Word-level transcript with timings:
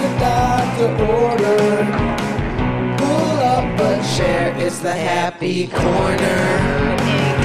the 0.00 0.08
doctor 0.18 0.88
ordered. 1.04 1.86
Pull 2.98 3.38
up 3.38 3.80
a 3.80 4.16
chair, 4.16 4.54
it's 4.58 4.78
the 4.80 4.92
happy 4.92 5.66
corner. 5.68 6.96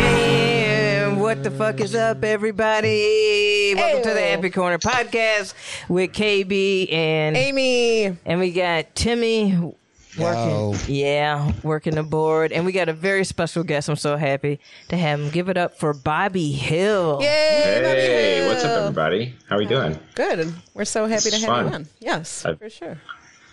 And 0.01 1.19
what 1.19 1.43
the 1.43 1.51
fuck 1.51 1.79
is 1.79 1.95
up, 1.95 2.23
everybody? 2.23 3.73
Welcome 3.75 4.03
to 4.03 4.09
the 4.09 4.21
Ew. 4.21 4.27
Happy 4.27 4.49
Corner 4.49 4.77
podcast 4.77 5.53
with 5.89 6.11
KB 6.13 6.91
and 6.91 7.35
Amy. 7.35 8.17
and 8.25 8.39
we 8.39 8.51
got 8.51 8.95
Timmy 8.95 9.75
working. 10.17 10.75
Yeah, 10.93 11.51
working 11.63 11.95
the 11.95 12.03
board, 12.03 12.51
and 12.51 12.65
we 12.65 12.71
got 12.71 12.89
a 12.89 12.93
very 12.93 13.23
special 13.25 13.63
guest. 13.63 13.89
I'm 13.89 13.95
so 13.95 14.17
happy 14.17 14.59
to 14.89 14.97
have 14.97 15.19
him. 15.19 15.29
Give 15.29 15.49
it 15.49 15.57
up 15.57 15.77
for 15.77 15.93
Bobby 15.93 16.51
Hill. 16.51 17.19
Yay, 17.21 17.27
Hey, 17.27 18.39
Bobby 18.41 18.47
what's 18.53 18.63
up, 18.63 18.81
everybody? 18.81 19.35
How 19.49 19.55
are 19.55 19.59
we 19.59 19.65
doing? 19.65 19.97
Good. 20.15 20.53
We're 20.73 20.85
so 20.85 21.05
happy 21.07 21.29
to 21.29 21.35
It's 21.35 21.43
have 21.43 21.67
you 21.67 21.73
on. 21.73 21.87
Yes, 21.99 22.45
I- 22.45 22.55
for 22.55 22.69
sure. 22.69 22.97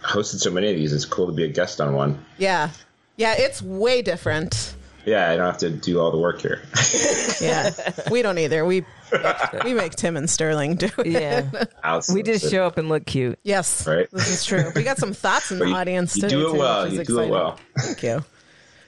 Hosted 0.02 0.40
so 0.40 0.50
many 0.50 0.68
of 0.70 0.76
these. 0.76 0.92
It's 0.92 1.04
cool 1.04 1.26
to 1.26 1.32
be 1.32 1.44
a 1.44 1.48
guest 1.48 1.80
on 1.80 1.94
one. 1.94 2.24
Yeah. 2.36 2.70
Yeah, 3.16 3.34
it's 3.38 3.62
way 3.62 4.02
different. 4.02 4.74
Yeah, 5.04 5.30
I 5.30 5.36
don't 5.36 5.46
have 5.46 5.58
to 5.58 5.70
do 5.70 6.00
all 6.00 6.10
the 6.10 6.18
work 6.18 6.40
here. 6.40 6.62
Yeah. 7.40 7.70
we 8.10 8.22
don't 8.22 8.38
either. 8.38 8.64
We 8.64 8.84
we 9.64 9.74
make 9.74 9.92
Tim 9.94 10.16
and 10.16 10.28
Sterling 10.28 10.76
do 10.76 10.88
it. 10.98 11.06
Yeah, 11.06 11.50
Outside. 11.82 12.14
we 12.14 12.22
just 12.22 12.50
show 12.50 12.64
up 12.66 12.78
and 12.78 12.88
look 12.88 13.06
cute. 13.06 13.38
Yes. 13.42 13.86
Right. 13.86 14.08
This 14.12 14.28
is 14.28 14.44
true. 14.44 14.70
We 14.74 14.82
got 14.82 14.98
some 14.98 15.12
thoughts 15.12 15.50
in 15.50 15.58
the 15.58 15.66
you- 15.68 15.74
audience 15.74 16.16
you 16.16 16.22
today. 16.22 16.34
do 16.36 16.48
it 16.48 16.52
too, 16.52 16.58
well. 16.58 16.82
which 16.84 16.92
is 16.92 16.98
You 16.98 17.04
do 17.04 17.12
it 17.20 17.22
exciting. 17.24 17.30
well. 17.30 17.58
Thank 17.78 18.02
you. 18.02 18.24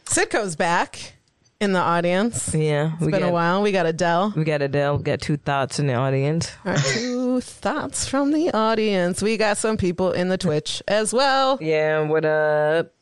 Sitco's 0.07 0.57
back 0.57 1.15
in 1.61 1.73
the 1.73 1.79
audience. 1.81 2.55
Yeah, 2.55 2.93
It's 3.01 3.11
been 3.11 3.23
a 3.23 3.31
while. 3.33 3.63
We 3.63 3.73
got 3.73 3.87
Adele. 3.87 4.35
We 4.37 4.45
got 4.45 4.61
Adele. 4.61 4.99
We 4.99 5.03
got 5.03 5.21
two 5.21 5.37
thoughts 5.37 5.79
in 5.79 5.87
the 5.87 5.95
audience. 5.95 6.51
Our 6.65 6.77
two 6.77 7.41
thoughts 7.41 8.07
from 8.07 8.33
the 8.33 8.51
audience. 8.53 9.23
We 9.23 9.37
got 9.37 9.57
some 9.57 9.77
people 9.77 10.13
in 10.13 10.29
the 10.29 10.37
Twitch 10.37 10.83
as 10.89 11.13
well. 11.15 11.57
Yeah, 11.61 12.03
what 12.03 12.25
up, 12.25 12.93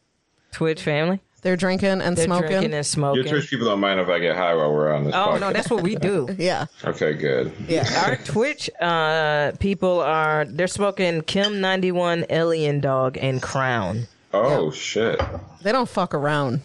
Twitch 0.52 0.82
family? 0.82 1.20
They're 1.42 1.56
drinking 1.56 2.00
and 2.00 2.16
They're 2.16 2.24
smoking. 2.26 2.48
drinking 2.48 2.74
and 2.74 2.86
smoking. 2.86 3.24
Your 3.24 3.32
Twitch 3.32 3.50
people 3.50 3.66
don't 3.66 3.80
mind 3.80 3.98
if 3.98 4.08
I 4.08 4.20
get 4.20 4.36
high 4.36 4.54
while 4.54 4.72
we're 4.72 4.94
on 4.94 5.04
this. 5.04 5.14
oh 5.14 5.18
podcast. 5.18 5.40
no, 5.40 5.52
that's 5.52 5.70
what 5.70 5.82
we 5.82 5.96
do. 5.96 6.28
yeah. 6.38 6.66
okay. 6.84 7.14
Good. 7.14 7.52
Yeah. 7.68 8.04
Our 8.06 8.16
Twitch 8.16 8.70
uh, 8.80 9.52
people 9.58 10.00
are 10.00 10.44
they're 10.44 10.68
smoking 10.68 11.22
Kim 11.22 11.60
ninety 11.60 11.90
one 11.92 12.24
Alien 12.30 12.80
Dog 12.80 13.18
and 13.20 13.42
Crown. 13.42 14.06
Oh 14.32 14.70
shit. 14.70 15.20
They 15.62 15.72
don't 15.72 15.88
fuck 15.88 16.14
around. 16.14 16.60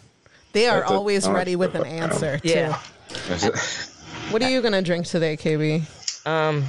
They 0.52 0.68
are 0.68 0.80
That's 0.80 0.92
always 0.92 1.26
oh, 1.26 1.32
ready 1.32 1.56
with 1.56 1.74
an 1.74 1.82
fuck 1.82 1.92
around. 1.92 2.02
answer. 2.12 2.38
too. 2.38 2.48
Yeah. 2.48 2.78
What 4.30 4.42
are 4.42 4.50
you 4.50 4.60
gonna 4.62 4.82
drink 4.82 5.06
today, 5.06 5.36
KB? 5.36 5.82
Um. 6.26 6.64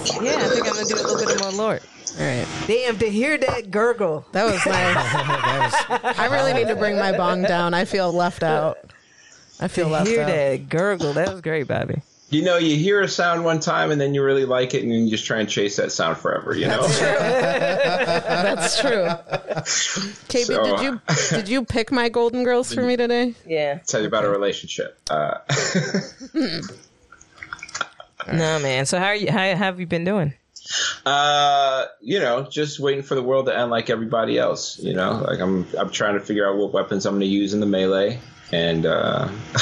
What 0.00 0.22
is? 0.22 0.22
Yeah, 0.22 0.36
I 0.36 0.48
think 0.48 0.66
I'm 0.66 0.74
gonna 0.74 0.86
do 0.86 0.94
a 0.94 1.02
little 1.06 1.18
bit 1.26 1.34
of 1.36 1.40
more 1.42 1.52
Lord. 1.52 1.82
All 2.18 2.26
right. 2.26 2.46
Damn, 2.66 2.98
to 2.98 3.08
hear 3.08 3.38
that 3.38 3.70
gurgle. 3.70 4.24
That 4.32 4.44
was 4.44 4.64
nice. 4.66 6.16
I 6.18 6.26
really 6.32 6.52
need 6.54 6.66
to 6.68 6.74
bring 6.76 6.96
my 6.96 7.12
bong 7.16 7.42
down. 7.42 7.72
I 7.74 7.84
feel 7.84 8.12
left 8.12 8.42
out. 8.42 8.78
I 9.60 9.68
feel 9.68 9.86
To 9.86 9.92
left 9.92 10.08
hear 10.08 10.22
out. 10.22 10.26
that 10.28 10.68
gurgle. 10.68 11.12
That 11.12 11.28
was 11.30 11.40
great, 11.40 11.68
Bobby. 11.68 12.02
You 12.30 12.42
know, 12.42 12.56
you 12.58 12.76
hear 12.76 13.00
a 13.00 13.08
sound 13.08 13.44
one 13.44 13.58
time 13.60 13.90
and 13.90 14.00
then 14.00 14.14
you 14.14 14.22
really 14.24 14.44
like 14.44 14.72
it, 14.74 14.82
and 14.84 14.92
you 14.92 15.10
just 15.10 15.24
try 15.26 15.40
and 15.40 15.48
chase 15.48 15.76
that 15.76 15.90
sound 15.92 16.16
forever. 16.16 16.54
You 16.56 16.66
know. 16.68 16.86
That's 16.88 18.80
true. 18.80 19.06
KB, 20.28 20.44
So- 20.44 20.64
did 20.64 20.80
you 20.80 21.00
did 21.30 21.48
you 21.48 21.64
pick 21.64 21.90
my 21.92 22.08
Golden 22.08 22.42
Girls 22.44 22.72
for 22.72 22.82
me 22.82 22.96
today? 22.96 23.34
Yeah. 23.46 23.78
Tell 23.86 24.00
you 24.00 24.06
about 24.06 24.24
a 24.24 24.30
relationship. 24.30 24.98
Uh, 25.10 25.38
No, 28.32 28.58
man. 28.60 28.86
So 28.86 28.98
how 28.98 29.06
are 29.06 29.14
you? 29.14 29.30
How 29.30 29.38
have 29.54 29.80
you 29.80 29.86
been 29.86 30.04
doing? 30.04 30.34
Uh, 31.04 31.86
you 32.00 32.20
know, 32.20 32.42
just 32.48 32.78
waiting 32.78 33.02
for 33.02 33.14
the 33.14 33.22
world 33.22 33.46
to 33.46 33.56
end 33.58 33.70
like 33.70 33.90
everybody 33.90 34.38
else. 34.38 34.78
You 34.78 34.94
know, 34.94 35.24
like 35.26 35.40
I'm, 35.40 35.66
I'm 35.78 35.90
trying 35.90 36.14
to 36.14 36.20
figure 36.20 36.48
out 36.48 36.56
what 36.56 36.72
weapons 36.72 37.06
I'm 37.06 37.14
going 37.14 37.20
to 37.22 37.26
use 37.26 37.54
in 37.54 37.60
the 37.60 37.66
melee, 37.66 38.20
and 38.52 38.86
uh, 38.86 39.28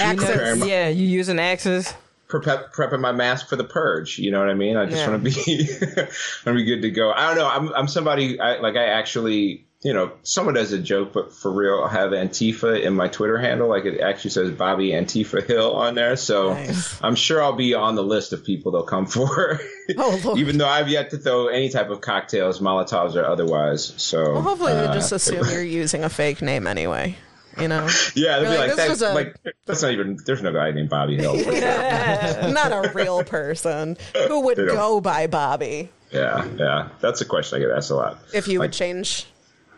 Axes. 0.00 0.66
Yeah, 0.66 0.88
you 0.88 1.06
using 1.06 1.38
axes? 1.38 1.92
prep, 2.28 2.72
prepping 2.74 3.00
my 3.00 3.12
mask 3.12 3.48
for 3.48 3.56
the 3.56 3.64
purge. 3.64 4.18
You 4.18 4.30
know 4.30 4.40
what 4.40 4.50
I 4.50 4.54
mean? 4.54 4.76
I 4.76 4.86
just 4.86 4.96
Yeah. 4.98 5.10
want 5.10 5.24
to 5.24 5.30
be, 5.30 5.68
want 5.96 6.10
to 6.44 6.54
be 6.54 6.64
good 6.64 6.82
to 6.82 6.90
go. 6.90 7.12
I 7.12 7.28
don't 7.28 7.36
know. 7.36 7.48
I'm, 7.48 7.72
I'm 7.74 7.88
somebody 7.88 8.38
I, 8.40 8.58
like 8.58 8.76
I 8.76 8.86
actually, 8.86 9.64
you 9.86 9.92
know, 9.94 10.10
somewhat 10.24 10.56
as 10.56 10.72
a 10.72 10.80
joke, 10.80 11.12
but 11.12 11.32
for 11.32 11.48
real, 11.48 11.84
I 11.84 11.92
have 11.92 12.10
Antifa 12.10 12.82
in 12.82 12.94
my 12.94 13.06
Twitter 13.06 13.38
handle. 13.38 13.68
Like 13.68 13.84
it 13.84 14.00
actually 14.00 14.30
says 14.30 14.50
Bobby 14.50 14.88
Antifa 14.90 15.46
Hill 15.46 15.76
on 15.76 15.94
there. 15.94 16.16
So 16.16 16.54
Nice. 16.54 16.98
I'm 17.04 17.14
sure 17.14 17.40
I'll 17.40 17.52
be 17.52 17.72
on 17.74 17.94
the 17.94 18.02
list 18.02 18.32
of 18.32 18.44
people 18.44 18.72
they'll 18.72 18.82
come 18.82 19.06
for. 19.06 19.60
Oh, 19.96 20.36
Even 20.36 20.58
though 20.58 20.66
I've 20.66 20.88
yet 20.88 21.10
to 21.10 21.16
throw 21.18 21.46
any 21.46 21.68
type 21.68 21.90
of 21.90 22.00
cocktails, 22.00 22.58
Molotovs 22.58 23.14
or 23.14 23.24
otherwise. 23.24 23.94
So 24.02 24.32
Well, 24.32 24.42
hopefully 24.42 24.72
they 24.72 24.86
uh, 24.86 24.92
just 24.94 25.12
assume 25.12 25.48
you're 25.48 25.62
using 25.82 26.02
a 26.02 26.08
fake 26.08 26.42
name 26.42 26.66
anyway. 26.66 27.16
You 27.56 27.68
know, 27.68 27.88
Yeah, 28.16 28.40
they'll 28.40 28.50
be 28.50 28.58
like, 28.58 28.68
like, 28.70 28.76
that's 28.76 29.00
a- 29.02 29.14
like 29.14 29.36
that's 29.64 29.82
not 29.82 29.92
even. 29.92 30.18
There's 30.26 30.42
no 30.42 30.52
guy 30.52 30.72
named 30.72 30.90
Bobby 30.90 31.16
Hill. 31.16 31.36
not 32.52 32.72
a 32.72 32.90
real 32.96 33.22
person 33.22 33.96
who 34.26 34.40
would 34.40 34.56
go 34.56 35.00
by 35.00 35.28
Bobby 35.28 35.90
yeah, 36.10 36.44
yeah, 36.56 36.88
that's 37.00 37.20
a 37.20 37.24
question 37.24 37.56
I 37.58 37.60
get 37.60 37.70
asked 37.70 37.90
a 37.90 37.94
lot. 37.96 38.18
if 38.34 38.48
you 38.48 38.58
Like, 38.58 38.70
would 38.70 38.72
change. 38.72 39.26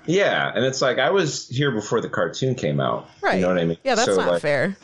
Yeah, 0.09 0.51
and 0.55 0.65
it's 0.65 0.81
like 0.81 0.99
I 0.99 1.11
was 1.11 1.49
here 1.49 1.71
before 1.71 2.01
the 2.01 2.09
cartoon 2.09 2.55
came 2.55 2.81
out. 2.81 3.09
Right. 3.21 3.37
You 3.37 3.43
know 3.43 3.49
what 3.49 3.59
I 3.59 3.67
mean? 3.67 3.77
Yeah, 3.85 3.95
that's 3.95 4.07
So, 4.07 4.17
not 4.17 4.29
like, 4.29 4.43
fair. 4.43 4.75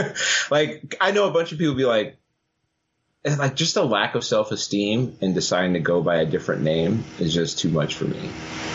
like 0.50 0.96
I 1.00 1.10
know 1.10 1.28
a 1.28 1.32
bunch 1.32 1.50
of 1.50 1.58
people 1.58 1.74
be 1.74 1.84
like, 1.84 2.16
and, 3.24 3.38
like 3.38 3.56
just 3.56 3.76
a 3.76 3.82
lack 3.82 4.14
of 4.14 4.24
self 4.24 4.52
esteem 4.52 5.18
and 5.20 5.34
deciding 5.34 5.72
to 5.74 5.80
go 5.80 6.00
by 6.00 6.16
a 6.18 6.24
different 6.24 6.62
name 6.62 7.02
is 7.18 7.34
just 7.34 7.58
too 7.58 7.68
much 7.68 7.96
for 7.96 8.04
me. 8.04 8.30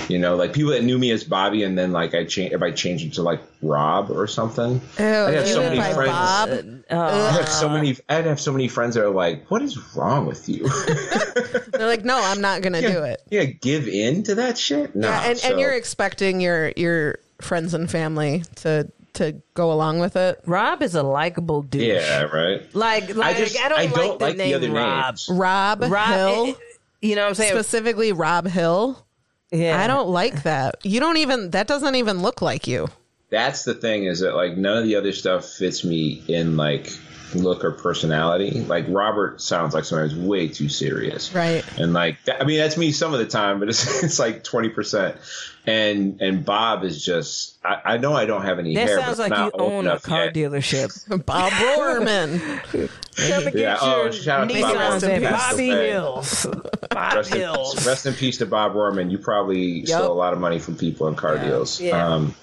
You 0.10 0.20
know, 0.20 0.36
like 0.36 0.52
people 0.52 0.72
that 0.74 0.84
knew 0.84 1.00
me 1.00 1.12
as 1.12 1.24
Bobby, 1.24 1.64
and 1.64 1.78
then 1.78 1.94
like 1.94 2.14
I 2.14 2.26
change 2.26 2.52
if 2.52 2.62
I 2.62 2.72
change 2.72 3.06
it 3.06 3.14
to 3.14 3.22
like 3.24 3.42
Rob 3.62 4.12
or 4.12 4.28
something. 4.28 4.82
Oh, 5.00 5.04
Ew, 5.04 5.28
I'd 5.28 5.34
have 5.36 5.48
so 5.48 5.62
many 5.62 5.80
friends. 5.94 6.12
Bob. 6.12 6.73
I 6.90 7.32
have 7.32 7.50
so 7.50 7.70
many. 7.70 7.98
I'd 8.10 8.26
have 8.26 8.40
so 8.40 8.52
many 8.52 8.68
friends 8.68 8.96
that 8.96 9.04
are 9.06 9.10
like, 9.10 9.50
"What 9.50 9.62
is 9.62 9.78
wrong 9.96 10.26
with 10.26 10.48
you? 10.50 10.68
They're 11.72 11.88
like, 11.88 12.04
no, 12.04 12.20
I'm 12.22 12.42
not 12.42 12.62
gonna 12.62 12.82
do 12.82 13.04
it. 13.04 13.22
yeah, 13.30 13.46
give 13.46 13.88
in 13.88 14.24
to 14.24 14.36
that 14.36 14.58
shit." 14.58 14.96
No, 14.96 15.08
Yeah, 15.10 15.30
and, 15.30 15.38
so- 15.38 15.50
and 15.52 15.60
you're 15.60 15.74
expecting 15.74 16.42
your 16.42 16.72
your 16.76 17.20
friends 17.42 17.74
and 17.74 17.90
family 17.90 18.44
to 18.58 18.92
to 19.14 19.42
go 19.54 19.72
along 19.72 20.00
with 20.00 20.16
it. 20.16 20.42
Rob 20.46 20.82
is 20.82 20.96
a 20.96 21.04
likable 21.04 21.62
dude. 21.62 21.82
yeah, 21.84 22.24
right. 22.24 22.64
Like, 22.76 23.14
like 23.16 23.36
I, 23.36 23.40
just- 23.40 23.54
don't, 23.56 23.72
I 23.72 23.76
like 23.86 23.94
don't 23.94 24.20
the 24.20 24.26
like 24.26 24.38
the 24.38 24.44
name 24.44 24.56
other 24.56 24.72
Rob. 24.72 25.06
names. 25.14 25.30
Rob, 25.32 25.82
Rob, 25.84 26.08
Hill, 26.10 26.46
eh, 26.48 26.54
you 27.02 27.16
know 27.16 27.22
what 27.24 27.30
I'm 27.30 27.36
saying? 27.36 27.52
specifically 27.52 28.12
Rob 28.12 28.48
Hill. 28.48 29.06
yeah. 29.52 29.80
I 29.82 29.86
don't 29.88 30.10
like 30.10 30.44
that. 30.44 30.76
You 30.84 31.00
don't 31.00 31.18
even. 31.18 31.52
That 31.52 31.68
doesn't 31.68 31.96
even 31.96 32.22
look 32.24 32.42
like 32.42 32.66
you. 32.68 32.88
That's 33.34 33.64
the 33.64 33.74
thing 33.74 34.06
is 34.06 34.20
that 34.20 34.36
like 34.36 34.56
none 34.56 34.78
of 34.78 34.84
the 34.84 34.96
other 34.96 35.12
stuff 35.12 35.46
fits 35.50 35.84
me 35.84 36.22
in 36.28 36.56
like 36.56 36.92
look 37.34 37.64
or 37.66 37.72
personality. 37.72 38.62
Like 38.62 38.86
Robert 38.88 39.42
sounds 39.42 39.74
like 39.74 39.86
someone 39.86 40.08
who's 40.08 40.18
way 40.20 40.48
too 40.50 40.70
serious, 40.70 41.34
Right. 41.34 41.64
And 41.80 41.92
like 41.92 42.24
that, 42.26 42.42
I 42.42 42.46
mean 42.46 42.60
that's 42.60 42.78
me 42.78 42.92
some 42.92 43.12
of 43.12 43.20
the 43.20 43.26
time, 43.26 43.60
but 43.60 43.70
it's 43.74 44.04
it's 44.04 44.20
like 44.20 44.44
twenty 44.44 44.70
percent. 44.70 45.18
And 45.66 46.22
and 46.22 46.46
Bob 46.46 46.84
is 46.84 47.04
just 47.04 47.58
I, 47.66 47.94
I 47.94 47.98
know 47.98 48.14
I 48.14 48.26
don't 48.26 48.44
have 48.44 48.60
any 48.60 48.76
That 48.76 48.88
hair. 48.88 49.00
sounds 49.00 49.18
like 49.18 49.32
you 49.32 49.50
own 49.56 49.88
a 49.88 50.00
car 50.00 50.26
yet. 50.26 50.36
dealership. 50.36 51.26
Bob 51.26 51.52
Rohrman. 51.54 52.90
Yeah, 53.16 53.48
get 53.52 53.78
oh, 53.80 54.10
shout 54.10 54.42
out 54.42 54.50
to 54.50 54.60
Bob 54.62 54.76
Rohrman. 54.76 55.22
Bobby. 55.32 55.68
Hills. 55.68 56.48
Bob 56.90 57.14
Rest 57.14 57.32
in, 57.32 57.38
Hills. 57.42 57.86
rest 57.88 58.06
in 58.08 58.14
peace 58.16 58.40
to 58.40 58.48
Bob 58.48 58.74
Rohrman. 58.74 59.12
You 59.12 59.20
probably 59.20 59.86
stole 59.86 60.12
a 60.12 60.14
lot 60.14 60.34
of 60.34 60.40
money 60.40 60.58
from 60.58 60.76
people 60.78 61.08
in 61.08 61.14
car 61.16 61.38
deals. 61.38 61.80
Yeah. 61.80 62.06
Um, 62.08 62.34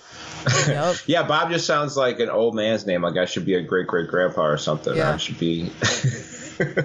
Yep. 0.68 0.96
yeah, 1.06 1.22
Bob 1.22 1.50
just 1.50 1.66
sounds 1.66 1.96
like 1.96 2.20
an 2.20 2.30
old 2.30 2.54
man's 2.54 2.86
name. 2.86 3.02
Like 3.02 3.16
I 3.16 3.24
should 3.24 3.44
be 3.44 3.54
a 3.54 3.62
great 3.62 3.86
great 3.86 4.08
grandpa 4.08 4.42
or 4.46 4.56
something. 4.58 4.96
Yeah. 4.96 5.12
I 5.14 5.16
should 5.16 5.38
be. 5.38 5.70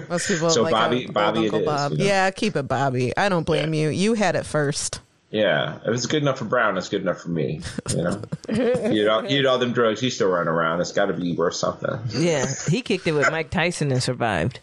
Most 0.08 0.28
people 0.28 0.48
So 0.50 0.62
like 0.62 0.72
Bobby- 0.72 1.04
a 1.04 1.12
Bobby 1.12 1.40
it 1.40 1.44
Uncle 1.44 1.60
is, 1.60 1.66
Bob. 1.66 1.92
you 1.92 1.98
know? 1.98 2.04
Yeah, 2.04 2.30
keep 2.30 2.56
it 2.56 2.66
Bobby. 2.68 3.16
I 3.16 3.28
don't 3.28 3.44
blame 3.44 3.74
you. 3.74 3.88
You 3.90 4.14
had 4.14 4.34
it 4.36 4.46
first. 4.46 5.00
Yeah, 5.30 5.76
if 5.84 5.88
it's 5.88 6.06
good 6.06 6.22
enough 6.22 6.38
for 6.38 6.44
Brown, 6.44 6.78
it's 6.78 6.88
good 6.88 7.02
enough 7.02 7.20
for 7.20 7.28
me. 7.30 7.60
You 7.90 8.02
know, 8.04 8.22
you 8.48 9.04
know, 9.04 9.22
you 9.22 9.40
eat 9.40 9.46
all 9.46 9.58
them 9.58 9.72
drugs. 9.72 10.00
He's 10.00 10.14
still 10.14 10.28
running 10.28 10.48
around. 10.48 10.80
It's 10.80 10.92
got 10.92 11.06
to 11.06 11.12
be 11.14 11.34
worth 11.34 11.54
something. 11.56 11.98
Yeah, 12.10 12.46
he 12.70 12.80
kicked 12.80 13.06
it 13.08 13.12
with 13.12 13.30
Mike 13.32 13.50
Tyson 13.50 13.90
and 13.92 14.02
survived. 14.02 14.60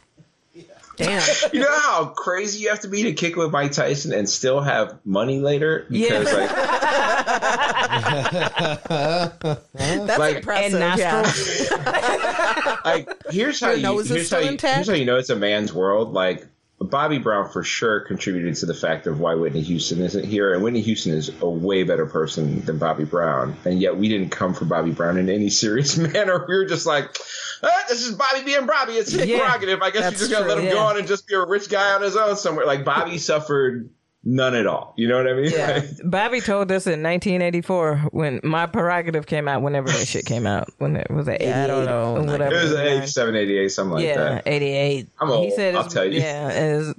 Damn. 0.95 1.21
You 1.53 1.59
know 1.61 1.79
how 1.81 2.05
crazy 2.05 2.59
you 2.63 2.69
have 2.69 2.79
to 2.81 2.87
be 2.87 3.03
to 3.03 3.13
kick 3.13 3.35
with 3.35 3.51
Mike 3.51 3.71
Tyson 3.73 4.13
and 4.13 4.27
still 4.29 4.61
have 4.61 4.97
money 5.05 5.39
later? 5.39 5.85
Because 5.89 6.31
Yeah. 6.31 6.37
like, 6.37 6.49
That's 9.73 10.19
Like- 10.19 10.35
impressive. 10.37 10.81
and 10.81 10.99
yeah. 10.99 12.77
like 12.85 13.09
here's 13.31 13.59
how 13.59 13.71
Your 13.71 13.77
you 13.77 13.99
here's 14.03 14.29
how 14.29 14.39
you, 14.39 14.57
here's 14.59 14.87
how 14.87 14.93
you 14.93 15.05
know 15.05 15.17
it's 15.17 15.29
a 15.29 15.35
man's 15.35 15.73
world. 15.73 16.13
Like 16.13 16.45
Bobby 16.83 17.17
Brown 17.17 17.49
for 17.49 17.63
sure 17.63 18.01
contributed 18.01 18.55
to 18.57 18.65
the 18.65 18.73
fact 18.73 19.07
of 19.07 19.19
why 19.19 19.35
Whitney 19.35 19.61
Houston 19.61 20.01
isn't 20.01 20.25
here, 20.25 20.53
and 20.53 20.63
Whitney 20.63 20.81
Houston 20.81 21.13
is 21.13 21.31
a 21.41 21.49
way 21.49 21.83
better 21.83 22.05
person 22.05 22.61
than 22.65 22.77
Bobby 22.77 23.05
Brown, 23.05 23.55
and 23.65 23.79
yet 23.79 23.97
we 23.97 24.09
didn't 24.09 24.29
come 24.29 24.53
for 24.53 24.65
Bobby 24.65 24.91
Brown 24.91 25.17
in 25.17 25.29
any 25.29 25.49
serious 25.63 25.97
manner. 25.97 26.45
We 26.47 26.55
were 26.55 26.65
just 26.65 26.85
like, 26.85 27.17
ah, 27.63 27.83
"This 27.87 28.05
is 28.05 28.13
Bobby 28.15 28.43
being 28.43 28.65
Bobby. 28.65 28.93
It's 28.93 29.11
his 29.11 29.25
Yeah, 29.25 29.39
prerogative. 29.39 29.81
I 29.81 29.91
guess 29.91 30.11
we 30.11 30.17
just 30.17 30.31
gotta 30.31 30.43
true, 30.45 30.53
let 30.53 30.59
him 30.59 30.65
yeah. 30.65 30.73
go 30.73 30.79
on 30.79 30.97
and 30.97 31.07
just 31.07 31.27
be 31.27 31.35
a 31.35 31.45
rich 31.45 31.69
guy 31.69 31.93
on 31.93 32.01
his 32.01 32.15
own 32.15 32.35
somewhere." 32.35 32.65
Like 32.65 32.83
Bobby 32.85 33.17
suffered 33.29 33.89
none 34.23 34.55
at 34.55 34.65
all. 34.67 34.93
You 34.97 35.07
know 35.07 35.17
what 35.17 35.27
I 35.27 35.33
mean? 35.33 35.51
Yeah. 35.51 35.73
Like, 35.79 35.89
Bobby 36.03 36.39
told 36.41 36.71
us 36.71 36.85
in 36.87 37.03
1984 37.03 37.97
when 38.11 38.39
my 38.43 38.65
prerogative 38.65 39.25
came 39.27 39.47
out, 39.47 39.61
whenever 39.61 39.89
that 39.89 40.07
shit 40.07 40.25
came 40.25 40.45
out, 40.47 40.69
when 40.77 40.95
it 40.95 41.09
was 41.11 41.27
at 41.27 41.41
88 41.41 41.47
Yeah, 41.49 41.63
I 41.63 41.67
don't 41.67 41.85
know. 41.85 42.15
or 42.17 42.21
whatever. 42.23 42.55
it 42.55 42.63
was 42.63 42.71
Yeah. 42.73 42.79
87, 42.83 43.35
88, 43.35 43.67
something 43.69 43.93
like 43.95 44.05
yeah, 44.05 44.15
that. 44.15 44.43
88. 44.47 45.07
I'm 45.19 45.29
old. 45.29 45.45
He 45.45 45.51
said 45.51 45.75
I'll 45.75 45.87
tell 45.87 46.05
you. 46.05 46.19
Yeah, 46.21 46.49
is 46.51 46.93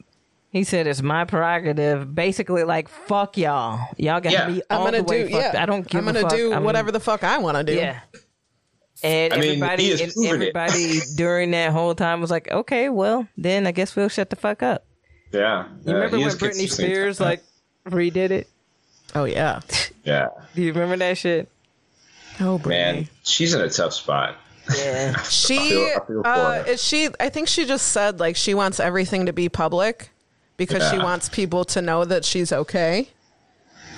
he 0.50 0.62
said 0.64 0.86
it's 0.86 1.02
my 1.02 1.24
prerogative. 1.24 2.14
Basically, 2.14 2.62
like 2.64 2.88
fuck 2.88 3.36
y'all. 3.36 3.80
Y'all 3.96 4.20
got 4.20 4.32
Yeah. 4.32 4.48
me 4.48 4.62
I'm 4.70 4.78
all 4.78 4.84
gonna 4.84 4.98
the 4.98 5.04
way 5.04 5.24
do. 5.24 5.30
fucked. 5.30 5.54
Yeah, 5.54 5.62
I 5.62 5.66
don't 5.66 5.86
give 5.88 5.98
I'm 6.00 6.04
gonna 6.06 6.18
a 6.20 6.22
fuck. 6.22 6.30
do 6.32 6.52
I'm- 6.52 6.62
whatever 6.64 6.92
the 6.92 7.00
fuck 7.00 7.24
I 7.24 7.38
want 7.38 7.56
to 7.56 7.64
do. 7.64 7.74
Yeah. 7.74 8.00
And 9.02 9.32
I 9.34 9.36
mean, 9.38 9.44
everybody, 9.62 9.82
he 9.84 9.90
has 9.90 10.00
and 10.00 10.12
proven 10.12 10.42
it. 10.42 10.56
everybody 10.56 11.00
during 11.16 11.50
that 11.50 11.72
whole 11.72 11.94
time 11.94 12.20
was 12.20 12.30
like, 12.30 12.50
"Okay, 12.50 12.88
well, 12.88 13.26
then 13.36 13.66
I 13.66 13.72
guess 13.72 13.96
we'll 13.96 14.08
shut 14.08 14.30
the 14.30 14.36
fuck 14.36 14.62
up." 14.62 14.86
Yeah. 15.34 15.66
You 15.84 15.94
remember 15.94 16.18
when 16.18 16.28
Britney 16.30 16.70
Spears 16.70 17.20
like 17.20 17.42
redid 17.88 18.30
it? 18.30 18.48
Oh 19.14 19.24
yeah. 19.24 19.60
Yeah. 20.04 20.28
Do 20.54 20.62
you 20.62 20.72
remember 20.72 20.96
that 20.98 21.18
shit? 21.18 21.48
Oh 22.40 22.58
Man, 22.64 23.08
she's 23.22 23.52
in 23.54 23.60
a 23.60 23.68
tough 23.68 23.92
spot. 23.94 24.36
Yeah. 24.76 25.20
She 25.22 25.58
feel- 25.68 25.86
I 25.96 26.06
feel 26.06 26.22
uh, 26.24 26.64
is 26.66 26.82
she 26.82 27.08
I 27.20 27.28
think 27.28 27.48
she 27.48 27.64
just 27.66 27.88
said 27.88 28.20
like 28.20 28.36
she 28.36 28.54
wants 28.54 28.80
everything 28.80 29.26
to 29.26 29.32
be 29.32 29.48
public 29.48 30.10
because 30.56 30.88
she 30.90 30.98
wants 30.98 31.28
people 31.28 31.64
to 31.66 31.82
know 31.82 32.04
that 32.04 32.24
she's 32.24 32.52
okay. 32.52 33.08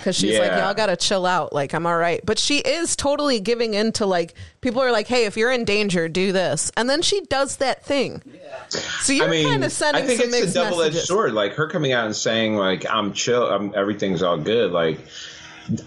Cuz 0.06 0.14
she's 0.14 0.38
like 0.38 0.52
y'all 0.52 0.72
got 0.74 0.86
to 0.86 0.96
chill 0.96 1.26
out 1.26 1.52
like 1.52 1.74
I'm 1.74 1.84
all 1.84 1.96
right. 1.96 2.20
But 2.24 2.38
she 2.38 2.58
is 2.58 2.94
totally 2.94 3.40
giving 3.40 3.74
in 3.74 3.90
to 3.92 4.06
like 4.06 4.34
people 4.60 4.80
are 4.80 4.92
like 4.92 5.08
hey 5.08 5.24
if 5.24 5.36
you're 5.36 5.50
in 5.50 5.64
danger 5.64 6.08
do 6.08 6.30
this. 6.30 6.70
And 6.76 6.88
then 6.88 7.02
she 7.02 7.22
does 7.22 7.56
that 7.56 7.84
thing. 7.84 8.22
So 8.68 9.12
you're 9.12 9.26
I 9.26 9.30
mean, 9.30 9.48
kind 9.48 9.64
of 9.64 9.72
sending 9.72 10.04
I 10.04 10.06
think 10.06 10.20
some 10.20 10.34
it's 10.34 10.52
a 10.52 10.54
double 10.54 10.82
edged 10.82 10.98
sword. 10.98 11.32
Like 11.32 11.54
her 11.54 11.68
coming 11.68 11.92
out 11.92 12.06
and 12.06 12.14
saying 12.14 12.54
like 12.54 12.86
I'm 12.88 13.12
chill, 13.12 13.44
I'm, 13.48 13.74
everything's 13.74 14.22
all 14.22 14.38
good. 14.38 14.70
Like, 14.70 15.00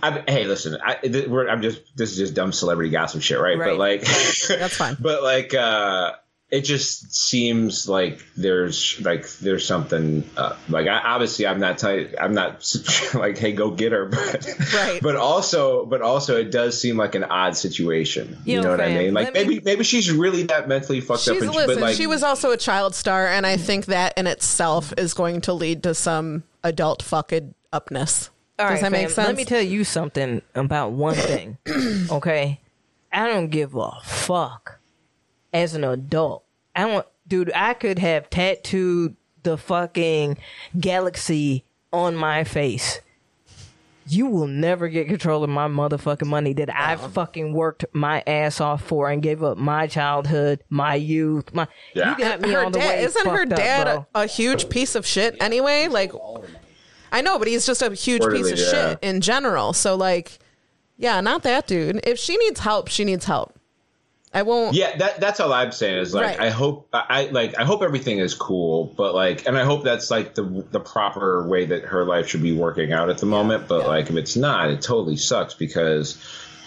I, 0.03 0.23
hey, 0.27 0.45
listen, 0.45 0.77
I, 0.83 0.95
th- 0.95 1.27
we're, 1.27 1.47
I'm 1.47 1.61
just 1.61 1.81
this 1.95 2.11
is 2.11 2.17
just 2.17 2.33
dumb 2.33 2.51
celebrity 2.51 2.89
gossip 2.89 3.21
shit, 3.21 3.39
right? 3.39 3.57
Right. 3.57 3.69
But 3.69 3.77
like, 3.77 4.01
That's 4.01 4.75
fine. 4.75 4.97
But 4.99 5.23
like, 5.23 5.53
uh, 5.53 6.13
it 6.51 6.61
just 6.61 7.13
seems 7.15 7.87
like 7.87 8.25
there's 8.35 8.99
like 9.01 9.29
there's 9.33 9.65
something 9.65 10.27
uh, 10.35 10.55
like 10.67 10.87
I, 10.87 10.97
obviously 10.97 11.45
I'm 11.45 11.59
not 11.59 11.77
telling 11.77 12.07
I'm 12.19 12.33
not 12.33 12.65
like 13.13 13.37
hey 13.37 13.51
go 13.51 13.71
get 13.71 13.91
her, 13.91 14.05
but 14.09 14.47
Right. 14.73 15.01
But 15.01 15.15
also, 15.15 15.85
but 15.85 16.01
also 16.01 16.37
it 16.37 16.51
does 16.51 16.79
seem 16.79 16.97
like 16.97 17.15
an 17.15 17.23
odd 17.23 17.55
situation. 17.55 18.37
You 18.45 18.55
Yo, 18.57 18.61
know 18.63 18.71
what 18.71 18.81
I 18.81 18.93
mean? 18.93 19.13
Like 19.13 19.25
let 19.25 19.33
me- 19.33 19.55
maybe 19.55 19.61
maybe 19.63 19.83
she's 19.83 20.11
really 20.11 20.43
that 20.43 20.67
mentally 20.67 21.01
fucked 21.01 21.21
She's 21.21 21.29
up. 21.29 21.41
And, 21.41 21.51
listen. 21.51 21.75
but 21.75 21.81
like, 21.81 21.95
she 21.95 22.07
was 22.07 22.23
also 22.23 22.51
a 22.51 22.57
child 22.57 22.95
star, 22.95 23.27
and 23.27 23.45
I 23.45 23.57
think 23.57 23.85
that 23.87 24.17
in 24.17 24.25
itself 24.27 24.93
is 24.97 25.13
going 25.13 25.41
to 25.41 25.53
lead 25.53 25.83
to 25.83 25.93
some 25.93 26.43
adult 26.63 27.03
fucked 27.03 27.41
upness. 27.71 28.29
All 28.57 28.65
Does 28.67 28.73
right, 28.73 28.81
that 28.81 28.91
make 28.91 29.07
fam, 29.07 29.09
sense? 29.09 29.27
Let 29.27 29.35
me 29.37 29.45
tell 29.45 29.61
you 29.61 29.83
something 29.83 30.41
about 30.55 30.91
one 30.91 31.15
thing. 31.15 31.57
okay, 32.11 32.59
I 33.13 33.27
don't 33.27 33.49
give 33.49 33.75
a 33.75 33.91
fuck 34.03 34.78
as 35.53 35.73
an 35.75 35.83
adult. 35.83 36.43
I 36.75 36.81
don't, 36.81 37.05
dude. 37.27 37.51
I 37.53 37.73
could 37.73 37.99
have 37.99 38.29
tattooed 38.29 39.15
the 39.43 39.57
fucking 39.57 40.37
galaxy 40.79 41.65
on 41.91 42.15
my 42.15 42.43
face. 42.43 43.01
You 44.07 44.25
will 44.25 44.47
never 44.47 44.87
get 44.87 45.07
control 45.07 45.43
of 45.43 45.51
my 45.51 45.67
motherfucking 45.67 46.25
money 46.25 46.53
that 46.53 46.75
I 46.75 46.95
fucking 46.95 47.53
worked 47.53 47.85
my 47.93 48.23
ass 48.25 48.59
off 48.59 48.83
for 48.83 49.07
and 49.07 49.21
gave 49.21 49.43
up 49.43 49.59
my 49.59 49.85
childhood, 49.85 50.63
my 50.67 50.95
youth, 50.95 51.53
my. 51.53 51.67
Yeah. 51.93 52.11
You 52.11 52.17
got 52.17 52.41
me 52.41 52.51
her 52.51 52.63
all 52.63 52.71
the 52.71 52.79
dad 52.79 52.87
way 52.89 53.03
isn't 53.03 53.27
her 53.27 53.37
fucked 53.37 53.53
up, 53.53 53.59
dad 53.59 53.83
bro. 53.83 54.07
a, 54.15 54.23
a 54.23 54.25
huge 54.25 54.69
piece 54.69 54.95
of 54.95 55.05
shit 55.05 55.35
anyway 55.39 55.87
like 55.87 56.11
i 57.11 57.21
know 57.21 57.37
but 57.37 57.47
he's 57.47 57.65
just 57.65 57.81
a 57.81 57.93
huge 57.93 58.23
piece 58.31 58.51
of 58.51 58.57
yeah. 58.57 58.71
shit 58.71 58.99
in 59.01 59.21
general 59.21 59.73
so 59.73 59.95
like 59.95 60.39
yeah 60.97 61.21
not 61.21 61.43
that 61.43 61.67
dude 61.67 61.99
if 62.03 62.17
she 62.17 62.37
needs 62.37 62.59
help 62.59 62.87
she 62.87 63.03
needs 63.03 63.25
help 63.25 63.58
i 64.33 64.41
won't 64.43 64.75
Yeah, 64.75 64.95
that 64.97 65.19
that's 65.19 65.39
all 65.39 65.51
I'm 65.51 65.71
saying 65.71 65.97
is 65.97 66.13
like 66.13 66.37
Right. 66.37 66.39
I 66.47 66.49
hope 66.49 66.87
I 66.93 67.29
like 67.31 67.57
I 67.57 67.63
hope 67.65 67.81
everything 67.81 68.19
is 68.19 68.33
cool, 68.33 68.93
but 68.95 69.15
like 69.15 69.47
and 69.47 69.57
I 69.57 69.63
hope 69.63 69.83
that's 69.83 70.11
like 70.11 70.35
the 70.35 70.65
the 70.71 70.79
proper 70.79 71.47
way 71.47 71.65
that 71.65 71.83
her 71.85 72.05
life 72.05 72.27
should 72.27 72.43
be 72.43 72.55
working 72.55 72.91
out 72.93 73.09
at 73.09 73.17
the 73.17 73.25
moment. 73.25 73.67
But 73.67 73.87
like 73.87 74.09
if 74.09 74.15
it's 74.15 74.35
not, 74.35 74.69
it 74.69 74.81
totally 74.81 75.17
sucks 75.17 75.53
because 75.55 76.17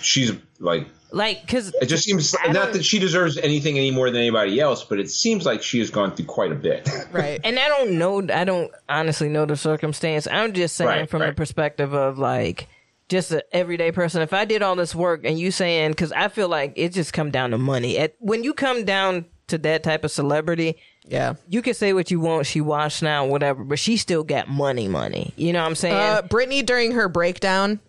she's 0.01 0.33
like 0.59 0.89
Like, 1.13 1.47
cause 1.47 1.73
it 1.81 1.87
just 1.87 2.05
seems 2.05 2.35
I 2.35 2.51
not 2.53 2.73
that 2.73 2.85
she 2.85 2.99
deserves 2.99 3.39
anything 3.39 3.79
any 3.79 3.93
more 3.93 4.11
than 4.11 4.21
anybody 4.21 4.59
else, 4.59 4.83
but 4.83 4.99
it 4.99 5.09
seems 5.11 5.47
like 5.47 5.63
she 5.63 5.79
has 5.79 5.91
gone 5.91 6.17
through 6.17 6.27
quite 6.27 6.51
a 6.51 6.57
bit. 6.57 6.89
right 7.13 7.41
And 7.45 7.59
I 7.59 7.69
don't 7.69 7.99
know. 7.99 8.27
I 8.33 8.45
don't 8.45 8.73
honestly 8.89 9.29
know 9.29 9.47
the 9.47 9.57
circumstance. 9.57 10.27
I'm 10.27 10.53
just 10.53 10.75
saying 10.75 10.89
Right, 10.89 11.11
from 11.11 11.21
the 11.21 11.33
perspective 11.33 11.93
of 11.95 12.19
like 12.19 12.67
just 13.13 13.31
an 13.31 13.43
everyday 13.53 13.93
person. 13.93 14.23
If 14.23 14.33
I 14.33 14.45
did 14.45 14.63
all 14.63 14.75
this 14.75 14.95
work 14.95 15.25
and 15.25 15.39
you 15.39 15.51
saying, 15.51 15.91
because 15.91 16.13
I 16.13 16.29
feel 16.29 16.49
like 16.49 16.73
it 16.77 16.93
just 16.93 17.13
come 17.13 17.31
down 17.31 17.51
to 17.51 17.59
money. 17.59 17.99
At, 17.99 18.17
when 18.19 18.43
you 18.43 18.55
come 18.55 18.85
down 18.85 19.27
to 19.49 19.59
that 19.59 19.83
type 19.83 20.03
of 20.03 20.11
celebrity, 20.11 20.77
yeah 21.05 21.35
you 21.49 21.63
can 21.63 21.75
say 21.75 21.93
what 21.93 22.11
you 22.11 22.21
want. 22.21 22.47
She 22.47 22.61
washed 22.61 23.03
now, 23.03 23.27
whatever, 23.27 23.65
but 23.65 23.79
she 23.79 23.97
still 23.97 24.25
got 24.25 24.49
money, 24.49 24.89
money. 24.89 25.35
You 25.37 25.53
know 25.53 25.61
what 25.61 25.69
I'm 25.69 25.75
saying? 25.75 25.95
uh 25.95 26.23
brittany 26.23 26.63
during 26.63 26.93
her 26.93 27.09
breakdown 27.09 27.81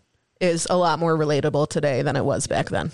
is 0.41 0.67
a 0.69 0.75
lot 0.75 0.99
more 0.99 1.17
relatable 1.17 1.69
today 1.69 2.01
than 2.01 2.17
it 2.17 2.25
was 2.25 2.47
back 2.47 2.67
then 2.67 2.91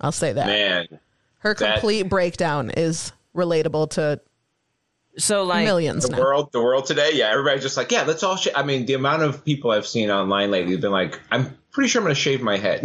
i'll 0.00 0.10
say 0.10 0.32
that 0.32 0.46
Man, 0.46 0.98
her 1.38 1.54
that- 1.54 1.74
complete 1.74 2.08
breakdown 2.08 2.70
is 2.70 3.12
relatable 3.36 3.90
to 3.90 4.20
so 5.18 5.44
like, 5.44 5.64
millions 5.64 6.04
the 6.04 6.12
now 6.12 6.18
world, 6.18 6.52
the 6.52 6.62
world 6.62 6.86
today, 6.86 7.10
yeah, 7.14 7.30
everybody's 7.30 7.62
just 7.62 7.76
like, 7.76 7.90
yeah, 7.90 8.02
let's 8.02 8.22
all. 8.22 8.36
Sh-. 8.36 8.48
I 8.54 8.62
mean, 8.62 8.86
the 8.86 8.94
amount 8.94 9.22
of 9.22 9.44
people 9.44 9.72
I've 9.72 9.86
seen 9.86 10.08
online 10.08 10.50
lately 10.50 10.72
have 10.72 10.80
been 10.80 10.92
like, 10.92 11.20
I'm 11.30 11.58
pretty 11.72 11.88
sure 11.88 12.00
I'm 12.00 12.04
going 12.04 12.14
to 12.14 12.20
shave 12.20 12.40
my 12.42 12.56
head. 12.56 12.84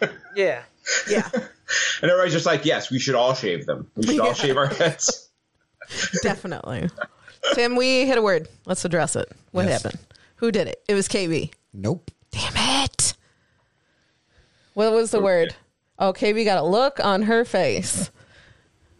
yeah. 0.36 0.62
yeah 1.08 1.28
And 1.32 2.10
everybody's 2.10 2.32
just 2.32 2.46
like, 2.46 2.64
yes, 2.64 2.90
we 2.90 2.98
should 2.98 3.14
all 3.14 3.34
shave 3.34 3.66
them. 3.66 3.90
We 3.96 4.06
should 4.06 4.14
Yeah. 4.16 4.22
all 4.22 4.34
shave 4.34 4.56
our 4.56 4.66
heads. 4.66 5.28
definitely 6.22 6.88
tim 7.54 7.74
we 7.76 8.06
hit 8.06 8.16
a 8.16 8.22
word 8.22 8.48
let's 8.66 8.84
address 8.84 9.14
it 9.16 9.30
what 9.50 9.66
Yes. 9.66 9.82
happened 9.82 10.00
who 10.36 10.50
did 10.52 10.68
it 10.68 10.80
it 10.88 10.94
was 10.94 11.08
KB 11.08 11.52
Nope. 11.74 12.10
Damn 12.30 12.84
it. 12.84 13.14
What 14.74 14.92
was 14.92 15.10
the 15.10 15.20
word? 15.20 15.54
Oh, 15.98 16.12
KB 16.12 16.44
got 16.44 16.58
a 16.58 16.64
look 16.64 16.98
on 17.04 17.22
her 17.22 17.44
face. 17.44 18.10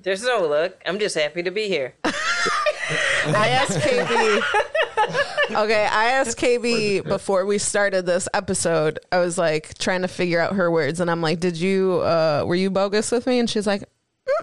There's 0.02 0.22
no 0.22 0.46
look. 0.46 0.80
I'm 0.86 0.98
just 0.98 1.14
happy 1.16 1.42
to 1.42 1.50
be 1.50 1.68
here. 1.68 1.94
I 2.04 3.48
asked 3.48 3.78
KB. 3.78 4.42
Okay, 5.50 5.84
I 5.86 6.04
asked 6.12 6.38
KB 6.38 7.04
before 7.04 7.44
we 7.46 7.58
started 7.58 8.06
this 8.06 8.28
episode. 8.32 8.98
I 9.10 9.18
was 9.18 9.36
like 9.36 9.76
trying 9.78 10.02
to 10.02 10.08
figure 10.08 10.40
out 10.40 10.54
her 10.54 10.70
words, 10.70 11.00
and 11.00 11.10
I'm 11.10 11.20
like, 11.20 11.40
"Did 11.40 11.56
you? 11.56 12.00
uh 12.02 12.44
Were 12.46 12.54
you 12.54 12.70
bogus 12.70 13.10
with 13.10 13.26
me?" 13.26 13.38
And 13.38 13.50
she's 13.50 13.66
like, 13.66 13.82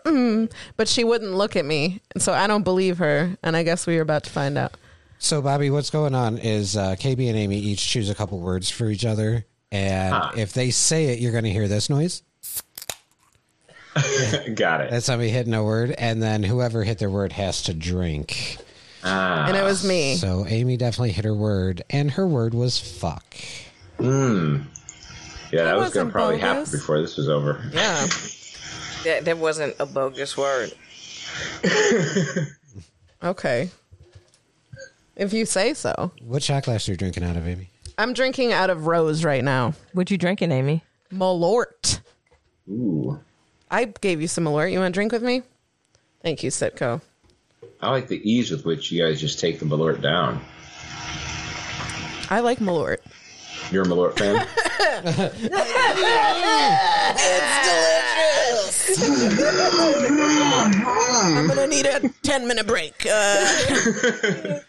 Mm-mm. 0.06 0.52
"But 0.78 0.88
she 0.88 1.04
wouldn't 1.04 1.34
look 1.34 1.56
at 1.56 1.66
me, 1.66 2.02
and 2.14 2.22
so 2.22 2.34
I 2.34 2.48
don't 2.48 2.64
believe 2.64 2.98
her." 2.98 3.38
And 3.44 3.56
I 3.56 3.64
guess 3.64 3.88
we 3.88 3.96
were 3.96 4.02
about 4.02 4.24
to 4.26 4.30
find 4.30 4.58
out. 4.58 4.76
So, 5.20 5.42
Bobby, 5.42 5.70
what's 5.70 5.90
going 5.90 6.16
on 6.16 6.38
is 6.38 6.78
uh, 6.78 6.96
KB 6.98 7.28
and 7.30 7.38
Amy 7.38 7.58
each 7.58 7.86
choose 7.88 8.10
a 8.10 8.16
couple 8.16 8.40
words 8.40 8.70
for 8.70 8.88
each 8.90 9.06
other, 9.06 9.46
and 9.72 10.14
Ah. 10.14 10.32
if 10.36 10.54
they 10.54 10.70
say 10.72 11.08
it, 11.08 11.20
you're 11.20 11.32
going 11.34 11.44
to 11.46 11.52
hear 11.52 11.68
this 11.68 11.90
noise. 11.90 12.24
Got 14.56 14.82
it. 14.82 14.92
That's 14.92 15.06
somebody 15.06 15.30
hitting 15.30 15.54
a 15.54 15.64
word, 15.64 15.92
and 15.98 16.22
then 16.22 16.44
whoever 16.44 16.84
hit 16.84 17.00
their 17.00 17.10
word 17.10 17.32
has 17.34 17.64
to 17.64 17.74
drink. 17.74 18.58
Ah. 19.04 19.48
And 19.48 19.56
it 19.56 19.64
was 19.64 19.86
me. 19.86 20.16
So 20.16 20.46
Amy 20.48 20.78
definitely 20.78 21.12
hit 21.12 21.26
her 21.26 21.34
word, 21.34 21.84
and 21.90 22.12
her 22.12 22.28
word 22.28 22.54
was 22.54 22.80
fuck. 22.80 23.36
Yeah, 24.00 25.64
that 25.64 25.78
was 25.78 25.94
going 25.94 26.08
to 26.08 26.12
probably 26.12 26.38
happen 26.40 26.66
before 26.72 27.02
this 27.02 27.18
was 27.18 27.30
over. 27.30 27.64
Yeah. 27.74 28.08
That 29.06 29.24
that 29.24 29.38
wasn't 29.38 29.78
a 29.80 29.86
bogus 29.86 30.36
word. 30.36 30.74
Okay. 33.22 33.70
If 35.16 35.34
you 35.34 35.46
say 35.46 35.74
so. 35.74 36.12
What 36.24 36.42
shot 36.42 36.64
glass 36.64 36.88
are 36.88 36.92
you 36.92 36.98
drinking 36.98 37.24
out 37.24 37.36
of, 37.36 37.46
Amy? 37.48 37.70
I'm 37.98 38.14
drinking 38.14 38.54
out 38.54 38.70
of 38.70 38.88
Rose 38.88 39.26
right 39.26 39.44
now. 39.44 39.74
What 39.92 40.10
you 40.10 40.18
drinking, 40.18 40.52
Amy? 40.54 40.84
Malort. 41.12 42.00
Ooh. 42.70 43.20
I 43.70 43.86
gave 43.86 44.22
you 44.22 44.28
some 44.30 44.46
Malort. 44.46 44.72
You 44.72 44.80
want 44.80 44.94
to 44.94 44.98
drink 44.98 45.12
with 45.12 45.24
me? 45.24 45.44
Thank 46.22 46.44
you, 46.44 46.50
Sitco. 46.50 47.02
I 47.82 47.92
like 47.92 48.08
the 48.08 48.20
ease 48.30 48.52
with 48.52 48.66
which 48.66 48.92
you 48.92 49.04
guys 49.06 49.22
just 49.22 49.40
take 49.40 49.60
the 49.60 49.66
Malort 49.66 50.02
down. 50.02 50.42
I 52.30 52.42
like 52.42 52.60
Malort. 52.60 52.98
You're 53.72 53.84
a 53.84 53.88
Malort 53.88 54.18
fan? 54.18 54.46
It's 57.22 58.90
delicious. 58.90 59.00
I'm 61.38 61.48
gonna 61.48 61.68
need 61.68 61.86
a 61.86 62.10
ten 62.24 62.48
minute 62.48 62.68
break. 62.68 63.06
Uh, 63.06 64.60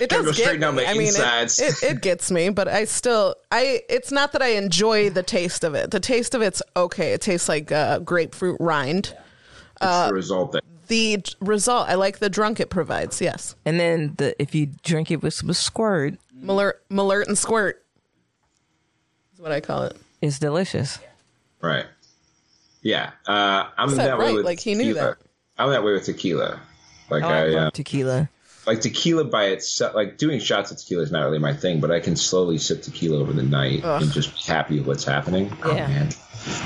It 0.00 0.10
does 0.10 0.24
go 0.24 0.32
get 0.32 0.34
straight 0.42 0.60
down 0.60 0.74
me. 0.74 0.84
my 0.84 0.90
I 0.90 0.94
mean, 0.94 1.02
it, 1.02 1.08
insides. 1.10 1.60
it, 1.60 1.82
it 1.84 2.00
gets 2.02 2.30
me, 2.32 2.48
but 2.50 2.66
I 2.66 2.84
still, 2.84 3.36
I. 3.52 3.82
It's 3.88 4.10
not 4.10 4.32
that 4.32 4.42
I 4.42 4.48
enjoy 4.48 5.08
the 5.10 5.22
taste 5.22 5.62
of 5.64 5.74
it. 5.74 5.90
The 5.92 6.00
taste 6.00 6.34
of 6.34 6.42
it's 6.42 6.60
okay. 6.76 7.12
It 7.12 7.20
tastes 7.20 7.48
like 7.48 7.70
uh, 7.70 8.00
grapefruit 8.00 8.56
rind. 8.60 9.14
It's 9.80 10.06
the 10.08 10.14
result 10.14 10.52
that 10.52 10.64
The 10.88 11.22
result, 11.40 11.88
I 11.88 11.94
like 11.94 12.18
the 12.18 12.30
drunk 12.30 12.60
it 12.60 12.70
provides. 12.70 13.20
Yes, 13.20 13.54
And 13.64 13.78
then 13.78 14.14
the 14.16 14.40
if 14.40 14.54
you 14.54 14.66
drink 14.82 15.10
it 15.10 15.22
with 15.22 15.34
some 15.34 15.52
squirt, 15.52 16.14
Malort, 16.42 16.74
Malort 16.90 17.26
and 17.28 17.36
squirt 17.36 17.84
is 19.34 19.40
what 19.40 19.52
I 19.52 19.60
call 19.60 19.82
it. 19.84 19.96
it's 20.20 20.38
delicious. 20.38 20.98
right. 21.60 21.86
Yeah, 22.80 23.10
uh, 23.26 23.64
I'm 23.76 23.90
Said 23.90 24.06
that 24.08 24.18
way 24.18 24.32
with 24.34 24.44
like 24.44 24.60
he 24.60 24.74
knew 24.74 24.94
tequila. 24.94 25.06
that. 25.08 25.16
I'm 25.58 25.70
that 25.70 25.82
way 25.84 25.92
with 25.92 26.04
tequila. 26.04 26.60
Like 27.10 27.24
Oh, 27.24 27.28
I 27.28 27.38
I, 27.38 27.44
love 27.48 27.66
uh, 27.66 27.70
tequila. 27.72 28.28
like 28.66 28.80
tequila 28.80 29.24
by 29.24 29.46
itself. 29.46 29.94
Like 29.94 30.16
doing 30.16 30.38
shots 30.38 30.70
of 30.70 30.78
tequila 30.78 31.02
is 31.02 31.10
not 31.10 31.24
really 31.24 31.40
my 31.40 31.52
thing, 31.52 31.80
but 31.80 31.90
I 31.90 31.98
can 32.00 32.14
slowly 32.16 32.56
sip 32.56 32.82
tequila 32.82 33.18
over 33.18 33.32
the 33.32 33.42
night 33.42 33.82
and 33.84 34.10
just 34.12 34.32
be 34.34 34.40
happy 34.50 34.78
with 34.78 34.86
what's 34.86 35.04
happening. 35.04 35.50
Oh, 35.64 35.74
Yeah. 35.74 35.88
man. 35.88 36.08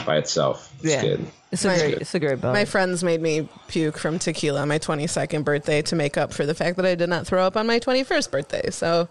By 0.06 0.16
itself, 0.18 0.72
it's 0.82 0.92
Yeah. 0.92 1.02
good. 1.02 1.26
It's 1.50 1.64
a 1.64 1.68
My- 1.68 1.78
great. 1.78 1.98
It's 1.98 2.14
a 2.14 2.18
great 2.20 2.40
bone. 2.40 2.52
My 2.52 2.64
friends 2.64 3.04
made 3.04 3.20
me 3.20 3.48
puke 3.68 3.98
from 3.98 4.18
tequila 4.18 4.60
on 4.62 4.68
my 4.68 4.78
22nd 4.78 5.44
birthday 5.44 5.82
to 5.82 5.96
make 5.96 6.16
up 6.16 6.32
for 6.32 6.46
the 6.46 6.54
fact 6.54 6.76
that 6.76 6.86
I 6.86 6.94
did 6.94 7.08
not 7.08 7.26
throw 7.26 7.44
up 7.46 7.56
on 7.56 7.66
my 7.66 7.78
21st 7.78 8.30
birthday. 8.30 8.70
So, 8.70 9.08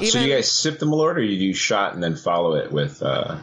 even 0.00 0.10
So 0.10 0.20
you 0.20 0.34
guys 0.34 0.50
sip 0.50 0.78
the 0.78 0.86
Malort, 0.86 1.14
or 1.16 1.20
you 1.20 1.38
do 1.38 1.54
shot 1.54 1.94
and 1.94 2.02
then 2.02 2.16
follow 2.16 2.54
it 2.56 2.72
with 2.72 3.02
uh, 3.02 3.36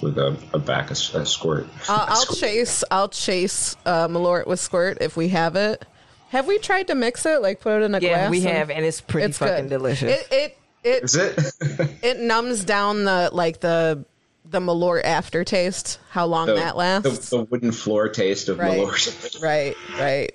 with 0.00 0.18
a, 0.18 0.36
a 0.52 0.58
back 0.58 0.88
a, 0.88 0.92
s- 0.92 1.14
a 1.14 1.24
squirt? 1.26 1.66
I'll, 1.88 2.06
I'll 2.08 2.34
chase. 2.34 2.82
I'll 2.90 3.08
chase 3.08 3.76
uh, 3.86 4.08
Malort 4.08 4.46
with 4.46 4.58
squirt 4.60 4.98
if 5.00 5.16
we 5.16 5.28
have 5.28 5.54
it. 5.56 5.84
Have 6.30 6.46
we 6.46 6.58
tried 6.58 6.86
to 6.88 6.94
mix 6.94 7.26
it? 7.26 7.42
Like 7.42 7.60
put 7.60 7.82
it 7.82 7.84
in 7.84 7.94
a 7.94 8.00
yeah, 8.00 8.08
glass? 8.08 8.30
we 8.30 8.38
and- 8.38 8.46
have, 8.48 8.70
and 8.70 8.84
it's 8.84 9.00
pretty 9.02 9.26
It's 9.28 9.38
fucking 9.38 9.64
good. 9.68 9.76
delicious. 9.78 10.10
It 10.10 10.26
it 10.32 10.58
it 10.84 11.04
Is 11.04 11.14
it? 11.14 11.38
it 12.02 12.18
numbs 12.20 12.64
down 12.64 13.04
the 13.04 13.28
like 13.32 13.60
the 13.60 14.04
the 14.44 14.60
Malort 14.60 15.04
aftertaste. 15.04 15.98
How 16.10 16.26
long 16.26 16.46
the, 16.48 16.54
that 16.54 16.76
lasts? 16.76 17.30
The, 17.30 17.38
the 17.38 17.44
wooden 17.44 17.72
floor 17.72 18.08
taste 18.08 18.48
of 18.48 18.58
Right. 18.58 18.78
Malort. 18.78 19.40
right, 19.42 19.74
right. 19.98 20.30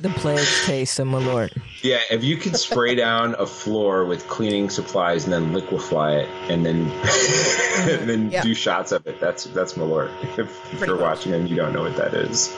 the 0.00 0.08
pledge 0.10 0.48
taste 0.64 0.98
of 0.98 1.06
Malort. 1.08 1.50
yeah, 1.82 2.00
if 2.10 2.24
you 2.24 2.36
could 2.36 2.56
spray 2.56 2.94
down 2.94 3.34
a 3.38 3.46
floor 3.46 4.04
with 4.04 4.26
cleaning 4.28 4.70
supplies 4.70 5.24
and 5.24 5.32
then 5.32 5.52
liquefy 5.52 6.14
it, 6.16 6.28
and 6.50 6.64
then 6.66 6.90
and 8.00 8.08
then 8.08 8.30
Yeah. 8.30 8.42
do 8.42 8.54
shots 8.54 8.90
of 8.92 9.06
it, 9.06 9.20
that's 9.20 9.44
that's 9.44 9.74
Malort. 9.74 10.10
If, 10.38 10.38
if 10.72 10.80
you're 10.80 10.96
much. 10.96 11.00
watching 11.00 11.34
and 11.34 11.48
you 11.48 11.56
don't 11.56 11.72
know 11.72 11.82
what 11.82 11.96
that 11.96 12.14
is, 12.14 12.48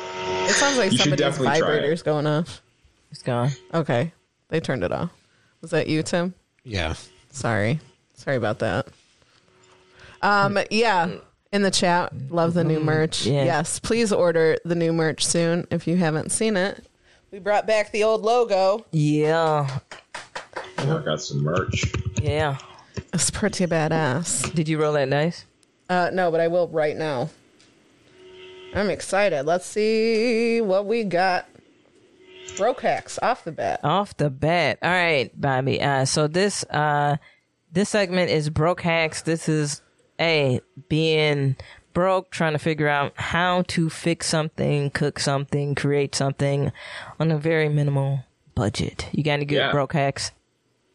It 0.49 0.51
sounds 0.55 0.79
like 0.79 0.93
You 0.93 0.99
should 0.99 1.05
somebody's 1.19 1.21
definitely 1.39 1.61
try 1.61 1.75
it. 1.77 1.83
vibrators 1.83 2.05
going 2.05 2.27
off. 2.27 2.63
It's 3.11 3.23
gone. 3.23 3.51
Okay, 3.73 4.13
they 4.49 4.61
turned 4.61 4.85
it 4.85 4.93
off. 4.93 5.11
Was 5.61 5.71
that 5.73 5.87
you, 5.89 6.03
Tim? 6.03 6.35
Yeah. 6.63 6.95
Sorry. 7.31 7.81
Sorry 8.15 8.37
about 8.37 8.61
that. 8.61 8.87
Um, 10.25 10.59
yeah. 10.71 11.11
In 11.53 11.63
the 11.63 11.71
chat, 11.71 12.13
love 12.31 12.55
the 12.55 12.65
new 12.65 12.81
merch. 12.81 13.27
Yeah. 13.27 13.45
Yes, 13.45 13.79
please 13.79 14.13
order 14.13 14.57
the 14.65 14.75
new 14.75 14.93
merch 14.93 15.25
soon 15.25 15.69
if 15.71 15.87
you 15.87 15.97
haven't 15.97 16.33
seen 16.33 16.57
it. 16.57 16.85
We 17.31 17.39
brought 17.39 17.65
back 17.67 17.93
the 17.93 18.03
old 18.03 18.23
logo. 18.23 18.85
Yeah, 18.91 19.79
I 20.79 20.85
got 21.05 21.21
some 21.21 21.45
merch. 21.45 21.93
yeah. 22.21 22.59
It's 23.13 23.31
pretty 23.31 23.67
badass. 23.67 24.53
Did 24.55 24.69
you 24.69 24.81
roll 24.81 24.95
that 24.95 25.11
dice? 25.11 25.45
Uh, 25.89 26.11
no, 26.13 26.33
but 26.33 26.41
I 26.41 26.49
will 26.49 26.67
right 26.69 26.97
now. 26.97 27.31
I'm 28.75 28.91
excited. 28.91 29.47
Let's 29.47 29.67
see 29.67 30.61
what 30.61 30.87
we 30.87 31.05
got. 31.05 31.49
Broke 32.57 32.81
hacks 32.83 33.19
off 33.23 33.45
the 33.45 33.53
bat. 33.53 33.81
Off 33.85 34.17
the 34.17 34.31
bat. 34.31 34.79
All 34.83 34.91
right, 34.91 35.31
Bobby. 35.41 35.81
Uh, 35.81 36.05
so 36.05 36.27
this 36.27 36.65
uh, 36.65 37.17
this 37.71 37.91
segment 37.91 38.31
is 38.31 38.51
broke 38.51 38.81
hacks. 38.81 39.23
This 39.23 39.49
is 39.49 39.81
a 40.21 40.61
being 40.89 41.57
broke, 41.93 42.31
trying 42.31 42.53
to 42.53 42.59
figure 42.59 42.89
out 42.89 43.13
how 43.17 43.63
to 43.69 43.89
fix 43.89 44.27
something, 44.27 44.91
cook 44.91 45.19
something, 45.19 45.75
create 45.75 46.15
something 46.15 46.73
on 47.21 47.31
a 47.31 47.39
very 47.39 47.69
minimal 47.69 48.25
budget. 48.55 49.07
You 49.13 49.23
got 49.23 49.35
any 49.35 49.45
good 49.45 49.57
Yeah. 49.57 49.71
broke 49.73 49.93
hacks? 49.93 50.33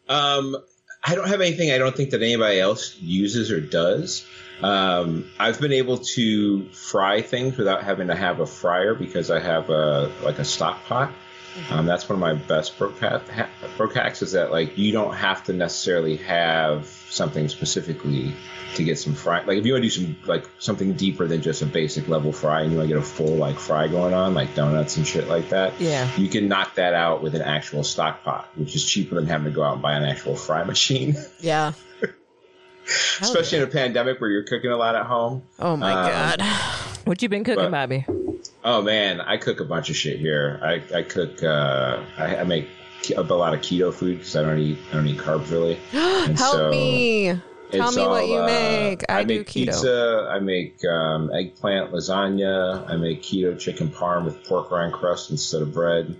Um, 0.07 0.57
I 1.03 1.15
don't 1.15 1.27
have 1.29 1.39
anything 1.41 1.71
I 1.71 1.77
don't 1.77 1.95
think 1.95 2.09
that 2.09 2.21
anybody 2.21 2.59
else 2.59 2.97
uses 2.99 3.51
or 3.51 3.61
does. 3.61 4.25
Um, 4.61 5.29
I've 5.39 5.61
been 5.61 5.71
able 5.71 5.99
to 5.99 6.65
fry 6.71 7.21
things 7.21 7.57
without 7.57 7.83
having 7.83 8.07
to 8.07 8.15
have 8.15 8.41
a 8.41 8.45
fryer 8.45 8.93
because 8.93 9.31
I 9.31 9.39
have 9.39 9.69
a 9.69 10.11
like 10.21 10.39
a 10.39 10.43
stock 10.45 10.83
pot. 10.85 11.13
Um, 11.71 11.85
that's 11.85 12.07
one 12.09 12.15
of 12.15 12.19
my 12.19 12.33
best 12.33 12.77
broke, 12.77 12.99
ha- 12.99 13.21
ha- 13.33 13.47
broke 13.77 13.95
hacks 13.95 14.21
is 14.21 14.33
that 14.33 14.51
like 14.51 14.77
you 14.77 14.91
don't 14.91 15.13
have 15.13 15.43
to 15.45 15.53
necessarily 15.53 16.17
have 16.17 16.85
something 17.09 17.47
specifically 17.47 18.33
to 18.75 18.83
get 18.83 18.97
some 18.99 19.13
fry. 19.13 19.43
Like 19.43 19.57
if 19.57 19.65
you 19.65 19.73
want 19.73 19.83
to 19.83 19.89
do 19.89 20.05
some 20.05 20.15
like 20.25 20.45
something 20.59 20.93
deeper 20.93 21.27
than 21.27 21.41
just 21.41 21.61
a 21.61 21.65
basic 21.65 22.07
level 22.07 22.31
fry 22.31 22.61
and 22.61 22.71
you 22.71 22.77
want 22.77 22.89
to 22.89 22.95
get 22.95 23.01
a 23.01 23.05
full 23.05 23.35
like 23.35 23.57
fry 23.59 23.87
going 23.87 24.13
on, 24.13 24.33
like 24.33 24.53
donuts 24.55 24.97
and 24.97 25.05
shit 25.07 25.27
like 25.27 25.49
that, 25.49 25.79
Yeah. 25.79 26.09
you 26.17 26.27
can 26.29 26.47
knock 26.47 26.75
that 26.75 26.93
out 26.93 27.21
with 27.23 27.35
an 27.35 27.41
actual 27.41 27.83
stock 27.83 28.23
pot, 28.23 28.49
which 28.55 28.75
is 28.75 28.85
cheaper 28.85 29.15
than 29.15 29.27
having 29.27 29.45
to 29.45 29.51
go 29.51 29.63
out 29.63 29.73
and 29.73 29.81
buy 29.81 29.93
an 29.93 30.03
actual 30.03 30.35
fry 30.35 30.63
machine. 30.73 31.15
Yeah. 31.39 31.73
Especially 33.21 33.59
in 33.59 33.63
a 33.63 33.67
pandemic 33.67 34.19
where 34.19 34.29
you're 34.29 34.43
cooking 34.45 34.71
a 34.71 34.77
lot 34.77 34.95
at 34.95 35.05
home. 35.05 35.43
Oh 35.59 35.75
my 35.77 35.91
Um, 35.91 36.09
god. 36.39 36.41
What 37.05 37.21
you 37.23 37.29
been 37.29 37.43
cooking, 37.43 37.63
But- 37.65 37.71
Bobby? 37.71 38.05
Oh 38.63 38.81
man, 38.81 39.19
I 39.21 39.37
cook 39.37 39.61
a 39.61 39.65
bunch 39.65 39.89
of 39.89 39.95
shit 39.95 40.19
here. 40.19 40.59
I, 40.61 40.83
I 40.95 41.01
cook. 41.03 41.41
Uh, 41.41 42.03
I, 42.17 42.37
I 42.37 42.43
make 42.43 42.67
a 43.15 43.21
lot 43.23 43.53
of 43.53 43.61
keto 43.61 43.91
food 43.93 44.17
because 44.19 44.35
I 44.35 44.43
don't 44.43 44.59
eat. 44.59 44.77
I 44.91 44.95
don't 44.95 45.07
eat 45.07 45.17
carbs 45.17 45.49
really. 45.49 45.79
And 45.93 46.37
Help 46.37 46.55
so 46.55 46.69
me. 46.69 47.39
Tell 47.71 47.87
it's 47.87 47.97
me 47.97 48.07
what 48.07 48.27
you 48.27 48.37
uh, 48.37 48.45
make. 48.45 49.03
I, 49.09 49.23
do 49.23 49.39
make 49.39 49.47
keto. 49.47 49.53
pizza. 49.53 50.29
I 50.31 50.39
make 50.39 50.83
um, 50.85 51.31
eggplant 51.33 51.91
lasagna. 51.91 52.89
I 52.89 52.95
make 52.95 53.21
keto 53.21 53.57
chicken 53.59 53.89
parm 53.89 54.25
with 54.25 54.43
pork 54.45 54.71
rind 54.71 54.93
crust 54.93 55.29
instead 55.31 55.61
of 55.61 55.73
bread. 55.73 56.15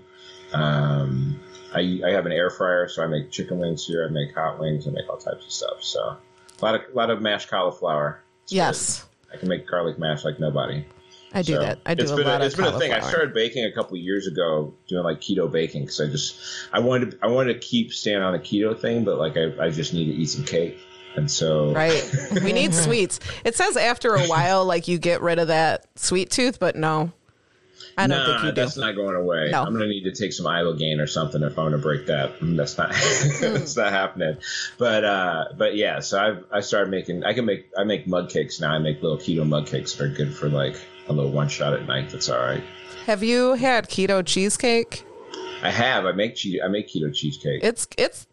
Um, 0.52 1.40
I, 1.74 2.00
I 2.04 2.10
have 2.10 2.26
an 2.26 2.32
air 2.32 2.50
fryer, 2.50 2.88
so 2.88 3.02
I 3.02 3.06
make 3.06 3.30
chicken 3.30 3.58
wings 3.58 3.86
here. 3.86 4.06
I 4.06 4.10
make 4.10 4.34
hot 4.34 4.58
wings. 4.58 4.86
I 4.86 4.90
make 4.90 5.08
all 5.08 5.16
types 5.16 5.44
of 5.44 5.52
stuff. 5.52 5.82
So 5.82 6.00
a 6.00 6.18
lot 6.64 6.74
of 6.76 6.82
a 6.92 6.96
lot 6.96 7.10
of 7.10 7.20
mashed 7.20 7.48
cauliflower. 7.50 8.22
It's 8.44 8.52
Yes. 8.52 9.00
good. 9.00 9.06
I 9.34 9.38
can 9.38 9.48
make 9.48 9.66
garlic 9.66 9.98
mash 9.98 10.24
like 10.24 10.40
nobody. 10.40 10.84
I 11.32 11.42
do 11.42 11.54
So, 11.54 11.60
that. 11.60 11.78
I 11.86 11.94
do 11.94 12.02
it's 12.02 12.10
a 12.10 12.16
been 12.16 12.26
lot 12.26 12.42
It's 12.42 12.54
of 12.58 12.64
been 12.64 12.74
a 12.74 12.78
thing. 12.78 12.92
I 12.92 12.98
started 13.00 13.32
baking 13.32 13.64
a 13.64 13.70
couple 13.72 13.96
years 13.96 14.26
ago, 14.26 14.74
doing 14.88 15.04
like 15.04 15.20
keto 15.20 15.50
baking 15.50 15.82
because 15.82 16.00
I 16.00 16.06
just 16.06 16.36
I 16.72 16.80
wanted 16.80 17.12
to, 17.12 17.18
I 17.22 17.28
wanted 17.28 17.54
to 17.54 17.60
keep 17.60 17.92
staying 17.92 18.18
on 18.22 18.32
the 18.32 18.40
keto 18.40 18.76
thing, 18.78 19.04
but 19.04 19.18
like 19.18 19.36
I, 19.36 19.66
I 19.66 19.70
just 19.70 19.94
need 19.94 20.06
to 20.06 20.12
eat 20.12 20.26
some 20.26 20.44
cake, 20.44 20.76
and 21.16 21.30
so 21.30 21.72
Right. 21.72 22.10
We 22.42 22.52
need 22.52 22.74
sweets. 22.74 23.20
It 23.44 23.56
says 23.56 23.76
after 23.76 24.14
a 24.14 24.26
while, 24.26 24.64
like 24.64 24.88
you 24.88 24.98
get 24.98 25.20
rid 25.20 25.38
of 25.38 25.48
that 25.48 25.86
sweet 25.96 26.30
tooth, 26.30 26.58
but 26.58 26.76
no. 26.76 27.12
I 27.96 28.06
don't 28.06 28.18
nah, 28.18 28.26
think 28.26 28.44
you 28.44 28.50
do. 28.52 28.60
that's 28.60 28.76
not 28.76 28.94
going 28.94 29.16
away. 29.16 29.50
No. 29.50 29.62
I'm 29.62 29.72
gonna 29.72 29.86
need 29.86 30.04
to 30.04 30.12
take 30.12 30.32
some 30.32 30.46
ibogaine 30.46 31.00
or 31.00 31.06
something 31.06 31.42
if 31.42 31.58
I'm 31.58 31.66
gonna 31.66 31.78
break 31.78 32.06
that. 32.06 32.32
That's 32.40 32.78
not 32.78 32.90
that's 33.40 33.76
not 33.76 33.92
happening. 33.92 34.36
But 34.78 35.04
uh, 35.04 35.44
but 35.56 35.76
yeah, 35.76 36.00
so 36.00 36.18
I 36.18 36.58
I 36.58 36.60
started 36.60 36.90
making. 36.90 37.24
I 37.24 37.34
can 37.34 37.44
make 37.44 37.70
I 37.76 37.84
make 37.84 38.06
mug 38.06 38.30
cakes 38.30 38.60
now. 38.60 38.72
I 38.72 38.78
make 38.78 39.02
little 39.02 39.18
keto 39.18 39.46
mug 39.46 39.66
cakes 39.66 39.94
that 39.94 40.04
are 40.04 40.08
good 40.08 40.34
for 40.34 40.48
like 40.48 40.76
a 41.08 41.12
little 41.12 41.30
one 41.30 41.48
shot 41.48 41.74
at 41.74 41.86
night. 41.86 42.10
That's 42.10 42.28
all 42.28 42.38
right. 42.38 42.62
Have 43.06 43.22
you 43.22 43.54
had 43.54 43.88
keto 43.88 44.24
cheesecake? 44.24 45.04
I 45.62 45.70
have. 45.70 46.06
I 46.06 46.12
make 46.12 46.36
cheese. 46.36 46.60
I 46.64 46.68
make 46.68 46.88
keto 46.88 47.14
cheesecake. 47.14 47.62
It's 47.62 47.86
it's 47.98 48.26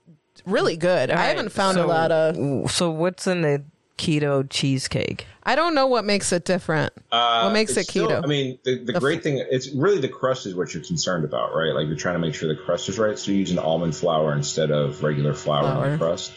really 0.48 0.78
good. 0.78 1.12
I 1.12 1.26
haven't 1.26 1.52
found 1.52 1.76
so- 1.76 1.86
a 1.86 1.88
lot 1.88 2.12
of. 2.12 2.72
So 2.72 2.90
what's 2.92 3.28
in 3.28 3.42
the 3.42 3.64
keto 3.98 4.48
cheesecake? 4.50 5.26
I 5.44 5.56
don't 5.56 5.74
know 5.74 5.88
what 5.88 6.04
makes 6.06 6.32
it 6.34 6.44
different. 6.46 6.92
Uh, 7.12 7.44
what 7.44 7.54
makes 7.54 7.72
it 7.78 7.82
it's 7.82 7.90
still- 7.90 8.10
keto? 8.10 8.24
I 8.24 8.28
mean, 8.28 8.60
the, 8.64 8.80
the, 8.84 8.94
The 8.94 9.00
great 9.00 9.24
thing, 9.24 9.44
it's 9.50 9.70
really 9.74 10.00
the 10.00 10.10
crust 10.10 10.46
is 10.46 10.54
what 10.56 10.74
you're 10.74 10.84
concerned 10.84 11.24
about, 11.26 11.56
right? 11.56 11.74
Like 11.74 11.88
you're 11.88 11.96
trying 11.96 12.16
to 12.16 12.20
make 12.20 12.36
sure 12.36 12.48
the 12.50 12.62
crust 12.62 12.90
is 12.90 13.00
right. 13.00 13.18
So 13.18 13.32
you 13.32 13.38
use 13.38 13.52
an 13.52 13.60
almond 13.60 13.96
flour 13.96 14.34
instead 14.34 14.72
of 14.72 15.04
regular 15.04 15.34
flour 15.34 15.66
on 15.66 15.92
the 15.92 15.98
crust. 15.98 16.32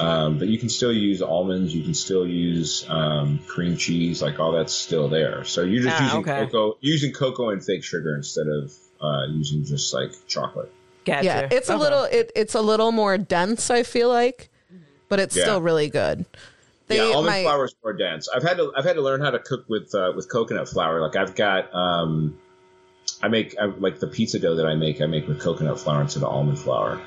Um, 0.00 0.38
but 0.38 0.48
you 0.48 0.58
can 0.58 0.68
still 0.68 0.92
use 0.92 1.22
almonds. 1.22 1.72
You 1.74 1.82
can 1.84 1.94
still 1.94 2.26
use 2.26 2.84
um, 2.88 3.38
cream 3.46 3.76
cheese. 3.76 4.20
Like 4.22 4.40
all 4.40 4.50
that's 4.52 4.72
still 4.72 5.08
there. 5.08 5.44
So 5.44 5.62
you're 5.62 5.82
just 5.84 6.00
Ah, 6.00 6.04
using 6.04 6.20
okay. 6.20 6.46
cocoa, 6.46 6.78
using 6.80 7.12
cocoa 7.12 7.50
and 7.50 7.64
fake 7.64 7.84
sugar 7.84 8.14
instead 8.16 8.46
of 8.48 8.72
uh, 9.00 9.26
using 9.30 9.64
just 9.64 9.92
like 9.94 10.10
chocolate. 10.26 10.72
Gotcha. 11.04 11.24
Yeah, 11.24 11.48
it's 11.50 11.68
a 11.68 11.76
little 11.76 12.04
it, 12.04 12.32
it's 12.34 12.54
a 12.54 12.60
little 12.62 12.92
more 12.92 13.18
dense. 13.18 13.70
I 13.70 13.82
feel 13.82 14.08
like, 14.08 14.50
but 15.08 15.20
it's 15.20 15.36
Yeah. 15.36 15.42
still 15.44 15.60
really 15.60 15.88
good. 15.90 16.24
They, 16.86 16.96
yeah, 16.96 17.14
almond 17.14 17.26
my- 17.36 17.42
flour 17.42 17.64
is 17.64 17.74
more 17.82 17.92
dense. 17.94 18.28
I've 18.28 18.42
had 18.42 18.56
to 18.58 18.72
I've 18.76 18.84
had 18.84 18.96
to 18.96 19.02
learn 19.02 19.20
how 19.20 19.30
to 19.30 19.38
cook 19.38 19.66
with 19.68 19.94
uh, 19.94 20.12
with 20.14 20.30
coconut 20.30 20.68
flour. 20.68 21.00
Like 21.00 21.16
I've 21.16 21.34
got 21.34 21.74
um, 21.74 22.38
I 23.22 23.28
make 23.28 23.54
I, 23.58 23.66
like 23.66 24.00
the 24.00 24.06
pizza 24.06 24.38
dough 24.38 24.56
that 24.56 24.66
I 24.66 24.74
make. 24.74 25.00
I 25.00 25.06
make 25.06 25.26
with 25.28 25.40
coconut 25.40 25.78
flour 25.80 26.02
instead 26.02 26.22
of 26.22 26.28
almond 26.28 26.58
flour, 26.58 27.00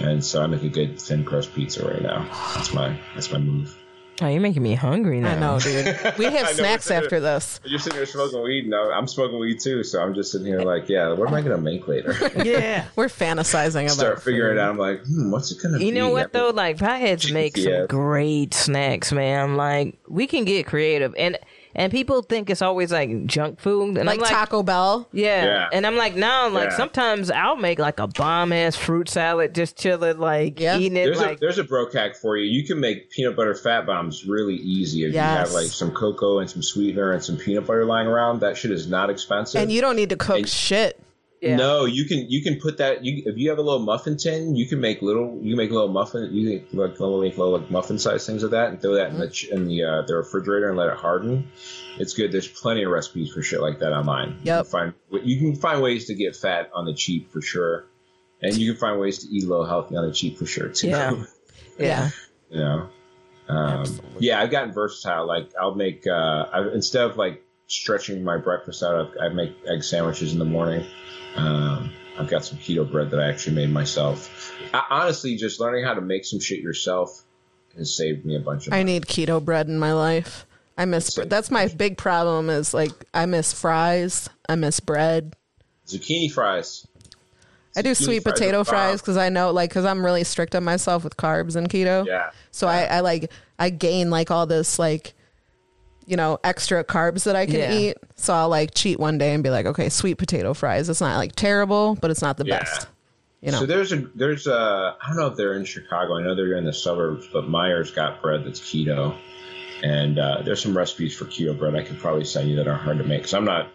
and 0.00 0.24
so 0.24 0.42
I 0.42 0.46
make 0.46 0.62
a 0.62 0.68
good 0.68 1.00
thin 1.00 1.24
crust 1.24 1.54
pizza 1.54 1.86
right 1.86 2.02
now. 2.02 2.26
That's 2.54 2.72
my 2.72 2.98
that's 3.14 3.30
my 3.32 3.38
move. 3.38 3.76
Oh, 4.20 4.26
you're 4.26 4.40
making 4.40 4.62
me 4.64 4.74
hungry 4.74 5.20
now. 5.20 5.32
I 5.36 5.38
know, 5.38 5.60
dude. 5.60 5.96
We 6.18 6.24
have 6.24 6.48
snacks 6.48 6.88
we're- 6.90 7.04
after 7.04 7.20
this. 7.20 7.60
You're 7.64 7.78
sitting 7.78 7.96
there 7.98 8.06
smoking 8.06 8.42
weed, 8.42 8.64
and 8.64 8.74
I'm 8.74 9.06
smoking 9.06 9.38
weed 9.38 9.60
too. 9.60 9.84
So 9.84 10.02
I'm 10.02 10.12
just 10.14 10.32
sitting 10.32 10.46
here 10.46 10.60
like, 10.60 10.88
yeah, 10.88 11.12
what 11.12 11.28
am 11.28 11.34
I 11.34 11.40
gonna 11.42 11.58
make 11.58 11.86
later? 11.86 12.14
Yeah. 12.44 12.86
We're 12.96 13.06
fantasizing 13.08 13.84
about 13.84 13.90
Start 13.92 14.22
figuring 14.22 14.56
food. 14.56 14.58
it 14.58 14.62
out. 14.62 14.70
I'm 14.70 14.78
like, 14.78 15.04
hmm, 15.06 15.30
what's 15.30 15.52
it 15.52 15.62
gonna 15.62 15.78
be? 15.78 15.86
You 15.86 15.92
know 15.92 16.10
what 16.10 16.32
though? 16.32 16.50
Like 16.50 16.78
potheads 16.78 17.20
Chicken 17.20 17.34
make 17.34 17.56
some 17.56 17.86
great 17.86 18.54
snacks, 18.54 19.12
man. 19.12 19.56
Like 19.56 19.98
we 20.08 20.26
can 20.26 20.44
get 20.44 20.66
creative, 20.66 21.14
and 21.16 21.38
and 21.74 21.92
people 21.92 22.22
think 22.22 22.50
it's 22.50 22.62
always 22.62 22.90
like 22.92 23.26
junk 23.26 23.60
food, 23.60 23.96
and 23.96 24.06
Like, 24.06 24.16
I'm 24.16 24.20
like, 24.22 24.30
Taco 24.30 24.62
Bell. 24.62 25.08
yeah. 25.12 25.44
Yeah. 25.44 25.68
and 25.72 25.86
I'm 25.86 25.96
like, 25.96 26.14
no, 26.16 26.48
like 26.52 26.70
Yeah. 26.70 26.76
sometimes 26.76 27.30
I'll 27.30 27.56
make 27.56 27.78
like 27.78 27.98
a 28.00 28.06
bomb 28.08 28.52
ass 28.52 28.76
fruit 28.76 29.08
salad, 29.08 29.54
just 29.54 29.76
chilling, 29.76 30.18
like 30.18 30.58
Yeah. 30.60 30.76
eating 30.78 30.96
it, 30.96 31.04
There's 31.06 31.20
like 31.20 31.36
a 31.36 31.40
there's 31.40 31.58
a 31.58 31.64
bro 31.64 31.90
hack 31.90 32.16
for 32.16 32.36
you. 32.36 32.44
You 32.50 32.66
can 32.66 32.80
make 32.80 33.10
peanut 33.10 33.36
butter 33.36 33.54
fat 33.54 33.86
bombs 33.86 34.24
really 34.26 34.56
easy 34.56 35.04
if 35.04 35.12
you 35.12 35.18
have 35.20 35.52
like 35.52 35.66
some 35.68 35.90
cocoa 35.92 36.38
and 36.38 36.50
some 36.50 36.62
sweetener 36.62 37.12
and 37.12 37.22
some 37.22 37.36
peanut 37.36 37.66
butter 37.66 37.84
lying 37.84 38.06
around. 38.08 38.40
That 38.40 38.56
shit 38.56 38.70
is 38.70 38.88
not 38.88 39.10
expensive. 39.10 39.60
And 39.60 39.70
you 39.72 39.80
don't 39.80 39.96
need 39.96 40.10
to 40.10 40.16
cook 40.16 40.38
And- 40.38 40.48
shit. 40.48 40.98
Yeah. 41.40 41.56
No, 41.56 41.84
you 41.84 42.04
can 42.04 42.28
you 42.30 42.42
can 42.42 42.60
put 42.60 42.78
that. 42.78 43.04
You, 43.04 43.22
if 43.26 43.36
you 43.38 43.48
have 43.50 43.58
a 43.58 43.62
little 43.62 43.80
muffin 43.80 44.16
tin, 44.16 44.56
you 44.56 44.66
can 44.66 44.80
make 44.80 45.02
little. 45.02 45.38
You 45.40 45.50
can 45.50 45.56
make 45.56 45.70
little 45.70 45.88
muffin. 45.88 46.32
You 46.32 46.60
can 46.60 46.78
like 46.78 46.98
little, 46.98 47.20
make 47.20 47.38
little 47.38 47.58
like 47.58 47.70
muffin 47.70 47.98
size 47.98 48.26
things 48.26 48.42
of 48.42 48.50
that, 48.52 48.70
and 48.70 48.80
throw 48.80 48.94
that 48.94 49.10
in 49.10 49.18
the 49.18 49.48
in 49.52 49.68
the 49.68 49.84
uh, 49.84 50.02
the 50.02 50.16
refrigerator 50.16 50.68
and 50.68 50.76
let 50.76 50.88
it 50.88 50.96
harden. 50.96 51.50
It's 51.98 52.14
good. 52.14 52.32
There's 52.32 52.48
plenty 52.48 52.82
of 52.84 52.90
recipes 52.90 53.32
for 53.32 53.42
shit 53.42 53.60
like 53.60 53.78
that 53.80 53.92
online. 53.92 54.30
You 54.30 54.36
Yep. 54.44 54.64
can 54.64 54.70
find 54.70 54.94
you 55.24 55.38
can 55.38 55.54
find 55.56 55.82
ways 55.82 56.06
to 56.06 56.14
get 56.14 56.34
fat 56.36 56.70
on 56.74 56.86
the 56.86 56.94
cheap 56.94 57.30
for 57.32 57.40
sure, 57.40 57.86
and 58.42 58.56
you 58.56 58.72
can 58.72 58.80
find 58.80 59.00
ways 59.00 59.18
to 59.18 59.28
eat 59.28 59.44
a 59.44 59.46
little 59.48 59.66
healthy 59.66 59.96
on 59.96 60.06
the 60.06 60.12
cheap 60.12 60.38
for 60.38 60.46
sure 60.46 60.68
too. 60.68 60.88
Yeah. 60.88 61.24
yeah, 61.78 62.10
you 62.50 62.58
know 62.58 62.88
um, 63.48 63.86
yeah 64.18 64.40
i've 64.40 64.50
gotten 64.50 64.72
versatile 64.72 65.26
like 65.26 65.50
i'll 65.60 65.74
make 65.74 66.06
uh 66.06 66.46
I, 66.52 66.68
instead 66.74 67.08
of 67.08 67.16
like 67.16 67.42
stretching 67.66 68.22
my 68.24 68.36
breakfast 68.36 68.82
out 68.82 69.12
i 69.20 69.28
make 69.28 69.56
egg 69.66 69.82
sandwiches 69.84 70.32
in 70.32 70.38
the 70.38 70.44
morning 70.44 70.84
um 71.36 71.90
i've 72.18 72.28
got 72.28 72.44
some 72.44 72.58
keto 72.58 72.90
bread 72.90 73.10
that 73.10 73.20
i 73.20 73.28
actually 73.28 73.54
made 73.54 73.70
myself 73.70 74.52
I, 74.74 74.82
honestly 74.90 75.36
just 75.36 75.60
learning 75.60 75.84
how 75.84 75.94
to 75.94 76.00
make 76.00 76.24
some 76.24 76.40
shit 76.40 76.60
yourself 76.60 77.24
has 77.76 77.94
saved 77.94 78.24
me 78.24 78.36
a 78.36 78.40
bunch 78.40 78.66
of 78.66 78.72
I 78.72 78.82
need 78.82 79.06
keto 79.06 79.42
bread 79.42 79.68
in 79.68 79.78
my 79.78 79.92
life. 79.92 80.44
I 80.76 80.84
miss 80.84 81.14
that's 81.14 81.50
my 81.50 81.68
big 81.68 81.96
problem 81.96 82.50
is 82.50 82.74
like 82.74 82.92
I 83.14 83.26
miss 83.26 83.52
fries. 83.52 84.28
I 84.48 84.56
miss 84.56 84.80
bread. 84.80 85.34
zucchini 85.86 86.30
fries 86.30 86.86
I 87.76 87.82
do 87.82 87.94
sweet 87.94 88.22
fries 88.22 88.34
potato 88.34 88.64
fries 88.64 89.00
because 89.00 89.16
I 89.16 89.28
know 89.28 89.52
like 89.52 89.70
because 89.70 89.84
I'm 89.84 90.04
really 90.04 90.24
strict 90.24 90.54
on 90.54 90.64
myself 90.64 91.04
with 91.04 91.16
carbs 91.16 91.56
and 91.56 91.68
keto. 91.68 92.06
yeah 92.06 92.30
So 92.50 92.66
I, 92.66 92.84
I 92.84 93.00
like 93.00 93.30
I 93.58 93.70
gain 93.70 94.10
like 94.10 94.30
all 94.30 94.46
this 94.46 94.78
like 94.78 95.14
you 96.08 96.16
know 96.16 96.38
extra 96.42 96.82
carbs 96.82 97.24
that 97.24 97.36
I 97.36 97.46
can 97.46 97.56
Yeah. 97.56 97.72
eat. 97.72 97.96
So 98.16 98.32
I'll 98.34 98.48
like 98.48 98.74
cheat 98.74 98.98
one 98.98 99.18
day 99.18 99.32
and 99.34 99.42
be 99.44 99.50
like, 99.50 99.66
okay, 99.66 99.88
sweet 99.88 100.14
potato 100.16 100.54
fries. 100.54 100.88
It's 100.88 101.00
not 101.00 101.16
like 101.18 101.32
terrible, 101.36 101.96
but 102.00 102.10
it's 102.10 102.22
not 102.22 102.36
the 102.38 102.46
Yeah. 102.46 102.58
best. 102.58 102.88
You 103.40 103.52
know. 103.52 103.60
So 103.60 103.66
there's 103.66 103.92
a 103.92 103.98
there's 104.14 104.46
a 104.46 104.96
I 105.00 105.08
don't 105.08 105.16
know 105.16 105.26
if 105.28 105.36
they're 105.36 105.54
in 105.54 105.64
Chicago. 105.64 106.16
I 106.16 106.22
know 106.22 106.34
they're 106.34 106.56
in 106.56 106.64
the 106.64 106.72
suburbs, 106.72 107.28
but 107.32 107.44
Meijer's 107.44 107.90
got 107.92 108.20
bread 108.20 108.44
that's 108.44 108.60
keto, 108.60 109.14
and 109.84 110.18
uh, 110.18 110.42
there's 110.44 110.62
some 110.62 110.76
recipes 110.76 111.14
for 111.14 111.26
keto 111.26 111.56
bread 111.56 111.76
I 111.76 111.82
could 111.84 111.98
probably 112.00 112.24
send 112.24 112.48
you 112.50 112.56
that 112.56 112.66
aren't 112.66 112.82
hard 112.82 112.98
to 112.98 113.04
make. 113.04 113.20
Because 113.20 113.34
I'm 113.34 113.44
not 113.44 113.68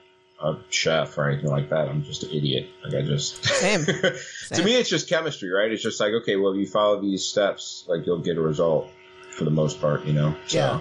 a 0.44 0.58
chef 0.70 1.18
or 1.18 1.30
anything 1.30 1.50
like 1.50 1.70
that. 1.70 1.88
I'm 1.88 2.04
just 2.04 2.24
an 2.24 2.32
idiot. 2.32 2.68
Like 2.84 2.96
I 2.96 3.02
just 3.04 3.42
Same. 3.46 3.86
to 4.54 4.64
me, 4.64 4.76
it's 4.76 4.90
just 4.90 5.08
chemistry, 5.08 5.50
right? 5.50 5.72
It's 5.72 5.84
just 5.84 6.00
like 6.02 6.12
okay, 6.14 6.36
well, 6.36 6.52
if 6.54 6.60
you 6.60 6.68
follow 6.68 7.00
these 7.02 7.24
steps, 7.24 7.86
like 7.88 8.06
you'll 8.06 8.20
get 8.20 8.38
a 8.38 8.42
result 8.42 8.90
for 9.32 9.46
the 9.46 9.52
most 9.52 9.80
part, 9.80 10.04
you 10.06 10.14
know. 10.14 10.36
So 10.48 10.58
Yeah. 10.58 10.80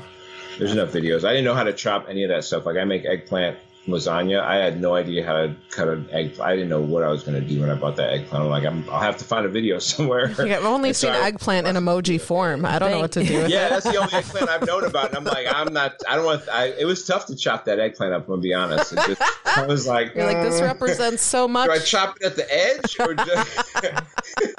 There's 0.59 0.73
enough 0.73 0.91
videos. 0.91 1.25
I 1.25 1.31
didn't 1.33 1.45
know 1.45 1.55
how 1.55 1.65
to 1.65 1.73
chop 1.73 2.07
any 2.09 2.25
of 2.25 2.29
that 2.31 2.45
stuff. 2.45 2.67
Like 2.67 2.77
I 2.77 2.85
make 2.85 3.05
eggplant 3.05 3.59
lasagna. 3.89 4.41
I 4.41 4.57
had 4.59 4.81
no 4.81 4.95
idea 4.95 5.27
how 5.27 5.33
to 5.33 5.57
cut 5.71 5.89
an 5.89 6.09
egg. 6.13 6.39
I 6.39 6.55
didn't 6.55 6.69
know 6.69 6.81
what 6.81 7.03
I 7.03 7.09
was 7.09 7.25
going 7.25 7.41
to 7.41 7.47
do 7.47 7.61
when 7.61 7.69
I 7.69 7.75
bought 7.75 7.97
that 7.97 8.13
eggplant. 8.13 8.45
I'm 8.45 8.51
like, 8.51 8.65
I'm, 8.65 8.89
I'll 8.89 9.01
have 9.01 9.17
to 9.17 9.25
find 9.25 9.45
a 9.45 9.49
video 9.49 9.79
somewhere. 9.81 10.31
Yeah, 10.47 10.59
I've 10.59 10.65
only 10.65 10.91
And 10.91 10.97
so 10.97 11.13
seen 11.13 11.21
I- 11.21 11.27
eggplant 11.27 11.67
in 11.67 11.75
emoji 11.75 12.21
form. 12.21 12.65
I 12.65 12.79
don't 12.79 12.93
know 12.93 13.01
what 13.01 13.11
to 13.13 13.25
do 13.25 13.33
with 13.35 13.43
that. 13.45 13.51
Yeah, 13.51 13.69
that's 13.71 13.85
the 13.91 13.97
only 13.97 14.15
eggplant 14.15 14.49
I've 14.49 14.65
known 14.67 14.85
about, 14.85 15.09
and 15.09 15.17
I'm 15.17 15.25
like, 15.25 15.47
I'm 15.53 15.73
not. 15.73 15.95
I 16.09 16.15
don't 16.15 16.25
want. 16.25 16.49
I, 16.49 16.67
it 16.67 16.85
was 16.85 17.05
tough 17.05 17.27
to 17.27 17.35
chop 17.35 17.65
that 17.65 17.81
eggplant 17.81 18.13
up. 18.13 18.23
I'm 18.23 18.29
gonna 18.29 18.41
be 18.43 18.55
honest. 18.55 18.93
It 18.93 19.01
just, 19.05 19.23
I 19.47 19.67
was 19.67 19.87
like, 19.89 20.15
You're 20.15 20.27
like, 20.27 20.43
this 20.49 20.61
mm, 20.61 20.65
represents 20.65 21.23
so 21.25 21.49
much. 21.49 21.67
Do 21.67 21.73
I 21.73 21.79
chop 21.81 22.17
it 22.21 22.27
at 22.27 22.37
the 22.37 22.55
edge, 22.55 22.97
or 23.01 23.15
just? 23.15 23.75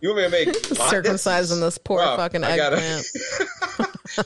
you 0.00 0.08
want 0.08 0.16
me 0.16 0.24
to 0.24 0.30
make 0.30 0.48
Circumcising 0.62 1.60
this 1.60 1.76
poor 1.76 1.98
Wow, 1.98 2.16
fucking 2.16 2.44
eggplant. 2.44 3.04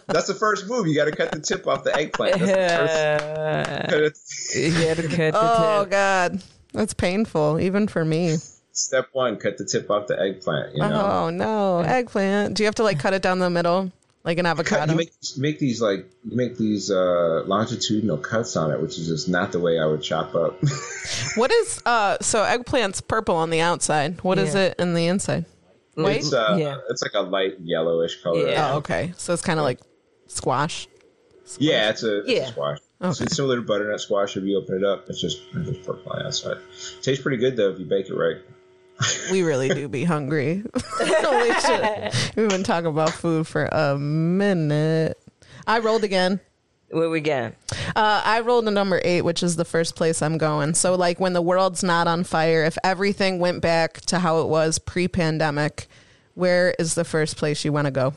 That's 0.07 0.27
the 0.27 0.35
first 0.35 0.67
move. 0.69 0.87
You 0.87 0.95
got 0.95 1.05
to 1.07 1.13
cut 1.13 1.31
the 1.33 1.41
tip 1.41 1.67
off 1.67 1.85
the 1.85 1.95
eggplant. 1.97 2.39
That's 2.41 3.87
the 3.87 3.87
first, 3.91 4.55
you 4.57 4.73
gotta 4.73 5.03
cut 5.09 5.33
the 5.33 5.33
Oh 5.35 5.81
tip. 5.85 5.91
god, 5.91 6.43
that's 6.73 6.95
painful 6.95 7.61
even 7.61 7.87
for 7.89 8.05
me. 8.05 8.37
step 8.73 9.09
one: 9.13 9.37
cut 9.37 9.57
the 9.59 9.65
tip 9.65 9.91
off 9.91 10.07
the 10.09 10.21
eggplant. 10.21 10.75
You 10.75 10.81
know. 10.81 11.07
Oh 11.07 11.31
no, 11.31 11.81
eggplant. 11.81 12.55
Do 12.57 12.63
you 12.63 12.67
have 12.67 12.75
to 12.77 12.83
like 12.83 12.99
cut 12.99 13.15
it 13.15 13.23
down 13.23 13.39
the 13.39 13.51
middle 13.51 13.93
like 14.25 14.37
an 14.39 14.45
cut, 14.45 14.51
avocado? 14.59 14.93
you 14.93 14.97
make 14.99 15.13
you 15.37 15.43
make 15.43 15.59
these 15.61 15.81
like 15.81 16.07
you 16.25 16.37
make 16.37 16.59
these 16.59 16.91
uh, 16.91 17.45
longitudinal 17.47 18.19
cuts 18.19 18.57
on 18.57 18.73
it, 18.73 18.83
which 18.83 18.99
is 18.99 19.07
just 19.07 19.29
not 19.29 19.53
the 19.53 19.61
way 19.61 19.79
I 19.79 19.87
would 19.87 20.03
chop 20.03 20.35
up. 20.35 20.57
What 21.37 21.51
is 21.53 21.81
uh? 21.87 22.17
So 22.21 22.43
eggplant's 22.43 23.01
purple 23.01 23.35
on 23.37 23.51
the 23.51 23.61
outside. 23.61 24.23
What 24.25 24.39
is 24.39 24.55
Yeah. 24.55 24.63
it 24.67 24.75
in 24.81 24.95
the 24.95 25.07
inside? 25.07 25.45
White. 26.05 26.17
it's 26.19 26.33
uh, 26.33 26.57
Yeah. 26.59 26.77
it's 26.91 27.03
like 27.03 27.15
a 27.15 27.21
light 27.21 27.55
yellowish 27.61 28.23
color. 28.23 28.49
Yeah. 28.49 28.73
Oh, 28.73 28.77
okay. 28.79 29.13
So 29.17 29.33
it's 29.33 29.43
kind 29.43 29.59
of 29.59 29.65
like 29.65 29.81
squash. 30.27 30.89
Yeah, 31.59 31.91
it's 31.91 32.03
a, 32.03 32.21
it's 32.21 32.29
Yeah. 32.31 32.43
a 32.45 32.47
squash. 32.49 32.79
Okay. 33.01 33.25
It's 33.25 33.37
similar 33.37 33.57
to 33.57 33.63
butternut 33.63 34.01
squash. 34.01 34.37
If 34.37 34.45
you 34.45 34.59
open 34.59 34.77
it 34.77 34.85
up, 34.85 35.09
it's 35.09 35.21
just 35.21 35.41
it's 35.55 35.69
just 35.71 35.85
purple 35.87 36.13
on 36.13 36.19
the 36.21 36.27
outside. 36.27 36.59
Tastes 37.03 37.23
pretty 37.23 37.37
good 37.39 37.57
though 37.57 37.71
if 37.71 37.79
you 37.79 37.87
bake 37.87 38.09
it 38.09 38.15
right. 38.15 38.37
We 39.31 39.43
really 39.43 39.69
do 39.69 39.89
be 39.89 40.03
hungry. 40.05 40.65
Holy 40.75 41.53
shit. 41.61 42.33
We've 42.37 42.49
been 42.49 42.65
talking 42.65 42.87
about 42.89 43.11
food 43.11 43.47
for 43.47 43.67
a 43.67 43.97
minute. 43.97 45.17
I 45.67 45.79
rolled 45.79 46.03
again. 46.05 46.41
What 46.91 47.11
we 47.11 47.21
got? 47.21 47.53
Uh, 47.95 48.23
I 48.25 48.41
rolled 48.41 48.67
a 48.67 48.71
number 48.71 49.01
eight, 49.05 49.23
which 49.23 49.43
is 49.43 49.57
the 49.57 49.65
first 49.65 49.95
place 49.95 50.23
I'm 50.23 50.39
going. 50.39 50.73
So, 50.75 50.95
like, 50.95 51.21
when 51.21 51.35
the 51.35 51.43
world's 51.43 51.83
not 51.83 52.07
on 52.07 52.25
fire, 52.25 52.65
if 52.65 52.79
everything 52.83 53.39
went 53.39 53.61
back 53.61 54.01
to 54.03 54.19
how 54.19 54.41
it 54.41 54.49
was 54.49 54.79
pre 54.79 55.07
pandemic, 55.07 55.87
where 56.35 56.75
is 56.79 56.95
the 56.95 57.05
first 57.05 57.37
place 57.37 57.65
you 57.65 57.73
want 57.73 57.87
to 57.87 57.91
go? 57.91 58.15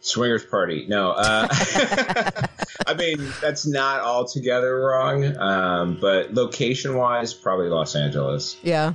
Swingers 0.00 0.44
party. 0.44 0.86
No, 0.88 1.12
uh, 1.12 1.48
I 2.86 2.94
mean 2.94 3.32
that's 3.40 3.66
not 3.66 4.00
altogether 4.00 4.76
wrong, 4.80 5.36
um, 5.38 5.98
but 6.00 6.34
location 6.34 6.94
wise, 6.94 7.32
probably 7.32 7.68
Los 7.68 7.96
Angeles. 7.96 8.56
Yeah. 8.62 8.94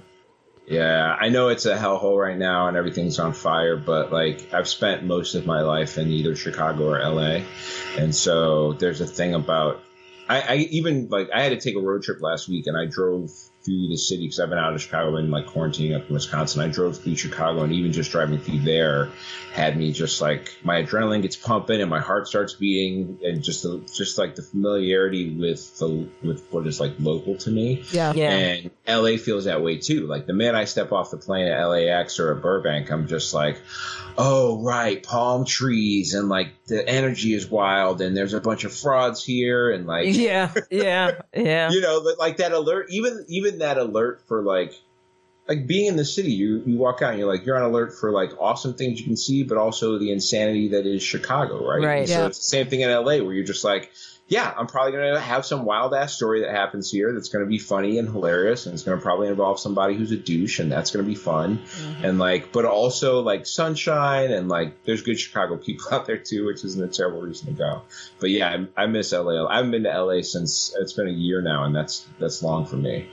Yeah, 0.66 1.18
I 1.20 1.30
know 1.30 1.50
it's 1.50 1.66
a 1.66 1.76
hellhole 1.76 2.18
right 2.18 2.38
now 2.38 2.68
and 2.68 2.78
everything's 2.78 3.20
on 3.20 3.34
fire, 3.34 3.76
but 3.76 4.12
like 4.14 4.54
I've 4.54 4.68
spent 4.68 5.04
most 5.04 5.36
of 5.36 5.46
my 5.46 5.62
life 5.62 5.98
in 5.98 6.10
either 6.10 6.36
Chicago 6.36 6.90
or 6.90 7.00
LA, 7.00 7.42
and 7.98 8.16
so 8.16 8.74
there's 8.74 9.02
a 9.02 9.08
thing 9.08 9.34
about 9.34 9.82
I, 10.30 10.42
I 10.42 10.56
even 10.72 11.10
like 11.10 11.30
I 11.34 11.42
had 11.42 11.50
to 11.50 11.60
take 11.60 11.76
a 11.76 11.82
road 11.82 12.04
trip 12.04 12.22
last 12.22 12.48
week 12.48 12.68
and 12.68 12.78
I 12.78 12.86
drove 12.86 13.32
through 13.64 13.88
the 13.88 13.98
city 13.98 14.24
because 14.24 14.40
I've 14.40 14.50
been 14.50 14.60
out 14.60 14.74
of 14.74 14.82
Chicago 14.82 15.16
and 15.16 15.32
like 15.32 15.46
quarantining 15.46 15.96
up 15.96 16.08
in 16.08 16.14
Wisconsin. 16.14 16.62
I 16.62 16.68
drove 16.68 16.98
through 16.98 17.16
Chicago 17.16 17.64
and 17.64 17.72
even 17.74 17.94
just 17.94 18.12
driving 18.12 18.40
through 18.40 18.60
there 18.60 19.10
had 19.54 19.78
me 19.78 19.92
just 19.94 20.20
like 20.20 20.58
my 20.64 20.82
adrenaline 20.82 21.22
gets 21.22 21.36
pumping 21.36 21.80
and 21.80 21.90
my 21.90 22.00
heart 22.00 22.28
starts 22.28 22.54
beating 22.54 23.20
and 23.24 23.44
just 23.44 23.64
the, 23.64 23.80
just 23.94 24.18
like 24.18 24.36
the 24.36 24.42
familiarity 24.42 25.30
with 25.30 25.78
the 25.78 26.10
with 26.24 26.46
what 26.52 26.68
is 26.68 26.80
like 26.80 26.94
local 27.00 27.38
to 27.38 27.52
me. 27.52 27.84
Yeah. 27.92 28.14
Yeah. 28.14 28.32
And 28.32 28.72
LA 28.88 29.18
feels 29.18 29.46
that 29.46 29.62
way 29.62 29.78
too. 29.78 30.08
Like 30.08 30.26
the 30.26 30.34
minute 30.34 30.56
I 30.56 30.66
step 30.66 30.92
off 30.92 31.12
the 31.12 31.18
plane 31.18 31.48
at 31.48 31.64
LAX 31.64 32.20
or 32.20 32.36
at 32.36 32.42
Burbank, 32.42 32.92
I'm 32.92 33.08
just 33.08 33.34
like, 33.34 33.62
oh, 34.18 34.62
right, 34.62 35.02
palm 35.02 35.46
trees 35.46 36.14
and 36.14 36.30
like 36.30 36.50
the 36.66 36.88
energy 36.88 37.34
is 37.34 37.50
wild 37.50 38.02
and 38.02 38.16
there's 38.16 38.34
a 38.34 38.42
bunch 38.42 38.64
of 38.64 38.74
frauds 38.74 39.24
here 39.24 39.72
and 39.72 39.86
like, 39.86 40.08
Yeah, 40.16 40.54
yeah, 40.70 41.22
yeah. 41.34 41.70
you 41.72 41.82
know, 41.82 42.04
but, 42.04 42.20
like 42.20 42.38
that 42.38 42.52
alert, 42.52 42.88
Even 42.90 43.26
even, 43.30 43.53
even 43.54 43.60
that 43.60 43.78
alert 43.78 44.22
for 44.28 44.42
like, 44.42 44.74
like 45.48 45.68
being 45.68 45.88
in 45.88 45.98
the 45.98 46.06
city, 46.06 46.32
you, 46.32 46.64
you 46.66 46.78
walk 46.78 47.02
out 47.02 47.12
and 47.12 47.20
you're 47.20 47.32
like, 47.32 47.46
you're 47.46 47.58
on 47.58 47.64
alert 47.64 47.94
for 47.94 48.12
like 48.12 48.32
awesome 48.40 48.74
things 48.76 49.00
you 49.00 49.06
can 49.06 49.18
see, 49.18 49.44
but 49.44 49.58
also 49.58 50.00
the 50.00 50.12
insanity 50.12 50.70
that 50.70 50.86
is 50.86 51.04
Chicago, 51.04 51.68
right? 51.68 51.84
Right. 51.84 52.00
And 52.00 52.10
So 52.10 52.20
Yeah. 52.20 52.26
it's 52.28 52.38
the 52.38 52.44
same 52.44 52.68
thing 52.68 52.82
in 52.82 52.90
LA 52.90 53.18
where 53.24 53.34
you're 53.34 53.44
just 53.44 53.64
like, 53.64 53.92
yeah, 54.30 54.52
I'm 54.58 54.68
probably 54.68 54.94
going 54.94 55.14
to 55.14 55.20
have 55.20 55.46
some 55.46 55.66
wild 55.66 55.94
ass 55.94 56.14
story 56.14 56.42
that 56.42 56.52
happens 56.52 56.90
here 56.90 57.12
that's 57.12 57.28
going 57.28 57.44
to 57.44 57.50
be 57.50 57.60
funny 57.60 58.00
and 58.00 58.08
hilarious, 58.10 58.66
and 58.66 58.74
it's 58.74 58.82
going 58.82 58.98
to 58.98 59.02
probably 59.04 59.28
involve 59.28 59.60
somebody 59.60 59.96
who's 59.96 60.14
a 60.14 60.18
douche, 60.18 60.60
and 60.60 60.72
that's 60.72 60.92
going 60.92 61.04
to 61.04 61.08
be 61.08 61.14
fun. 61.16 61.58
Mm-hmm. 61.58 62.06
And 62.06 62.20
like, 62.20 62.54
but 62.54 62.64
also 62.64 63.20
like 63.20 63.46
sunshine, 63.46 64.32
and 64.32 64.48
like, 64.48 64.86
there's 64.86 65.02
good 65.02 65.20
Chicago 65.20 65.58
people 65.58 65.88
out 65.92 66.06
there 66.06 66.18
too, 66.18 66.46
which 66.46 66.64
isn't 66.64 66.82
a 66.82 66.88
terrible 66.88 67.20
reason 67.20 67.48
to 67.48 67.54
go. 67.54 67.82
But 68.22 68.30
yeah, 68.30 68.66
I, 68.78 68.84
I 68.84 68.86
miss 68.88 69.12
LA. 69.12 69.46
I 69.46 69.58
haven't 69.58 69.72
been 69.72 69.84
to 69.84 70.02
LA 70.02 70.22
since 70.22 70.74
it's 70.80 70.94
been 70.94 71.10
a 71.10 71.12
year 71.12 71.42
now, 71.42 71.66
and 71.66 71.76
that's 71.76 72.08
that's 72.18 72.42
long 72.42 72.66
for 72.66 72.78
me. 72.78 73.10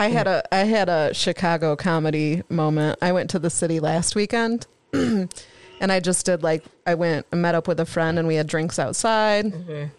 I 0.00 0.08
had 0.08 0.26
a 0.26 0.42
I 0.54 0.64
had 0.64 0.88
a 0.88 1.12
Chicago 1.12 1.76
comedy 1.76 2.42
moment. 2.48 2.98
I 3.02 3.12
went 3.12 3.28
to 3.30 3.38
the 3.38 3.50
city 3.50 3.80
last 3.80 4.14
weekend, 4.14 4.66
and 4.92 5.28
I 5.80 6.00
just 6.00 6.24
did 6.24 6.42
like 6.42 6.64
I 6.86 6.94
went 6.94 7.26
and 7.30 7.42
met 7.42 7.54
up 7.54 7.68
with 7.68 7.78
a 7.80 7.84
friend 7.84 8.18
and 8.18 8.26
we 8.26 8.36
had 8.36 8.46
drinks 8.46 8.78
outside. 8.78 9.46
Mm-hmm. 9.46 9.90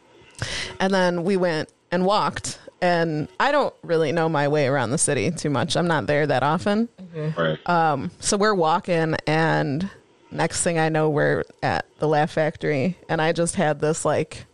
And 0.80 0.94
then 0.94 1.24
we 1.24 1.38
went 1.38 1.72
and 1.92 2.04
walked 2.04 2.58
and 2.82 3.28
I 3.40 3.52
don't 3.52 3.76
really 3.84 4.12
know 4.12 4.28
my 4.28 4.48
way 4.48 4.66
around 4.66 4.90
the 4.90 4.98
city 4.98 5.30
too 5.30 5.52
much. 5.52 5.78
I'm 5.78 5.86
not 5.86 6.08
there 6.08 6.26
that 6.26 6.42
often. 6.42 6.90
Mm-hmm. 7.00 7.40
Right. 7.40 7.70
Um, 7.70 8.10
so 8.20 8.38
we're 8.38 8.56
walking 8.56 9.16
and 9.28 9.88
next 10.32 10.64
thing 10.64 10.80
I 10.80 10.90
know 10.90 11.12
we're 11.12 11.44
at 11.62 11.86
the 12.00 12.08
Laugh 12.08 12.32
Factory 12.32 12.98
and 13.08 13.22
I 13.22 13.34
just 13.34 13.54
had 13.56 13.82
this 13.82 14.04
like 14.04 14.46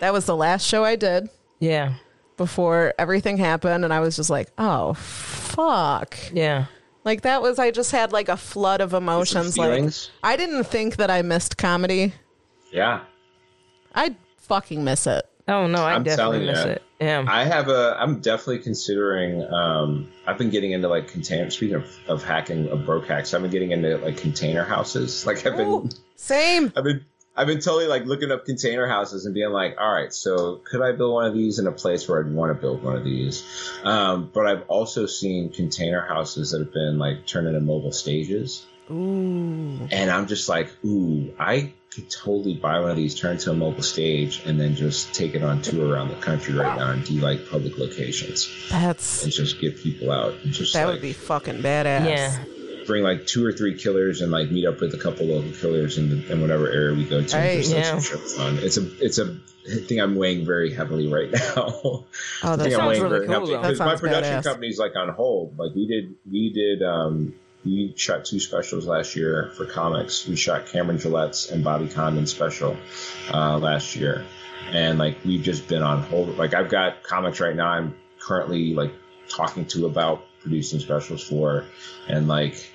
that 0.00 0.14
was 0.14 0.24
the 0.24 0.36
last 0.36 0.66
show 0.66 0.82
I 0.82 0.96
did 0.96 1.28
Yeah. 1.60 1.94
Before 2.36 2.94
everything 2.98 3.36
happened 3.36 3.84
and 3.84 3.92
I 3.92 4.00
was 4.00 4.16
just 4.16 4.30
like, 4.30 4.48
"Oh, 4.58 4.94
fuck." 4.94 6.16
Yeah. 6.32 6.66
Like 7.04 7.22
that 7.22 7.42
was 7.42 7.58
I 7.58 7.70
just 7.70 7.90
had 7.90 8.12
like 8.12 8.28
a 8.28 8.36
flood 8.36 8.80
of 8.80 8.94
emotions 8.94 9.58
like? 9.58 9.92
I 10.22 10.36
didn't 10.36 10.64
think 10.64 10.96
that 10.96 11.10
I 11.10 11.22
missed 11.22 11.58
comedy. 11.58 12.12
yeah. 12.72 13.00
I 13.94 14.16
fucking 14.38 14.84
miss 14.84 15.06
it. 15.06 15.24
Oh 15.48 15.66
no, 15.66 15.82
I 15.82 15.94
I'm 15.94 16.02
definitely 16.04 16.46
miss 16.46 16.64
you. 16.64 16.70
it. 16.70 16.82
Yeah. 17.00 17.24
I 17.28 17.44
have 17.44 17.68
a. 17.68 17.96
I'm 17.98 18.20
definitely 18.20 18.60
considering. 18.60 19.42
Um, 19.52 20.08
I've 20.26 20.38
been 20.38 20.50
getting 20.50 20.70
into 20.70 20.86
like 20.88 21.08
container. 21.08 21.50
Speaking 21.50 21.74
of, 21.76 21.90
of 22.06 22.22
hacking 22.22 22.68
of 22.68 22.86
broke 22.86 23.06
hacks, 23.06 23.34
I've 23.34 23.42
been 23.42 23.50
getting 23.50 23.72
into 23.72 23.98
like 23.98 24.16
container 24.16 24.62
houses. 24.64 25.26
Like 25.26 25.44
I've 25.44 25.56
been, 25.56 25.90
Same. 26.14 26.72
I've 26.76 26.84
been, 26.84 27.04
I've 27.34 27.46
been 27.46 27.60
totally 27.60 27.86
like 27.86 28.04
looking 28.04 28.30
up 28.30 28.44
container 28.44 28.86
houses 28.86 29.24
and 29.24 29.34
being 29.34 29.50
like, 29.50 29.76
all 29.80 29.90
right, 29.90 30.12
so 30.12 30.56
could 30.56 30.82
I 30.82 30.92
build 30.92 31.14
one 31.14 31.26
of 31.26 31.34
these 31.34 31.58
in 31.58 31.66
a 31.66 31.72
place 31.72 32.06
where 32.06 32.22
I'd 32.22 32.32
want 32.32 32.54
to 32.54 32.60
build 32.60 32.82
one 32.82 32.96
of 32.96 33.04
these? 33.04 33.42
Um, 33.84 34.30
but 34.32 34.46
I've 34.46 34.64
also 34.68 35.06
seen 35.06 35.50
container 35.50 36.02
houses 36.02 36.50
that 36.50 36.58
have 36.58 36.72
been 36.72 36.98
like 36.98 37.26
turned 37.26 37.46
into 37.46 37.60
mobile 37.60 37.92
stages. 37.92 38.66
Ooh. 38.90 39.88
And 39.90 40.10
I'm 40.10 40.26
just 40.26 40.48
like, 40.50 40.70
ooh, 40.84 41.32
I 41.38 41.72
could 41.94 42.10
totally 42.10 42.54
buy 42.54 42.80
one 42.80 42.90
of 42.90 42.96
these, 42.96 43.18
turn 43.18 43.36
it 43.36 43.40
to 43.40 43.50
a 43.50 43.54
mobile 43.54 43.82
stage, 43.82 44.42
and 44.44 44.60
then 44.60 44.74
just 44.74 45.14
take 45.14 45.34
it 45.34 45.42
on 45.42 45.62
tour 45.62 45.88
around 45.94 46.08
the 46.08 46.16
country 46.16 46.54
right 46.54 46.76
now 46.76 46.90
and 46.90 47.04
do 47.04 47.14
like 47.14 47.48
public 47.48 47.78
locations 47.78 48.68
That's 48.70 49.24
and 49.24 49.32
just 49.32 49.60
get 49.60 49.78
people 49.78 50.10
out 50.10 50.34
and 50.42 50.52
just 50.52 50.72
that 50.74 50.84
like 50.84 50.94
would 50.94 51.02
be 51.02 51.12
fucking 51.12 51.62
badass. 51.62 52.06
yeah. 52.06 52.44
Bring 52.86 53.02
like 53.02 53.26
two 53.26 53.44
or 53.44 53.52
three 53.52 53.78
killers 53.78 54.20
and 54.20 54.30
like 54.30 54.50
meet 54.50 54.66
up 54.66 54.80
with 54.80 54.94
a 54.94 54.98
couple 54.98 55.26
local 55.26 55.52
killers 55.52 55.98
in, 55.98 56.10
the, 56.10 56.32
in 56.32 56.40
whatever 56.40 56.68
area 56.70 56.96
we 56.96 57.04
go 57.04 57.22
to. 57.22 57.36
Right, 57.36 57.66
yeah. 57.66 57.98
fun. 57.98 58.58
It's 58.58 58.76
a 58.76 59.04
it's 59.04 59.18
a 59.18 59.38
thing 59.86 60.00
I'm 60.00 60.16
weighing 60.16 60.44
very 60.44 60.72
heavily 60.74 61.12
right 61.12 61.30
now. 61.30 61.42
Oh, 61.84 62.04
I 62.42 62.56
that 62.56 62.66
I'm 62.66 62.72
sounds 62.72 63.00
really 63.00 63.26
cool, 63.26 63.46
Because 63.46 63.78
my 63.78 63.96
production 63.96 64.40
badass. 64.40 64.44
company's 64.44 64.78
like 64.78 64.96
on 64.96 65.08
hold. 65.10 65.58
Like 65.58 65.74
we 65.74 65.86
did 65.86 66.14
we 66.30 66.52
did 66.52 66.82
um 66.82 67.34
we 67.64 67.94
shot 67.96 68.24
two 68.24 68.40
specials 68.40 68.86
last 68.86 69.14
year 69.14 69.52
for 69.56 69.64
comics. 69.64 70.26
We 70.26 70.36
shot 70.36 70.66
Cameron 70.66 70.98
Gillette's 70.98 71.50
and 71.50 71.62
Bobby 71.62 71.88
Condon's 71.88 72.30
special 72.32 72.76
uh, 73.32 73.58
last 73.58 73.94
year, 73.94 74.24
and 74.72 74.98
like 74.98 75.18
we've 75.24 75.42
just 75.42 75.68
been 75.68 75.82
on 75.82 76.02
hold. 76.02 76.36
Like 76.36 76.54
I've 76.54 76.68
got 76.68 77.02
comics 77.04 77.40
right 77.40 77.54
now. 77.54 77.68
I'm 77.68 77.94
currently 78.18 78.74
like 78.74 78.92
talking 79.28 79.66
to 79.66 79.86
about 79.86 80.24
producing 80.40 80.80
specials 80.80 81.22
for, 81.22 81.64
and 82.08 82.26
like 82.26 82.71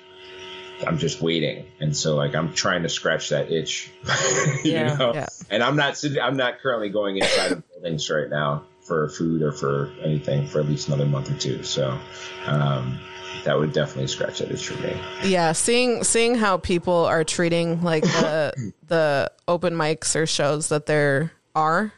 I'm 0.86 0.98
just 0.98 1.20
waiting. 1.20 1.66
And 1.80 1.96
so 1.96 2.14
like 2.14 2.34
I'm 2.34 2.52
trying 2.52 2.82
to 2.84 2.88
scratch 2.88 3.30
that 3.30 3.50
itch. 3.50 3.90
you 4.64 4.72
Yeah. 4.72 4.94
know? 4.96 5.14
Yeah. 5.14 5.26
And 5.50 5.62
I'm 5.62 5.76
not 5.76 5.96
sitting 5.96 6.20
I'm 6.20 6.36
not 6.36 6.60
currently 6.60 6.88
going 6.88 7.16
inside 7.18 7.52
of 7.52 7.68
buildings 7.70 8.08
right 8.10 8.28
now 8.30 8.64
for 8.82 9.08
food 9.10 9.42
or 9.42 9.52
for 9.52 9.92
anything 10.02 10.46
for 10.46 10.60
at 10.60 10.66
least 10.66 10.88
another 10.88 11.04
month 11.06 11.30
or 11.30 11.34
two. 11.38 11.62
So 11.62 11.98
um 12.46 12.98
that 13.44 13.58
would 13.58 13.72
definitely 13.72 14.08
scratch 14.08 14.38
that 14.40 14.50
itch 14.50 14.68
for 14.68 14.80
me. 14.82 14.96
Yeah, 15.24 15.52
seeing 15.52 16.04
seeing 16.04 16.34
how 16.34 16.56
people 16.58 17.04
are 17.06 17.24
treating 17.24 17.82
like 17.82 18.02
the 18.04 18.72
the 18.86 19.30
open 19.46 19.74
mics 19.74 20.14
or 20.16 20.26
shows 20.26 20.68
that 20.68 20.86
there 20.86 21.32
are 21.54 21.92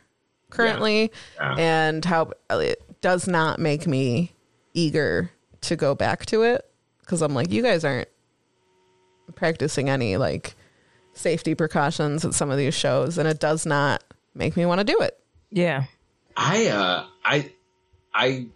currently, 0.51 1.13
Yeah. 1.37 1.55
and 1.59 2.05
how 2.05 2.33
it 2.51 2.83
does 3.01 3.29
not 3.29 3.59
make 3.61 3.87
me 3.87 4.33
eager 4.75 5.31
to 5.63 5.77
go 5.77 5.95
back 5.95 6.27
to 6.27 6.43
it 6.43 6.69
because 7.01 7.23
I'm 7.23 7.35
like, 7.35 7.51
you 7.53 7.63
guys 7.63 7.85
aren't 7.85 8.09
practicing 9.35 9.89
any 9.89 10.17
like 10.17 10.55
safety 11.13 11.55
precautions 11.55 12.25
at 12.25 12.35
some 12.35 12.51
of 12.51 12.59
these 12.59 12.75
shows, 12.75 13.19
and 13.19 13.29
it 13.29 13.41
does 13.41 13.67
not 13.67 14.03
make 14.35 14.57
me 14.57 14.67
want 14.67 14.81
to 14.81 14.85
do 14.85 14.99
it. 15.01 15.19
Yeah. 15.51 15.85
I 16.37 16.69
uh 16.69 17.07
I 17.25 17.53
I 18.15 18.47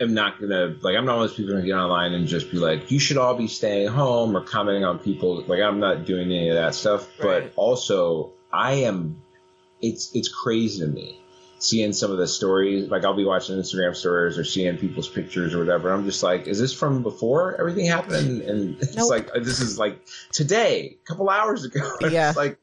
am 0.00 0.14
not 0.14 0.40
gonna 0.40 0.76
like 0.80 0.96
I'm 0.96 1.04
not 1.04 1.16
one 1.16 1.24
of 1.24 1.30
those 1.30 1.36
people 1.36 1.56
who 1.56 1.62
get 1.62 1.74
online 1.74 2.12
and 2.12 2.26
just 2.26 2.50
be 2.50 2.58
like, 2.58 2.90
you 2.90 2.98
should 2.98 3.16
all 3.16 3.34
be 3.34 3.48
staying 3.48 3.88
home 3.88 4.36
or 4.36 4.42
commenting 4.42 4.84
on 4.84 4.98
people 4.98 5.42
like 5.46 5.60
I'm 5.60 5.80
not 5.80 6.04
doing 6.04 6.26
any 6.26 6.48
of 6.48 6.54
that 6.54 6.74
stuff. 6.74 7.08
But 7.20 7.52
also 7.56 8.32
I 8.52 8.74
am 8.74 9.22
it's 9.80 10.14
it's 10.14 10.28
crazy 10.28 10.80
to 10.80 10.86
me 10.86 11.20
seeing 11.68 11.92
some 11.92 12.10
of 12.10 12.18
the 12.18 12.26
stories 12.28 12.88
like 12.88 13.04
I'll 13.04 13.14
be 13.14 13.24
watching 13.24 13.56
Instagram 13.56 13.94
stories 13.96 14.38
or 14.38 14.44
seeing 14.44 14.76
people's 14.78 15.08
pictures 15.08 15.54
or 15.54 15.58
whatever. 15.58 15.92
I'm 15.92 16.04
just 16.04 16.22
like, 16.22 16.46
is 16.46 16.58
this 16.60 16.72
from 16.72 17.02
before 17.02 17.58
everything 17.58 17.86
happened? 17.86 18.42
And 18.42 18.76
it's 18.82 18.96
Nope. 18.96 19.10
like 19.10 19.32
this 19.34 19.60
is 19.60 19.78
like 19.78 19.98
today, 20.32 20.96
a 21.02 21.06
couple 21.06 21.28
hours 21.30 21.64
ago. 21.64 21.96
Yeah. 22.10 22.32
like 22.36 22.58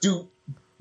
do 0.00 0.28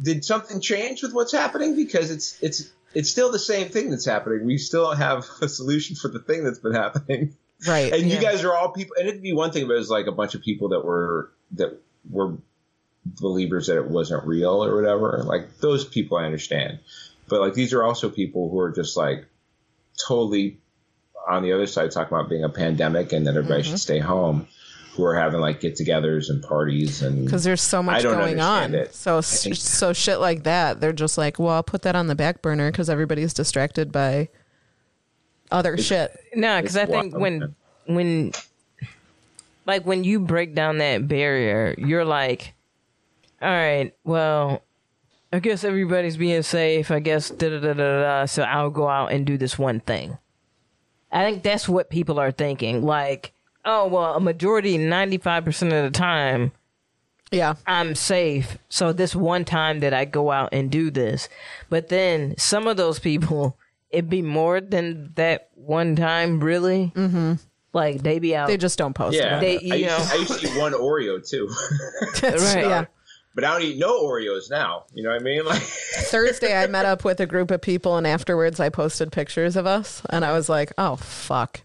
did 0.01 0.25
something 0.25 0.59
change 0.61 1.01
with 1.03 1.13
what's 1.13 1.31
happening? 1.31 1.75
Because 1.75 2.11
it's 2.11 2.41
it's 2.41 2.71
it's 2.93 3.09
still 3.09 3.31
the 3.31 3.39
same 3.39 3.69
thing 3.69 3.89
that's 3.89 4.05
happening. 4.05 4.45
We 4.45 4.57
still 4.57 4.85
don't 4.85 4.97
have 4.97 5.25
a 5.41 5.47
solution 5.49 5.95
for 5.95 6.09
the 6.09 6.19
thing 6.19 6.43
that's 6.43 6.59
been 6.59 6.73
happening. 6.75 7.35
Right. 7.67 7.93
And 7.93 8.03
Yeah. 8.07 8.15
you 8.15 8.21
guys 8.21 8.43
are 8.43 8.53
all 8.53 8.69
people. 8.69 8.95
And 8.99 9.07
it'd 9.07 9.21
be 9.23 9.33
one 9.33 9.51
thing 9.51 9.63
if 9.63 9.69
it 9.69 9.73
was 9.73 9.89
like 9.89 10.07
a 10.07 10.11
bunch 10.11 10.35
of 10.35 10.41
people 10.41 10.69
that 10.69 10.83
were 10.85 11.31
that 11.53 11.79
were 12.09 12.33
believers 13.05 13.67
that 13.67 13.77
it 13.77 13.87
wasn't 13.89 14.25
real 14.25 14.63
or 14.63 14.75
whatever. 14.75 15.23
Like 15.25 15.57
those 15.59 15.85
people, 15.85 16.17
I 16.17 16.25
understand. 16.25 16.79
But 17.27 17.41
like 17.41 17.53
these 17.53 17.73
are 17.73 17.83
also 17.83 18.09
people 18.09 18.49
who 18.49 18.59
are 18.59 18.71
just 18.71 18.95
like 18.97 19.25
totally 20.07 20.57
on 21.27 21.43
the 21.43 21.53
other 21.53 21.67
side 21.67 21.91
talking 21.91 22.15
about 22.17 22.29
being 22.29 22.43
a 22.43 22.49
pandemic 22.49 23.13
and 23.13 23.25
that 23.27 23.35
everybody 23.35 23.63
Mm-hmm. 23.63 23.71
should 23.71 23.79
stay 23.79 23.99
home. 23.99 24.47
Who 24.95 25.03
are 25.05 25.15
having 25.15 25.39
like 25.39 25.59
get-togethers 25.59 26.29
and 26.29 26.43
parties 26.43 27.01
and 27.01 27.25
because 27.25 27.43
there's 27.43 27.63
so 27.63 27.79
I 27.79 27.81
much 27.81 28.03
don't 28.03 28.13
going 28.13 28.39
on. 28.39 28.65
understand 28.65 28.75
it. 28.75 28.93
So 28.93 29.23
think- 29.23 29.55
so 29.55 29.91
shit 29.91 30.19
like 30.19 30.43
that, 30.43 30.81
they're 30.81 30.93
just 30.93 31.17
like, 31.17 31.39
well, 31.39 31.49
I'll 31.49 31.63
put 31.63 31.81
that 31.81 31.95
on 31.95 32.05
the 32.05 32.13
back 32.13 32.43
burner 32.43 32.69
because 32.71 32.91
everybody's 32.91 33.33
distracted 33.33 33.91
by 33.91 34.29
other 35.49 35.77
shit. 35.79 36.15
No, 36.35 36.61
because 36.61 36.77
I 36.77 36.85
think 36.85 37.17
when 37.17 37.55
when 37.87 38.33
like 39.65 39.83
when 39.83 40.03
you 40.03 40.19
break 40.19 40.53
down 40.53 40.77
that 40.77 41.07
barrier, 41.07 41.73
you're 41.77 42.05
like, 42.05 42.53
all 43.41 43.49
right, 43.49 43.95
well, 44.03 44.61
I 45.33 45.39
guess 45.39 45.63
everybody's 45.63 46.15
being 46.15 46.43
safe. 46.43 46.91
I 46.91 46.99
guess 46.99 47.29
da 47.31 47.49
da 47.49 47.59
da 47.59 47.73
da 47.73 48.01
da. 48.01 48.25
So 48.25 48.43
I'll 48.43 48.69
go 48.69 48.87
out 48.87 49.11
and 49.11 49.25
do 49.25 49.35
this 49.37 49.57
one 49.57 49.79
thing. 49.79 50.17
I 51.11 51.23
think 51.23 51.41
that's 51.43 51.67
what 51.67 51.89
people 51.89 52.19
are 52.19 52.31
thinking. 52.31 52.83
Like, 52.83 53.33
oh 53.65 53.87
well, 53.87 54.13
a 54.15 54.19
majority, 54.19 54.77
ninety 54.77 55.17
five 55.17 55.43
percent 55.43 55.73
of 55.73 55.83
the 55.83 55.97
time, 55.97 56.51
Yeah, 57.31 57.55
I'm 57.65 57.95
safe. 57.95 58.59
So 58.69 58.93
this 58.93 59.15
one 59.15 59.43
time 59.43 59.79
that 59.79 59.93
I 59.93 60.05
go 60.05 60.29
out 60.31 60.49
and 60.53 60.69
do 60.69 60.91
this, 60.91 61.29
but 61.69 61.89
then 61.89 62.35
some 62.37 62.67
of 62.67 62.77
those 62.77 62.99
people, 62.99 63.57
it'd 63.89 64.09
be 64.11 64.21
more 64.21 64.61
than 64.61 65.13
that 65.15 65.49
one 65.55 65.95
time. 65.95 66.39
Really, 66.43 66.91
mm-hmm. 66.95 67.33
like 67.73 68.03
they 68.03 68.19
be 68.19 68.35
out. 68.35 68.47
they 68.49 68.57
just 68.57 68.77
don't 68.77 68.93
post 68.93 69.17
Yeah, 69.17 69.39
it. 69.39 69.41
They- 69.41 69.71
I, 69.71 69.75
you 69.75 69.85
used 69.85 69.97
know. 69.97 70.05
to, 70.05 70.13
I 70.13 70.17
used 70.17 70.39
to 70.41 70.47
eat 70.47 70.59
one 70.59 70.73
Oreo 70.73 71.27
too, 71.27 71.47
right. 72.23 72.65
Yeah. 72.67 72.85
But 73.35 73.43
I 73.43 73.51
don't 73.51 73.63
eat 73.63 73.77
no 73.77 74.03
Oreos 74.03 74.49
now. 74.49 74.85
You 74.93 75.03
know 75.03 75.09
what 75.09 75.21
I 75.21 75.23
mean? 75.23 75.43
Like, 75.53 75.61
Thursday, 75.61 76.55
I 76.55 76.67
met 76.67 76.85
up 76.85 77.03
with 77.03 77.19
a 77.19 77.25
group 77.25 77.51
of 77.51 77.61
people, 77.61 77.97
and 77.97 78.07
afterwards, 78.07 78.59
I 78.59 78.69
posted 78.69 79.11
pictures 79.11 79.55
of 79.55 79.65
us, 79.65 80.01
and 80.09 80.23
I 80.23 80.31
was 80.33 80.49
like, 80.49 80.71
"Oh 80.77 80.95
fuck!" 80.95 81.61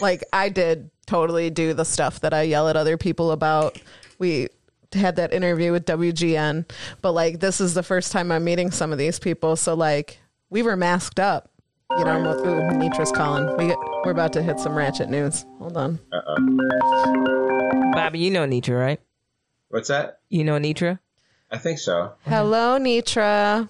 Like 0.00 0.24
I 0.32 0.48
did 0.48 0.90
totally 1.06 1.50
do 1.50 1.74
the 1.74 1.84
stuff 1.84 2.20
that 2.20 2.32
I 2.34 2.42
yell 2.42 2.68
at 2.68 2.76
other 2.76 2.96
people 2.96 3.32
about. 3.32 3.80
We 4.18 4.48
had 4.92 5.16
that 5.16 5.32
interview 5.32 5.72
with 5.72 5.84
WGN, 5.86 6.70
but 7.02 7.12
like 7.12 7.40
this 7.40 7.60
is 7.60 7.74
the 7.74 7.82
first 7.82 8.12
time 8.12 8.30
I'm 8.32 8.44
meeting 8.44 8.70
some 8.70 8.92
of 8.92 8.98
these 8.98 9.18
people, 9.18 9.56
so 9.56 9.74
like 9.74 10.18
we 10.50 10.62
were 10.62 10.76
masked 10.76 11.20
up. 11.20 11.50
You 11.98 12.04
know, 12.04 12.20
with, 12.20 12.46
ooh, 12.46 12.60
Nitra's 12.78 13.10
calling. 13.10 13.56
We 13.56 13.68
get, 13.68 13.78
we're 14.04 14.10
about 14.10 14.34
to 14.34 14.42
hit 14.42 14.60
some 14.60 14.74
ratchet 14.74 15.08
news. 15.08 15.46
Hold 15.58 15.74
on. 15.78 15.98
Bobby, 17.92 18.18
you 18.18 18.30
know 18.30 18.46
Nitra, 18.46 18.78
right? 18.78 19.00
What's 19.68 19.88
that? 19.88 20.20
You 20.28 20.44
know 20.44 20.58
Nitra. 20.58 20.98
I 21.50 21.58
think 21.58 21.78
so. 21.78 22.12
Hello, 22.24 22.78
Nitra. 22.78 23.68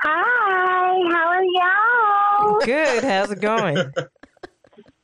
Hi, 0.00 1.12
how 1.12 1.28
are 1.28 1.42
y'all? 1.44 2.60
Good. 2.64 3.04
How's 3.04 3.30
it 3.30 3.40
going? 3.40 3.92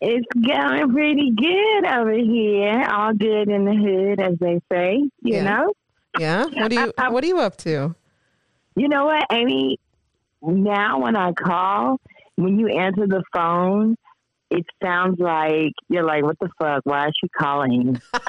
It's 0.07 0.27
going 0.35 0.93
pretty 0.93 1.31
good 1.35 1.87
over 1.87 2.13
here. 2.13 2.85
All 2.91 3.15
good 3.15 3.49
in 3.49 3.65
the 3.65 3.75
hood, 3.75 4.21
as 4.21 4.39
they 4.39 4.61
say. 4.71 4.97
You 5.23 5.35
Yeah. 5.37 5.43
know. 5.45 5.73
Yeah. 6.19 6.45
What 6.45 6.73
are 6.73 6.75
you 6.75 6.93
What 7.11 7.25
are 7.25 7.27
you 7.27 7.39
up 7.39 7.57
to? 7.59 7.95
You 8.77 8.89
know 8.89 9.07
what, 9.07 9.25
Amy? 9.33 9.79
Now 10.43 11.01
when 11.01 11.17
I 11.17 11.33
call, 11.33 12.01
when 12.37 12.59
you 12.59 12.69
answer 12.69 13.07
the 13.07 13.23
phone, 13.35 13.97
it 14.55 14.67
sounds 14.83 15.19
like 15.21 15.73
you're 15.89 16.05
like, 16.05 16.23
what 16.23 16.39
the 16.41 16.49
fuck? 16.61 16.81
Why 16.85 17.09
is 17.09 17.15
she 17.21 17.29
calling? 17.29 18.01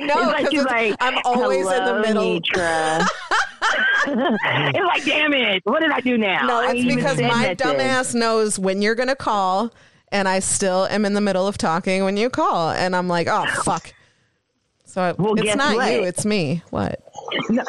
No, 0.00 0.14
like 0.22 0.46
it's- 0.52 0.64
like, 0.64 0.96
I'm 1.00 1.18
always 1.24 1.60
in 1.60 1.66
the 1.66 1.82
"Hello, 1.82 2.00
middle." 2.00 2.40
Nitra." 2.40 3.06
it's 4.06 4.78
like, 4.78 5.04
damn 5.04 5.32
it! 5.32 5.62
What 5.64 5.80
did 5.80 5.90
I 5.92 6.00
do 6.00 6.18
now? 6.18 6.46
No, 6.46 6.60
it's 6.68 6.84
because 6.84 7.20
my 7.20 7.54
dumbass 7.54 8.14
knows 8.14 8.58
when 8.58 8.82
you're 8.82 8.94
going 8.94 9.08
to 9.08 9.16
call, 9.16 9.72
and 10.10 10.28
I 10.28 10.40
still 10.40 10.86
am 10.86 11.04
in 11.04 11.14
the 11.14 11.20
middle 11.20 11.46
of 11.46 11.56
talking 11.58 12.04
when 12.04 12.16
you 12.16 12.28
call, 12.30 12.70
and 12.70 12.94
I'm 12.96 13.08
like, 13.08 13.28
oh 13.30 13.46
fuck. 13.64 13.94
So 14.84 15.00
I, 15.02 15.12
Well, 15.12 15.34
it's 15.38 15.56
not 15.56 15.74
what? 15.76 15.92
you, 15.92 16.02
it's 16.02 16.24
me. 16.26 16.62
What? 16.70 17.00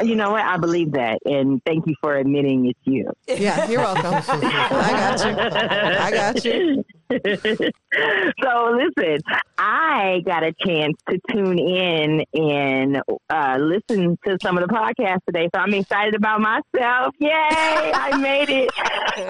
You 0.01 0.15
know 0.15 0.31
what? 0.31 0.43
I 0.43 0.57
believe 0.57 0.93
that, 0.93 1.19
and 1.25 1.61
thank 1.65 1.87
you 1.87 1.95
for 2.01 2.15
admitting 2.15 2.67
it's 2.67 2.79
you. 2.83 3.11
Yeah, 3.27 3.67
you're 3.69 3.81
welcome. 3.81 4.13
I 4.41 4.91
got 4.91 5.25
you. 5.25 5.35
I 5.99 6.11
got 6.11 6.45
you. 6.45 6.83
so 8.43 8.71
listen, 8.71 9.19
I 9.57 10.21
got 10.25 10.43
a 10.43 10.53
chance 10.65 10.95
to 11.09 11.19
tune 11.31 11.59
in 11.59 12.23
and 12.33 13.01
uh, 13.29 13.57
listen 13.59 14.17
to 14.25 14.37
some 14.41 14.57
of 14.57 14.67
the 14.67 14.73
podcasts 14.73 15.19
today. 15.27 15.49
So 15.53 15.61
I'm 15.61 15.73
excited 15.73 16.15
about 16.15 16.41
myself. 16.41 17.13
Yay! 17.19 17.29
I 17.31 18.17
made 18.19 18.49
it. 18.49 18.71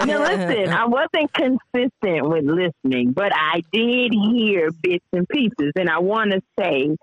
Now 0.07 0.21
listen, 0.21 0.69
I 0.73 0.85
wasn't 0.85 1.33
consistent 1.33 2.29
with 2.29 2.45
listening, 2.45 3.11
but 3.11 3.31
I 3.35 3.61
did 3.71 4.13
hear 4.13 4.71
bits 4.71 5.05
and 5.11 5.27
pieces, 5.27 5.73
and 5.75 5.89
I 5.89 5.99
want 5.99 6.31
to 6.31 6.41
say. 6.59 6.95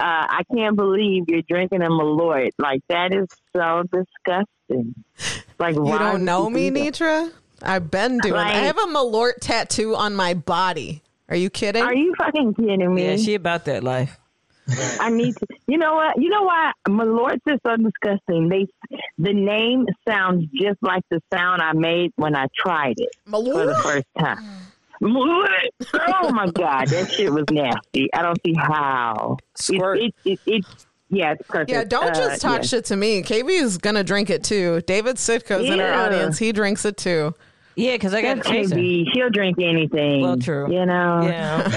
Uh, 0.00 0.26
I 0.28 0.42
can't 0.54 0.76
believe 0.76 1.24
you're 1.28 1.42
drinking 1.48 1.82
a 1.82 1.88
Malort. 1.88 2.50
Like 2.58 2.80
that 2.88 3.14
is 3.14 3.28
so 3.54 3.84
disgusting. 3.84 4.94
Like 5.58 5.76
You 5.76 5.82
why 5.82 5.98
don't 5.98 6.24
know 6.24 6.48
you 6.48 6.54
me, 6.54 6.70
do? 6.70 6.76
Nitra? 6.90 7.32
I've 7.62 7.90
been 7.90 8.18
doing. 8.18 8.34
I 8.34 8.52
have 8.54 8.76
a 8.76 8.82
Malort 8.86 9.34
tattoo 9.40 9.94
on 9.94 10.16
my 10.16 10.34
body. 10.34 11.02
Are 11.28 11.36
you 11.36 11.48
kidding? 11.48 11.82
Are 11.82 11.94
you 11.94 12.14
fucking 12.18 12.54
kidding 12.54 12.94
me? 12.94 13.04
Yeah, 13.06 13.16
she 13.16 13.34
about 13.34 13.64
that 13.66 13.82
life. 13.84 14.18
I 14.98 15.10
need 15.10 15.36
to. 15.36 15.46
You 15.66 15.78
know 15.78 15.94
what? 15.94 16.20
You 16.20 16.28
know 16.30 16.42
why? 16.42 16.72
Malorts 16.88 17.40
is 17.46 17.60
so 17.66 17.76
disgusting. 17.76 18.48
They, 18.48 18.66
the 19.18 19.32
name 19.32 19.86
sounds 20.08 20.46
just 20.54 20.78
like 20.82 21.02
the 21.10 21.20
sound 21.32 21.60
I 21.62 21.72
made 21.74 22.12
when 22.16 22.34
I 22.34 22.46
tried 22.56 22.94
it 22.98 23.10
Malort? 23.28 23.52
for 23.52 23.66
the 23.66 23.74
first 23.76 24.06
time. 24.18 24.38
Malort. 25.02 25.68
Oh 26.22 26.32
my 26.32 26.46
god, 26.50 26.88
that 26.88 27.10
shit 27.10 27.32
was 27.32 27.44
nasty. 27.50 28.08
I 28.14 28.22
don't 28.22 28.38
see 28.44 28.54
how. 28.54 29.36
Squirt. 29.56 29.98
It, 30.00 30.14
it, 30.24 30.30
it, 30.32 30.40
it, 30.46 30.64
yeah, 31.10 31.32
it's 31.32 31.46
perfect. 31.46 31.70
Yeah, 31.70 31.84
don't 31.84 32.10
Uh, 32.10 32.14
just 32.14 32.40
talk 32.42 32.62
yeah. 32.62 32.66
shit 32.66 32.84
to 32.86 32.96
me. 32.96 33.22
KB 33.22 33.48
is 33.48 33.78
gonna 33.78 34.04
drink 34.04 34.30
it 34.30 34.42
too. 34.44 34.80
David 34.86 35.16
Sitko's 35.16 35.68
in 35.68 35.80
our 35.80 35.92
audience. 35.92 36.38
He 36.38 36.52
drinks 36.52 36.84
it 36.84 36.96
too. 36.96 37.34
Yeah, 37.76 37.92
because 37.94 38.14
I 38.14 38.22
got 38.22 38.36
That's 38.36 38.48
to 38.48 38.52
chase 38.54 38.70
her. 38.70 39.12
She'll 39.12 39.30
drink 39.30 39.56
anything. 39.60 40.22
Well, 40.22 40.36
true. 40.36 40.72
You 40.72 40.86
know. 40.86 41.22
Yeah, 41.22 41.62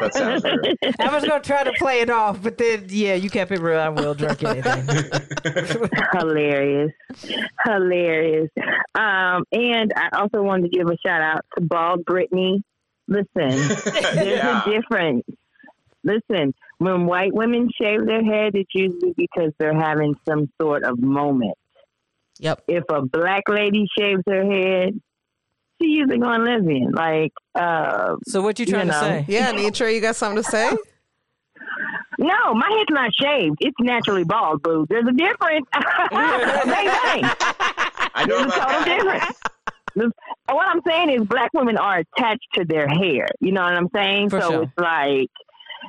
That 0.00 0.10
sounds 0.12 0.44
right. 0.44 0.76
I 1.00 1.14
was 1.14 1.24
gonna 1.24 1.40
try 1.42 1.62
to 1.64 1.72
play 1.74 2.00
it 2.00 2.10
off, 2.10 2.42
but 2.42 2.58
then 2.58 2.86
yeah, 2.88 3.14
you 3.14 3.30
kept 3.30 3.52
it 3.52 3.60
real. 3.60 3.78
I 3.78 3.88
will 3.90 4.14
drink 4.14 4.42
anything. 4.42 4.86
hilarious, 6.12 6.92
hilarious. 7.64 8.50
Um, 8.94 9.44
and 9.52 9.92
I 9.96 10.08
also 10.14 10.42
wanted 10.42 10.70
to 10.72 10.76
give 10.76 10.88
a 10.88 10.96
shout 11.06 11.22
out 11.22 11.44
to 11.56 11.64
Bald 11.64 12.04
Brittany. 12.04 12.62
Listen, 13.08 13.24
there's 13.36 14.26
Yeah. 14.26 14.64
a 14.64 14.70
difference. 14.70 15.24
Listen, 16.02 16.54
when 16.78 17.06
white 17.06 17.32
women 17.34 17.68
shave 17.80 18.06
their 18.06 18.24
head, 18.24 18.54
it's 18.54 18.70
usually 18.74 19.14
because 19.16 19.52
they're 19.58 19.78
having 19.78 20.14
some 20.28 20.50
sort 20.60 20.84
of 20.84 20.98
moment. 21.00 21.56
Yep. 22.40 22.64
If 22.68 22.84
a 22.90 23.02
black 23.02 23.44
lady 23.48 23.86
shaves 23.98 24.22
her 24.26 24.44
head, 24.44 25.00
she's 25.80 25.90
usually 25.96 26.18
going 26.18 26.44
lesbian. 26.44 26.92
Like, 26.92 27.32
uh, 27.54 28.16
So 28.26 28.42
what 28.42 28.58
you 28.58 28.66
trying 28.66 28.86
You 28.86 28.92
to 28.92 28.98
say? 28.98 29.24
Yeah, 29.28 29.52
Nitra, 29.52 29.94
you 29.94 30.00
got 30.00 30.16
something 30.16 30.42
to 30.42 30.50
say? 30.50 30.70
no, 32.18 32.54
my 32.54 32.70
head's 32.70 32.90
not 32.90 33.12
shaved. 33.14 33.56
It's 33.60 33.76
naturally 33.80 34.24
bald, 34.24 34.62
boo. 34.62 34.86
There's 34.88 35.06
a 35.06 35.12
difference. 35.12 35.66
bang, 35.72 36.10
bang. 36.10 37.22
I 38.14 38.24
know 38.26 38.38
There's 38.38 38.52
a 38.52 38.60
total 38.60 38.84
difference. 38.84 39.38
What 40.48 40.66
I'm 40.68 40.80
saying 40.86 41.10
is, 41.10 41.26
black 41.26 41.50
women 41.54 41.78
are 41.78 41.98
attached 41.98 42.46
to 42.54 42.64
their 42.64 42.86
hair. 42.86 43.28
You 43.40 43.52
know 43.52 43.62
what 43.62 43.72
I'm 43.74 43.88
saying? 43.94 44.30
For 44.30 44.40
so 44.40 44.50
sure. 44.50 44.62
it's 44.64 44.72
like, 44.76 45.30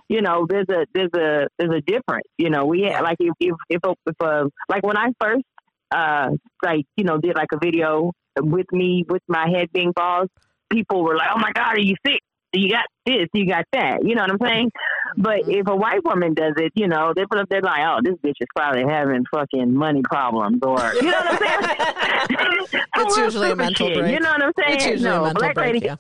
you 0.07 0.21
know, 0.21 0.45
there's 0.49 0.67
a 0.69 0.85
there's 0.93 1.13
a 1.13 1.47
there's 1.57 1.75
a 1.75 1.81
difference. 1.81 2.27
You 2.37 2.49
know, 2.49 2.65
we 2.65 2.83
had, 2.83 3.01
like 3.01 3.17
if 3.19 3.33
if 3.39 3.55
if 3.69 3.81
a, 3.83 3.93
if 4.05 4.15
a 4.21 4.49
like 4.69 4.83
when 4.83 4.97
I 4.97 5.09
first 5.19 5.43
uh 5.93 6.29
like 6.63 6.85
you 6.97 7.03
know 7.03 7.17
did 7.17 7.35
like 7.35 7.49
a 7.53 7.57
video 7.63 8.11
with 8.39 8.67
me 8.71 9.05
with 9.07 9.21
my 9.27 9.47
head 9.49 9.67
being 9.73 9.91
bald, 9.95 10.29
people 10.69 11.03
were 11.03 11.15
like, 11.15 11.29
"Oh 11.35 11.39
my 11.39 11.51
god, 11.53 11.75
are 11.75 11.79
you 11.79 11.95
sick? 12.05 12.19
You 12.53 12.69
got 12.71 12.85
this, 13.05 13.27
you 13.33 13.47
got 13.47 13.65
that." 13.73 13.99
You 14.05 14.15
know 14.15 14.23
what 14.23 14.31
I'm 14.31 14.37
saying? 14.47 14.71
But 15.17 15.47
if 15.47 15.67
a 15.67 15.75
white 15.75 16.03
woman 16.03 16.33
does 16.33 16.53
it, 16.57 16.71
you 16.75 16.87
know, 16.87 17.13
they're 17.15 17.25
they're 17.49 17.61
like, 17.61 17.81
"Oh, 17.81 17.99
this 18.03 18.15
bitch 18.15 18.35
is 18.39 18.47
probably 18.55 18.83
having 18.87 19.23
fucking 19.33 19.73
money 19.73 20.01
problems," 20.03 20.59
or 20.61 20.77
you 21.01 21.01
know 21.03 21.11
what 21.17 21.41
I'm 21.41 22.65
saying? 22.67 22.83
It's 22.99 23.17
usually 23.17 23.51
a 23.51 23.55
mental 23.55 23.87
shit, 23.87 23.97
break. 23.99 24.13
You 24.13 24.19
know 24.19 24.31
what 24.31 24.43
I'm 24.43 24.79
saying? 24.79 25.01
No, 25.01 25.31
black 25.33 25.55
break. 25.55 25.73
lady, 25.75 25.85
Yeah. 25.85 25.95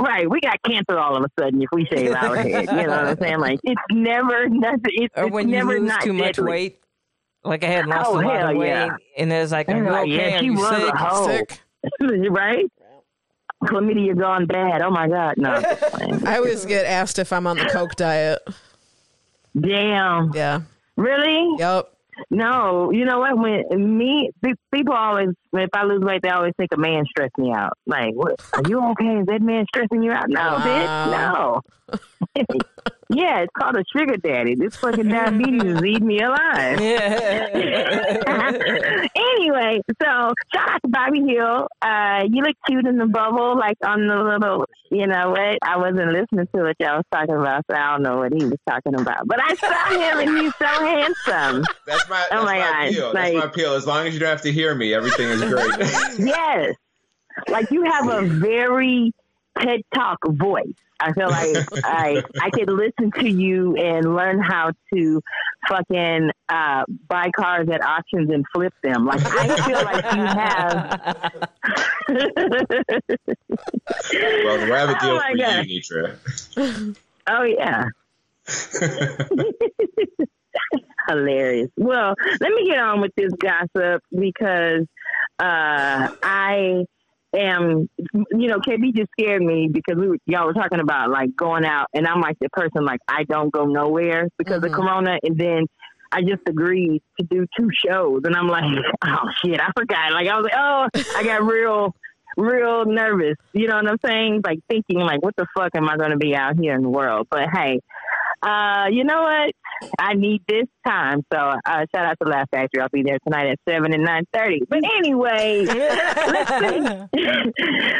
right? 0.00 0.28
We 0.28 0.40
got 0.40 0.56
cancer 0.66 0.98
all 0.98 1.16
of 1.16 1.22
a 1.24 1.28
sudden 1.40 1.62
if 1.62 1.68
we 1.72 1.86
shave 1.86 2.12
our 2.12 2.36
head. 2.36 2.66
You 2.70 2.86
know 2.86 2.88
what 2.88 3.06
I'm 3.08 3.18
saying? 3.18 3.38
Like 3.38 3.60
it's 3.64 3.80
never 3.92 4.48
nothing. 4.48 4.80
It's, 4.86 5.14
Or 5.16 5.26
it's 5.26 5.36
you 5.36 5.44
never 5.46 5.78
lose 5.78 5.88
not 5.88 6.02
too 6.02 6.12
much 6.12 6.38
weight? 6.38 6.80
Like 7.44 7.64
I 7.64 7.68
had 7.68 7.86
lost 7.86 8.10
Oh, 8.10 8.20
a 8.20 8.22
lot 8.22 8.50
of 8.52 8.56
weight, 8.58 8.68
yeah. 8.68 8.96
and 9.16 9.30
there's 9.30 9.52
like, 9.52 9.68
are 9.68 9.76
you 9.76 9.84
Like, 9.84 10.02
okay? 10.08 10.30
yeah, 10.30 10.36
Are 10.36 10.40
she 10.40 10.50
was 10.50 10.68
sick? 10.68 10.92
a 10.92 10.96
hoe. 10.96 11.26
Sick. 11.26 11.60
right? 12.30 12.72
Chlamydia 13.64 14.16
gone 14.18 14.46
bad. 14.46 14.82
Oh 14.82 14.90
my 14.90 15.08
god, 15.08 15.34
no. 15.36 15.50
I'm 15.54 15.62
just 15.62 15.80
playing. 15.92 16.26
I 16.26 16.36
always 16.36 16.64
get 16.66 16.84
asked 16.86 17.18
if 17.18 17.32
I'm 17.32 17.46
on 17.46 17.56
the 17.56 17.64
Coke 17.66 17.94
diet. 17.96 18.40
Damn. 19.58 20.32
Yeah. 20.34 20.60
Really? 20.96 21.56
Yep. 21.58 21.92
No. 22.30 22.90
You 22.90 23.04
know 23.04 23.18
what? 23.20 23.36
When 23.38 23.98
me, 23.98 24.30
people 24.72 24.94
always, 24.94 25.30
if 25.52 25.70
I 25.72 25.84
lose 25.84 26.00
weight, 26.02 26.22
they 26.22 26.30
always 26.30 26.52
think 26.56 26.70
a 26.72 26.76
man 26.76 27.04
stressed 27.06 27.36
me 27.38 27.52
out. 27.52 27.72
Like, 27.86 28.14
what? 28.14 28.40
Are 28.52 28.62
you 28.68 28.80
okay? 28.90 29.20
Is 29.20 29.26
that 29.26 29.40
man 29.42 29.64
stressing 29.68 30.02
you 30.02 30.12
out? 30.12 30.28
No, 30.28 30.40
bitch. 30.40 31.10
No. 31.10 31.62
yeah, 33.10 33.40
it's 33.40 33.52
called 33.58 33.76
a 33.76 33.84
sugar 33.96 34.18
daddy. 34.18 34.54
This 34.54 34.76
fucking 34.76 35.08
diabetes 35.08 35.62
is 35.64 35.82
eating 35.82 36.06
me 36.06 36.20
alive. 36.20 36.78
Yeah. 36.80 38.18
anyway, 39.16 39.80
so 40.02 40.32
shout 40.54 40.68
out 40.70 40.82
to 40.84 40.88
Bobby 40.88 41.20
Hill. 41.26 41.66
Uh, 41.80 42.24
you 42.28 42.42
look 42.42 42.56
cute 42.68 42.86
in 42.86 42.98
the 42.98 43.06
bubble, 43.06 43.56
like 43.56 43.76
on 43.84 44.06
the 44.06 44.14
little, 44.16 44.66
you 44.90 45.06
know 45.06 45.30
what? 45.30 45.58
I 45.62 45.76
wasn't 45.78 46.12
listening 46.12 46.46
to 46.54 46.62
what 46.62 46.76
y'all 46.78 46.96
was 46.98 47.04
talking 47.10 47.34
about, 47.36 47.64
so 47.70 47.76
I 47.76 47.92
don't 47.92 48.02
know 48.02 48.18
what 48.18 48.32
he 48.32 48.44
was 48.44 48.58
talking 48.68 48.94
about. 48.94 49.26
But 49.26 49.40
I 49.42 49.54
saw 49.54 49.84
him 49.90 50.28
and 50.28 50.38
he's 50.38 50.52
so 50.56 50.66
handsome. 50.66 51.64
That's 51.86 52.08
my, 52.08 52.26
that's 52.30 52.32
Oh 52.32 52.44
my 52.44 52.58
my, 52.58 52.58
God, 52.58 52.88
appeal. 52.88 53.06
like- 53.06 53.14
that's 53.14 53.34
my 53.34 53.44
appeal. 53.44 53.74
As 53.74 53.86
long 53.86 54.06
as 54.06 54.12
you 54.14 54.20
don't 54.20 54.28
have 54.30 54.42
to 54.42 54.52
hear 54.52 54.74
me, 54.74 54.92
everything 54.92 55.28
is 55.28 55.40
great. 55.48 56.18
Yes. 56.28 56.74
Like 57.48 57.70
you 57.70 57.84
have 57.84 58.08
a 58.08 58.22
very 58.22 59.12
TED 59.58 59.82
Talk 59.94 60.18
voice. 60.26 60.74
I 61.00 61.12
feel 61.12 61.30
like 61.30 61.56
I 61.84 62.24
I 62.40 62.50
could 62.50 62.68
listen 62.68 63.12
to 63.12 63.28
you 63.30 63.76
and 63.76 64.16
learn 64.16 64.40
how 64.40 64.72
to 64.92 65.22
fucking 65.68 66.32
uh, 66.48 66.82
buy 67.06 67.30
cars 67.36 67.68
at 67.70 67.80
auctions 67.84 68.30
and 68.30 68.44
flip 68.52 68.74
them. 68.82 69.06
Like 69.06 69.20
I 69.24 69.56
feel 69.62 69.84
like 69.84 70.04
you 70.16 70.24
have. 70.24 71.00
well, 74.44 74.64
we 74.64 74.70
have 74.70 74.90
a 74.90 74.98
deal 74.98 75.10
Oh 75.10 75.20
for 75.30 75.36
God. 75.36 75.66
you, 75.66 75.80
Nitra. 75.80 76.16
Oh 77.28 77.42
yeah. 77.42 77.84
Hilarious. 81.08 81.70
Well, 81.76 82.14
let 82.40 82.52
me 82.52 82.66
get 82.66 82.78
on 82.78 83.00
with 83.00 83.14
this 83.16 83.32
gossip 83.38 84.02
because 84.10 84.86
uh, 85.38 86.08
I 86.22 86.84
am, 87.36 87.88
you 88.12 88.48
know, 88.48 88.58
KB 88.58 88.94
just 88.94 89.10
scared 89.18 89.42
me 89.42 89.68
because 89.72 89.96
we 89.96 90.08
were, 90.08 90.18
y'all 90.26 90.46
were 90.46 90.54
talking 90.54 90.80
about 90.80 91.10
like 91.10 91.36
going 91.36 91.64
out, 91.64 91.86
and 91.94 92.06
I'm 92.06 92.20
like 92.20 92.38
the 92.40 92.48
person 92.50 92.84
like 92.84 93.00
I 93.08 93.24
don't 93.24 93.52
go 93.52 93.64
nowhere 93.64 94.28
because 94.38 94.62
of 94.64 94.72
Corona, 94.72 95.18
and 95.22 95.38
then 95.38 95.66
I 96.10 96.22
just 96.22 96.42
agreed 96.46 97.02
to 97.20 97.26
do 97.26 97.46
two 97.56 97.70
shows, 97.86 98.22
and 98.24 98.34
I'm 98.34 98.48
like, 98.48 98.64
oh 99.04 99.28
shit, 99.44 99.60
I 99.60 99.70
forgot. 99.76 100.12
Like 100.12 100.28
I 100.28 100.36
was 100.36 100.44
like, 100.44 100.54
oh, 100.56 101.16
I 101.16 101.24
got 101.24 101.42
real. 101.52 101.94
Real 102.36 102.84
nervous, 102.84 103.34
you 103.52 103.66
know 103.66 103.74
what 103.74 103.88
I'm 103.88 103.96
saying? 104.04 104.42
Like 104.44 104.60
thinking, 104.68 105.00
like, 105.00 105.20
what 105.24 105.34
the 105.34 105.44
fuck 105.56 105.70
am 105.74 105.88
I 105.88 105.96
going 105.96 106.12
to 106.12 106.18
be 106.18 106.36
out 106.36 106.56
here 106.56 106.72
in 106.76 106.82
the 106.82 106.88
world? 106.88 107.26
But 107.28 107.48
hey, 107.52 107.80
uh, 108.42 108.86
you 108.90 109.04
know 109.04 109.22
what? 109.22 109.52
I 109.98 110.14
need 110.14 110.42
this 110.48 110.66
time. 110.86 111.22
So 111.32 111.38
uh, 111.38 111.86
shout 111.94 112.06
out 112.06 112.16
to 112.22 112.28
Laugh 112.28 112.48
Factory. 112.50 112.82
I'll 112.82 112.88
be 112.92 113.02
there 113.02 113.18
tonight 113.26 113.48
at 113.48 113.58
seven 113.68 113.92
and 113.92 114.04
nine 114.04 114.24
thirty. 114.32 114.60
But 114.68 114.80
anyway, 114.98 115.64
let's 115.66 116.50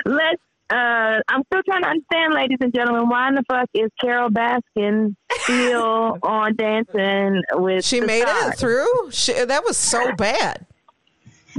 let's. 0.07 0.43
Uh, 0.71 1.23
I'm 1.29 1.43
still 1.47 1.63
trying 1.63 1.83
to 1.83 1.89
understand, 1.89 2.35
ladies 2.35 2.59
and 2.61 2.75
gentlemen, 2.75 3.09
why 3.09 3.29
in 3.29 3.37
the 3.37 3.43
fuck 3.49 3.71
is 3.73 3.91
Carole 3.99 4.29
Baskin 4.29 5.17
still 5.45 6.19
on 6.23 6.57
Dancing 6.57 7.43
with? 7.55 7.87
She 7.87 8.03
made 8.03 8.29
Stars? 8.29 8.53
it 8.53 8.59
through. 8.59 9.11
She, 9.11 9.33
that 9.33 9.65
was 9.65 9.79
so 9.79 10.13
bad. 10.17 10.67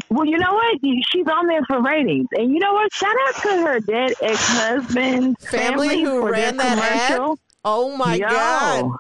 Well, 0.10 0.28
you 0.28 0.38
know 0.38 0.54
what? 0.54 0.78
She's 1.12 1.26
on 1.26 1.48
there 1.48 1.64
for 1.68 1.82
ratings, 1.82 2.28
and 2.34 2.54
you 2.54 2.60
know 2.60 2.74
what? 2.74 2.94
Shout 2.94 3.16
out 3.28 3.36
to 3.42 3.50
her 3.50 3.80
dead 3.80 4.14
ex-husband 4.22 5.40
Family 5.40 6.04
who 6.04 6.22
for 6.22 6.32
ran 6.32 6.58
that 6.58 6.78
ad. 6.78 7.20
Commercial. 7.64 7.94
Oh 7.94 7.98
my 7.98 8.16
Yo. 8.16 8.28
god, 8.28 8.92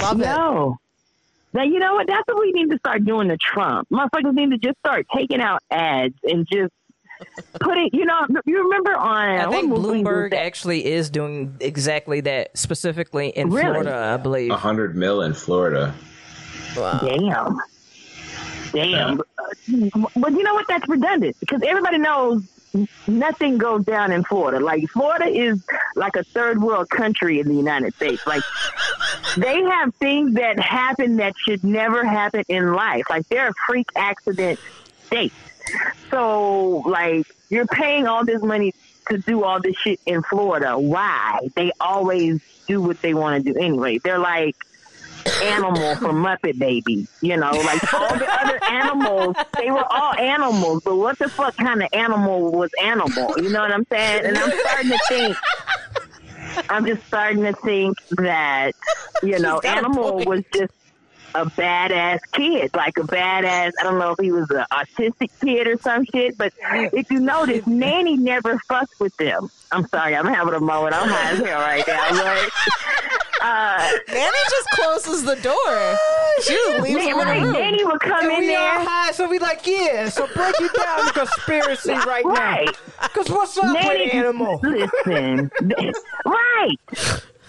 love 0.00 0.20
it. 0.20 0.24
No. 0.24 0.78
Now 1.54 1.62
you 1.62 1.78
know 1.78 1.94
what? 1.94 2.06
That's 2.06 2.26
what 2.26 2.40
we 2.40 2.52
need 2.52 2.70
to 2.70 2.78
start 2.78 3.04
doing 3.04 3.28
to 3.28 3.36
Trump. 3.36 3.88
Motherfuckers 3.90 4.34
need 4.34 4.50
to 4.50 4.58
just 4.58 4.78
start 4.78 5.06
taking 5.14 5.40
out 5.40 5.62
ads 5.70 6.14
and 6.22 6.46
just 6.50 6.72
putting. 7.60 7.90
You 7.92 8.04
know, 8.04 8.26
you 8.44 8.62
remember 8.64 8.94
on 8.94 9.28
I 9.40 9.50
think 9.50 9.72
Bloomberg 9.72 10.34
actually 10.34 10.84
is 10.84 11.10
doing 11.10 11.56
exactly 11.60 12.20
that, 12.22 12.56
specifically 12.56 13.30
in 13.30 13.50
Really? 13.50 13.62
Florida, 13.64 13.96
I 13.96 14.16
believe. 14.18 14.50
A 14.50 14.56
hundred 14.56 14.94
mil 14.94 15.22
in 15.22 15.32
Florida. 15.34 15.94
Wow. 16.76 16.98
Damn. 17.00 17.58
Damn. 18.72 19.16
But 19.16 20.32
you 20.32 20.42
know 20.42 20.54
what? 20.54 20.66
That's 20.68 20.86
redundant 20.86 21.36
because 21.40 21.62
everybody 21.66 21.96
knows 21.98 22.42
nothing 23.06 23.58
goes 23.58 23.84
down 23.84 24.12
in 24.12 24.24
Florida. 24.24 24.64
Like 24.64 24.88
Florida 24.88 25.26
is 25.26 25.64
like 25.96 26.16
a 26.16 26.24
third 26.24 26.62
world 26.62 26.88
country 26.90 27.40
in 27.40 27.48
the 27.48 27.54
United 27.54 27.94
States. 27.94 28.26
Like 28.26 28.42
they 29.36 29.62
have 29.62 29.94
things 29.96 30.34
that 30.34 30.58
happen 30.58 31.16
that 31.16 31.34
should 31.36 31.64
never 31.64 32.04
happen 32.04 32.44
in 32.48 32.72
life. 32.72 33.04
Like 33.10 33.28
they're 33.28 33.48
a 33.48 33.54
freak 33.66 33.88
accident 33.96 34.58
state. 35.06 35.32
So 36.10 36.82
like 36.86 37.26
you're 37.48 37.66
paying 37.66 38.06
all 38.06 38.24
this 38.24 38.42
money 38.42 38.74
to 39.08 39.18
do 39.18 39.44
all 39.44 39.60
this 39.60 39.76
shit 39.76 40.00
in 40.06 40.22
Florida. 40.22 40.78
Why? 40.78 41.48
They 41.54 41.72
always 41.80 42.40
do 42.66 42.82
what 42.82 43.00
they 43.00 43.14
want 43.14 43.44
to 43.44 43.52
do 43.52 43.58
anyway. 43.58 43.98
They're 43.98 44.18
like 44.18 44.56
animal 45.42 45.96
from 45.96 46.22
Muppet 46.22 46.58
Baby. 46.58 47.06
You 47.20 47.36
know, 47.36 47.50
like 47.50 47.94
all 47.94 48.16
the 48.16 48.28
other 48.40 48.60
animals, 48.64 49.36
they 49.58 49.70
were 49.70 49.84
all 49.90 50.14
animals, 50.14 50.82
but 50.84 50.96
what 50.96 51.18
the 51.18 51.28
fuck 51.28 51.56
kind 51.56 51.82
of 51.82 51.88
animal 51.92 52.52
was 52.52 52.70
animal? 52.82 53.34
You 53.36 53.50
know 53.50 53.60
what 53.60 53.72
I'm 53.72 53.86
saying? 53.90 54.26
And 54.26 54.38
I'm 54.38 54.50
starting 54.50 54.90
to 54.90 54.98
think. 55.08 55.36
I'm 56.70 56.86
just 56.86 57.06
starting 57.06 57.42
to 57.42 57.52
think 57.52 57.96
that 58.12 58.72
you 59.22 59.38
know, 59.38 59.60
animal 59.60 60.24
was 60.24 60.42
just 60.52 60.72
a 61.42 61.46
badass 61.50 62.18
kid, 62.32 62.70
like 62.74 62.96
a 62.98 63.02
badass. 63.02 63.72
I 63.78 63.82
don't 63.82 63.98
know 63.98 64.12
if 64.12 64.18
he 64.20 64.32
was 64.32 64.50
an 64.50 64.64
autistic 64.72 65.30
kid 65.40 65.66
or 65.68 65.78
some 65.78 66.04
shit, 66.04 66.36
but 66.38 66.52
if 66.92 67.10
you 67.10 67.20
notice, 67.20 67.66
Nanny 67.66 68.16
never 68.16 68.58
fucked 68.68 68.98
with 69.00 69.16
them. 69.16 69.50
I'm 69.70 69.86
sorry, 69.88 70.16
I'm 70.16 70.26
having 70.26 70.54
a 70.54 70.60
moment. 70.60 70.94
I'm 70.94 71.08
high 71.08 71.30
as 71.32 71.38
hell 71.38 71.60
right 71.60 71.84
now, 71.86 72.10
but 72.10 72.50
uh, 73.40 73.90
Nanny 74.08 74.38
just 74.50 74.68
closes 74.70 75.24
the 75.24 75.36
door. 75.36 75.98
She 76.42 76.54
just 76.54 76.82
leaves 76.82 76.96
Nanny, 76.96 77.12
right, 77.14 77.42
room. 77.42 77.52
Nanny 77.52 77.84
would 77.84 78.00
come 78.00 78.24
And 78.24 78.32
in 78.32 78.40
we 78.48 78.54
all 78.56 78.62
there. 78.78 78.84
high, 78.88 79.12
so 79.12 79.28
we 79.28 79.38
like, 79.38 79.66
yeah. 79.66 80.08
So 80.08 80.26
break 80.34 80.54
it 80.60 80.72
down 80.74 81.04
the 81.06 81.12
conspiracy 81.14 81.92
right 81.92 82.24
now. 82.24 82.32
Right. 82.32 82.76
Because 83.02 83.28
what's 83.30 83.56
up 83.58 83.72
Nanny, 83.74 84.04
with 84.06 84.14
animal? 84.14 84.60
listen, 84.62 85.50
right. 86.24 86.76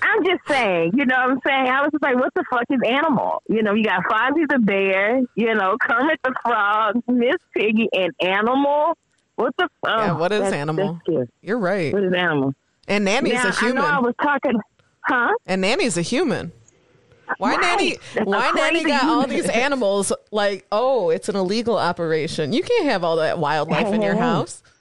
I'm 0.02 0.24
just 0.24 0.48
saying, 0.48 0.92
you 0.96 1.06
know 1.06 1.16
what 1.16 1.32
I'm 1.32 1.40
saying? 1.46 1.68
I 1.68 1.82
was 1.82 1.92
just 1.92 2.04
like, 2.04 2.16
what 2.16 2.34
the 2.36 2.44
fuck 2.50 2.64
is 2.70 2.80
animal? 2.86 3.42
You 3.50 3.64
know, 3.64 3.74
you 3.74 3.84
got 3.84 4.04
Fozzie 4.04 4.48
the 4.48 4.60
bear, 4.60 5.22
you 5.36 5.54
know, 5.56 5.78
Kermit 5.80 6.20
the 6.24 6.34
frog, 6.44 7.02
Miss 7.08 7.38
Piggy, 7.56 7.90
and 7.94 8.14
animal. 8.22 8.98
What 9.36 9.56
the 9.58 9.70
fuck? 9.82 9.98
Yeah, 10.00 10.18
what 10.18 10.32
is 10.32 10.52
animal? 10.52 11.00
You're 11.42 11.60
right. 11.60 11.94
What 11.94 12.04
is 12.04 12.14
animal? 12.14 12.54
And 12.88 13.06
Nanny's 13.06 13.34
now, 13.34 13.50
a 13.50 13.52
human. 13.52 13.78
I 13.78 13.82
know 13.82 13.88
I 13.88 14.00
was 14.00 14.16
talking, 14.22 14.60
huh? 15.02 15.34
and 15.46 15.62
Nanny's 15.62 15.98
a 15.98 16.02
human. 16.02 16.52
Why 17.38 17.56
Right. 17.56 17.62
Nanny? 17.62 17.98
That's 18.16 18.26
Why 18.26 18.52
Nanny 18.52 18.84
got 18.84 19.04
all 19.04 19.28
these 19.28 19.48
animals? 19.48 20.12
Like, 20.32 20.66
oh, 20.72 21.10
it's 21.10 21.30
an 21.30 21.36
illegal 21.36 21.78
operation. 21.78 22.54
You 22.54 22.64
can't 22.64 22.86
have 22.86 23.04
all 23.04 23.18
that 23.18 23.38
wildlife 23.38 23.94
in 23.94 24.02
your 24.02 24.16
Hey, 24.16 24.20
hey, 24.20 24.24
hey. 24.24 24.79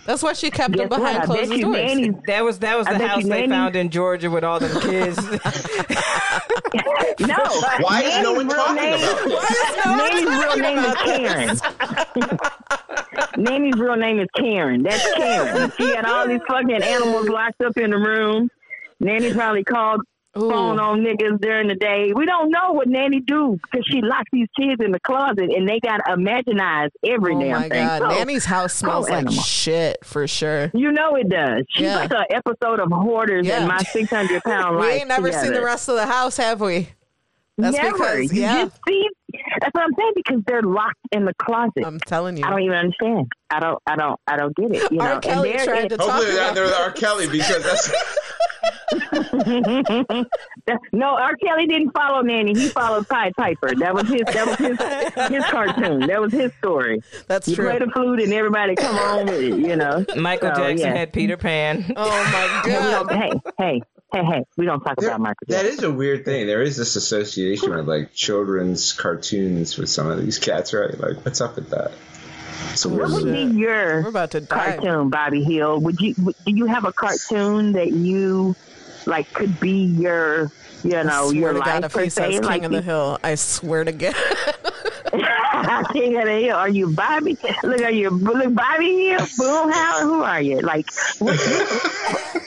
House. 0.00 0.06
That's 0.06 0.22
why 0.22 0.32
she 0.32 0.50
kept 0.50 0.74
Guess 0.74 0.88
them 0.88 1.00
behind 1.00 1.18
what? 1.28 1.38
Closed 1.46 1.60
doors. 1.62 1.76
Nanny's 1.76 2.14
That 2.26 2.44
was 2.44 2.58
that 2.60 2.76
was 2.78 2.86
I 2.86 2.98
the 2.98 3.06
house 3.08 3.22
they 3.22 3.28
Nanny- 3.28 3.48
found 3.48 3.76
in 3.76 3.90
Georgia 3.90 4.30
with 4.30 4.44
all 4.44 4.58
them 4.60 4.80
kids. 4.80 5.16
no. 7.20 7.36
Why 7.80 8.02
is 8.04 8.22
no 8.22 8.32
one 8.34 8.46
Nanny's 8.46 8.54
real 8.54 8.56
talking 8.56 8.74
name- 8.76 8.94
about 8.98 9.14
this? 9.14 9.86
Nanny's 9.86 10.24
real 10.26 10.56
name 10.56 10.78
is 10.78 10.94
Karen. 10.94 11.58
Nanny's 13.36 13.76
real 13.76 13.96
name 13.96 14.18
is 14.20 14.28
Karen. 14.36 14.82
That's 14.82 15.14
Karen. 15.14 15.72
She 15.76 15.84
had 15.94 16.04
all 16.04 16.26
these 16.28 16.40
fucking 16.48 16.82
animals 16.82 17.28
locked 17.28 17.60
up 17.62 17.76
in 17.76 17.90
the 17.90 17.96
room. 17.98 18.48
Nanny 19.00 19.32
probably 19.32 19.64
called 19.64 20.00
phone 20.34 20.78
on 20.78 21.00
niggas 21.00 21.40
during 21.40 21.68
the 21.68 21.74
day. 21.74 22.12
We 22.14 22.24
don't 22.26 22.50
know 22.50 22.72
what 22.72 22.86
Nanny 22.88 23.20
do 23.20 23.58
because 23.62 23.84
she 23.90 24.00
locked 24.02 24.28
these 24.32 24.48
kids 24.58 24.80
in 24.84 24.92
the 24.92 25.00
closet 25.00 25.50
and 25.54 25.68
they 25.68 25.80
got 25.80 25.98
to 26.06 26.12
imaginize 26.12 26.90
every 27.04 27.34
Oh 27.34 27.40
damn 27.40 27.50
my 27.52 27.68
thing. 27.68 27.86
god, 27.86 27.98
So, 28.00 28.08
Nanny's 28.08 28.44
house 28.44 28.74
smells 28.74 29.08
like 29.08 29.18
animal. 29.26 29.42
shit 29.42 29.98
for 30.04 30.26
sure. 30.28 30.70
You 30.74 30.92
know 30.92 31.16
it 31.16 31.28
does. 31.28 31.64
She's 31.70 31.86
Yeah. 31.86 31.96
like 31.96 32.12
an 32.12 32.24
episode 32.30 32.80
of 32.80 32.90
Hoarders 32.92 33.46
Yeah. 33.46 33.58
and 33.60 33.68
my 33.68 33.78
600 33.78 34.42
pound 34.44 34.76
We 34.80 34.86
ain't 34.88 35.08
never 35.08 35.32
seen 35.32 35.52
the 35.52 35.62
rest 35.62 35.88
of 35.88 35.96
the 35.96 36.06
house, 36.06 36.36
have 36.36 36.60
we? 36.60 36.88
That's 37.58 37.76
Never. 37.76 37.92
because 37.98 38.32
you 38.32 38.40
yeah, 38.40 38.64
just 38.64 38.78
see. 38.88 39.06
That's 39.60 39.74
what 39.74 39.82
I'm 39.84 39.90
saying 39.98 40.12
because 40.16 40.40
they're 40.46 40.62
locked 40.62 40.96
in 41.12 41.26
the 41.26 41.34
closet. 41.34 41.84
I'm 41.84 42.00
telling 42.00 42.38
you. 42.38 42.44
I 42.46 42.48
don't 42.48 42.62
even 42.62 42.74
understand. 42.76 43.26
I 43.50 43.60
don't. 43.60 43.78
I 43.86 43.96
don't. 43.96 44.18
I 44.26 44.36
don't 44.38 44.56
get 44.56 44.74
it. 44.74 44.90
You 44.90 44.96
know. 44.96 45.04
R. 45.04 45.20
Kelly 45.20 45.50
and 45.50 45.58
there 45.58 45.66
tried 45.66 45.82
is- 45.82 45.88
to 45.90 45.96
talk 45.98 46.08
Hopefully 46.10 46.36
about 46.36 46.54
they're, 46.54 46.66
they're 46.68 46.74
R. 46.76 46.92
Kelly 46.92 47.28
because 47.28 47.62
that's 47.62 47.88
no, 50.92 51.06
R. 51.16 51.36
Kelly 51.36 51.66
didn't 51.66 51.90
follow 51.92 52.22
Nanny. 52.22 52.54
He 52.58 52.68
followed 52.68 53.08
Pied 53.08 53.34
Piper. 53.36 53.74
That 53.76 53.94
was 53.94 54.08
his. 54.08 54.22
That 54.22 54.46
was 54.46 54.56
his. 54.58 54.78
His 55.28 55.44
cartoon. 55.50 56.06
That 56.06 56.20
was 56.20 56.32
his 56.32 56.52
story. 56.58 57.00
That's 57.26 57.48
You 57.48 57.56
true. 57.56 57.68
play 57.70 57.78
the 57.78 57.90
flute 57.92 58.20
and 58.20 58.32
everybody 58.32 58.74
come 58.76 58.96
on 58.96 59.26
with 59.26 59.34
it. 59.34 59.58
You 59.58 59.76
know. 59.76 60.04
Michael 60.16 60.54
So, 60.54 60.60
Jackson 60.62 60.88
yeah. 60.88 60.94
had 60.96 61.12
Peter 61.12 61.36
Pan. 61.36 61.84
Oh 61.96 62.08
my 62.08 62.62
god. 62.70 63.08
don't- 63.08 63.18
hey, 63.18 63.32
hey, 63.58 63.80
hey, 64.12 64.24
hey. 64.24 64.44
We 64.56 64.64
don't 64.66 64.80
talk 64.80 64.96
There- 64.98 65.10
about 65.10 65.20
Michael 65.20 65.46
that 65.48 65.62
Jackson. 65.62 65.72
is 65.78 65.82
a 65.84 65.90
weird 65.92 66.24
thing. 66.24 66.46
There 66.46 66.62
is 66.62 66.76
this 66.76 66.96
association 66.96 67.74
with 67.74 67.86
like 67.86 68.12
children's 68.14 68.92
cartoons 68.92 69.76
with 69.76 69.88
some 69.90 70.06
of 70.08 70.20
these 70.22 70.38
cats, 70.38 70.72
right? 70.72 70.98
Like, 70.98 71.24
what's 71.24 71.40
up 71.40 71.56
with 71.56 71.70
that? 71.70 71.92
It's 72.72 72.84
a 72.84 72.88
weird. 72.88 73.10
What 73.10 73.22
would 73.22 73.32
be 73.32 73.42
your 73.58 74.02
We're 74.02 74.08
about 74.08 74.30
to 74.32 74.40
die. 74.40 74.76
cartoon, 74.76 75.10
Bobby 75.10 75.42
Hill? 75.42 75.80
Would 75.80 76.00
you? 76.00 76.14
Would, 76.18 76.36
do 76.44 76.52
you 76.54 76.66
have 76.66 76.84
a 76.84 76.92
cartoon 76.92 77.72
that 77.72 77.92
you 77.92 78.54
like 79.06 79.32
could 79.32 79.58
be 79.60 79.84
your, 79.84 80.50
you 80.84 80.90
know, 80.90 81.26
I 81.26 81.28
swear 81.30 81.34
your 81.34 81.52
to 81.54 81.58
life 81.58 81.66
God, 81.66 81.84
if 81.84 81.92
per 81.92 82.02
he 82.04 82.10
says 82.10 82.24
se? 82.26 82.30
King 82.40 82.42
like 82.42 82.62
of 82.62 82.72
the 82.72 82.82
Hill, 82.82 83.18
I 83.24 83.34
swear 83.34 83.84
to 83.84 83.92
God. 83.92 84.14
King 85.92 86.16
of 86.18 86.24
the 86.24 86.40
Hill. 86.44 86.56
Are 86.56 86.68
you 86.68 86.88
Bobby? 86.94 87.36
Look, 87.62 87.80
are 87.82 87.90
you 87.90 88.10
look 88.10 88.54
Bobby 88.54 89.08
Hill? 89.08 89.20
Boomhauer? 89.20 90.00
Who 90.02 90.22
are 90.22 90.40
you? 90.40 90.60
Like, 90.60 90.86
what, 91.18 91.38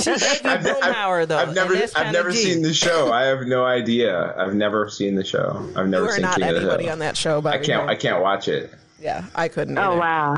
She 0.00 0.10
gave 0.10 0.20
you 0.20 0.50
Boomhauer 0.74 1.26
though. 1.26 1.38
I've 1.38 1.54
never, 1.54 1.74
I've 1.96 2.12
never 2.12 2.30
G. 2.30 2.36
seen 2.38 2.62
the 2.62 2.74
show. 2.74 3.12
I 3.12 3.22
have 3.24 3.46
no 3.46 3.64
idea. 3.64 4.34
I've 4.36 4.54
never 4.54 4.88
seen 4.90 5.14
the 5.14 5.24
show. 5.24 5.66
I've 5.76 5.88
never 5.88 6.04
You 6.04 6.10
are 6.10 6.14
seen 6.14 6.22
not 6.22 6.34
King 6.36 6.44
of 6.48 6.54
the 6.54 6.60
anybody 6.60 6.84
Hill. 6.84 6.92
on 6.92 6.98
that 7.00 7.16
show, 7.16 7.38
I 7.44 7.52
can't. 7.58 7.66
Hill. 7.66 7.88
I 7.88 7.94
can't 7.96 8.22
watch 8.22 8.48
it. 8.48 8.72
Yeah, 9.04 9.26
I 9.34 9.48
couldn't. 9.48 9.78
oh 9.78 9.82
either. 9.92 10.00
wow. 10.00 10.34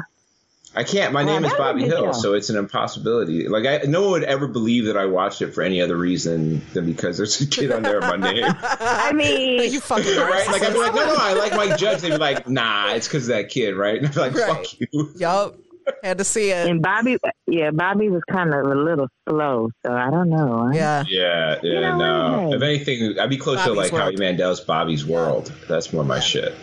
I 0.75 0.83
can't. 0.85 1.15
My 1.15 1.25
Well, 1.25 1.35
name 1.41 1.45
is 1.47 1.55
Bobby 1.55 1.85
Hill, 1.85 2.07
show. 2.07 2.13
so 2.13 2.35
it's 2.35 2.51
an 2.51 2.57
impossibility. 2.59 3.49
Like 3.49 3.65
I, 3.65 3.87
no 3.87 4.03
one 4.03 4.11
would 4.11 4.25
ever 4.25 4.47
believe 4.47 4.85
that 4.87 4.97
I 4.97 5.07
watched 5.07 5.41
it 5.41 5.55
for 5.55 5.63
any 5.63 5.81
other 5.81 5.97
reason 5.97 6.61
than 6.75 6.85
because 6.85 7.17
there's 7.17 7.41
a 7.41 7.47
kid 7.47 7.73
on 7.73 7.83
there 7.83 7.99
with 8.01 8.09
my 8.11 8.17
name. 8.33 8.45
I 8.45 9.13
mean, 9.15 9.73
You 9.73 9.81
fucking 9.81 10.17
right? 10.17 10.47
Like 10.49 10.63
I'd 10.63 10.75
be 10.75 10.79
like, 10.79 10.95
no, 10.95 11.07
no, 11.07 11.15
I 11.17 11.33
like 11.33 11.53
Mike 11.55 11.79
Judge. 11.79 12.01
They'd 12.03 12.11
be 12.11 12.17
like, 12.19 12.47
nah, 12.49 12.93
it's 12.93 13.07
because 13.09 13.29
of 13.29 13.37
that 13.37 13.49
kid, 13.49 13.75
right? 13.75 13.99
And 14.03 14.07
I'd 14.19 14.35
be 14.35 14.39
like, 14.41 14.49
Right. 14.49 14.67
fuck 14.67 14.81
you. 14.93 15.11
Yup. 15.17 15.57
Had 16.03 16.19
to 16.19 16.25
see 16.25 16.51
it. 16.51 16.69
and 16.69 16.83
Bobby, 16.83 17.17
yeah, 17.47 17.71
Bobby 17.71 18.09
was 18.11 18.21
kind 18.29 18.53
of 18.53 18.67
a 18.67 18.75
little 18.75 19.07
slow, 19.29 19.71
so 19.87 19.93
I 19.93 20.11
don't 20.11 20.29
know. 20.29 20.69
Yeah. 20.75 21.05
Yeah, 21.09 21.61
yeah, 21.63 21.81
know 21.97 21.99
no. 22.41 22.49
what? 22.49 22.57
If 22.57 22.63
anything, 22.63 23.19
I'd 23.21 23.31
be 23.31 23.37
closer 23.37 23.63
to 23.63 23.75
Bobby's 23.77 23.93
like 23.93 23.93
Howie 23.93 24.01
World. 24.11 24.19
Mandel's 24.19 24.61
Bobby's 24.61 25.07
World. 25.07 25.53
That's 25.69 25.93
more 25.93 26.03
my 26.05 26.19
shit. 26.19 26.55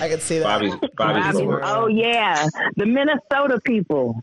I 0.00 0.08
could 0.08 0.22
see 0.22 0.38
that. 0.38 0.44
Bobby's 0.44 0.74
Bobby's 0.96 1.32
Bobby, 1.34 1.46
oh 1.64 1.86
yeah, 1.86 2.46
the 2.76 2.86
Minnesota 2.86 3.60
people. 3.64 4.22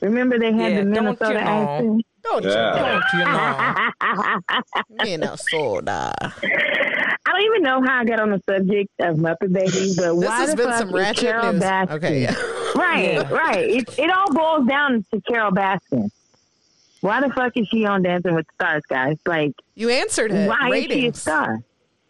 Remember 0.00 0.38
they 0.38 0.52
had 0.52 0.72
Yeah, 0.72 0.78
the 0.84 0.84
don't 0.84 0.94
you 0.94 1.02
Minnesota 1.02 1.32
know? 1.34 1.40
accent. 1.40 2.06
Don't 2.22 2.44
Yeah. 2.44 3.00
Don't 3.00 3.18
you 3.18 3.24
know? 3.24 4.40
Minnesota. 5.04 6.12
I 6.42 7.32
don't 7.32 7.42
even 7.42 7.62
know 7.62 7.82
how 7.82 8.00
I 8.00 8.04
got 8.04 8.20
on 8.20 8.30
the 8.30 8.40
subject 8.48 8.90
of 9.00 9.16
Muppet 9.16 9.52
Babies, 9.52 9.96
but 9.96 10.14
This 10.16 10.28
why 10.28 10.36
has 10.40 10.50
the 10.50 10.56
been 10.56 10.66
fuck 10.68 10.78
some 10.78 10.88
is 10.88 10.94
ratchet 10.94 11.24
Carole 11.24 11.52
news. 11.52 11.62
Baskin? 11.62 11.90
Okay, 11.92 12.22
yeah. 12.22 12.34
Right, 12.74 13.30
right. 13.30 13.68
It, 13.70 13.98
it 13.98 14.10
all 14.10 14.32
boils 14.32 14.66
down 14.68 15.04
to 15.12 15.20
Carole 15.22 15.52
Baskin. 15.52 16.10
Why 17.00 17.20
the 17.20 17.30
fuck 17.32 17.52
is 17.56 17.66
she 17.68 17.84
on 17.86 18.02
Dancing 18.02 18.34
with 18.34 18.46
the 18.46 18.52
Stars, 18.64 18.82
guys? 18.88 19.16
Like, 19.26 19.52
You 19.74 19.88
answered 19.90 20.32
it. 20.32 20.48
why 20.48 20.70
is 20.74 20.84
she 20.84 21.06
a 21.06 21.12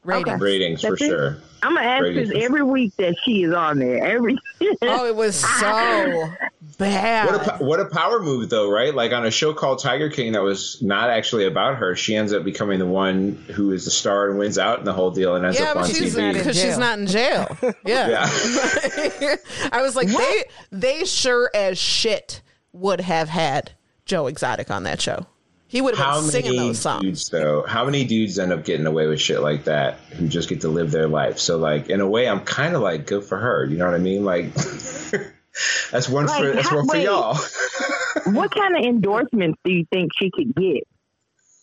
Ratings. 0.05 0.27
star? 0.27 0.41
Ratings. 0.41 0.81
ratings 0.81 0.81
for 0.83 0.95
it? 0.95 0.99
sure. 0.99 1.37
I'm 1.63 1.75
gonna 1.75 1.87
ask 1.87 2.03
Ratings. 2.03 2.31
this 2.31 2.43
every 2.45 2.63
week 2.63 2.97
that 2.97 3.17
she 3.23 3.43
is 3.43 3.53
on 3.53 3.79
there. 3.79 4.03
Every 4.05 4.39
Oh, 4.83 5.07
it 5.07 5.15
was 5.15 5.37
so 5.37 6.33
bad. 6.79 7.27
What 7.27 7.61
a 7.61 7.65
what 7.65 7.81
a 7.81 7.85
power 7.85 8.21
move 8.21 8.49
though, 8.49 8.71
right? 8.71 8.95
Like 8.95 9.13
on 9.13 9.27
a 9.27 9.31
show 9.31 9.53
called 9.53 9.79
Tiger 9.81 10.09
King 10.09 10.33
that 10.33 10.43
was 10.43 10.81
not 10.81 11.11
actually 11.11 11.45
about 11.47 11.77
her, 11.77 11.95
she 11.95 12.17
ends 12.17 12.33
up 12.33 12.45
becoming 12.45 12.79
the 12.79 12.87
one 12.87 13.33
who 13.55 13.73
is 13.73 13.85
the 13.85 13.91
star 13.91 14.31
and 14.31 14.39
wins 14.39 14.59
out 14.59 14.79
in 14.79 14.85
the 14.85 14.93
whole 14.93 15.11
deal 15.11 15.37
and 15.37 15.45
ends 15.45 15.59
yeah, 15.59 15.71
up 15.71 15.77
on 15.77 15.83
but 15.83 15.91
she's 15.91 16.17
TV. 16.17 16.33
because 16.33 16.59
she's 16.59 16.79
not 16.79 16.99
in 16.99 17.07
jail. 17.07 17.57
Yeah. 17.85 18.09
Yeah. 18.11 19.37
I 19.73 19.83
was 19.83 19.95
like, 19.97 20.09
they 20.09 20.45
they 20.73 21.05
sure 21.05 21.51
as 21.55 21.79
shit 21.79 22.41
would 22.73 23.01
have 23.01 23.29
had 23.29 23.73
Joe 24.07 24.27
Exotic 24.27 24.71
on 24.71 24.85
that 24.85 25.01
show. 25.01 25.27
He 25.71 25.81
would 25.81 25.95
have 25.97 26.05
How 26.05 26.21
been 26.21 26.31
singing 26.31 26.57
many 26.57 26.69
those 26.69 26.81
songs. 26.81 27.03
dudes 27.03 27.29
though? 27.29 27.63
How 27.67 27.85
many 27.85 28.05
dudes 28.05 28.39
end 28.39 28.53
up 28.53 28.65
getting 28.65 28.87
away 28.87 29.07
with 29.07 29.21
shit 29.21 29.41
like 29.41 29.65
that 29.65 29.95
who 30.17 30.27
just 30.29 30.49
get 30.49 30.63
to 30.63 30.69
live 30.69 30.91
their 30.91 31.07
life? 31.09 31.39
So 31.39 31.59
like 31.59 31.89
in 31.89 32.01
a 32.01 32.09
way, 32.09 32.29
I'm 32.29 32.41
kind 32.41 32.75
of 32.75 32.83
like 32.83 33.07
good 33.07 33.23
for 33.25 33.39
her. 33.39 33.65
You 33.67 33.77
know 33.79 33.87
what 33.87 33.95
I 33.95 33.99
mean? 33.99 34.25
Like 34.25 34.53
that's 35.93 36.09
one 36.09 36.27
for 36.27 36.33
Like, 36.45 36.55
that's 36.55 36.69
how- 36.69 36.77
one 36.77 36.87
for 36.89 36.93
wait. 36.95 37.05
y'all. 37.05 37.37
what 38.33 38.51
kind 38.55 38.77
of 38.77 38.85
endorsements 38.85 39.59
do 39.65 39.73
you 39.73 39.87
think 39.93 40.11
she 40.19 40.31
could 40.35 40.55
get 40.57 40.87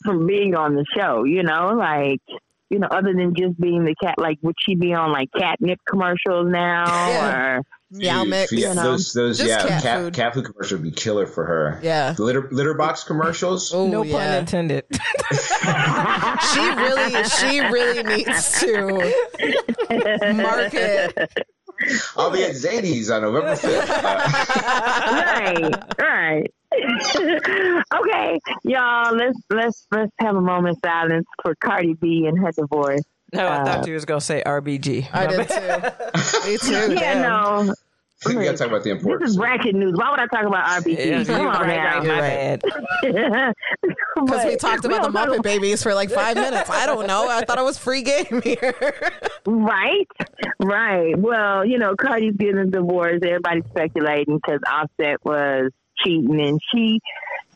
from 0.03 0.25
being 0.25 0.55
on 0.55 0.75
the 0.75 0.85
show? 0.95 1.23
You 1.25 1.43
know, 1.43 1.73
like 1.77 2.21
you 2.69 2.79
know, 2.79 2.87
other 2.87 3.13
than 3.13 3.33
just 3.35 3.59
being 3.59 3.85
the 3.85 3.95
cat, 3.95 4.15
like 4.17 4.37
would 4.41 4.55
she 4.59 4.75
be 4.75 4.93
on 4.93 5.11
like 5.11 5.29
catnip 5.37 5.79
commercials 5.87 6.47
now, 6.49 6.85
Yeah. 7.09 7.35
or 7.57 7.61
Meow 7.89 8.25
mix. 8.25 8.51
yeah, 8.51 8.69
you 8.69 8.75
know, 8.75 8.83
those 8.83 9.13
those 9.13 9.37
just 9.37 9.49
yeah, 9.49 9.65
cat 9.65 9.81
cat, 9.81 9.99
food. 9.99 10.13
cat 10.13 10.33
food 10.33 10.45
commercial 10.45 10.77
would 10.77 10.83
be 10.83 10.91
killer 10.91 11.25
for 11.25 11.45
her. 11.45 11.79
Yeah. 11.81 12.11
The 12.11 12.23
litter 12.23 12.49
litter 12.51 12.73
box 12.73 13.05
commercials. 13.05 13.73
Oh, 13.73 13.87
no 13.87 14.01
pun 14.01 14.11
yeah. 14.11 14.39
intended. 14.39 14.85
She 16.53 16.59
really, 16.59 17.23
she 17.25 17.59
really 17.59 18.03
needs 18.03 18.59
to 18.61 19.13
market. 20.33 21.31
I'll 22.15 22.31
be 22.31 22.43
at 22.43 22.51
Zanies 22.51 23.13
on 23.13 23.21
November 23.21 23.55
fifth. 23.55 23.89
right, 23.89 25.73
right. 25.99 26.53
okay, 27.95 28.39
y'all, 28.63 29.15
let's 29.15 29.39
let's 29.49 29.87
let's 29.91 30.11
have 30.19 30.35
a 30.35 30.41
moment 30.41 30.77
of 30.77 30.79
silence 30.83 31.25
for 31.41 31.55
Cardi 31.55 31.93
B 31.93 32.25
and 32.25 32.37
her 32.39 32.51
divorce. 32.51 33.01
No, 33.33 33.45
I 33.47 33.57
Uh, 33.61 33.65
thought 33.65 33.87
you 33.87 33.93
was 33.93 34.05
gonna 34.05 34.21
say 34.21 34.41
RBG. 34.45 35.07
I 35.13 35.27
did 35.27 35.47
bad. 35.47 35.95
too. 36.13 36.49
Me 36.49 36.57
too. 36.61 36.93
Yeah, 36.93 37.13
damn. 37.13 37.21
no. 37.67 37.73
we 38.25 38.33
gotta 38.33 38.57
talk 38.57 38.67
about 38.67 38.83
the 38.83 38.89
important. 38.91 39.21
This 39.21 39.31
is 39.31 39.37
ratchet 39.37 39.75
news. 39.75 39.93
Why 39.95 40.09
would 40.11 40.19
I 40.19 40.25
talk 40.27 40.45
about 40.45 40.65
RBG? 40.81 41.05
Yeah, 41.05 41.23
Come 41.23 41.47
on 41.47 41.61
right, 41.61 41.75
now. 41.75 41.97
right, 41.99 42.07
my 42.07 42.19
bad. 43.11 43.53
Because 44.15 44.45
we 44.45 44.55
talked 44.55 44.85
about 44.85 45.03
the 45.03 45.09
Muppet 45.09 45.43
Babies 45.43 45.83
for 45.83 45.93
like 45.93 46.09
five 46.09 46.35
minutes. 46.35 46.69
I 46.69 46.85
don't 46.85 47.05
know. 47.07 47.27
I 47.29 47.43
thought 47.45 47.57
it 47.59 47.63
was 47.63 47.77
free 47.77 48.01
game 48.01 48.41
here. 48.43 48.73
Right, 49.45 50.07
right. 50.63 51.17
Well, 51.17 51.65
you 51.65 51.77
know, 51.77 51.95
Cardi's 51.95 52.35
getting 52.37 52.57
a 52.57 52.65
divorce. 52.65 53.19
Everybody's 53.23 53.65
speculating 53.69 54.37
because 54.37 54.59
Offset 54.67 55.23
was 55.23 55.71
cheating, 56.03 56.39
and 56.41 56.59
she 56.73 56.99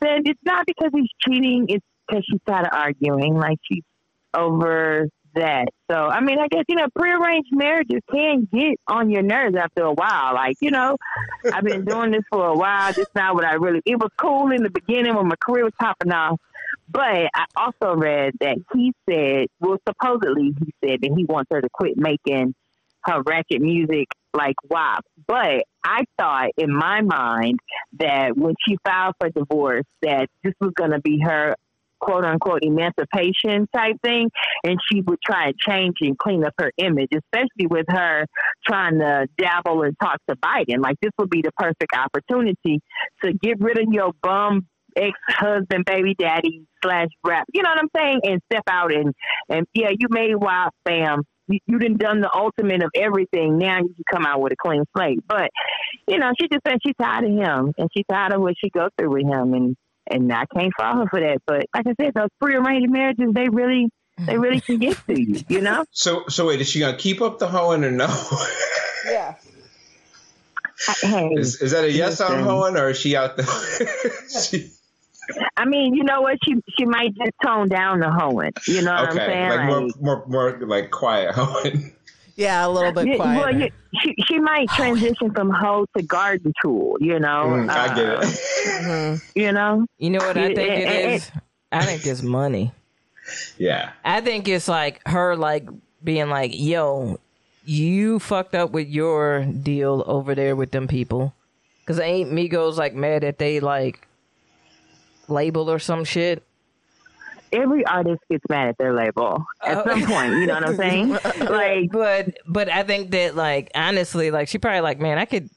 said 0.01 0.22
it's 0.26 0.39
not 0.45 0.65
because 0.67 0.91
he's 0.93 1.09
cheating; 1.28 1.65
it's 1.69 1.86
because 2.07 2.24
she 2.30 2.38
started 2.47 2.69
arguing, 2.74 3.36
like 3.36 3.57
she's 3.69 3.84
over 4.36 5.07
that. 5.36 5.68
So, 5.90 5.96
I 5.96 6.22
mean, 6.22 6.40
I 6.40 6.48
guess 6.48 6.66
you 6.68 6.76
know, 6.76 6.88
prearranged 6.96 7.50
marriages 7.52 8.02
can 8.12 8.48
get 8.52 8.80
on 8.88 9.10
your 9.10 9.22
nerves 9.22 9.56
after 9.56 9.84
a 9.84 9.94
while. 9.94 10.34
Like, 10.34 10.58
you 10.62 10.72
know, 10.72 10.98
I've 11.52 11.64
been 11.64 11.86
doing 11.86 12.12
this 12.12 12.24
for 12.32 12.48
a 12.48 12.56
while. 12.56 12.94
Just 12.94 13.14
not 13.16 13.36
what 13.36 13.46
I 13.46 13.54
really. 13.54 13.82
It 13.86 13.98
was 13.98 14.12
cool 14.18 14.52
in 14.52 14.64
the 14.64 14.70
beginning 14.70 15.16
when 15.16 15.28
my 15.28 15.36
career 15.36 15.64
was 15.64 15.74
popping 15.80 16.12
off. 16.12 16.40
But 16.90 17.30
I 17.34 17.46
also 17.56 17.96
read 17.96 18.34
that 18.42 18.58
he 18.74 18.94
said, 19.10 19.48
well, 19.60 19.78
supposedly 19.88 20.54
he 20.60 20.74
said 20.84 21.02
that 21.02 21.14
he 21.16 21.26
wants 21.26 21.50
her 21.52 21.62
to 21.62 21.70
quit 21.72 21.98
making 21.98 22.54
her 23.04 23.22
ratchet 23.22 23.62
music 23.62 24.08
like 24.34 24.56
WAP. 24.70 25.06
But 25.28 25.64
I 25.84 26.04
thought 26.18 26.50
in 26.58 26.74
my 26.74 27.02
mind 27.02 27.60
that 28.00 28.38
when 28.38 28.56
she 28.68 28.78
filed 28.86 29.16
for 29.20 29.30
divorce, 29.30 29.86
that 30.02 30.30
this 30.44 30.54
was 30.60 30.72
going 30.76 30.92
to 30.92 31.00
be 31.00 31.20
her 31.20 31.56
quote 32.02 32.26
unquote 32.26 32.64
emancipation 32.64 33.68
type 33.74 33.97
thing. 34.04 34.30
And 34.64 34.78
she 34.89 35.02
would 35.02 35.20
try 35.26 35.47
and 35.47 35.58
change 35.58 35.95
and 36.02 36.18
clean 36.18 36.43
up 36.43 36.54
her 36.60 36.72
image, 36.78 37.10
especially 37.14 37.68
with 37.70 37.86
her 37.89 38.26
trying 38.68 38.99
to 38.99 39.28
dabble 39.38 39.84
and 39.84 39.95
talk 40.02 40.18
to 40.30 40.36
Biden. 40.36 40.82
Like 40.82 40.97
this 41.02 41.12
would 41.18 41.30
be 41.30 41.41
the 41.41 41.52
perfect 41.58 41.93
opportunity 41.95 42.82
to 43.24 43.34
get 43.34 43.60
rid 43.60 43.78
of 43.78 43.86
your 43.91 44.12
bum 44.22 44.68
ex 44.95 45.14
husband, 45.30 45.86
baby 45.86 46.16
daddy 46.18 46.66
slash 46.84 47.08
rap. 47.26 47.45
You 47.54 47.64
know 47.64 47.70
what 47.70 47.80
I'm 47.80 47.89
saying? 47.95 48.22
And 48.24 48.41
step 48.52 48.64
out 48.70 48.93
and 48.93 49.14
and 49.49 49.66
yeah, 49.74 49.89
you 49.89 50.08
made 50.10 50.36
wild 50.36 50.72
fam. 50.86 51.24
You, 51.47 51.80
done 51.80 51.97
done 51.97 52.22
the 52.22 52.34
ultimate 52.34 52.82
of 52.82 52.91
everything. 52.95 53.58
Now 53.58 53.80
you 53.80 53.93
can 53.93 54.04
come 54.10 54.26
out 54.26 54.39
with 54.39 54.54
a 54.54 54.56
clean 54.56 54.86
slate. 54.95 55.20
But 55.28 55.49
you 56.08 56.18
know, 56.18 56.32
she 56.39 56.47
just 56.47 56.62
said 56.66 56.78
she's 56.86 56.95
tired 57.02 57.26
of 57.26 57.32
him 57.32 57.74
and 57.78 57.89
she's 57.95 58.06
tired 58.10 58.34
of 58.34 58.41
what 58.41 58.54
she 58.64 58.70
goes 58.70 58.89
through 58.97 59.12
with 59.12 59.26
him. 59.26 59.54
And 59.54 59.76
and 60.12 60.32
I 60.32 60.45
can't 60.53 60.74
fault 60.78 60.97
her 60.97 61.07
for 61.09 61.20
that. 61.20 61.41
But 61.45 61.66
like 61.76 61.88
I 61.88 61.93
said, 61.99 62.14
those 62.14 62.30
prearranged 62.39 62.89
marriages, 62.91 63.34
they 63.34 63.49
really 63.49 63.89
they 64.20 64.38
really 64.38 64.62
can 64.62 64.78
get 64.78 64.97
to 65.07 65.20
you. 65.20 65.41
You 65.47 65.62
know? 65.62 65.86
So 65.91 66.24
so 66.28 66.47
wait, 66.47 66.62
is 66.62 66.70
she 66.70 66.80
gonna 66.80 66.97
keep 66.97 67.22
up 67.22 67.39
the 67.39 67.47
hoeing 67.47 67.84
or 67.84 67.91
no? 67.91 68.07
Yeah. 69.03 69.34
Hey, 71.01 71.30
is, 71.34 71.59
is 71.59 71.72
that 71.72 71.86
a 71.86 71.91
yes 71.91 72.22
on 72.22 72.32
Listen. 72.32 72.43
hoeing 72.43 72.78
or 72.78 72.89
is 72.89 72.97
she 72.97 73.16
out 73.16 73.36
there? 73.36 73.47
she, 74.47 74.70
I 75.57 75.66
mean, 75.66 75.95
you 75.95 76.03
know 76.03 76.22
what? 76.22 76.38
She 76.45 76.55
she 76.78 76.86
might 76.86 77.14
just 77.16 77.32
tone 77.43 77.68
down 77.68 77.99
the 77.99 78.12
hoeing. 78.12 78.51
You 78.68 78.84
know 78.84 78.93
what 78.93 79.09
I'm 79.09 79.18
okay, 79.18 79.26
saying? 79.26 79.49
like 79.49 79.68
more 79.68 79.89
more 79.99 80.26
more 80.28 80.68
like 80.68 80.91
quiet 80.91 81.34
hoeing. 81.34 81.93
Yeah, 82.36 82.66
a 82.66 82.70
little 82.70 82.92
bit 82.92 83.08
Yeah, 83.08 83.16
quiet. 83.18 83.38
well, 83.40 83.56
you, 83.62 83.70
she 84.02 84.16
she 84.28 84.40
might 84.40 84.68
transition 84.70 85.32
from 85.34 85.50
hoe 85.50 85.86
to 85.98 86.04
garden 86.04 86.54
tool. 86.62 86.98
You 87.00 87.20
know, 87.20 87.44
Mm, 87.48 87.70
I 87.70 87.94
get 87.94 88.10
Uh, 88.10 88.22
it. 89.16 89.22
You 89.36 89.52
know, 89.52 89.86
You 89.98 90.10
know 90.12 90.20
what 90.20 90.38
I 90.38 90.48
think 90.54 90.60
it 90.60 90.70
and- 90.70 90.90
and- 90.90 91.14
is? 91.14 91.32
I 91.72 91.86
think 91.86 92.06
it's 92.06 92.22
money. 92.24 92.72
yeah. 93.58 93.92
I 94.04 94.22
think 94.22 94.48
it's 94.48 94.68
like 94.68 95.02
her 95.08 95.36
like 95.36 95.68
being 96.04 96.30
like, 96.30 96.52
"Yo, 96.54 97.20
you 97.66 98.20
fucked 98.20 98.56
up 98.56 98.72
with 98.72 98.88
your 98.90 99.46
deal 99.46 100.04
over 100.08 100.34
there 100.36 100.56
with 100.56 100.72
them 100.72 100.88
people." 100.88 101.34
Cuz 101.86 102.00
ain't 102.00 102.32
Migos 102.32 102.78
like 102.78 102.94
mad 102.94 103.24
that 103.24 103.38
they 103.40 103.60
like 103.60 104.08
label 105.28 105.70
or 105.70 105.80
some 105.80 106.04
shit? 106.04 106.44
Every 107.54 107.86
artist 107.86 108.22
gets 108.30 108.43
mad 108.49 108.70
at 108.70 108.78
their 108.78 108.93
label 108.93 109.45
at 109.64 109.78
Oh. 109.78 109.84
some 109.89 110.06
point. 110.06 110.34
You 110.34 110.47
know 110.47 110.56
what 110.56 110.70
I'm 110.70 110.76
saying? 110.78 111.10
like, 111.39 111.91
But 111.91 112.38
but 112.47 112.70
I 112.70 112.84
think 112.84 113.12
that 113.12 113.36
like 113.36 113.72
honestly 113.76 114.32
like 114.32 114.47
she 114.47 114.58
probably 114.58 114.82
like, 114.82 114.99
"Man, 114.99 115.18
I 115.18 115.26
could 115.26 115.49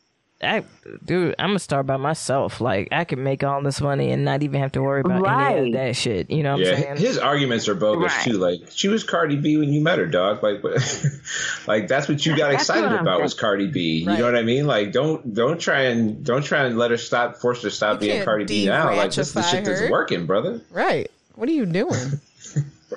I 0.43 0.63
dude, 1.07 1.35
I'm 1.39 1.51
gonna 1.51 1.59
start 1.61 1.87
by 1.87 1.97
myself. 1.97 2.61
Like 2.61 2.89
I 2.93 3.05
could 3.05 3.19
make 3.21 3.43
all 3.45 3.63
this 3.63 3.81
money 3.81 4.11
and 4.11 4.25
not 4.27 4.43
even 4.43 4.61
have 4.61 4.73
to 4.73 4.83
worry 4.83 5.01
about 5.01 5.19
any 5.19 5.23
Right. 5.23 5.67
of 5.69 5.73
that 5.75 5.97
shit." 5.97 6.29
You 6.31 6.43
know 6.43 6.53
what 6.57 6.67
Yeah, 6.67 6.73
I'm 6.73 6.83
saying? 6.83 6.97
his 6.99 7.19
arguments 7.19 7.67
are 7.69 7.75
bogus 7.75 8.13
Right. 8.13 8.25
too. 8.25 8.33
Like 8.33 8.61
she 8.71 8.89
was 8.89 9.05
Cardi 9.05 9.37
B 9.37 9.57
when 9.57 9.73
you 9.73 9.81
met 9.81 9.99
her, 9.99 10.07
dog. 10.07 10.43
Like, 10.43 10.63
what- 10.63 10.75
like 11.67 11.89
that's 11.89 12.09
what 12.09 12.27
you 12.27 12.37
got 12.37 12.51
That's 12.51 12.65
excited 12.65 12.93
about 12.93 13.07
saying. 13.07 13.23
was 13.23 13.35
Cardi 13.35 13.69
B. 13.69 14.01
You 14.01 14.07
know 14.07 14.25
what 14.25 14.37
I 14.37 14.43
mean? 14.43 14.67
Like, 14.67 14.93
don't 14.93 15.33
don't 15.33 15.59
try 15.59 15.83
and 15.83 16.23
don't 16.25 16.43
try 16.43 16.65
and 16.65 16.77
let 16.77 16.91
her 16.91 16.99
stop, 16.99 17.37
force 17.37 17.63
her 17.63 17.71
to 17.71 17.75
stop 17.75 17.95
You 17.95 18.09
being 18.09 18.13
can't 18.17 18.25
Cardi 18.27 18.45
B 18.45 18.67
now. 18.67 18.95
Like 18.95 19.13
this 19.15 19.29
is 19.29 19.33
the 19.35 19.41
de-ratchify 19.41 19.57
shit 19.57 19.65
that's 19.81 19.91
working, 19.91 20.27
brother. 20.27 20.61
right. 20.73 21.11
What 21.35 21.49
are 21.49 21.53
you 21.53 21.67
doing? 21.67 21.91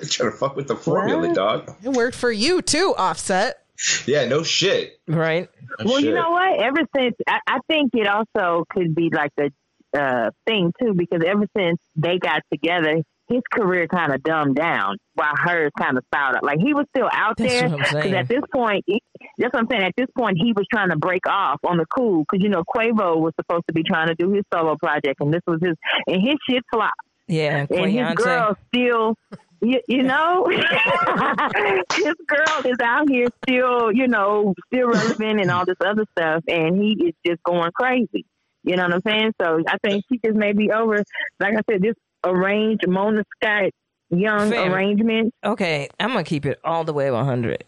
trying 0.09 0.31
to 0.31 0.37
fuck 0.37 0.55
with 0.55 0.67
the 0.67 0.75
formula, 0.75 1.27
What? 1.27 1.35
dog. 1.35 1.75
It 1.83 1.89
worked 1.89 2.15
for 2.15 2.31
you 2.31 2.61
too, 2.61 2.93
Offset. 2.97 3.63
Yeah, 4.05 4.25
no 4.25 4.43
shit. 4.43 4.99
right? 5.07 5.49
No 5.79 5.85
well, 5.85 5.99
you 5.99 6.13
know 6.13 6.31
what? 6.31 6.61
Ever 6.61 6.79
since 6.95 7.15
I, 7.27 7.39
I 7.47 7.59
think 7.67 7.91
it 7.93 8.07
also 8.07 8.65
could 8.71 8.95
be 8.95 9.09
like 9.13 9.31
the 9.37 9.51
uh, 9.97 10.31
thing 10.47 10.73
too, 10.81 10.93
because 10.95 11.21
ever 11.25 11.45
since 11.55 11.79
they 11.95 12.17
got 12.17 12.41
together, 12.51 13.01
his 13.29 13.41
career 13.51 13.87
kind 13.87 14.13
of 14.13 14.23
dumbed 14.23 14.55
down, 14.55 14.97
while 15.13 15.33
hers 15.35 15.71
kind 15.77 15.97
of 15.97 16.03
spouted. 16.05 16.41
Like 16.43 16.59
he 16.59 16.73
was 16.73 16.85
still 16.95 17.09
out 17.11 17.35
That's 17.37 17.51
there 17.53 17.69
because 17.69 18.13
at 18.13 18.27
this 18.27 18.41
point, 18.53 18.83
he- 18.87 19.01
that's 19.37 19.53
what 19.53 19.61
I'm 19.63 19.67
saying. 19.69 19.83
At 19.83 19.93
this 19.97 20.07
point, 20.17 20.37
he 20.41 20.53
was 20.53 20.65
trying 20.73 20.89
to 20.89 20.97
break 20.97 21.27
off 21.27 21.59
on 21.63 21.77
the 21.77 21.85
cool 21.95 22.23
because 22.23 22.43
you 22.43 22.49
know 22.49 22.63
Quavo 22.63 23.17
was 23.19 23.33
supposed 23.39 23.65
to 23.67 23.73
be 23.73 23.83
trying 23.83 24.07
to 24.07 24.15
do 24.15 24.31
his 24.31 24.43
solo 24.53 24.75
project, 24.77 25.19
and 25.19 25.31
this 25.33 25.41
was 25.45 25.59
his 25.61 25.75
and 26.07 26.21
his 26.21 26.35
shit 26.49 26.63
flopped. 26.73 26.93
Yeah, 27.27 27.65
and 27.69 27.91
his 27.91 28.15
girl 28.15 28.57
still 28.73 29.15
you, 29.61 29.81
you 29.87 30.03
know 30.03 30.47
his 31.95 32.13
girl 32.27 32.61
is 32.65 32.77
out 32.81 33.09
here 33.09 33.27
still 33.43 33.91
you 33.91 34.07
know 34.07 34.53
still 34.67 34.89
relevant 34.89 35.41
and 35.41 35.49
all 35.49 35.65
this 35.65 35.77
other 35.83 36.05
stuff 36.15 36.43
and 36.47 36.79
he 36.79 36.91
is 37.07 37.13
just 37.25 37.41
going 37.41 37.71
crazy 37.71 38.23
you 38.63 38.75
know 38.75 38.83
what 38.83 38.93
i'm 38.93 39.01
saying 39.01 39.33
so 39.41 39.59
i 39.67 39.77
think 39.83 40.05
she 40.11 40.19
just 40.23 40.37
may 40.37 40.53
be 40.53 40.69
over 40.71 41.03
like 41.39 41.55
i 41.55 41.61
said 41.71 41.81
this 41.81 41.95
arranged 42.23 42.87
mona 42.87 43.23
scott 43.35 43.71
young 44.09 44.51
Fam. 44.51 44.73
arrangement 44.73 45.33
Okay, 45.43 45.89
I'm 45.99 46.09
gonna 46.09 46.23
keep 46.23 46.45
it 46.45 46.59
all 46.63 46.83
the 46.83 46.93
way 46.93 47.09
100. 47.11 47.63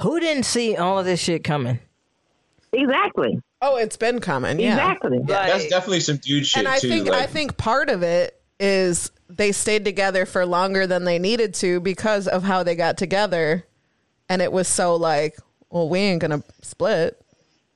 Who 0.00 0.20
didn't 0.20 0.44
see 0.44 0.76
all 0.76 0.98
of 0.98 1.04
this 1.04 1.20
shit 1.20 1.44
coming? 1.44 1.78
Exactly 2.74 3.40
Oh, 3.66 3.76
it's 3.78 3.96
been 3.96 4.20
coming. 4.20 4.60
Yeah. 4.60 4.72
exactly 4.74 5.20
That's 5.24 5.62
Like- 5.62 5.70
definitely 5.70 6.00
some 6.00 6.18
dude 6.18 6.46
shit 6.46 6.58
and 6.60 6.68
I 6.68 6.78
too. 6.78 6.88
think 6.90 7.08
like, 7.08 7.22
I 7.22 7.26
think 7.26 7.56
part 7.56 7.88
of 7.88 8.02
it 8.02 8.38
is 8.60 9.10
they 9.30 9.52
stayed 9.52 9.84
together 9.86 10.26
for 10.26 10.44
longer 10.44 10.86
than 10.86 11.04
they 11.04 11.18
needed 11.18 11.54
to 11.54 11.80
because 11.80 12.28
of 12.28 12.42
how 12.42 12.62
they 12.62 12.74
got 12.76 12.98
together, 12.98 13.64
and 14.28 14.42
it 14.42 14.52
was 14.52 14.68
so 14.68 14.96
like, 14.96 15.36
well, 15.70 15.88
we 15.88 15.98
ain't 16.00 16.20
gonna 16.20 16.42
split 16.62 17.18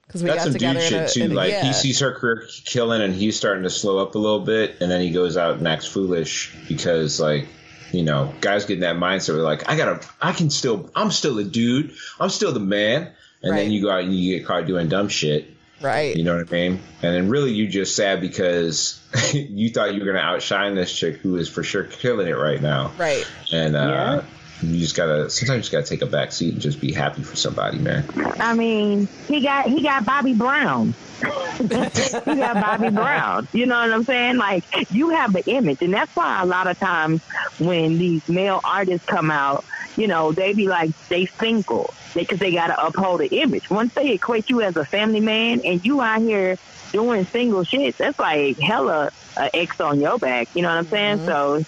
because 0.06 0.22
we 0.22 0.28
That's 0.28 0.40
got 0.40 0.44
some 0.44 0.52
together. 0.52 0.80
dude 0.80 0.92
in 0.92 1.02
a- 1.04 1.08
too. 1.08 1.24
a- 1.24 1.34
like 1.34 1.50
yeah. 1.50 1.64
he 1.64 1.72
sees 1.72 1.98
her 2.00 2.12
career 2.12 2.46
killing, 2.66 3.00
and 3.00 3.14
he's 3.14 3.36
starting 3.36 3.62
to 3.64 3.70
slow 3.70 3.98
up 3.98 4.14
a 4.14 4.18
little 4.18 4.40
bit, 4.40 4.76
and 4.80 4.90
then 4.90 5.00
he 5.00 5.10
goes 5.10 5.36
out 5.38 5.56
and 5.56 5.66
acts 5.66 5.86
foolish 5.86 6.54
because, 6.68 7.18
like, 7.18 7.46
you 7.92 8.02
know, 8.02 8.32
guys 8.42 8.66
get 8.66 8.74
in 8.74 8.80
that 8.80 8.96
mindset 8.96 9.30
where 9.34 9.42
like, 9.42 9.68
I 9.70 9.76
gotta, 9.76 10.06
I 10.20 10.32
can 10.32 10.50
still, 10.50 10.90
I'm 10.94 11.10
still 11.10 11.38
a 11.38 11.44
dude, 11.44 11.92
I'm 12.20 12.28
still 12.30 12.52
the 12.52 12.60
man, 12.60 13.10
and 13.42 13.52
Right. 13.52 13.58
then 13.62 13.70
you 13.70 13.82
go 13.82 13.90
out 13.90 14.02
and 14.04 14.14
you 14.14 14.36
get 14.38 14.46
caught 14.46 14.66
doing 14.66 14.88
dumb 14.88 15.08
shit. 15.08 15.48
right. 15.80 16.16
You 16.16 16.24
know 16.24 16.36
what 16.36 16.48
I 16.48 16.52
mean? 16.52 16.80
And 17.02 17.14
then 17.14 17.28
really, 17.28 17.52
you 17.52 17.68
just 17.68 17.94
sad 17.94 18.20
because 18.20 19.00
you 19.32 19.70
thought 19.70 19.94
you 19.94 20.00
were 20.00 20.06
gonna 20.06 20.18
outshine 20.18 20.74
this 20.74 20.92
chick 20.92 21.16
who 21.18 21.36
is 21.36 21.48
for 21.48 21.62
sure 21.62 21.84
killing 21.84 22.26
it 22.26 22.32
right 22.36 22.60
now. 22.60 22.92
right. 22.98 23.24
And 23.52 23.76
uh, 23.76 24.22
you 24.60 24.80
just 24.80 24.96
gotta 24.96 25.30
sometimes 25.30 25.56
you 25.56 25.60
just 25.62 25.72
gotta 25.72 25.86
take 25.86 26.02
a 26.02 26.06
back 26.06 26.32
seat 26.32 26.52
and 26.54 26.60
just 26.60 26.80
be 26.80 26.92
happy 26.92 27.22
for 27.22 27.36
somebody, 27.36 27.78
man. 27.78 28.04
I 28.40 28.54
mean, 28.54 29.06
he 29.28 29.40
got 29.40 29.66
he 29.66 29.82
got 29.82 30.04
Bobby 30.04 30.34
Brown. 30.34 30.94
he 31.58 31.66
got 31.68 32.54
Bobby 32.54 32.90
Brown. 32.90 33.46
You 33.52 33.66
know 33.66 33.78
what 33.80 33.92
I'm 33.92 34.04
saying? 34.04 34.36
Like 34.36 34.64
you 34.92 35.10
have 35.10 35.32
the 35.32 35.48
image, 35.48 35.80
and 35.82 35.92
that's 35.94 36.14
why 36.16 36.42
a 36.42 36.46
lot 36.46 36.66
of 36.66 36.78
times 36.78 37.22
when 37.58 37.98
these 37.98 38.28
male 38.28 38.60
artists 38.64 39.06
come 39.06 39.30
out, 39.30 39.64
you 39.98 40.06
know, 40.06 40.32
they 40.32 40.52
be 40.52 40.68
like 40.68 40.92
they 41.10 41.26
single 41.40 41.92
because 42.14 42.38
they, 42.38 42.52
got 42.52 42.68
to 42.68 42.86
uphold 42.86 43.20
the 43.20 43.26
image. 43.26 43.68
Once 43.68 43.92
they 43.94 44.10
equate 44.10 44.48
you 44.48 44.62
as 44.62 44.76
a 44.76 44.84
family 44.84 45.20
man, 45.20 45.60
and 45.64 45.84
you 45.84 46.00
out 46.00 46.22
here 46.22 46.56
doing 46.92 47.26
single 47.32 47.64
shit, 47.64 47.96
that's 47.98 48.18
like 48.18 48.56
hella 48.60 49.10
uh, 49.36 49.48
X 49.52 49.80
on 49.80 50.00
your 50.00 50.18
back. 50.18 50.48
You 50.54 50.62
know 50.62 50.68
what 50.68 50.78
I'm 50.78 50.88
saying? 50.88 51.26
So 51.26 51.64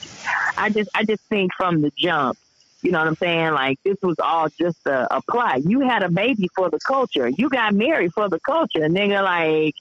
I 0.57 0.71
just 0.71 0.89
I 0.95 1.05
just 1.05 1.21
think 1.29 1.51
from 1.57 1.83
the 1.83 1.91
jump. 1.99 2.39
You 2.83 2.93
know 2.93 3.01
what 3.01 3.09
I'm 3.09 3.17
saying? 3.17 3.53
Like 3.53 3.79
this 3.85 3.97
was 4.01 4.15
all 4.23 4.49
just 4.59 4.79
a, 4.87 5.17
a 5.17 5.21
plot. 5.29 5.65
You 5.65 5.81
had 5.81 6.05
a 6.05 6.09
baby 6.09 6.49
for 6.55 6.71
the 6.71 6.79
culture. 6.79 7.29
You 7.29 7.51
got 7.51 7.75
married 7.75 8.13
for 8.15 8.29
the 8.29 8.39
culture. 8.41 8.89
Nigga, 8.89 9.25
like 9.25 9.75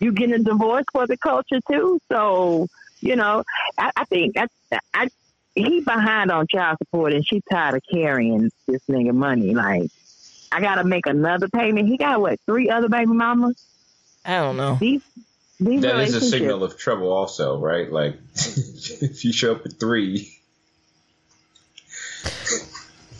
you 0.00 0.12
getting 0.12 0.36
a 0.36 0.38
divorce 0.38 0.86
for 0.90 1.06
the 1.06 1.18
culture 1.18 1.60
too. 1.70 2.00
So 2.10 2.66
you 3.00 3.16
know, 3.16 3.44
I, 3.78 3.90
I 3.96 4.04
think 4.06 4.36
I, 4.38 4.46
I 4.94 5.08
he 5.66 5.80
behind 5.80 6.30
on 6.30 6.46
child 6.46 6.78
support, 6.78 7.12
and 7.12 7.26
she 7.26 7.42
tired 7.50 7.76
of 7.76 7.82
carrying 7.92 8.50
this 8.66 8.82
nigga 8.88 9.12
money. 9.14 9.54
Like 9.54 9.90
I 10.52 10.60
gotta 10.60 10.84
make 10.84 11.06
another 11.06 11.48
payment. 11.48 11.88
He 11.88 11.96
got 11.96 12.20
what 12.20 12.38
three 12.46 12.68
other 12.70 12.88
baby 12.88 13.12
mamas. 13.12 13.62
I 14.24 14.36
don't 14.36 14.56
know. 14.56 14.76
These 14.80 15.02
these 15.58 15.82
That 15.82 15.98
is 16.00 16.14
a 16.14 16.20
signal 16.20 16.64
of 16.64 16.76
trouble, 16.78 17.12
also, 17.12 17.58
right? 17.58 17.90
Like 17.90 18.16
if 18.34 19.24
you 19.24 19.32
show 19.32 19.52
up 19.52 19.64
at 19.66 19.78
three, 19.78 20.36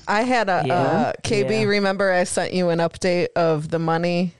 I 0.08 0.22
had 0.22 0.48
a 0.48 0.62
Yeah. 0.66 0.74
uh, 0.74 1.12
KB. 1.22 1.50
Yeah. 1.50 1.64
Remember, 1.66 2.10
I 2.10 2.24
sent 2.24 2.52
you 2.52 2.68
an 2.70 2.78
update 2.80 3.28
of 3.36 3.68
the 3.68 3.78
money. 3.78 4.34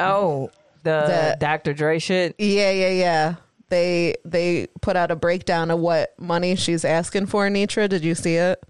Oh, 0.00 0.50
the 0.82 1.04
That- 1.06 1.40
Dr. 1.40 1.72
Dre 1.74 1.98
shit. 1.98 2.34
Yeah, 2.38 2.70
yeah, 2.72 2.90
yeah. 2.90 3.34
They 3.68 4.14
they 4.24 4.68
put 4.80 4.96
out 4.96 5.10
a 5.10 5.16
breakdown 5.16 5.70
of 5.70 5.78
what 5.80 6.14
money 6.18 6.54
she's 6.56 6.84
asking 6.84 7.26
for. 7.26 7.48
Nitra, 7.48 7.88
did 7.88 8.04
you 8.04 8.14
see 8.14 8.34
it? 8.36 8.62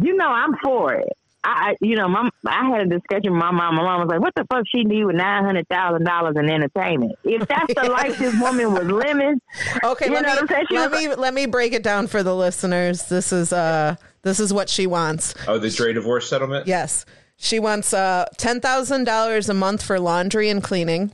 you 0.00 0.16
know, 0.16 0.28
I'm 0.28 0.54
for 0.62 0.94
it. 0.94 1.08
I, 1.44 1.70
I- 1.70 1.76
you 1.80 1.96
know, 1.96 2.08
my, 2.08 2.28
I 2.46 2.68
had 2.70 2.80
a 2.82 2.86
discussion 2.98 3.32
with 3.32 3.40
my 3.40 3.50
mom. 3.52 3.76
My 3.76 3.82
mom 3.84 4.00
was 4.00 4.08
like, 4.08 4.20
"What 4.20 4.34
the 4.34 4.44
fuck 4.50 4.64
she 4.74 4.82
need 4.84 5.04
with 5.04 5.16
nine 5.16 5.44
hundred 5.44 5.68
thousand 5.68 6.04
dollars 6.04 6.34
in 6.36 6.50
entertainment? 6.50 7.12
If 7.24 7.46
that's 7.46 7.72
the 7.74 7.84
life 7.90 8.18
this 8.18 8.38
woman 8.40 8.72
was 8.72 8.84
living, 8.84 9.40
Okay, 9.84 10.06
You 10.06 10.12
let 10.14 10.22
know 10.22 10.28
what 10.30 10.38
I'm 10.38 10.44
me 10.44 10.48
saying? 10.48 10.66
Let 10.70 10.90
was 10.90 11.00
me 11.00 11.14
let 11.14 11.34
me 11.34 11.46
break 11.46 11.72
it 11.72 11.82
down 11.82 12.06
for 12.08 12.22
the 12.22 12.34
listeners. 12.34 13.04
This 13.04 13.32
is 13.32 13.52
uh 13.52 13.96
this 14.22 14.40
is 14.40 14.52
what 14.52 14.68
she 14.68 14.86
wants. 14.86 15.34
oh, 15.46 15.58
the 15.58 15.70
Dre 15.70 15.92
divorce 15.92 16.28
settlement. 16.28 16.66
Yes. 16.66 17.06
She 17.38 17.58
wants 17.58 17.92
uh, 17.92 18.24
$10,000 18.38 19.48
a 19.48 19.54
month 19.54 19.82
for 19.82 20.00
laundry 20.00 20.48
and 20.48 20.62
cleaning. 20.62 21.12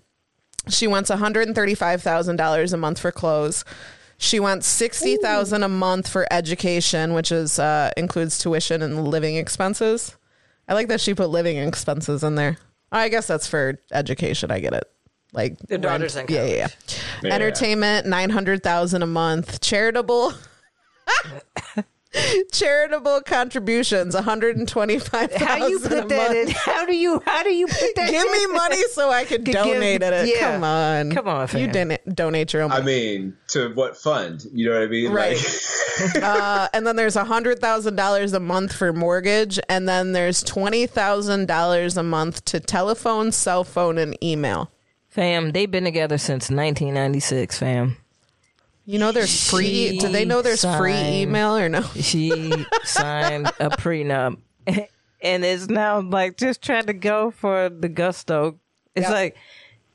She 0.68 0.86
wants 0.86 1.10
$135,000 1.10 2.72
a 2.72 2.76
month 2.76 2.98
for 3.00 3.10
clothes. 3.12 3.64
She 4.18 4.38
wants 4.38 4.66
60000 4.68 5.62
a 5.64 5.68
month 5.68 6.08
for 6.08 6.26
education, 6.32 7.12
which 7.14 7.32
is 7.32 7.58
uh, 7.58 7.90
includes 7.96 8.38
tuition 8.38 8.80
and 8.82 9.08
living 9.08 9.36
expenses. 9.36 10.16
I 10.68 10.74
like 10.74 10.88
that 10.88 11.00
she 11.00 11.14
put 11.14 11.30
living 11.30 11.56
expenses 11.58 12.22
in 12.22 12.36
there. 12.36 12.58
I 12.92 13.08
guess 13.08 13.26
that's 13.26 13.48
for 13.48 13.80
education. 13.92 14.50
I 14.52 14.60
get 14.60 14.74
it. 14.74 14.84
Like 15.32 15.58
The 15.58 15.78
daughter's 15.78 16.14
rent. 16.14 16.30
income. 16.30 16.46
Yeah, 16.46 16.50
yeah, 16.52 16.56
yeah. 16.56 16.68
Yeah. 17.22 17.34
Entertainment, 17.34 18.06
900,000 18.06 19.02
a 19.02 19.06
month. 19.06 19.60
Charitable 19.60 20.34
charitable 22.52 23.22
contributions, 23.22 24.14
125,000 24.14 25.46
How 25.46 25.58
do 25.58 25.70
you 25.70 25.78
put 25.80 26.08
that 26.08 26.30
month. 26.30 26.48
in? 26.48 26.54
How 26.54 26.84
do 26.86 26.94
you 26.94 27.22
how 27.24 27.42
do 27.42 27.50
you 27.52 27.66
put 27.66 27.94
that? 27.96 28.10
Give 28.10 28.30
me 28.30 28.46
money 28.48 28.82
so 28.92 29.10
I 29.10 29.24
could 29.24 29.44
Give- 29.44 29.54
donate 29.54 30.02
it. 30.02 30.28
yeah. 30.34 30.52
Come 30.52 30.64
on. 30.64 31.10
Come 31.12 31.28
on, 31.28 31.48
You 31.58 31.66
didn't 31.66 32.14
donate 32.14 32.52
your 32.52 32.62
own 32.62 32.72
I 32.72 32.80
mean, 32.82 33.36
to 33.48 33.70
what 33.74 33.96
fund? 33.96 34.44
You 34.52 34.68
know 34.70 34.74
what 34.78 34.82
I 34.82 34.86
mean? 34.88 35.12
Right. 35.12 35.36
Like, 35.36 36.16
uh, 36.22 36.68
and 36.72 36.86
then 36.86 36.96
there's 36.96 37.16
$100,000 37.16 38.32
a 38.34 38.40
month 38.40 38.72
for 38.74 38.92
mortgage. 38.92 39.58
And 39.68 39.88
then 39.88 40.12
there's 40.12 40.42
$20,000 40.44 41.96
a 41.96 42.02
month 42.02 42.44
to 42.46 42.60
telephone, 42.60 43.32
cell 43.32 43.64
phone, 43.64 43.98
and 43.98 44.22
email. 44.22 44.70
Fam, 45.08 45.52
they've 45.52 45.70
been 45.70 45.84
together 45.84 46.16
since 46.18 46.44
1996, 46.50 47.58
fam. 47.58 47.96
You 48.84 48.98
know 48.98 49.12
there's 49.12 49.48
free. 49.50 49.90
She 49.90 49.98
Do 49.98 50.08
they 50.08 50.24
know 50.24 50.42
there's 50.42 50.64
free 50.64 50.94
email 51.22 51.56
or 51.56 51.68
no? 51.68 51.82
She 51.94 52.52
signed 52.84 53.46
a 53.60 53.70
prenup 53.70 54.38
and 55.22 55.44
is 55.44 55.68
now 55.68 56.00
like 56.00 56.36
just 56.36 56.62
trying 56.62 56.86
to 56.86 56.92
go 56.92 57.30
for 57.30 57.68
the 57.68 57.88
gusto. 57.88 58.58
It's 58.94 59.04
Yep. 59.04 59.12
like, 59.12 59.36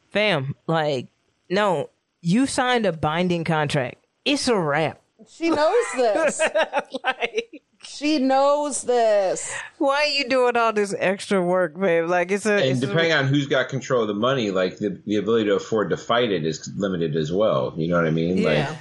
fam, 0.09 0.55
like, 0.67 1.07
no, 1.49 1.89
you 2.21 2.45
signed 2.47 2.85
a 2.85 2.91
binding 2.93 3.43
contract. 3.43 4.03
It's 4.25 4.47
a 4.47 4.57
wrap. 4.57 5.01
She 5.29 5.49
knows 5.49 5.85
this. 5.95 6.41
Like, 7.03 7.61
she 7.87 8.19
knows 8.19 8.83
this. 8.83 9.51
why 9.77 10.03
are 10.03 10.05
you 10.07 10.27
doing 10.29 10.55
all 10.57 10.73
this 10.73 10.93
extra 10.97 11.41
work, 11.41 11.79
babe? 11.79 12.05
Like, 12.09 12.31
it's 12.31 12.45
a. 12.45 12.53
and 12.55 12.65
it's 12.65 12.81
a- 12.83 12.87
depending 12.87 13.13
on 13.13 13.27
who's 13.27 13.47
got 13.47 13.69
control 13.69 14.01
of 14.03 14.07
the 14.07 14.13
money, 14.13 14.51
like 14.51 14.77
the, 14.77 15.01
the 15.05 15.15
ability 15.15 15.45
to 15.45 15.55
afford 15.55 15.89
to 15.91 15.97
fight 15.97 16.31
it 16.31 16.45
is 16.45 16.69
limited 16.75 17.15
as 17.15 17.31
well. 17.31 17.73
You 17.77 17.87
know 17.87 17.95
what 17.95 18.05
I 18.05 18.11
mean? 18.11 18.37
yeah. 18.37 18.69
Like 18.69 18.77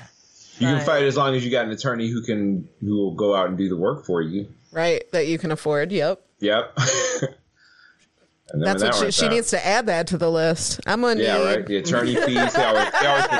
you 0.58 0.66
can 0.68 0.84
fight 0.84 1.02
as 1.04 1.16
long 1.16 1.34
as 1.34 1.44
you 1.44 1.50
got 1.50 1.66
an 1.66 1.70
attorney 1.70 2.08
who 2.08 2.22
can 2.22 2.68
who 2.80 2.96
will 2.96 3.14
go 3.14 3.34
out 3.34 3.48
and 3.48 3.58
do 3.58 3.68
the 3.68 3.76
work 3.76 4.06
for 4.06 4.22
you. 4.22 4.48
Right. 4.72 5.02
That 5.12 5.26
you 5.26 5.38
can 5.38 5.52
afford. 5.52 5.92
Yep. 5.92 6.20
Yep. 6.40 6.78
And 8.52 8.62
That's 8.62 8.80
when 8.80 8.92
what 8.92 9.00
that 9.00 9.12
she, 9.12 9.22
she 9.24 9.28
needs 9.28 9.50
to 9.50 9.66
add 9.66 9.86
that 9.86 10.06
to 10.06 10.18
the 10.18 10.30
list. 10.30 10.78
I'm 10.86 11.00
gonna 11.00 11.20
Yeah, 11.20 11.38
need 11.38 11.44
right. 11.44 11.66
The 11.66 11.76
attorney 11.78 12.14
fees. 12.14 12.52
They 12.54 12.62
always, 12.64 12.90
they 12.92 13.06
always 13.06 13.26
put 13.26 13.38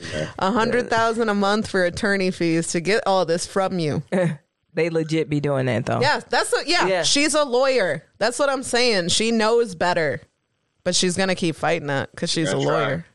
this 0.00 0.12
in 0.14 0.18
there. 0.20 0.30
a 0.38 0.50
hundred 0.52 0.88
thousand 0.88 1.28
a 1.30 1.34
month 1.34 1.66
for 1.68 1.84
attorney 1.84 2.30
fees 2.30 2.68
to 2.68 2.80
get 2.80 3.02
all 3.08 3.24
this 3.26 3.44
from 3.44 3.80
you. 3.80 4.04
They 4.74 4.88
legit 4.90 5.28
be 5.28 5.40
doing 5.40 5.66
that, 5.66 5.86
though. 5.86 6.00
Yeah, 6.00 6.20
that's 6.28 6.52
a, 6.52 6.68
yeah, 6.68 6.86
Yeah. 6.86 7.02
She's 7.02 7.34
a 7.34 7.44
lawyer. 7.44 8.04
That's 8.18 8.38
what 8.38 8.48
I'm 8.48 8.62
saying. 8.62 9.08
She 9.08 9.30
knows 9.32 9.74
better, 9.74 10.20
but 10.84 10.94
she's 10.94 11.16
gonna 11.16 11.34
keep 11.34 11.56
fighting 11.56 11.88
that 11.88 12.10
because 12.12 12.30
she's 12.30 12.50
a 12.50 12.52
Gonna 12.52 12.64
try. 12.64 12.72
lawyer. 12.84 13.06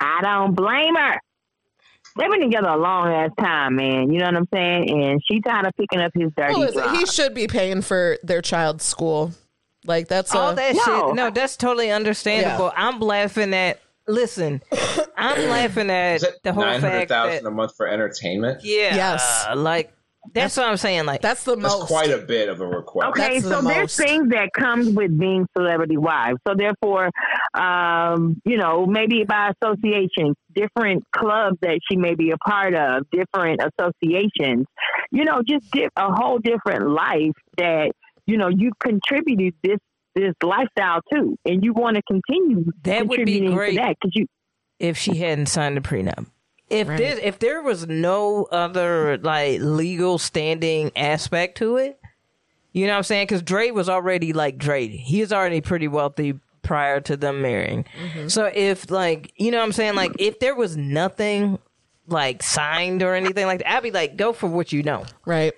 I 0.00 0.20
don't 0.22 0.54
blame 0.54 0.94
her. 0.94 1.20
They've 2.16 2.30
been 2.30 2.42
together 2.42 2.68
a 2.68 2.76
long 2.76 3.08
ass 3.08 3.30
time, 3.40 3.76
man. 3.76 4.12
You 4.12 4.20
know 4.20 4.26
what 4.26 4.36
I'm 4.36 4.48
saying? 4.54 5.02
And 5.02 5.20
she 5.26 5.40
tired 5.40 5.66
of 5.66 5.72
picking 5.76 6.00
up 6.00 6.12
his 6.14 6.30
dirty 6.36 6.54
Well, 6.54 6.94
he 6.96 7.06
should 7.06 7.34
be 7.34 7.48
paying 7.48 7.82
for 7.82 8.18
their 8.22 8.40
child's 8.42 8.84
school. 8.84 9.32
Like 9.84 10.06
that's 10.08 10.34
all 10.34 10.50
a, 10.50 10.54
that 10.54 10.74
No. 10.76 10.82
shit. 11.08 11.14
No, 11.16 11.30
that's 11.30 11.56
totally 11.56 11.90
understandable. 11.90 12.72
I'm 12.76 13.00
laughing 13.00 13.52
at. 13.54 13.80
Listen, 14.06 14.62
I'm 15.16 15.48
laughing 15.48 15.88
at 15.90 16.16
Is 16.16 16.22
it 16.24 16.34
the 16.42 16.52
whole 16.52 16.62
nine 16.62 16.80
hundred 16.80 16.92
fact 16.92 17.08
that 17.08 17.26
thousand 17.30 17.46
a 17.46 17.50
month 17.50 17.74
for 17.76 17.88
entertainment? 17.88 18.60
yeah, 18.62 18.94
Yes. 18.94 19.46
like 19.56 19.92
that's, 20.32 20.56
what 20.56 20.66
I'm 20.68 20.76
saying. 20.76 21.04
Like 21.06 21.20
that's 21.20 21.44
the 21.44 21.56
That's 21.56 21.74
most. 21.74 21.88
quite 21.88 22.10
a 22.10 22.18
bit 22.18 22.48
of 22.48 22.60
a 22.60 22.66
request. 22.66 23.08
Okay, 23.10 23.34
That's 23.40 23.44
so 23.44 23.60
the 23.60 23.68
there's 23.68 23.98
most. 23.98 23.98
things 23.98 24.28
that 24.30 24.50
comes 24.52 24.88
with 24.90 25.18
being 25.18 25.46
celebrity 25.56 25.96
wives. 25.96 26.38
So 26.46 26.54
therefore, 26.56 27.10
um, 27.54 28.40
you 28.44 28.56
know, 28.56 28.86
maybe 28.86 29.24
by 29.24 29.50
association, 29.62 30.34
different 30.54 31.04
clubs 31.14 31.58
that 31.62 31.80
she 31.90 31.96
may 31.96 32.14
be 32.14 32.30
a 32.30 32.38
part 32.38 32.74
of, 32.74 33.04
different 33.10 33.60
associations, 33.60 34.66
you 35.12 35.24
know, 35.24 35.42
just 35.46 35.70
di- 35.70 35.88
a 35.96 36.12
whole 36.12 36.38
different 36.38 36.88
life 36.90 37.32
that 37.58 37.92
you 38.26 38.36
know 38.38 38.48
you 38.48 38.72
contributed 38.80 39.54
this 39.62 39.78
this 40.14 40.32
lifestyle 40.42 41.00
to, 41.12 41.36
and 41.44 41.64
you 41.64 41.72
want 41.72 41.96
to 41.96 42.02
continue 42.08 42.64
That 42.84 43.06
would 43.08 43.16
be 43.24 43.40
contributing 43.40 43.54
great. 43.54 43.70
to 43.72 43.76
that 43.82 43.96
because 44.00 44.12
you. 44.14 44.26
if 44.78 44.96
she 44.96 45.16
hadn't 45.16 45.46
signed 45.46 45.76
the 45.76 45.80
prenup. 45.80 46.26
If 46.74 46.88
Right. 46.88 46.98
this, 46.98 47.20
if 47.22 47.38
there 47.38 47.62
was 47.62 47.86
no 47.86 48.44
other 48.50 49.18
like 49.18 49.60
legal 49.60 50.18
standing 50.18 50.90
aspect 50.96 51.58
to 51.58 51.76
it, 51.76 51.98
you 52.72 52.86
know 52.86 52.92
what 52.92 52.98
I'm 52.98 53.02
saying? 53.04 53.26
Because 53.26 53.42
Dre 53.42 53.70
was 53.70 53.88
already 53.88 54.32
like 54.32 54.58
Dre. 54.58 54.88
He 54.88 55.20
was 55.20 55.32
already 55.32 55.60
pretty 55.60 55.88
wealthy 55.88 56.38
prior 56.62 57.00
to 57.02 57.16
them 57.16 57.42
marrying. 57.42 57.84
Mm-hmm. 57.84 58.28
So 58.28 58.50
if 58.52 58.90
like 58.90 59.32
you 59.36 59.50
know 59.50 59.58
what 59.58 59.64
I'm 59.64 59.72
saying, 59.72 59.94
like 59.94 60.12
if 60.18 60.38
there 60.40 60.54
was 60.54 60.76
nothing 60.76 61.58
like 62.06 62.42
signed 62.42 63.02
or 63.02 63.14
anything 63.14 63.46
like 63.46 63.58
that. 63.60 63.70
I'd 63.72 63.82
be 63.82 63.90
like, 63.90 64.16
go 64.16 64.32
for 64.32 64.46
what 64.46 64.72
you 64.72 64.82
know. 64.82 65.04
Right. 65.24 65.52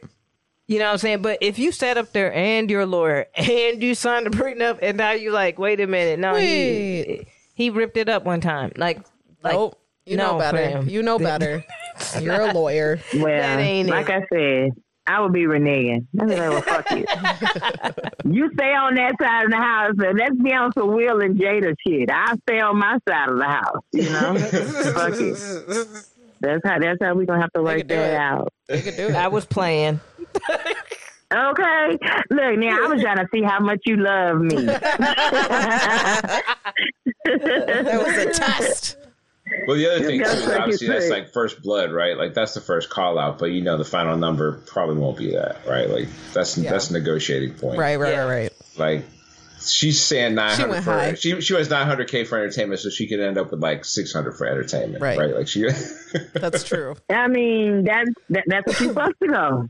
You 0.67 0.79
know 0.79 0.87
what 0.87 0.93
I'm 0.93 0.99
saying? 0.99 1.23
But 1.23 1.39
if 1.41 1.59
you 1.59 1.71
sat 1.73 1.97
up 1.97 2.13
there 2.13 2.33
and 2.33 2.71
you're 2.71 2.83
a 2.83 2.87
lawyer 2.87 3.27
and 3.35 3.83
you 3.83 3.95
signed 3.95 4.27
a 4.27 4.31
prenup 4.31 4.79
and 4.83 4.97
now 4.97 5.13
you 5.13 5.31
like, 5.31 5.59
wait 5.59 5.81
a 5.81 5.87
minute, 5.87 6.19
no, 6.19 6.35
he 6.35 7.27
he 7.55 7.71
ripped 7.71 7.97
it 7.97 8.09
up 8.09 8.25
one 8.25 8.41
time. 8.41 8.73
Like, 8.77 9.01
like 9.43 9.55
Nope. 9.55 9.81
You 10.07 10.17
know 10.17 10.39
better. 10.39 10.57
fam. 10.59 10.89
You 10.89 11.03
know 11.03 11.19
better. 11.19 11.65
You're 12.21 12.41
a 12.43 12.53
lawyer. 12.53 13.01
Well, 13.15 13.85
like 13.87 14.09
it. 14.09 14.15
I 14.15 14.27
said, 14.33 14.71
I 15.09 15.21
would 15.21 15.33
be 15.33 15.45
reneging. 15.45 16.07
I'd 16.21 16.29
be 16.29 16.37
like, 16.37 16.51
well, 16.51 16.63
fuck 16.63 16.91
you. 16.91 17.05
you 18.33 18.51
stay 18.55 18.73
on 18.73 18.95
that 18.95 19.15
side 19.21 19.45
of 19.45 19.51
the 19.51 19.57
house, 19.57 19.95
and 19.99 20.19
let's 20.19 20.37
be 20.37 20.53
on 20.53 20.73
some 20.73 20.95
Will 20.95 21.21
and 21.21 21.37
Jada 21.39 21.75
shit. 21.87 22.11
I 22.11 22.35
stay 22.49 22.61
on 22.61 22.79
my 22.79 22.99
side 23.09 23.29
of 23.29 23.39
the 23.39 23.45
house. 23.45 23.83
You 23.93 24.11
know, 24.11 24.39
fuck 24.93 25.15
it. 25.15 25.89
That's 26.41 26.61
how. 26.65 26.79
That's 26.79 26.99
how 27.03 27.15
we 27.15 27.27
gonna 27.27 27.41
have 27.41 27.53
to 27.53 27.63
work 27.63 27.87
that 27.89 28.13
it. 28.13 28.15
out. 28.15 28.53
You 28.69 28.83
could 28.83 28.97
do 28.97 29.09
it. 29.09 29.15
I 29.15 29.29
was 29.29 29.45
playing. 29.45 30.01
Okay. 31.33 31.99
Look, 32.31 32.59
now 32.59 32.85
I 32.85 32.89
was 32.89 33.03
trying 33.03 33.17
to 33.17 33.27
see 33.35 33.43
how 33.43 33.59
much 33.59 33.81
you 33.85 33.97
love 33.97 34.39
me. 34.39 34.67
That 34.67 36.43
was 37.25 38.17
a 38.17 38.31
test. 38.33 38.97
Well, 39.67 39.77
the 39.77 39.89
other 39.91 40.05
thing 40.05 40.19
too 40.19 40.25
gotta 40.25 40.39
is 40.39 40.45
suck 40.45 40.61
obviously 40.61 40.89
that's 40.89 41.05
dick. 41.05 41.13
like 41.13 41.33
first 41.33 41.63
blood, 41.63 41.93
right? 41.93 42.17
Like 42.17 42.35
that's 42.35 42.55
the 42.55 42.61
first 42.61 42.91
call 42.91 43.19
out, 43.19 43.39
but 43.39 43.47
you 43.47 43.61
know 43.63 43.77
the 43.79 43.85
final 43.85 44.17
number 44.17 44.53
probably 44.67 44.97
won't 44.97 45.17
be 45.19 45.33
that, 45.33 45.67
right? 45.67 45.89
Like 45.89 46.09
that's 46.33 46.55
that's 46.57 46.91
a 46.91 46.93
negotiating 46.95 47.55
point, 47.55 47.79
Right, 47.79 47.97
right, 47.97 48.13
Yeah. 48.13 48.21
right, 48.25 48.29
right. 48.43 48.53
Like 48.77 49.05
she's 49.61 50.03
saying 50.03 50.35
nine 50.35 50.57
hundred 50.57 50.71
went 50.71 50.85
for 50.85 50.91
high. 50.93 51.15
she 51.15 51.41
she 51.41 51.55
was 51.55 51.71
nine 51.71 51.87
hundred 51.87 52.09
k 52.11 52.25
for 52.25 52.39
entertainment, 52.39 52.81
so 52.81 52.91
she 52.91 53.07
could 53.07 53.21
end 53.21 53.39
up 53.39 53.51
with 53.53 53.61
like 53.61 53.85
six 53.85 54.13
hundred 54.13 54.33
for 54.33 54.47
entertainment, 54.49 55.01
Right. 55.03 55.19
right? 55.19 55.35
Like 55.35 55.47
she. 55.49 55.69
That's 56.35 56.65
true. 56.65 56.97
I 57.09 57.29
mean, 57.29 57.85
that's 57.85 58.11
that, 58.31 58.45
that's 58.49 58.67
what 58.67 58.81
you're 58.81 58.89
supposed 58.91 59.15
to 59.23 59.29
go. 59.29 59.69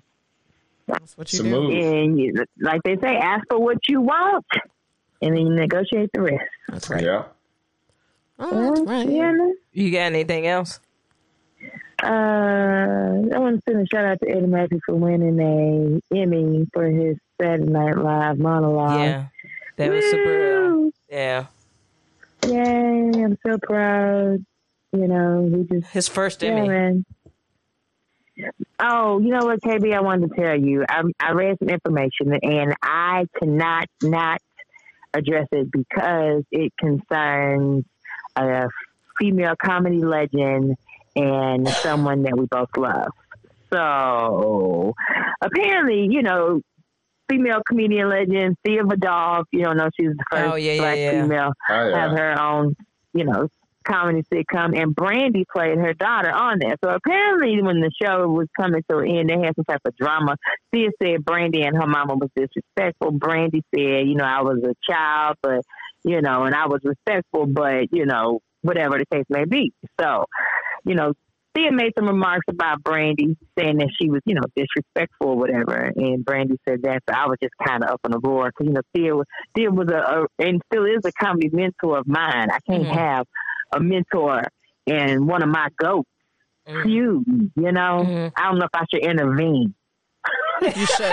That's 0.86 1.18
what 1.18 1.32
you 1.32 1.40
It's 1.40 1.48
do. 1.48 1.70
And 1.72 2.18
you, 2.18 2.44
like 2.60 2.82
they 2.84 2.96
say, 2.96 3.16
ask 3.16 3.44
for 3.50 3.58
what 3.58 3.78
you 3.88 4.00
want, 4.00 4.44
and 5.20 5.36
then 5.36 5.46
you 5.46 5.54
negotiate 5.54 6.10
the 6.14 6.22
rest. 6.22 6.44
That's 6.68 6.88
right. 6.88 7.02
yeah. 7.02 7.24
Oh, 8.38 8.74
that's 8.74 8.80
right. 8.80 9.08
Yeah. 9.08 9.32
You 9.72 9.90
got 9.90 9.98
anything 10.00 10.46
else? 10.46 10.80
Uh, 12.02 12.06
I 12.06 13.38
want 13.38 13.56
to 13.56 13.62
send 13.68 13.82
a 13.82 13.86
shout 13.86 14.04
out 14.04 14.18
to 14.20 14.28
Eddie 14.30 14.46
Murphy 14.46 14.80
for 14.84 14.94
winning 14.94 15.40
a 15.40 16.14
Emmy 16.14 16.66
for 16.72 16.84
his 16.84 17.16
Saturday 17.40 17.64
Night 17.70 17.96
Live 17.96 18.38
monologue. 18.38 19.00
yeah, 19.00 19.26
that 19.76 19.90
was 19.90 20.04
super. 20.04 20.86
uh, 20.86 20.90
yeah, 21.10 21.46
Yay! 22.46 23.10
I'm 23.24 23.38
so 23.46 23.56
proud. 23.62 24.44
You 24.92 25.08
know, 25.08 25.40
we 25.50 25.64
just 25.64 25.92
his 25.92 26.06
first 26.06 26.42
yeah, 26.42 26.50
Emmy. 26.50 26.68
man. 26.68 27.04
Oh, 28.78 29.18
you 29.18 29.28
know 29.30 29.46
what, 29.46 29.60
KB? 29.62 29.94
I 29.94 30.00
wanted 30.00 30.28
to 30.28 30.36
tell 30.36 30.54
you. 30.60 30.84
I, 30.86 31.02
I 31.18 31.32
read 31.32 31.56
some 31.58 31.70
information, 31.70 32.38
and 32.42 32.74
I 32.82 33.24
cannot 33.38 33.88
not 34.02 34.42
address 35.14 35.48
it 35.50 35.72
because 35.72 36.44
it 36.50 36.72
concerns 36.78 37.84
a 38.36 38.68
female 39.18 39.54
comedy 39.62 40.02
legend 40.02 40.76
and 41.14 41.68
someone 41.68 42.22
that 42.22 42.36
we 42.36 42.46
both 42.46 42.68
love. 42.76 43.08
So 43.72 44.94
apparently, 45.40 46.08
you 46.10 46.22
know, 46.22 46.60
female 47.28 47.62
comedian 47.66 48.08
legend 48.08 48.56
Thea 48.64 48.84
Vidale. 48.84 49.44
You 49.50 49.64
don't 49.64 49.76
know, 49.76 49.88
she 49.98 50.08
was 50.08 50.16
the 50.16 50.24
first 50.30 50.52
Oh, 50.52 50.56
yeah, 50.56 50.72
yeah, 50.72 50.80
black 50.80 50.98
yeah. 50.98 51.22
female 51.22 51.52
Oh, 51.70 51.88
yeah. 51.88 52.00
have 52.00 52.10
her 52.12 52.40
own, 52.40 52.76
you 53.12 53.24
know, 53.24 53.48
comedy 53.84 54.24
sitcom, 54.32 54.76
and 54.80 54.94
Brandy 54.94 55.44
played 55.52 55.78
her 55.78 55.94
daughter 55.94 56.30
on 56.30 56.58
there. 56.58 56.74
So 56.84 56.90
apparently, 56.90 57.62
when 57.62 57.80
the 57.80 57.90
show 58.02 58.26
was 58.28 58.48
coming 58.58 58.82
to 58.90 58.98
an 58.98 59.08
end, 59.08 59.30
they 59.30 59.38
had 59.44 59.54
some 59.54 59.64
type 59.64 59.80
of 59.84 59.96
drama. 59.96 60.36
Thea 60.72 60.90
said 61.00 61.24
Brandy 61.24 61.62
and 61.62 61.76
her 61.76 61.86
mama 61.86 62.16
was 62.16 62.30
disrespectful. 62.36 63.12
Brandy 63.12 63.62
said, 63.74 64.06
you 64.06 64.16
know, 64.16 64.24
I 64.24 64.42
was 64.42 64.58
a 64.64 64.74
child, 64.90 65.36
but 65.40 65.62
you 66.06 66.22
know, 66.22 66.44
and 66.44 66.54
I 66.54 66.66
was 66.66 66.80
respectful, 66.84 67.46
but 67.46 67.92
you 67.92 68.06
know, 68.06 68.40
whatever 68.62 68.96
the 68.98 69.04
case 69.14 69.26
may 69.28 69.44
be. 69.44 69.72
So, 70.00 70.24
you 70.86 70.94
know. 70.94 71.12
Thea 71.54 71.72
made 71.72 71.92
some 71.98 72.06
remarks 72.06 72.44
about 72.50 72.82
Brandy, 72.82 73.34
saying 73.58 73.78
that 73.78 73.88
she 73.98 74.10
was, 74.10 74.20
you 74.26 74.34
know, 74.34 74.42
disrespectful 74.54 75.28
or 75.28 75.36
whatever. 75.38 75.90
And 75.96 76.22
Brandy 76.22 76.58
said 76.68 76.82
that, 76.82 77.02
so 77.08 77.16
I 77.16 77.26
was 77.28 77.38
just 77.42 77.54
kind 77.66 77.82
of 77.82 77.88
up 77.92 78.00
on 78.04 78.10
the 78.10 78.18
roar 78.18 78.50
because, 78.50 78.66
you 78.66 78.74
know, 78.74 78.82
Thea 78.94 79.16
was, 79.16 79.24
Thea 79.54 79.70
was 79.70 79.88
a, 79.88 79.96
a, 79.96 80.26
and 80.38 80.60
still 80.70 80.84
is 80.84 81.00
a 81.06 81.12
comedy 81.12 81.48
mentor 81.50 81.96
of 81.96 82.06
mine. 82.06 82.48
I 82.50 82.58
can't 82.70 82.86
Mhm. 82.86 82.94
have 82.94 83.26
a 83.74 83.80
mentor 83.80 84.42
and 84.86 85.26
one 85.26 85.42
of 85.42 85.48
my 85.48 85.68
goats 85.78 86.10
Mhm. 86.68 86.82
feud, 86.82 87.50
you 87.56 87.72
know? 87.72 88.04
Mhm. 88.06 88.32
I 88.36 88.50
don't 88.50 88.58
know 88.58 88.66
if 88.66 88.74
I 88.74 88.84
should 88.92 89.02
intervene. 89.02 89.74
You 90.62 90.86
should. 90.86 91.12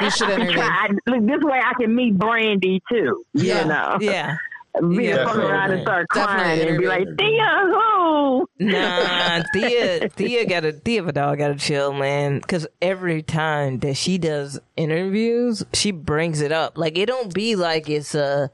You 0.00 0.10
should 0.10 0.30
intervene. 0.30 0.58
I, 0.60 0.88
look, 1.06 1.26
this 1.26 1.40
way 1.42 1.60
I 1.62 1.72
can 1.78 1.94
meet 1.94 2.16
Brandy 2.18 2.80
too, 2.90 3.22
Yeah. 3.34 3.62
you 3.62 3.68
know? 3.68 3.98
Yeah, 4.00 4.36
Be 4.80 5.04
Yeah, 5.04 5.24
around 5.32 5.72
and 5.72 5.82
start 5.82 6.08
crying 6.08 6.66
and 6.68 6.78
be 6.78 6.86
like. 6.86 7.06
Thea, 7.18 7.60
who? 7.66 8.48
nah. 8.60 9.42
Thea, 9.52 10.08
Thea 10.16 10.46
got 10.46 10.64
a 10.64 10.72
Thea 10.72 11.02
Vidale 11.02 11.36
got 11.38 11.48
to 11.48 11.54
chill, 11.56 11.92
man. 11.92 12.38
Because 12.40 12.66
every 12.82 13.22
time 13.22 13.78
that 13.80 13.96
she 13.96 14.16
does 14.18 14.58
interviews, 14.76 15.62
she 15.74 15.90
brings 15.90 16.40
it 16.40 16.50
up. 16.50 16.78
Like 16.78 16.96
it 16.98 17.06
don't 17.06 17.32
be 17.32 17.56
like 17.56 17.88
it's 17.90 18.14
a, 18.14 18.50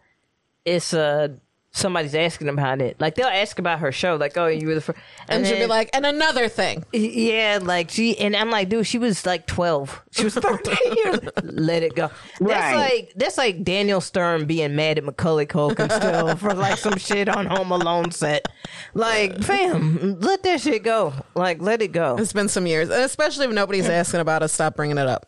it's 0.64 0.93
a 0.93 1.36
somebody's 1.73 2.14
asking 2.14 2.49
about 2.49 2.81
it. 2.83 3.01
Like 3.01 3.14
they'll 3.14 3.27
ask 3.27 3.59
about 3.59 3.79
her 3.79 3.93
show. 3.93 4.16
Like, 4.16 4.37
oh, 4.37 4.47
you 4.49 4.66
were 4.66 4.75
the 4.75 4.81
first, 4.81 4.99
And 5.29 5.47
she'll 5.47 5.57
be 5.59 5.66
like, 5.66 5.91
and 5.95 6.05
another 6.05 6.49
thing. 6.49 6.85
Yeah, 6.93 7.59
like 7.62 7.91
she 7.91 8.18
and 8.18 8.35
I'm 8.35 8.51
like, 8.51 8.68
dude, 8.68 8.87
she 8.87 8.99
was 8.99 9.25
like 9.25 9.47
twelve. 9.47 10.03
She 10.11 10.25
was 10.25 10.35
thirteen 10.47 10.93
years. 10.97 11.21
Let 11.45 11.83
it 11.83 11.95
go. 11.95 12.11
That's 12.41 12.41
Right. 12.41 12.75
like 12.77 13.12
that's 13.16 13.39
like 13.39 13.62
Daniel 13.62 14.01
Stern 14.01 14.47
being 14.47 14.75
mad 14.75 14.99
at 14.99 15.05
Macaulay 15.05 15.47
Culkin 15.47 15.91
still 15.93 16.37
for 16.37 16.55
like 16.55 16.79
some 16.79 16.97
shit 16.99 17.29
on 17.29 17.47
Home 17.47 17.71
Alone 17.71 18.11
set. 18.11 18.47
Like, 18.95 19.41
fam, 19.43 20.18
let 20.21 20.43
that 20.43 20.61
shit 20.61 20.83
go. 20.83 21.12
Like, 21.35 21.61
let 21.62 21.83
it 21.83 21.93
go. 21.93 22.16
It's 22.18 22.33
been 22.33 22.49
some 22.49 22.66
years. 22.66 22.89
And 22.91 23.03
especially 23.03 23.47
if 23.47 23.53
nobody's 23.53 23.89
asking 23.89 24.21
about 24.21 24.43
it, 24.43 24.49
stop 24.49 24.75
bringing 24.77 24.99
it 24.99 25.07
up. 25.07 25.27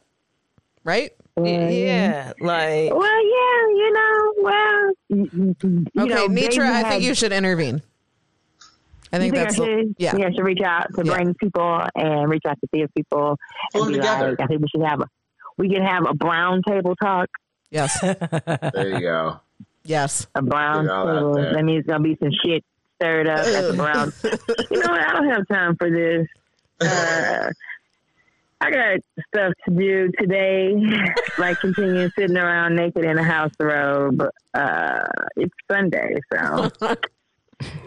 Right? 0.84 1.12
Yeah, 1.41 2.33
like 2.41 2.93
Well, 2.93 3.24
yeah, 3.24 3.66
you 3.68 3.93
know, 3.93 4.33
well, 4.43 4.93
you, 5.09 5.57
you 5.62 5.87
Okay, 6.03 6.14
know, 6.14 6.28
Nitra, 6.28 6.64
I 6.64 6.72
had- 6.80 6.87
think 6.89 7.03
you 7.05 7.14
should 7.14 7.33
intervene. 7.33 7.83
I 9.14 9.18
think 9.18 9.35
you 9.35 9.41
that's 9.41 9.57
think 9.57 9.68
I 9.68 9.72
should? 9.83 9.95
yeah. 9.99 10.16
yeah. 10.16 10.26
I 10.26 10.30
should 10.33 10.45
reach 10.45 10.62
out 10.62 10.87
to 10.95 11.05
Yeah. 11.05 11.14
bring 11.14 11.35
people 11.35 11.83
and 11.95 12.30
reach 12.30 12.43
out 12.47 12.59
to 12.61 12.68
see 12.74 12.87
people. 12.97 13.39
Pull 13.72 13.85
them 13.85 13.95
together. 13.95 14.30
Like, 14.30 14.41
I 14.41 14.47
think 14.47 14.62
we 14.62 14.68
should 14.68 14.87
have 14.87 15.01
a 15.01 15.05
we 15.59 15.68
can 15.68 15.83
have 15.83 16.07
a 16.09 16.14
brown 16.14 16.62
table 16.66 16.95
talk. 16.97 17.28
Yes. 17.70 17.99
There 18.74 18.89
you 18.89 19.01
go. 19.01 19.41
Yes. 19.85 20.26
A 20.35 20.41
brown 20.43 20.85
Get 20.85 20.93
all 20.93 21.09
out 21.09 21.35
table. 21.37 21.53
That 21.55 21.64
means 21.64 21.80
it's 21.80 21.89
gonna 21.89 22.03
be 22.03 22.16
some 22.22 22.30
shit 22.45 22.64
stirred 22.97 23.26
up 23.28 23.41
at 23.47 23.62
the 23.68 23.74
brown. 23.74 24.12
you 24.70 24.80
know 24.80 24.91
what? 24.93 25.01
I 25.03 25.12
don't 25.12 25.28
have 25.28 25.47
time 25.49 25.76
for 25.76 25.91
this. 25.91 26.26
Uh, 26.83 27.49
I 28.64 28.70
got 28.70 28.98
stuff 29.34 29.52
to 29.68 29.74
do 29.74 30.10
today, 30.20 30.72
like 31.38 31.58
continue 31.60 32.08
sitting 32.16 32.36
around 32.36 32.76
naked 32.76 33.04
in 33.04 33.18
a 33.18 33.24
house 33.24 33.50
robe. 33.58 34.22
Uh, 34.54 35.04
it's 35.36 35.52
Sunday, 35.70 36.14
so 36.32 36.70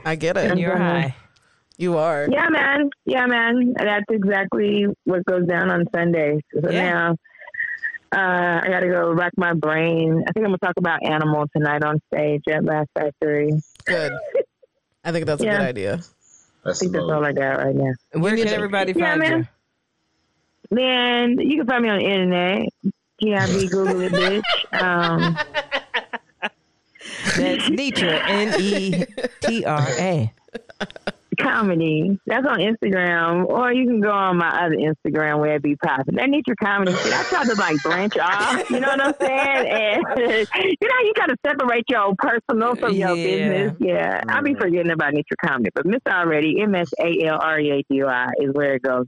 I 0.06 0.16
get 0.16 0.36
it. 0.38 0.58
you're 0.58 0.78
high. 0.78 1.16
You 1.78 1.98
are. 1.98 2.28
yeah, 2.30 2.48
man, 2.50 2.90
yeah, 3.06 3.26
man. 3.26 3.74
That's 3.78 4.06
exactly 4.10 4.86
what 5.06 5.26
goes 5.26 5.46
down 5.48 5.70
on 5.70 5.86
Sundays. 5.94 6.42
So 6.62 6.70
Yeah. 6.70 6.92
now. 6.92 7.16
Uh, 8.16 8.62
I 8.64 8.68
gotta 8.70 8.88
go 8.88 9.12
rack 9.12 9.34
my 9.36 9.54
brain. 9.54 10.24
I 10.26 10.32
think 10.32 10.46
I'm 10.46 10.52
gonna 10.52 10.58
talk 10.60 10.76
about 10.78 11.04
animal 11.04 11.46
tonight 11.56 11.84
on 11.84 12.00
stage 12.14 12.44
at 12.50 12.64
Laugh 12.64 12.88
Factory. 12.98 13.50
Good. 13.84 14.14
I 15.04 15.12
think 15.12 15.26
that's 15.26 15.42
a 15.42 15.46
Yeah. 15.46 15.58
good 15.58 15.66
idea. 15.68 16.00
That's 16.64 16.80
I 16.80 16.80
think 16.80 16.94
that's 16.94 17.04
all. 17.04 17.26
I 17.26 17.34
got 17.34 17.58
right 17.58 17.76
now. 17.76 17.92
Where 18.14 18.34
need 18.36 18.44
can 18.44 18.50
to- 18.52 18.56
everybody 18.56 18.94
Yeah, 18.96 19.06
find 19.10 19.20
man. 19.20 19.40
you? 19.40 19.48
Man, 20.72 21.38
you 21.40 21.58
can 21.58 21.68
find 21.68 21.84
me 21.84 21.90
on 21.90 22.00
the 22.00 22.06
internet. 22.06 22.68
GIB, 23.24 23.70
Google 23.72 24.02
it, 24.02 24.12
bitch. 24.12 24.82
Um, 24.82 25.38
That's 27.38 27.64
Nitra, 27.70 28.22
N 28.28 28.54
E 28.60 29.04
T 29.42 29.64
R 29.66 29.88
A. 29.98 30.32
comedy. 31.40 32.18
That's 32.26 32.46
on 32.48 32.60
Instagram, 32.60 33.46
or 33.48 33.72
you 33.74 33.86
can 33.86 34.00
go 34.02 34.10
on 34.12 34.38
my 34.38 34.50
other 34.66 34.76
Instagram 34.76 35.40
where 35.40 35.56
it 35.56 35.62
be 35.64 35.76
popping. 35.76 36.16
That 36.16 36.30
nature 36.30 36.56
comedy 36.62 36.94
shit. 36.96 37.14
I 37.14 37.24
tried 37.24 37.46
to 37.46 37.56
like 37.56 37.76
branch 37.84 38.18
off. 38.18 38.70
You 38.70 38.80
know 38.80 38.88
what 38.88 39.02
I'm 39.02 39.14
saying? 39.22 39.68
And 39.68 40.04
you 40.18 40.88
know, 40.88 41.00
you 41.04 41.14
got 41.16 41.28
to 41.28 41.36
separate 41.46 41.84
your 41.90 42.14
personal 42.18 42.76
from 42.76 42.96
your 42.96 43.16
Yeah. 43.18 43.24
business. 43.24 43.74
Yeah, 43.80 44.22
I'll 44.30 44.44
be 44.44 44.56
forgetting 44.56 44.92
about 44.92 45.14
nature 45.14 45.36
comedy, 45.46 45.70
but 45.76 45.86
Miss 45.86 46.00
Already, 46.08 46.62
M 46.62 46.74
S 46.76 46.88
A 47.00 47.26
L 47.28 47.40
R 47.42 47.60
E 47.60 47.72
A 47.72 47.84
D 47.90 48.02
I 48.04 48.28
is 48.40 48.52
where 48.54 48.76
it 48.76 48.82
goes 48.82 49.06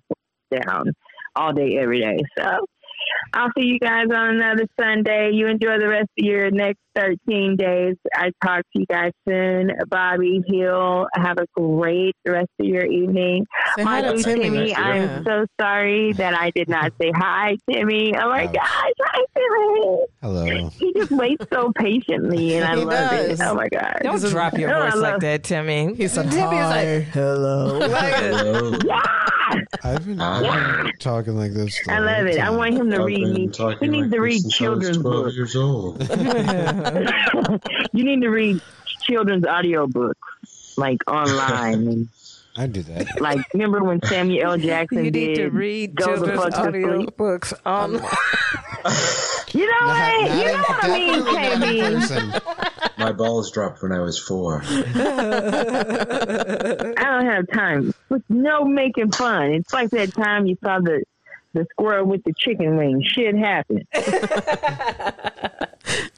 down 0.51 0.91
all 1.37 1.53
day, 1.53 1.77
every 1.77 2.01
day. 2.01 2.17
So. 2.37 2.65
I'll 3.33 3.51
see 3.57 3.65
you 3.65 3.79
guys 3.79 4.05
on 4.13 4.35
another 4.35 4.65
Sunday. 4.79 5.31
You 5.33 5.47
enjoy 5.47 5.77
the 5.79 5.87
rest 5.87 6.09
of 6.19 6.25
your 6.25 6.49
next 6.51 6.79
13 6.95 7.55
days. 7.57 7.95
I 8.15 8.31
talk 8.43 8.61
to 8.73 8.79
you 8.79 8.85
guys 8.89 9.11
soon. 9.27 9.71
Bobby 9.89 10.41
Hill, 10.47 11.07
have 11.15 11.37
a 11.37 11.45
great 11.55 12.15
rest 12.25 12.49
of 12.59 12.65
your 12.65 12.85
evening. 12.85 13.45
Say 13.75 13.83
hi 13.83 14.01
to 14.01 14.17
Timmy. 14.21 14.43
Timmy, 14.43 14.69
Yeah. 14.69 14.81
I'm 14.81 15.23
so 15.25 15.45
sorry 15.61 16.13
that 16.13 16.33
I 16.39 16.51
did 16.51 16.67
not 16.69 16.91
say 16.99 17.11
hi, 17.15 17.57
Timmy. 17.69 18.13
Oh 18.17 18.29
my 18.29 18.45
Ouch. 18.45 18.53
gosh, 18.53 18.91
hi, 19.01 19.21
Timmy. 19.37 19.99
Hello. 20.21 20.69
He 20.69 20.93
just 20.93 21.11
waits 21.11 21.45
so 21.53 21.71
patiently, 21.77 22.55
and 22.55 22.65
I 22.65 22.75
He 22.77 22.85
love 22.85 23.11
does. 23.11 23.39
it. 23.39 23.43
Oh 23.43 23.53
my 23.53 23.67
god. 23.69 23.99
Don't 24.01 24.21
drop 24.29 24.57
your 24.57 24.73
Oh, 24.73 24.81
I 24.81 24.89
voice 24.89 24.95
like 24.95 25.11
love- 25.13 25.21
that, 25.21 25.43
Timmy. 25.43 25.93
He 25.95 26.07
said 26.07 26.31
Timmy 26.31 26.57
hi. 26.57 26.95
like, 26.97 27.03
hello. 27.09 27.79
Hello. 27.87 28.77
Yeah, 28.85 29.01
I've 29.83 30.05
been, 30.05 30.19
I've 30.19 30.83
been 30.83 30.91
talking 30.99 31.37
like 31.37 31.53
this. 31.53 31.79
I 31.87 31.99
love 31.99 32.17
whole 32.17 32.27
it. 32.27 32.39
I 32.39 32.49
want 32.49 32.73
him 32.73 32.89
to 32.91 32.97
I've 33.01 33.05
read 33.23 33.33
been 33.33 33.45
me. 33.45 33.47
talking 33.49 33.77
He 33.79 33.87
needs 33.87 34.03
like 34.07 34.11
to 34.11 34.19
read 34.21 34.41
since 34.41 34.53
I 34.53 34.57
children's 34.57 34.97
12 34.97 35.23
books. 35.23 35.35
years 35.35 35.55
old. 35.55 36.01
you 37.93 38.03
need 38.03 38.21
to 38.21 38.29
read 38.29 38.61
children's 39.01 39.45
audio 39.45 39.87
books, 39.87 40.73
like 40.77 40.99
online. 41.09 42.09
I 42.59 42.65
do 42.65 42.81
that. 42.81 43.21
like, 43.21 43.37
remember 43.53 43.83
when 43.83 44.01
Samuel 44.01 44.53
L. 44.53 44.57
Jackson 44.57 45.05
You 45.05 45.11
did 45.11 45.27
need 45.27 45.35
to 45.35 45.49
read 45.49 45.95
Go 45.95 46.05
the 46.05 46.11
children's 46.25 46.41
Fuck 46.55 46.57
audio 46.57 46.95
Sleep? 46.97 47.15
books 47.15 47.53
on. 47.63 47.93
You 47.93 47.99
know 47.99 48.03
Not- 49.79 49.87
what? 49.87 50.27
not 50.27 50.39
you 50.39 50.45
know 50.47 50.61
what 50.63 50.83
I 50.83 50.87
mean, 50.97 51.23
definitely 51.23 51.81
KB. 52.01 52.97
My 52.97 53.11
balls 53.11 53.51
dropped 53.51 53.83
when 53.83 53.91
I 53.91 53.99
was 53.99 54.17
four. 54.17 54.63
I 54.63 54.69
don't 56.95 57.25
have 57.27 57.47
time. 57.53 57.93
With 58.09 58.23
no 58.27 58.65
making 58.65 59.11
fun. 59.11 59.51
It's 59.53 59.71
like 59.71 59.91
that 59.91 60.13
time 60.15 60.47
you 60.47 60.57
saw 60.63 60.79
the 60.79 61.03
the 61.57 61.65
squirrel 61.71 62.05
with 62.05 62.23
the 62.23 62.33
chicken 62.37 62.77
wing. 62.77 63.01
Shit 63.03 63.35
happened. 63.35 63.85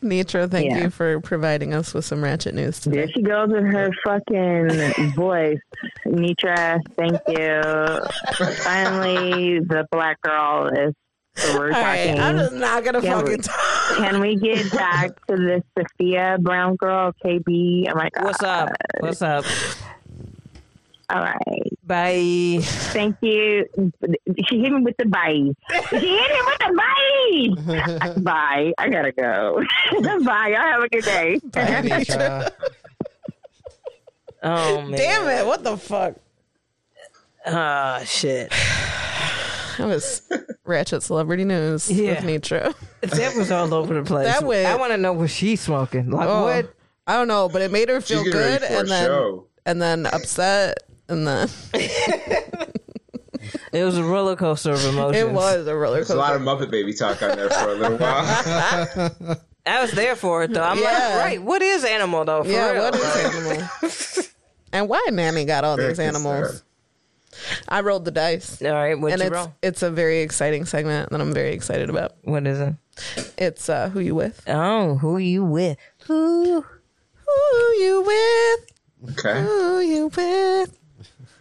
Nitra, 0.02 0.50
thank 0.50 0.70
Yeah. 0.72 0.84
you 0.84 0.90
for 0.90 1.20
providing 1.20 1.74
us 1.74 1.94
with 1.94 2.06
some 2.06 2.24
ratchet 2.24 2.56
news 2.56 2.80
There 2.80 3.02
today. 3.08 3.12
she 3.14 3.22
goes 3.22 3.50
with 3.50 3.64
her 3.66 3.90
fucking 4.06 5.14
voice. 5.14 5.60
Nitra, 6.06 6.80
thank 6.98 7.20
you. 7.28 8.46
Finally, 8.64 9.60
the 9.60 9.86
black 9.92 10.22
girl 10.22 10.68
is. 10.68 10.94
So 11.36 11.58
we're 11.58 11.72
All 11.72 11.82
right, 11.82 12.08
talking. 12.08 12.20
I'm 12.22 12.38
just 12.38 12.54
not 12.54 12.84
gonna 12.84 13.02
Yeah, 13.02 13.16
fucking 13.20 13.32
we- 13.32 13.38
talk. 13.38 13.98
Can 13.98 14.20
we 14.20 14.36
get 14.36 14.72
back 14.74 15.10
to 15.28 15.36
the 15.38 15.64
Sophia 15.78 16.38
Brown 16.40 16.76
girl, 16.76 17.14
KB? 17.24 17.88
Oh 17.90 17.96
my 17.96 18.10
god. 18.10 18.24
What's 18.26 18.44
up? 18.44 18.70
What's 19.00 19.22
up? 19.22 19.46
All 21.10 21.22
right. 21.22 21.79
Bye. 21.90 22.60
Thank 22.62 23.18
you. 23.24 23.68
She 24.48 24.60
hit 24.62 24.72
me 24.72 24.82
with 24.82 24.96
the 24.98 25.06
bye. 25.08 25.32
She 25.90 25.98
hit 25.98 26.32
me 26.32 26.42
with 26.46 26.60
the 26.60 27.92
bye. 28.06 28.14
bye. 28.22 28.74
I 28.78 28.90
gotta 28.90 29.12
go. 29.12 29.64
bye. 30.24 30.50
Y'all 30.50 30.62
have 30.62 30.84
a 30.84 30.88
good 30.90 31.04
day. 31.04 31.40
Bye, 31.46 31.82
Nitra. 31.82 32.52
Oh 34.44 34.82
man. 34.84 34.92
Damn 34.92 35.28
it! 35.28 35.46
What 35.48 35.64
the 35.64 35.78
fuck? 35.78 36.16
Ah 37.46 38.02
shit. 38.06 38.54
That 39.80 39.88
was 39.88 40.22
ratchet 40.66 41.02
celebrity 41.04 41.46
news 41.46 41.90
Yeah. 41.90 42.10
with 42.24 42.26
Nitra. 42.44 42.76
That 43.02 43.34
was 43.38 43.50
all 43.50 43.74
over 43.74 43.94
the 43.94 44.04
place. 44.04 44.28
That 44.28 44.44
went- 44.44 44.68
I 44.68 44.76
want 44.76 44.92
to 44.92 44.98
know 44.98 45.14
what 45.14 45.30
she's 45.30 45.62
smoking. 45.62 46.12
Like 46.12 46.28
Oh, 46.28 46.44
what? 46.44 46.74
I 47.08 47.14
don't 47.16 47.30
know, 47.30 47.48
but 47.48 47.62
it 47.62 47.72
made 47.72 47.88
her 47.88 48.02
feel 48.02 48.24
good, 48.26 48.62
and 48.62 48.90
then 48.90 49.06
show. 49.06 49.48
and 49.66 49.82
then 49.82 50.06
upset, 50.06 50.80
and 51.10 51.28
then 51.28 51.50
It 53.72 53.84
was 53.84 53.98
a 53.98 54.04
roller 54.04 54.36
coaster 54.36 54.72
of 54.72 54.84
emotions. 54.86 55.18
it 55.18 55.32
was 55.32 55.66
a 55.68 55.76
roller 55.76 56.00
coaster. 56.00 56.14
There's 56.16 56.18
a 56.18 56.18
lot 56.18 56.36
of 56.36 56.42
Muppet 56.42 56.72
Baby 56.72 56.94
talk 56.94 57.22
on 57.22 57.36
there 57.38 57.50
for 57.50 57.70
a 57.70 57.76
little 57.76 57.98
while. 57.98 59.38
I 59.66 59.82
was 59.82 59.92
there 59.92 60.16
for 60.16 60.44
it 60.44 60.52
though. 60.54 60.64
I'm 60.64 60.78
Yeah. 60.80 60.86
like, 60.92 61.24
right? 61.24 61.44
What 61.44 61.62
is 61.62 61.84
animal 61.86 62.26
though? 62.26 62.44
For 62.44 62.50
Yeah, 62.50 62.72
real? 62.72 62.84
what 62.84 62.96
is 62.96 63.16
animal? 63.16 63.68
and 64.74 64.90
why 64.90 65.06
Nanny 65.12 65.46
got 65.46 65.64
all 65.64 65.78
Very 65.78 65.90
these 65.90 66.00
animals? 66.00 66.42
concerned. 66.42 66.62
I 67.70 67.82
rolled 67.82 68.06
the 68.06 68.12
dice, 68.12 68.62
All 68.62 68.72
right, 68.74 69.00
what 69.00 69.12
and 69.14 69.22
you 69.22 69.28
it's 69.28 69.36
roll? 69.36 69.54
it's 69.62 69.84
a 69.84 69.92
very 69.92 70.20
exciting 70.22 70.66
segment 70.66 71.12
that 71.12 71.22
I'm 71.22 71.32
very 71.34 71.54
excited 71.54 71.90
about. 71.90 72.14
What 72.24 72.48
is 72.48 72.60
it? 72.60 72.74
It's 73.38 73.70
uh, 73.70 73.90
who 73.90 74.00
you 74.00 74.16
with? 74.16 74.42
Oh, 74.48 74.96
who 74.96 75.18
you 75.18 75.44
with? 75.46 75.78
Who? 76.08 76.62
Who 76.64 77.74
you 77.80 78.02
with? 78.06 79.12
Okay. 79.20 79.42
Who 79.44 79.80
you 79.80 80.08
with? 80.08 80.79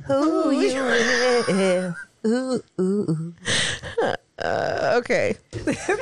Who 0.09 0.51
you 0.51 0.83
with? 0.85 1.95
Ooh, 2.27 2.63
ooh. 2.81 3.35
Uh, 4.41 4.95
okay, 4.99 5.35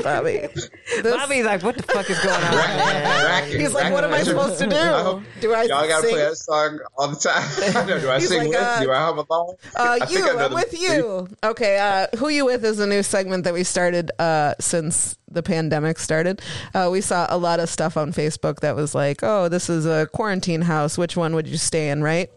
Bobby. 0.02 0.46
This- 0.54 0.68
Bobby's 1.02 1.46
like, 1.46 1.62
what 1.62 1.74
the 1.74 1.82
fuck 1.84 2.08
is 2.10 2.18
going 2.20 2.34
on? 2.36 2.50
man? 2.50 3.24
Racket, 3.24 3.60
He's 3.60 3.72
like, 3.72 3.90
what 3.94 4.04
am 4.04 4.12
I 4.12 4.22
supposed 4.24 4.58
to 4.58 4.66
do? 4.66 4.76
I 4.76 5.02
hope- 5.02 5.22
Do 5.40 5.54
I 5.54 5.62
Y'all 5.62 5.88
gotta 5.88 6.02
sing? 6.02 6.10
play 6.16 6.20
that 6.24 6.36
song 6.36 6.78
all 6.98 7.08
the 7.08 7.16
time. 7.16 7.42
I 7.76 7.86
know. 7.86 7.98
Do 7.98 8.10
I 8.10 8.18
He's 8.18 8.28
sing 8.28 8.38
like, 8.40 8.48
with? 8.48 8.58
uh, 8.58 8.80
Do 8.82 8.92
I 8.92 8.98
hum 8.98 9.18
along? 9.18 9.54
Uh, 9.74 9.98
I 10.02 10.06
you, 10.10 10.18
I 10.22 10.32
know 10.34 10.38
I'm 10.46 10.52
with 10.52 10.78
you. 10.78 11.28
Okay, 11.44 11.78
uh, 11.78 12.14
who 12.18 12.28
you 12.28 12.44
with 12.44 12.62
is 12.62 12.78
a 12.78 12.86
new 12.86 13.02
segment 13.02 13.44
that 13.44 13.54
we 13.54 13.64
started 13.64 14.10
uh, 14.18 14.52
since 14.60 15.16
the 15.30 15.42
pandemic 15.42 15.98
started. 15.98 16.42
Uh, 16.74 16.90
we 16.92 17.00
saw 17.00 17.26
a 17.30 17.38
lot 17.38 17.58
of 17.58 17.70
stuff 17.70 17.96
on 17.96 18.12
Facebook 18.12 18.60
that 18.60 18.76
was 18.76 18.94
like, 18.94 19.20
"Oh, 19.22 19.48
this 19.48 19.70
is 19.70 19.86
a 19.86 20.08
quarantine 20.12 20.60
house. 20.62 20.98
Which 20.98 21.16
one 21.16 21.34
would 21.36 21.46
you 21.48 21.56
stay 21.56 21.88
in?" 21.88 22.02
Right. 22.02 22.30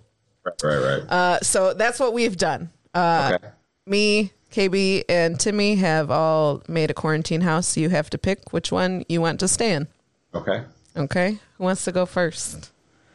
Right, 0.46 0.64
right, 0.64 0.78
right. 0.78 1.12
Uh, 1.12 1.40
so 1.42 1.74
that's 1.74 2.00
what 2.00 2.14
we've 2.14 2.38
done. 2.38 2.70
Uh, 2.94 3.34
okay. 3.36 3.50
me, 3.86 4.32
KB, 4.52 5.04
and 5.08 5.40
Timmy 5.40 5.76
have 5.76 6.10
all 6.10 6.64
made 6.68 6.90
a 6.90 6.94
quarantine 6.94 7.42
house. 7.42 7.78
You 7.78 7.90
have 7.90 8.10
to 8.12 8.18
pick 8.18 8.52
which 8.52 8.72
one 8.72 9.04
you 9.08 9.22
want 9.22 9.40
to 9.42 9.48
stay 9.48 9.74
in. 9.74 9.88
Okay. 10.34 10.64
Okay, 10.96 11.40
who 11.58 11.64
wants 11.64 11.86
to 11.86 11.92
go 11.92 12.06
first? 12.06 12.72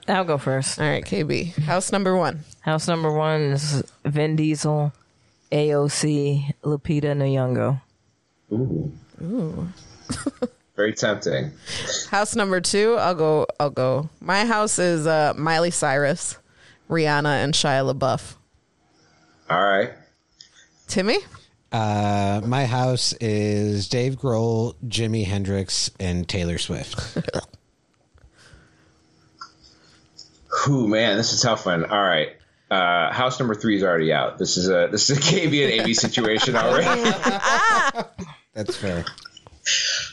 I'll 0.07 0.25
go 0.25 0.39
first. 0.39 0.79
All 0.79 0.87
right, 0.87 1.05
KB, 1.05 1.55
house 1.65 1.91
number 1.91 2.17
one. 2.17 2.41
House 2.61 2.87
number 2.89 3.11
one 3.13 3.41
is 3.41 3.83
Vin 4.05 4.37
Diesel, 4.37 4.93
AOC, 5.51 6.55
Lupita 6.63 7.15
Nyong'o. 7.17 7.81
Ooh. 8.53 9.69
Very 10.77 10.93
tempting. 10.93 11.53
House 12.11 12.35
number 12.35 12.61
two, 12.61 12.97
I'll 12.97 13.15
go. 13.15 13.47
I'll 13.61 13.71
go. 13.71 14.09
My 14.21 14.45
house 14.45 14.79
is 14.79 15.07
uh, 15.07 15.33
Miley 15.37 15.71
Cyrus, 15.71 16.37
Rihanna, 16.89 17.43
and 17.45 17.55
Shia 17.55 17.93
LaBeouf. 17.93 18.35
All 19.51 19.63
right. 19.63 19.93
Timmy, 20.87 21.19
Uh, 21.73 22.41
my 22.45 22.67
house 22.67 23.13
is 23.15 23.89
Dave 23.89 24.17
Grohl, 24.17 24.75
Jimi 24.87 25.25
Hendrix, 25.27 25.91
and 25.99 26.29
Taylor 26.29 26.59
Swift. 26.59 27.19
Whew, 30.67 30.87
man, 30.89 31.17
this 31.17 31.33
is 31.33 31.43
a 31.43 31.47
tough 31.49 31.67
one. 31.67 31.85
All 31.85 32.03
right. 32.03 32.29
Uh, 32.71 33.13
house 33.13 33.39
number 33.39 33.55
three 33.55 33.77
is 33.77 33.83
already 33.83 34.13
out. 34.13 34.39
This 34.39 34.57
is 34.57 34.69
a 34.69 34.89
this 34.91 35.11
is 35.11 35.19
a 35.19 35.21
KB 35.21 35.65
and 35.65 35.73
AB 35.83 35.95
situation 35.95 36.57
already. 36.57 37.11
That's 38.55 38.77
fair. 38.77 39.05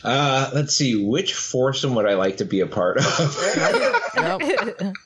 Uh, 0.04 0.50
let's 0.54 0.74
see. 0.74 1.04
Which 1.04 1.34
foursome 1.34 1.94
would 1.94 2.06
I 2.08 2.14
like 2.14 2.38
to 2.38 2.44
be 2.44 2.60
a 2.60 2.66
part 2.66 2.98
of? 2.98 3.54
Yep. 4.16 4.94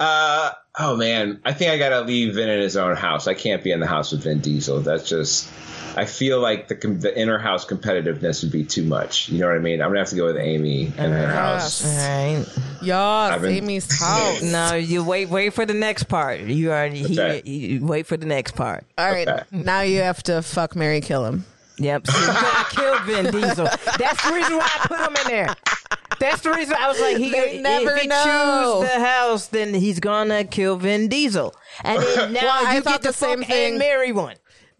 Uh, 0.00 0.50
oh 0.78 0.96
man, 0.96 1.40
I 1.44 1.52
think 1.52 1.70
I 1.70 1.78
gotta 1.78 2.00
leave 2.02 2.34
Vin 2.34 2.48
in 2.48 2.60
his 2.60 2.76
own 2.76 2.96
house. 2.96 3.26
I 3.28 3.34
can't 3.34 3.62
be 3.62 3.70
in 3.70 3.80
the 3.80 3.86
house 3.86 4.12
with 4.12 4.24
Vin 4.24 4.40
Diesel. 4.40 4.80
That's 4.80 5.08
just. 5.08 5.50
I 5.96 6.06
feel 6.06 6.40
like 6.40 6.66
the 6.66 6.74
the 6.74 7.16
inner 7.16 7.38
house 7.38 7.64
competitiveness 7.64 8.42
would 8.42 8.50
be 8.50 8.64
too 8.64 8.82
much. 8.84 9.28
You 9.28 9.38
know 9.38 9.46
what 9.46 9.54
I 9.56 9.60
mean? 9.60 9.80
I'm 9.80 9.90
gonna 9.90 10.00
have 10.00 10.08
to 10.08 10.16
go 10.16 10.24
with 10.26 10.36
Amy 10.36 10.86
in 10.86 10.92
her 10.92 11.28
house. 11.28 11.84
All 11.84 11.90
right. 12.36 12.44
Yes, 12.82 13.40
been- 13.40 13.52
Amy's 13.52 14.00
house. 14.00 14.42
No, 14.52 14.74
you 14.74 15.04
wait. 15.04 15.28
Wait 15.28 15.52
for 15.52 15.64
the 15.64 15.72
next 15.74 16.04
part. 16.04 16.40
You 16.40 16.70
already. 16.72 17.04
he- 17.42 17.56
you 17.74 17.86
wait 17.86 18.06
for 18.06 18.16
the 18.16 18.26
next 18.26 18.56
part. 18.56 18.84
All 18.98 19.08
right, 19.08 19.28
Okay. 19.28 19.42
now 19.52 19.82
you 19.82 20.00
have 20.00 20.20
to 20.24 20.42
fuck 20.42 20.74
Mary 20.74 21.00
kill 21.00 21.24
him. 21.24 21.44
Yep. 21.78 22.06
So 22.08 22.18
you 22.18 22.26
gotta 22.26 22.74
kill 22.76 22.98
Vin 23.00 23.30
Diesel. 23.32 23.68
That's 23.98 24.26
the 24.28 24.32
reason 24.34 24.56
why 24.56 24.68
I 24.74 24.86
put 24.88 24.98
him 24.98 25.16
in 25.24 25.28
there. 25.28 25.54
That's 26.20 26.42
the 26.42 26.52
reason 26.52 26.76
I 26.78 26.88
was 26.88 27.00
like, 27.00 27.16
he 27.16 27.30
They 27.30 27.60
never 27.60 27.90
if 27.96 28.02
he 28.02 28.06
know. 28.08 28.80
choose 28.82 28.90
the 28.92 29.00
house, 29.04 29.46
then 29.48 29.74
he's 29.74 30.00
gonna 30.00 30.44
kill 30.44 30.76
Vin 30.76 31.08
Diesel, 31.08 31.54
and 31.82 32.00
then 32.02 32.32
now 32.34 32.40
Well, 32.42 32.66
I 32.68 32.74
you 32.76 32.80
thought 32.82 32.92
get 32.94 33.02
to 33.02 33.08
the 33.08 33.12
same 33.14 33.42
thing. 33.42 33.70
and 33.70 33.78
marry 33.78 34.12
one. 34.12 34.36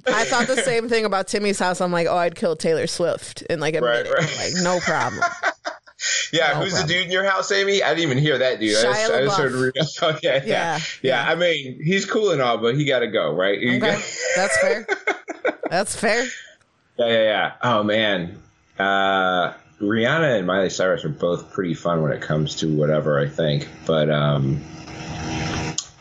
I 0.07 0.25
thought 0.25 0.47
the 0.47 0.57
same 0.57 0.89
thing 0.89 1.05
about 1.07 1.29
Timmy's 1.29 1.59
house. 1.59 1.81
I'm 1.81 1.91
like, 1.91 2.07
oh, 2.07 2.17
I'd 2.17 2.35
kill 2.35 2.57
Taylor 2.57 2.87
Swift 2.87 3.41
in 3.43 3.59
like 3.59 3.75
a 3.75 3.81
Right, 3.81 4.05
minute. 4.05 4.12
right. 4.19 4.37
Like, 4.55 4.62
no 4.62 4.79
problem. 4.81 5.23
Yeah, 6.33 6.49
No 6.49 6.55
who's 6.65 6.73
problem. 6.73 6.89
the 6.89 6.93
dude 6.95 7.07
in 7.07 7.12
your 7.12 7.25
house, 7.25 7.51
Amy? 7.51 7.83
I 7.83 7.91
didn't 7.95 8.11
even 8.11 8.19
hear 8.19 8.37
that 8.37 8.61
dude. 8.61 8.77
I 8.77 8.81
Shia 8.81 8.93
just, 8.93 9.12
I 9.12 9.21
just 9.25 9.39
heard 9.39 9.53
reading. 9.53 9.83
Okay, 10.03 10.43
yeah. 10.45 10.77
Yeah, 10.77 10.81
yeah, 11.25 11.31
I 11.31 11.35
mean, 11.35 11.81
he's 11.83 12.05
cool 12.05 12.31
and 12.33 12.43
all, 12.43 12.59
but 12.59 12.75
he 12.75 12.85
got 12.85 12.99
to 12.99 13.07
go, 13.07 13.33
right? 13.33 13.57
Okay, 13.57 13.79
got- 13.79 14.19
that's 14.37 14.59
fair. 14.59 14.87
That's 15.71 15.97
fair. 15.97 16.25
yeah, 16.99 17.07
yeah, 17.07 17.23
yeah. 17.23 17.53
Oh 17.62 17.83
man, 17.85 18.43
uh, 18.79 19.55
Rihanna 19.81 20.39
and 20.39 20.47
Miley 20.47 20.70
Cyrus 20.70 21.05
are 21.05 21.09
both 21.09 21.53
pretty 21.53 21.75
fun 21.75 22.03
when 22.03 22.12
it 22.12 22.22
comes 22.22 22.55
to 22.57 22.72
whatever 22.75 23.18
I 23.18 23.27
think, 23.29 23.68
but 23.87 24.09
um, 24.09 24.62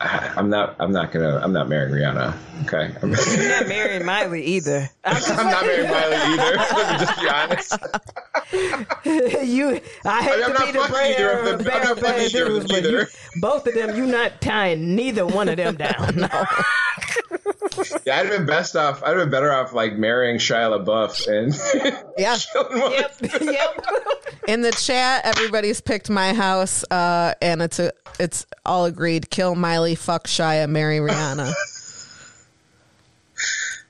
I, 0.00 0.32
I'm 0.36 0.48
not. 0.50 0.76
I'm 0.78 0.92
not 0.92 1.10
gonna. 1.12 1.38
I'm 1.42 1.52
not 1.52 1.68
marrying 1.68 1.92
Rihanna. 1.94 2.34
Okay. 2.64 2.94
I'm, 3.02 3.10
You're 3.10 3.50
not 3.60 3.68
marrying 3.68 4.04
Miley 4.06 4.44
either. 4.44 4.88
I'm 5.04 5.22
I'm 5.38 5.50
not 5.50 5.66
marrying 5.66 5.90
Miley 5.90 6.16
either. 6.16 6.56
Let 6.74 6.92
me 6.92 6.98
just 7.06 7.20
be 7.20 7.28
honest. 7.28 7.76
you, 9.48 9.80
I 10.04 10.22
hate 10.22 10.32
I 10.32 10.36
mean, 10.36 10.44
I'm 10.44 10.52
to 10.52 10.52
not 10.52 10.66
be 10.66 10.72
the 10.72 10.96
either 10.96 11.30
of 11.30 11.44
them. 11.44 11.60
I'm 11.72 11.82
not 11.82 11.98
fucking 11.98 12.22
either 12.24 12.46
of 12.46 12.52
news, 12.52 12.64
them 12.64 12.68
but 12.68 12.82
you, 12.82 12.88
either. 12.98 13.08
both 13.40 13.66
of 13.66 13.74
them, 13.74 13.96
you 13.96 14.06
not 14.06 14.40
tying 14.40 14.94
neither 14.94 15.26
one 15.26 15.48
of 15.48 15.56
them 15.56 15.74
down. 15.76 16.16
No. 16.16 16.28
Yeah, 18.04 18.18
I'd 18.18 18.26
have 18.26 18.30
been 18.30 18.46
best 18.46 18.76
off. 18.76 19.02
I'd 19.02 19.08
have 19.10 19.18
been 19.18 19.30
better 19.30 19.52
off 19.52 19.72
like 19.72 19.94
marrying 19.96 20.36
Shia 20.38 20.84
LaBeouf 20.84 21.26
and 21.26 21.54
Yeah. 22.18 22.36
yep, 22.90 23.14
yep. 23.40 23.86
In 24.48 24.60
the 24.62 24.72
chat, 24.72 25.24
everybody's 25.24 25.80
picked 25.80 26.10
my 26.10 26.34
house, 26.34 26.84
uh, 26.90 27.34
and 27.40 27.62
it's 27.62 27.78
a 27.78 27.92
it's 28.20 28.46
all 28.66 28.84
agreed. 28.84 29.30
Kill 29.30 29.54
Miley, 29.54 29.94
fuck 29.94 30.26
Shia, 30.26 30.68
marry 30.68 30.98
Rihanna. 30.98 31.52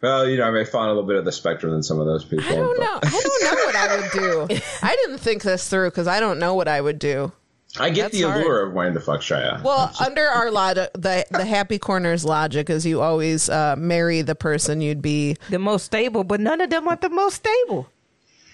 Well, 0.00 0.28
you 0.28 0.36
know, 0.36 0.44
I 0.44 0.50
may 0.50 0.64
fall 0.64 0.86
a 0.86 0.88
little 0.88 1.02
bit 1.04 1.16
of 1.16 1.24
the 1.24 1.32
spectrum 1.32 1.72
than 1.72 1.82
some 1.82 1.98
of 1.98 2.06
those 2.06 2.24
people. 2.24 2.44
I 2.46 2.54
don't 2.56 2.76
but- 2.76 2.84
know. 2.84 2.98
I 3.02 3.10
don't 3.22 3.42
know 3.56 3.64
what 3.64 3.76
I 3.76 3.96
would 3.96 4.10
do. 4.50 4.56
I 4.82 4.96
didn't 4.96 5.18
think 5.18 5.42
this 5.42 5.68
through 5.68 5.90
because 5.90 6.06
I 6.06 6.20
don't 6.20 6.38
know 6.38 6.54
what 6.54 6.68
I 6.68 6.80
would 6.80 6.98
do. 6.98 7.32
I 7.78 7.90
get 7.90 8.02
That's 8.12 8.18
the 8.18 8.22
hard. 8.28 8.40
allure 8.42 8.62
of 8.66 8.72
wanting 8.72 8.94
to 8.94 9.00
fuck 9.00 9.20
Shia. 9.20 9.60
Well, 9.62 9.92
under 10.04 10.24
our 10.26 10.50
logic, 10.50 10.90
the 10.94 11.26
the 11.30 11.44
happy 11.44 11.78
corners 11.78 12.24
logic 12.24 12.70
is 12.70 12.86
you 12.86 13.00
always 13.00 13.48
uh, 13.48 13.74
marry 13.76 14.22
the 14.22 14.34
person 14.36 14.80
you'd 14.80 15.02
be. 15.02 15.36
The 15.50 15.58
most 15.58 15.84
stable, 15.84 16.22
but 16.24 16.40
none 16.40 16.60
of 16.60 16.70
them 16.70 16.86
are 16.88 16.96
the 16.96 17.10
most 17.10 17.36
stable. 17.36 17.88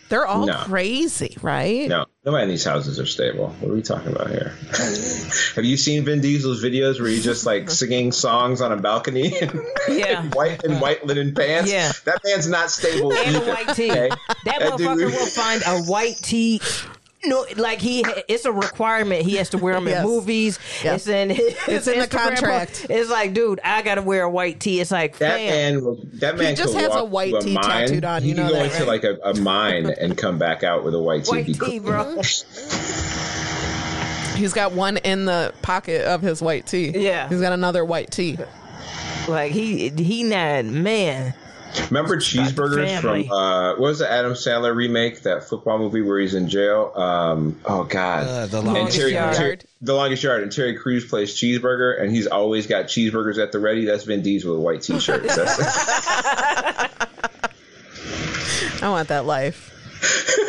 They're 0.09 0.27
all 0.27 0.45
No. 0.47 0.55
crazy, 0.55 1.37
right? 1.41 1.89
no, 1.89 2.05
nobody 2.25 2.43
in 2.43 2.49
these 2.49 2.65
houses 2.65 2.99
are 2.99 3.07
stable. 3.07 3.51
What 3.61 3.71
are 3.71 3.75
we 3.75 3.81
talking 3.81 4.11
about 4.13 4.29
here? 4.31 4.55
Have 5.55 5.65
you 5.65 5.77
seen 5.77 6.05
Vin 6.05 6.21
Diesel's 6.21 6.61
videos 6.65 6.99
where 6.99 7.09
he's 7.09 7.23
just 7.23 7.47
like 7.47 7.71
singing 7.71 8.11
songs 8.11 8.61
on 8.61 8.73
a 8.73 8.77
balcony 8.77 9.39
in, 9.41 9.65
Yeah. 9.89 10.23
in 10.25 10.31
white 10.33 10.65
in 10.65 10.81
white 10.81 11.07
linen 11.07 11.33
pants? 11.33 11.71
Yeah. 11.71 11.93
that 12.07 12.21
man's 12.25 12.49
not 12.49 12.73
stable. 12.73 13.13
And 13.13 13.37
a 13.37 13.41
white 13.41 13.69
tee. 13.77 13.89
okay? 13.93 14.09
That 14.47 14.59
That 14.61 14.79
dude- 14.79 14.89
motherfucker 14.89 15.13
will 15.13 15.27
find 15.27 15.63
a 15.65 15.83
white 15.83 16.17
tee. 16.17 16.61
No, 17.23 17.45
like 17.57 17.81
he, 17.81 18.01
it's 18.29 18.47
a 18.47 18.53
requirement. 18.53 19.23
He 19.27 19.37
has 19.37 19.51
to 19.51 19.59
wear 19.59 19.75
them 19.75 19.87
in 19.89 20.03
movies. 20.03 20.59
Yes. 20.83 21.07
It's 21.07 21.09
in 21.09 21.29
his 21.31 21.55
It's 21.69 21.87
in 21.87 21.99
the 21.99 22.07
Instagram 22.07 22.09
post. 22.09 22.43
contract. 22.43 22.87
It's 22.89 23.11
like, 23.11 23.35
dude, 23.35 23.61
I 23.63 23.83
gotta 23.83 24.01
wear 24.01 24.23
a 24.25 24.31
white 24.31 24.59
tee. 24.59 24.81
It's 24.81 24.91
like, 24.91 25.19
That 25.19 25.37
fam, 25.37 25.85
man, 25.85 26.11
that 26.15 26.39
man 26.39 26.57
just 26.57 26.75
has 26.75 26.95
a 26.95 27.05
white 27.05 27.35
to 27.35 27.41
tee 27.41 27.53
mine. 27.55 27.63
tattooed 27.65 28.05
on, 28.07 28.23
He 28.23 28.31
you 28.31 28.35
can 28.37 28.45
know 28.45 28.51
go 28.51 28.57
that, 28.57 28.65
into 28.67 28.79
right? 28.79 28.87
like 28.89 29.05
a, 29.05 29.19
a 29.23 29.35
mine 29.41 29.87
and 30.01 30.17
come 30.17 30.39
back 30.39 30.63
out 30.65 30.83
with 30.83 30.95
a 30.95 30.99
white 30.99 31.25
tee. 31.27 31.31
white 31.31 31.47
Be 31.47 31.53
tee, 31.55 31.79
bro. 31.79 32.15
He's 34.37 34.55
got 34.55 34.73
one 34.73 34.97
in 34.99 35.27
the 35.27 35.53
pocket 35.61 36.07
of 36.07 36.23
his 36.23 36.41
white 36.41 36.67
tee. 36.67 36.91
Yeah. 36.99 37.29
He's 37.29 37.43
got 37.43 37.53
another 37.53 37.85
white 37.85 38.11
tee. 38.11 38.39
like 39.29 39.53
he, 39.53 39.91
he 39.91 40.23
not 40.23 40.65
man. 40.65 41.35
Remember 41.91 42.17
cheeseburgers 42.17 43.01
from 43.01 43.31
uh, 43.31 43.71
what 43.73 43.81
was 43.81 43.99
the 44.01 44.11
Adam 44.11 44.33
Sandler 44.33 44.75
remake? 44.75 45.23
That 45.23 45.45
football 45.45 45.79
movie 45.79 46.03
where 46.03 46.19
he's 46.19 46.35
in 46.35 46.49
jail. 46.49 46.93
Um, 46.97 47.61
oh 47.65 47.85
God, 47.85 48.27
Uh, 48.27 48.47
the 48.47 48.59
And 48.59 48.67
longest 48.67 48.97
Terry, 48.99 49.13
Yard. 49.13 49.37
Terry- 49.37 49.59
the 49.83 49.95
longest 49.95 50.23
yard, 50.23 50.43
and 50.43 50.53
Terry 50.53 50.77
Crews 50.77 51.07
plays 51.07 51.35
cheeseburger, 51.35 51.99
and 52.03 52.11
he's 52.15 52.27
always 52.27 52.67
got 52.67 52.87
cheeseburgers 52.87 53.39
at 53.43 53.51
the 53.53 53.59
ready. 53.59 53.87
That's 53.87 54.05
Vin 54.05 54.21
Diesel 54.23 54.51
with 54.51 54.59
a 54.59 54.63
white 54.63 54.83
t-shirts. 54.83 55.35
That's 55.37 55.59
I 58.83 58.89
want 58.89 59.09
that 59.09 59.25
life. 59.27 59.69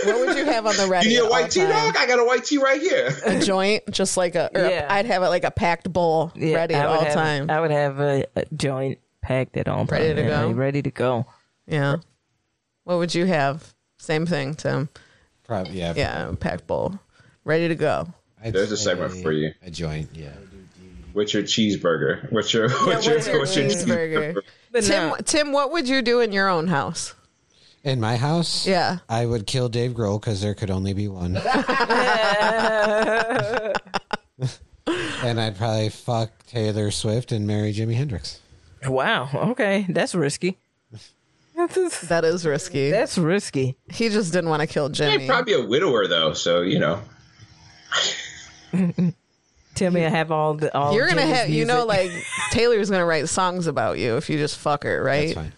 What 0.05 0.28
would 0.28 0.38
you 0.38 0.45
have 0.45 0.65
on 0.65 0.76
the 0.78 0.88
ready? 0.89 1.09
you 1.09 1.22
need 1.22 1.28
a 1.28 1.30
white 1.30 1.51
tee, 1.51 1.61
times? 1.61 1.74
dog? 1.93 1.97
I 1.97 2.07
got 2.07 2.19
a 2.19 2.26
white 2.26 2.43
tee 2.45 2.57
right 2.57 2.82
here. 2.82 3.09
A 3.26 3.39
joint, 3.39 3.84
just 3.91 4.17
like 4.17 4.36
a. 4.36 4.49
Or 4.57 4.67
Yeah. 4.69 4.88
I'd 4.89 5.05
have 5.05 5.24
it 5.24 5.28
like 5.28 5.43
a 5.43 5.51
packed 5.51 5.91
bowl, 5.91 6.32
Yeah, 6.36 6.55
ready 6.55 6.76
I 6.76 6.80
at 6.80 6.89
would 6.89 6.97
all 6.97 7.03
have- 7.05 7.13
time. 7.13 7.49
I 7.49 7.59
would 7.61 7.72
have 7.72 7.99
a, 7.99 8.26
a 8.36 8.45
joint 8.55 8.99
packed 9.32 9.57
at 9.57 9.67
all 9.67 9.86
Ready 9.86 10.07
time. 10.07 10.15
to 10.17 10.21
yeah, 10.23 10.41
go? 10.41 10.51
Ready 10.51 10.82
to 10.82 10.91
go. 10.91 11.25
yeah. 11.67 11.97
What 12.84 12.97
would 12.97 13.13
you 13.15 13.25
have? 13.25 13.73
Same 13.99 14.25
thing, 14.25 14.55
Tim. 14.55 14.89
Probably, 15.43 15.79
yeah. 15.79 15.93
Yeah, 15.95 16.32
packed 16.39 16.65
bowl, 16.67 16.99
ready 17.45 17.67
to 17.67 17.75
go. 17.75 18.07
I'd 18.43 18.53
There's 18.53 18.71
a 18.71 18.77
segment 18.77 19.13
for 19.21 19.32
you. 19.32 19.51
A 19.61 19.69
joint, 19.69 20.09
yeah. 20.13 20.32
What's 21.13 21.34
your 21.34 21.43
cheeseburger? 21.43 22.32
What's 22.32 22.53
your 22.53 22.69
what's 22.69 23.05
your, 23.05 23.15
what's 23.15 23.27
your 23.27 23.39
what's 23.39 23.55
your 23.55 23.65
cheeseburger? 23.69 24.41
But 24.71 24.84
Tim. 24.84 25.13
Tim, 25.25 25.51
what 25.51 25.71
would 25.71 25.88
you 25.88 26.01
do 26.01 26.21
in 26.21 26.32
your 26.32 26.47
own 26.49 26.67
house? 26.67 27.13
In 27.84 27.99
my 27.99 28.15
house, 28.15 28.65
Yeah. 28.67 28.99
I 29.09 29.25
would 29.25 29.45
kill 29.47 29.67
Dave 29.67 29.91
Grohl 29.91 30.19
because 30.21 30.41
there 30.41 30.53
could 30.53 30.69
only 30.71 30.93
be 30.93 31.07
one. 31.07 31.36
and 35.23 35.39
I'd 35.39 35.57
probably 35.57 35.89
fuck 35.89 36.32
Taylor 36.47 36.91
Swift 36.91 37.32
and 37.32 37.45
marry 37.47 37.73
Jimi 37.73 37.95
Hendrix. 37.95 38.39
Wow. 38.88 39.29
Okay, 39.51 39.86
that's 39.89 40.15
risky. 40.15 40.57
That 42.07 42.23
is 42.25 42.43
risky. 42.43 42.89
That's 42.89 43.19
risky. 43.19 43.77
he 43.91 44.09
just 44.09 44.34
didn't 44.34 44.49
want 44.49 44.61
to 44.61 44.67
kill 44.67 44.88
He'd 44.88 44.95
Jimi. 44.95 45.27
probably 45.27 45.53
a 45.53 45.63
widower 45.63 46.07
though, 46.07 46.34
so 46.34 46.61
you 46.61 46.79
know. 46.79 47.01
Tell 49.75 49.91
me 49.91 50.03
I 50.05 50.09
have 50.09 50.32
all 50.32 50.55
the 50.55 50.75
all. 50.75 50.93
You're 50.93 51.07
gonna 51.07 51.21
Jimi's 51.21 51.38
have, 51.38 51.49
you 51.49 51.65
know, 51.65 51.86
like 51.86 52.09
Taylor's 52.51 52.89
gonna 52.89 53.05
write 53.05 53.29
songs 53.29 53.67
about 53.67 53.99
you 53.99 54.17
if 54.17 54.29
you 54.29 54.38
just 54.38 54.57
fuck 54.57 54.84
her, 54.84 55.03
right? 55.03 55.27
That's 55.27 55.34
fine. 55.34 55.53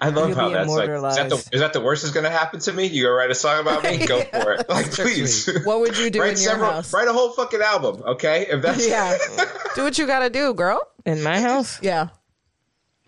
I 0.00 0.08
love 0.08 0.34
how 0.34 0.48
that's 0.48 0.70
like. 0.70 0.88
Is 0.88 1.02
that, 1.02 1.04
the, 1.06 1.22
immortalized. 1.24 1.48
is 1.54 1.60
that 1.60 1.72
the 1.72 1.80
worst 1.80 2.02
that's 2.02 2.14
going 2.14 2.24
to 2.24 2.30
happen 2.30 2.60
to 2.60 2.72
me? 2.72 2.86
You 2.86 3.04
gonna 3.04 3.14
write 3.14 3.30
a 3.30 3.34
song 3.34 3.60
about 3.60 3.82
me? 3.82 3.98
Go 4.06 4.20
for 4.42 4.52
it. 4.54 4.68
Like, 4.68 4.90
please. 4.92 5.48
What 5.64 5.80
would 5.80 5.98
you 5.98 6.10
do 6.10 6.20
write 6.20 6.36
in 6.36 6.42
your 6.42 6.52
several, 6.52 6.70
house? 6.70 6.92
Write 6.92 7.08
a 7.08 7.12
whole 7.12 7.30
fucking 7.32 7.60
album, 7.60 8.02
okay? 8.06 8.46
If 8.48 8.62
that's 8.62 8.88
Yeah, 8.88 9.16
do 9.74 9.84
what 9.84 9.98
you 9.98 10.06
gotta 10.06 10.30
do, 10.30 10.54
girl. 10.54 10.80
in 11.04 11.22
my 11.22 11.40
house. 11.40 11.80
Yeah, 11.82 12.08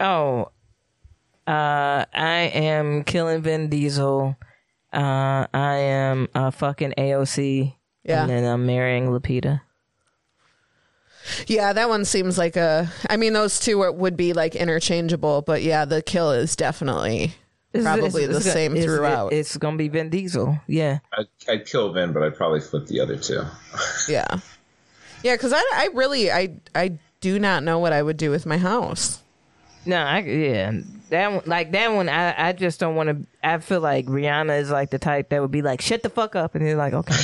Oh, 0.01 0.51
uh, 1.47 2.05
I 2.13 2.51
am 2.55 3.05
killing 3.05 3.43
Vin 3.43 3.69
Diesel. 3.69 4.37
Uh, 4.93 5.47
I 5.55 5.77
am 5.77 6.29
a 6.35 6.51
fucking 6.53 6.95
AOC. 6.99 7.75
Yeah. 8.05 8.23
And 8.23 8.31
then 8.31 8.45
I'm 8.45 8.67
marrying 8.67 9.07
Lupita. 9.09 9.61
Yeah. 11.47 11.73
That 11.73 11.89
one 11.89 12.05
seems 12.05 12.39
like 12.39 12.57
a. 12.57 12.91
I 13.11 13.17
mean, 13.17 13.33
those 13.33 13.59
two 13.61 13.81
are, 13.83 13.93
would 13.93 14.17
be 14.17 14.33
like 14.33 14.55
interchangeable, 14.55 15.43
but 15.43 15.63
yeah, 15.63 15.85
the 15.85 16.03
kill 16.03 16.31
is 16.33 16.57
definitely 16.57 17.35
It's- 17.73 17.85
probably 17.85 18.25
it's- 18.25 18.29
the 18.29 18.41
it's- 18.41 18.53
same 18.53 18.73
it's- 18.73 18.85
throughout. 18.85 19.33
It's 19.33 19.57
gonna 19.57 19.77
be 19.77 19.89
Vin 19.89 20.11
Diesel. 20.11 20.59
Yeah. 20.67 20.99
I'd, 21.17 21.27
I'd 21.49 21.67
kill 21.67 21.93
Vin, 21.93 22.13
but 22.13 22.23
I'd 22.23 22.37
probably 22.37 22.61
flip 22.61 22.87
the 22.87 23.01
other 23.01 23.17
two. 23.17 23.43
yeah, 24.09 24.27
yeah. 25.23 25.35
Because 25.35 25.53
I, 25.53 25.59
I 25.75 25.89
really, 25.95 26.31
I, 26.31 26.57
I 26.75 26.99
do 27.21 27.39
not 27.39 27.63
know 27.63 27.79
what 27.79 27.93
I 27.93 28.03
would 28.03 28.17
do 28.17 28.31
with 28.31 28.45
my 28.47 28.59
house. 28.59 29.21
No, 29.85 29.97
I 29.97 30.19
yeah. 30.21 30.73
That 31.11 31.33
one, 31.33 31.43
like 31.47 31.73
that 31.73 31.93
one, 31.93 32.09
I 32.09 32.49
I 32.49 32.53
just 32.53 32.79
don't 32.81 32.95
want 32.95 33.09
to. 33.11 33.27
I 33.43 33.59
feel 33.59 33.81
like 33.81 34.07
Rihanna 34.07 34.61
is 34.61 34.71
like 34.71 34.91
the 34.91 34.99
type 34.99 35.29
that 35.31 35.43
would 35.43 35.51
be 35.51 35.61
like, 35.61 35.81
shut 35.81 36.03
the 36.03 36.09
fuck 36.09 36.37
up, 36.37 36.55
and 36.55 36.65
they're 36.65 36.77
like, 36.77 36.95
okay. 36.95 37.15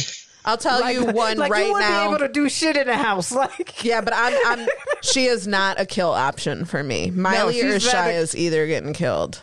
I'll 0.45 0.57
tell 0.57 0.81
Like, 0.81 0.95
you 0.95 1.05
one 1.05 1.37
like 1.37 1.51
right 1.53 1.67
you 1.67 1.73
wouldn't 1.73 1.91
now. 1.91 2.09
be 2.09 2.15
able 2.15 2.27
to 2.27 2.33
do 2.33 2.49
shit 2.49 2.77
in 2.77 2.89
a 2.89 2.97
house, 2.97 3.33
like. 3.33 3.85
Yeah, 3.85 4.01
but 4.01 4.15
I'm, 4.17 4.35
I'm. 4.61 4.69
She 5.03 5.27
is 5.27 5.47
not 5.47 5.79
a 5.81 5.85
kill 5.85 6.11
option 6.11 6.65
for 6.65 6.83
me. 6.83 7.11
Miley 7.11 7.61
or 7.63 7.79
she's 7.79 7.93
Shia 7.93 8.15
is 8.15 8.35
either 8.37 8.67
getting 8.67 8.93
killed. 8.95 9.43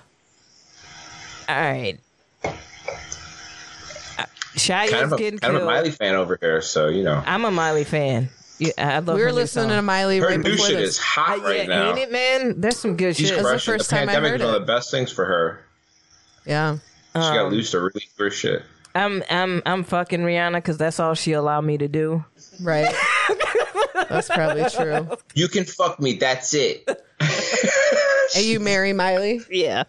All 1.48 1.56
right. 1.56 2.00
Shia 4.56 4.90
Kind 4.90 4.94
is 4.94 5.02
of, 5.04 5.12
a, 5.14 5.18
getting 5.18 5.40
kind 5.40 5.54
of 5.56 5.60
killed. 5.62 5.70
a 5.70 5.74
Miley 5.74 5.92
fan 5.92 6.16
over 6.16 6.38
here, 6.40 6.62
so 6.62 6.88
you 6.88 7.04
know. 7.04 7.22
I'm 7.26 7.44
a 7.46 7.52
Miley 7.52 7.84
fan. 7.84 8.30
Yeah, 8.58 8.72
I 8.78 9.00
love 9.00 9.16
We 9.18 9.22
were 9.22 9.26
her 9.28 9.32
new 9.32 9.36
listening 9.36 9.68
song. 9.70 9.76
to 9.78 9.82
Miley 9.82 10.20
Her 10.20 10.28
right 10.28 10.38
new 10.40 10.44
before 10.52 10.68
shit 10.68 10.78
this. 10.78 10.92
is 10.92 10.98
hot 10.98 11.40
Uh, 11.40 11.44
right 11.44 11.58
yeah, 11.58 11.66
now. 11.66 11.90
ain't 11.90 12.00
it, 12.00 12.12
man? 12.12 12.62
That's 12.62 12.78
some 12.78 12.96
good 12.96 13.18
She's 13.18 13.28
shit. 13.28 13.38
the 13.38 13.44
first 13.44 13.66
the 13.90 13.96
time 13.96 14.08
I 14.08 14.14
pandemic 14.14 14.32
heard 14.32 14.42
is 14.42 14.46
one 14.46 14.54
it. 14.56 14.62
of 14.62 14.66
the 14.66 14.74
best 14.74 14.92
things 14.92 15.12
for 15.12 15.26
her. 15.26 15.60
Yeah. 16.46 16.78
She 17.16 17.20
Um, 17.20 17.36
got 17.36 17.52
loose 17.52 17.72
to 17.72 17.80
really 17.82 18.08
her 18.18 18.32
shit. 18.32 18.64
I'm 18.96 19.24
I'm 19.30 19.62
I'm 19.66 19.84
fucking 19.84 20.22
Rihanna 20.22 20.56
because 20.56 20.78
that's 20.78 21.00
all 21.00 21.14
she 21.14 21.34
allowed 21.34 21.62
me 21.66 21.78
to 21.78 21.88
do. 21.88 22.24
Right. 22.62 22.94
That's 24.10 24.30
probably 24.30 24.64
true. 24.70 25.10
You 25.34 25.48
can 25.48 25.66
fuck 25.66 26.00
me. 26.00 26.14
That's 26.14 26.54
it. 26.54 26.90
And 28.36 28.44
you 28.44 28.60
marry 28.60 28.92
Miley, 28.92 29.40
Yeah. 29.52 29.84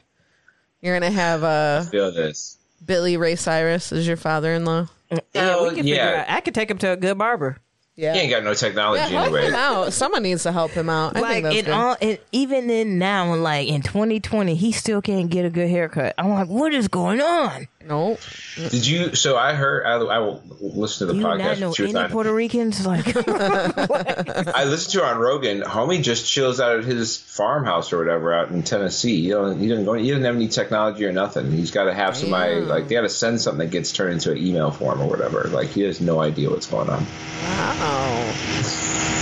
you're 0.80 0.94
gonna 0.94 1.10
have 1.10 1.42
uh, 1.42 1.82
Feel 1.84 2.12
this. 2.12 2.58
Billy 2.84 3.16
Ray 3.16 3.34
Cyrus 3.34 3.90
as 3.92 4.06
your 4.06 4.18
father-in-law. 4.18 4.86
Yeah, 5.10 5.18
Hell 5.34 5.68
we 5.68 5.74
can 5.74 5.86
yeah. 5.86 5.94
figure 6.06 6.16
out. 6.18 6.26
I 6.28 6.40
could 6.42 6.54
take 6.54 6.70
him 6.70 6.78
to 6.78 6.92
a 6.92 6.96
good 6.96 7.16
barber. 7.18 7.56
Yeah. 7.96 8.12
He 8.12 8.20
ain't 8.20 8.30
got 8.30 8.44
no 8.44 8.52
technology 8.54 9.00
Yeah, 9.00 9.08
help 9.08 9.24
anyway. 9.28 9.46
him 9.48 9.54
out. 9.54 9.92
Someone 9.94 10.22
needs 10.22 10.42
to 10.42 10.52
help 10.52 10.70
him 10.72 10.90
out. 10.90 11.16
I 11.16 11.20
like 11.20 11.32
think 11.32 11.44
that's 11.44 11.56
in 11.56 11.64
good. 11.64 11.70
all, 11.74 11.96
and 12.00 12.18
even 12.30 12.68
in 12.70 12.98
now, 12.98 13.34
like 13.34 13.66
in 13.68 13.80
2020, 13.82 14.54
he 14.54 14.70
still 14.70 15.00
can't 15.00 15.30
get 15.30 15.46
a 15.46 15.50
good 15.50 15.70
haircut. 15.70 16.14
I'm 16.18 16.28
like, 16.30 16.48
what 16.48 16.74
is 16.74 16.88
going 16.88 17.22
on? 17.22 17.66
No. 17.86 18.18
Did 18.56 18.86
you? 18.86 19.14
So 19.14 19.36
I 19.36 19.52
heard. 19.54 19.84
I, 19.84 19.94
I 19.96 20.18
will 20.18 20.42
listen 20.60 21.06
to 21.06 21.12
the 21.12 21.18
You 21.18 21.24
not 21.24 21.38
podcast. 21.38 21.60
know 21.60 21.72
she 21.72 21.82
was 21.82 21.94
any 21.94 22.04
on. 22.04 22.10
Puerto 22.10 22.32
Ricans? 22.32 22.86
Like, 22.86 23.06
I 23.16 24.64
listened 24.64 24.92
to 24.92 25.00
her 25.00 25.06
on 25.14 25.18
Rogan. 25.18 25.62
Homie 25.62 26.02
just 26.02 26.30
chills 26.30 26.60
out 26.60 26.78
at 26.78 26.84
his 26.84 27.16
farmhouse 27.16 27.92
or 27.92 27.98
whatever 27.98 28.32
out 28.32 28.50
in 28.50 28.62
Tennessee. 28.62 29.22
He 29.22 29.28
don't. 29.28 29.58
He 29.60 29.68
doesn't 29.68 29.84
go. 29.84 29.94
He 29.94 30.08
doesn't 30.08 30.24
have 30.24 30.36
any 30.36 30.48
technology 30.48 31.04
or 31.04 31.12
nothing. 31.12 31.50
He's 31.52 31.70
got 31.70 31.84
to 31.84 31.94
have 31.94 32.16
somebody 32.16 32.60
like 32.60 32.88
they 32.88 32.94
got 32.94 33.02
to 33.02 33.08
send 33.08 33.40
something 33.40 33.66
that 33.66 33.70
gets 33.72 33.92
turned 33.92 34.14
into 34.14 34.32
an 34.32 34.38
email 34.38 34.70
form 34.70 35.00
or 35.00 35.08
whatever. 35.08 35.44
Like 35.44 35.68
he 35.68 35.82
has 35.82 36.00
no 36.00 36.20
idea 36.20 36.50
what's 36.50 36.66
going 36.66 36.88
on. 36.90 37.04
Wow. 37.42 38.32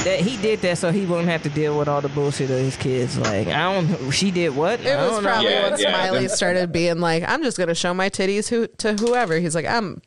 that 0.05 0.21
he 0.21 0.37
did 0.39 0.61
that 0.61 0.79
so 0.79 0.93
he 0.93 1.05
wouldn't 1.07 1.29
have 1.29 1.43
to 1.43 1.49
deal 1.49 1.77
with 1.79 1.89
all 1.89 2.01
the 2.01 2.09
bullshit 2.11 2.51
of 2.51 2.59
his 2.59 2.77
kids. 2.77 3.19
Like 3.19 3.49
I 3.49 3.73
don't. 3.75 4.11
She 4.13 4.31
did 4.31 4.55
what? 4.55 4.81
It 4.81 4.89
I 4.97 5.09
was 5.09 5.21
probably 5.23 5.51
Yeah, 5.51 5.71
when 5.71 5.81
yeah, 5.81 5.91
Smiley 5.91 6.29
started 6.29 6.73
being 6.73 7.01
like, 7.01 7.25
"I'm 7.27 7.43
just 7.43 7.59
gonna 7.59 7.75
show 7.75 7.93
my 7.95 8.09
titties 8.11 8.49
who, 8.61 8.67
to 8.79 8.95
whoever." 8.95 9.39
He's 9.39 9.55
like, 9.55 9.67
"I'm 9.67 10.01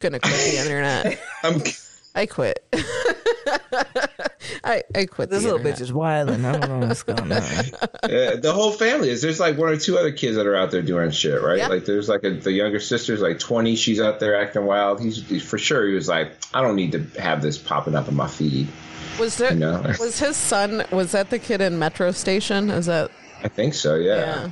gonna 0.00 0.18
quit 0.20 0.32
the 0.34 0.58
internet. 0.58 1.20
I'm, 1.42 1.62
I 2.14 2.26
quit. 2.26 2.64
I 4.64 4.82
I 4.94 5.06
quit 5.06 5.30
This 5.30 5.42
the 5.42 5.48
little 5.52 5.58
internet. 5.58 5.78
bitch 5.78 5.80
is 5.80 5.92
wilding. 5.92 6.44
I 6.44 6.56
don't 6.58 6.80
know 6.80 6.86
what's 6.86 7.02
going 7.02 7.32
on. 7.32 7.42
Yeah, 8.08 8.34
the 8.34 8.52
whole 8.52 8.72
family 8.72 9.10
is. 9.10 9.22
There's 9.22 9.38
like 9.40 9.56
one 9.56 9.68
or 9.68 9.76
two 9.76 9.96
other 9.96 10.10
kids 10.12 10.36
that 10.36 10.46
are 10.46 10.56
out 10.56 10.70
there 10.72 10.82
doing 10.82 11.10
shit, 11.12 11.40
right? 11.40 11.58
Yeah. 11.58 11.68
Like 11.68 11.84
there's 11.84 12.08
like 12.08 12.24
a, 12.24 12.30
the 12.30 12.50
younger 12.52 12.80
sister's 12.80 13.20
like 13.20 13.38
20. 13.38 13.76
She's 13.76 14.00
out 14.00 14.18
there 14.20 14.34
acting 14.40 14.64
wild. 14.66 15.00
He's, 15.00 15.26
he's 15.28 15.42
for 15.42 15.56
sure. 15.56 15.86
He 15.86 15.94
was 15.94 16.08
like, 16.08 16.32
I 16.52 16.60
don't 16.62 16.74
need 16.76 16.92
to 16.92 17.20
have 17.20 17.42
this 17.42 17.56
popping 17.58 17.94
up 17.94 18.08
in 18.08 18.16
my 18.16 18.26
feed. 18.26 18.66
Was 19.20 19.36
there? 19.36 19.52
I 19.52 19.54
know. 19.54 19.80
Was 20.00 20.18
his 20.18 20.36
son? 20.36 20.84
Was 20.90 21.12
that 21.12 21.30
the 21.30 21.38
kid 21.38 21.60
in 21.60 21.78
Metro 21.78 22.10
Station? 22.10 22.70
Is 22.70 22.86
that? 22.86 23.10
I 23.44 23.48
think 23.48 23.72
so. 23.74 23.94
Yeah, 23.94 24.16
Yeah, 24.16 24.50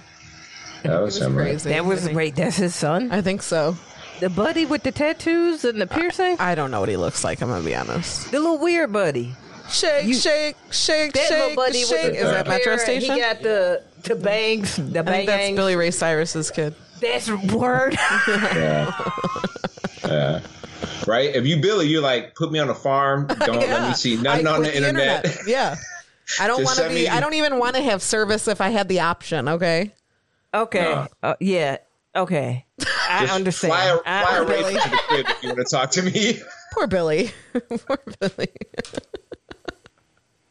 that 0.82 1.00
was, 1.00 1.18
was 1.18 1.26
him. 1.26 1.36
right? 1.36 1.44
crazy. 1.44 1.68
That 1.70 1.84
was 1.84 2.08
wait. 2.10 2.36
That's 2.36 2.56
his 2.56 2.74
son. 2.74 3.10
I 3.12 3.20
think 3.22 3.42
so. 3.42 3.76
The 4.20 4.28
buddy 4.30 4.66
with 4.66 4.82
the 4.82 4.92
tattoos 4.92 5.64
and 5.64 5.80
the 5.80 5.86
piercing. 5.86 6.36
I 6.38 6.54
don't 6.54 6.70
know 6.70 6.80
what 6.80 6.88
he 6.90 6.96
looks 6.96 7.24
like. 7.24 7.40
I'm 7.42 7.48
gonna 7.48 7.64
be 7.64 7.74
honest. 7.74 8.30
The 8.30 8.38
little 8.40 8.58
weird 8.58 8.92
buddy. 8.92 9.34
Shake, 9.70 10.04
You- 10.06 10.14
shake, 10.14 10.56
shake, 10.70 11.12
That 11.12 11.30
little 11.30 11.46
shake, 11.48 11.56
buddy 11.56 11.82
shake. 11.84 11.90
with 11.90 12.12
the 12.14 12.18
Is 12.26 12.30
that 12.32 12.48
Metro 12.48 12.72
hair, 12.76 12.78
Station? 12.84 13.14
He 13.14 13.20
got 13.20 13.40
the 13.42 13.82
the 14.02 14.16
bangs. 14.16 14.76
The 14.76 15.02
bangs. 15.02 15.26
that's 15.26 15.54
Billy 15.56 15.76
Ray 15.76 15.90
Cyrus's 15.90 16.50
kid. 16.50 16.74
That's 17.00 17.28
word. 17.30 17.96
Yeah. 18.28 19.10
yeah. 20.04 20.40
Right? 21.06 21.34
If 21.34 21.46
you 21.46 21.60
Billy, 21.60 21.86
you're 21.86 22.02
like, 22.02 22.34
put 22.34 22.50
me 22.52 22.58
on 22.58 22.68
a 22.68 22.74
farm. 22.74 23.26
Don't 23.26 23.56
let 23.58 23.88
me 23.88 23.94
see 23.94 24.18
I 24.18 24.22
nothing 24.22 24.46
on 24.46 24.60
quit 24.60 24.72
the 24.72 24.76
internet. 24.76 25.38
Yeah. 25.46 25.76
I 26.38 26.46
don't 26.46 26.62
want 26.62 26.78
to 26.78 26.88
be. 26.88 26.94
me- 26.94 27.08
I 27.08 27.20
don't 27.20 27.34
even 27.34 27.58
want 27.58 27.74
to 27.76 27.82
have 27.82 28.02
service 28.02 28.46
if 28.48 28.60
I 28.60 28.68
had 28.68 28.88
the 28.88 29.00
option. 29.00 29.48
Okay. 29.48 29.92
Okay. 30.54 30.80
No. 30.82 31.06
Uh, 31.22 31.34
yeah. 31.40 31.78
Okay. 32.14 32.64
I 33.08 33.20
Just 33.20 33.32
understand. 33.34 33.72
Fly 33.72 33.84
a, 33.84 33.94
I 34.04 34.22
fly 34.24 34.36
a 34.36 34.40
understand. 34.40 34.74
race 34.74 34.82
to 34.84 34.90
the 34.90 34.96
crib 35.08 35.26
if 35.28 35.42
you 35.42 35.48
want 35.50 35.58
to 35.68 35.76
talk 35.76 35.90
to 35.92 36.02
me. 36.02 36.38
Poor 36.74 36.86
Billy. 36.86 37.30
Poor 37.86 37.98
Billy. 38.20 38.48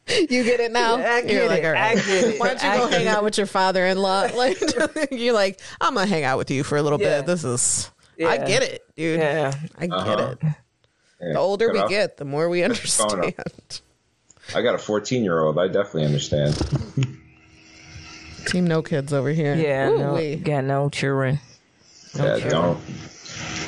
you 0.30 0.44
get 0.44 0.60
it 0.60 0.72
now. 0.72 0.96
I 0.96 1.22
get 1.22 1.32
You're 1.32 1.48
like, 1.48 1.64
it. 1.64 1.76
I 1.76 1.96
get 1.96 2.08
it. 2.08 2.40
Why 2.40 2.48
don't 2.50 2.64
you 2.64 2.70
I 2.70 2.78
go 2.78 2.90
get 2.90 2.98
hang 3.00 3.08
it. 3.08 3.10
out 3.10 3.24
with 3.24 3.38
your 3.38 3.46
father-in-law? 3.48 4.30
Like 4.36 4.58
you're 5.12 5.34
like, 5.34 5.60
I'm 5.82 5.94
gonna 5.96 6.08
hang 6.08 6.24
out 6.24 6.38
with 6.38 6.50
you 6.50 6.64
for 6.64 6.78
a 6.78 6.82
little 6.82 7.00
Yeah. 7.00 7.18
bit. 7.20 7.26
This 7.28 7.44
is. 7.44 7.92
I 8.26 8.38
get 8.38 8.64
it, 8.64 8.82
dude. 8.96 9.20
Yeah. 9.20 9.54
I 9.78 9.88
get 9.88 9.94
Uh-huh. 9.98 10.36
it. 10.42 10.48
Yeah, 11.22 11.34
The 11.34 11.40
older 11.40 11.68
cut 11.68 11.74
we 11.74 11.80
off. 11.82 11.90
get, 11.90 12.18
the 12.18 12.26
more 12.26 12.50
we 12.50 12.64
understand. 12.64 13.34
I 14.56 14.62
got 14.62 14.76
a 14.76 14.78
14 14.80 15.24
year 15.24 15.42
old. 15.42 15.60
I 15.60 15.68
definitely 15.68 16.06
understand. 16.06 16.58
Team 18.46 18.66
no 18.66 18.82
kids 18.82 19.14
over 19.14 19.30
here. 19.30 19.56
Yeah. 19.56 19.90
Ooh, 19.90 19.98
no, 19.98 20.14
wee. 20.16 20.36
got 20.36 20.64
no 20.64 20.90
children. 20.90 21.40
Yeah, 22.16 22.24
Okay. 22.24 22.50
don't 22.50 22.80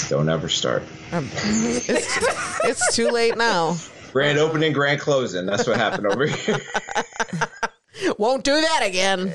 don't 0.09 0.29
ever 0.29 0.49
start. 0.49 0.83
Um, 1.11 1.29
it's, 1.33 2.63
it's 2.63 2.95
too 2.95 3.09
late 3.09 3.37
now. 3.37 3.77
Grand 4.11 4.39
opening, 4.39 4.73
grand 4.73 4.99
closing. 4.99 5.45
That's 5.45 5.67
what 5.67 5.77
happened 5.77 6.07
over 6.07 6.25
here. 6.25 6.57
Won't 8.17 8.43
do 8.43 8.59
that 8.59 8.81
again. 8.83 9.33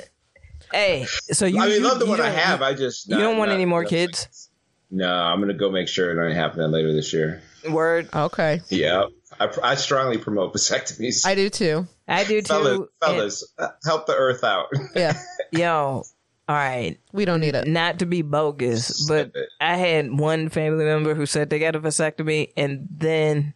Hey. 0.72 1.04
So 1.08 1.46
you. 1.46 1.60
I 1.60 1.66
mean, 1.66 1.80
you, 1.80 1.88
love 1.88 1.98
the 1.98 2.06
one 2.06 2.20
I 2.20 2.28
have. 2.30 2.60
I 2.62 2.74
just 2.74 3.08
You 3.08 3.16
don't 3.18 3.38
want 3.38 3.50
any 3.52 3.64
more 3.64 3.84
kids? 3.84 4.50
No, 4.90 5.10
I'm 5.12 5.40
gonna 5.40 5.54
go 5.54 5.70
make 5.70 5.88
sure 5.88 6.10
it 6.10 6.28
ain't 6.28 6.36
happening 6.36 6.70
later 6.70 6.92
this 6.92 7.12
year. 7.12 7.42
Word. 7.68 8.08
Okay, 8.14 8.60
Yeah, 8.68 9.06
I, 9.40 9.48
I 9.62 9.74
strongly 9.74 10.18
promote 10.18 10.54
vasectomies. 10.54 11.26
I 11.26 11.34
do 11.34 11.48
too. 11.50 11.86
I 12.08 12.24
do 12.24 12.40
too. 12.40 12.46
fellas, 12.48 12.88
fellas, 13.00 13.54
help 13.84 14.06
the 14.06 14.14
earth 14.14 14.44
out. 14.44 14.66
Yeah, 14.94 15.18
Yo. 15.52 16.02
All 16.48 16.54
right. 16.54 16.96
we 17.12 17.24
don't 17.24 17.40
need 17.40 17.56
it. 17.56 17.66
not 17.66 17.98
to 17.98 18.06
be 18.06 18.22
bogus, 18.22 19.08
but 19.08 19.32
I 19.60 19.76
had 19.76 20.16
one 20.16 20.48
family 20.48 20.84
member 20.84 21.12
who 21.16 21.26
said 21.26 21.50
they 21.50 21.58
got 21.58 21.74
a 21.74 21.80
vasectomy, 21.80 22.52
and 22.56 22.86
then 22.88 23.52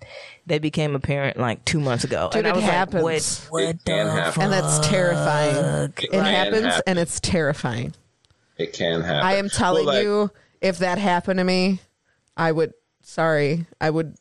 they 0.47 0.59
became 0.59 0.97
a 0.97 0.99
parent 0.99 1.37
like 1.37 1.65
two 1.65 1.79
months 1.79 2.03
ago. 2.03 2.31
Dude, 2.33 2.41
and 2.41 2.49
I 2.49 2.51
it 2.51 2.57
was 2.57 2.65
happens. 2.65 2.95
like, 2.95 3.03
what, 3.03 3.47
what 3.51 3.63
It 3.63 3.85
can 3.87 4.07
the 4.07 4.13
happen. 4.13 4.33
fuck? 4.33 4.43
And 4.43 4.53
that's 4.53 4.89
terrifying. 4.89 5.93
It 5.99 6.09
It 6.13 6.23
happens, 6.25 6.65
happen. 6.67 6.83
and 6.89 6.99
it's 6.99 7.21
terrifying. 7.21 7.95
It 8.59 8.73
can 8.73 9.03
happen. 9.03 9.25
I 9.25 9.35
am 9.37 9.49
telling 9.49 9.87
Well, 9.87 9.95
like, 9.95 10.03
you, 10.05 10.31
if 10.61 10.79
that 10.79 10.99
happened 10.99 11.39
to 11.39 11.45
me, 11.45 11.79
I 12.37 12.51
would. 12.51 12.75
Sorry, 13.03 13.67
I 13.81 13.91
would 13.91 14.17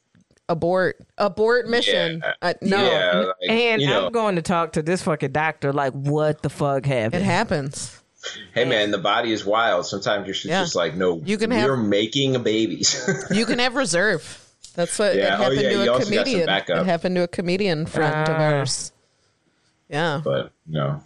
abort. 0.49 0.97
Abort 1.17 1.67
mission. 1.69 2.21
Yeah. 2.23 2.33
Uh, 2.41 2.53
no, 2.61 2.83
Yeah, 2.91 3.17
like, 3.19 3.35
And 3.49 3.81
you 3.81 3.87
know, 3.87 4.07
I'm 4.07 4.11
going 4.11 4.35
to 4.35 4.41
talk 4.41 4.73
to 4.73 4.81
this 4.81 5.03
fucking 5.03 5.31
doctor. 5.31 5.71
Like, 5.71 5.93
what 5.93 6.41
the 6.41 6.49
fuck 6.49 6.85
happened? 6.85 7.21
it 7.21 7.25
happens. 7.25 7.95
hey 8.53 8.65
man, 8.65 8.91
the 8.91 8.97
body 8.97 9.31
is 9.31 9.45
wild. 9.45 9.85
Sometimes 9.85 10.25
you're 10.27 10.33
just, 10.33 10.45
Yeah. 10.45 10.61
just 10.63 10.75
like, 10.75 10.95
no, 10.95 11.21
You 11.23 11.37
can 11.37 11.51
you're 11.51 11.77
have- 11.77 11.85
making 11.85 12.41
babies. 12.43 13.07
You 13.31 13.45
can 13.45 13.59
have 13.59 13.75
reserve. 13.75 14.45
That's 14.75 14.99
what 14.99 15.15
Yeah. 15.15 15.21
it 15.21 15.25
Oh, 15.39 15.43
happened 15.43 15.61
yeah, 15.61 15.69
to 15.69 15.75
you 15.75 15.77
a 15.77 15.79
also 15.81 15.91
got 15.99 16.03
some 16.03 16.13
comedian. 16.25 16.49
It 16.49 16.85
happened 16.85 17.15
to 17.15 17.23
a 17.23 17.27
comedian 17.29 17.85
friend 17.85 18.27
of 18.29 18.35
Ah. 18.35 18.43
ours. 18.57 18.91
Yeah. 19.89 20.21
but 20.23 20.51
no, 20.67 21.01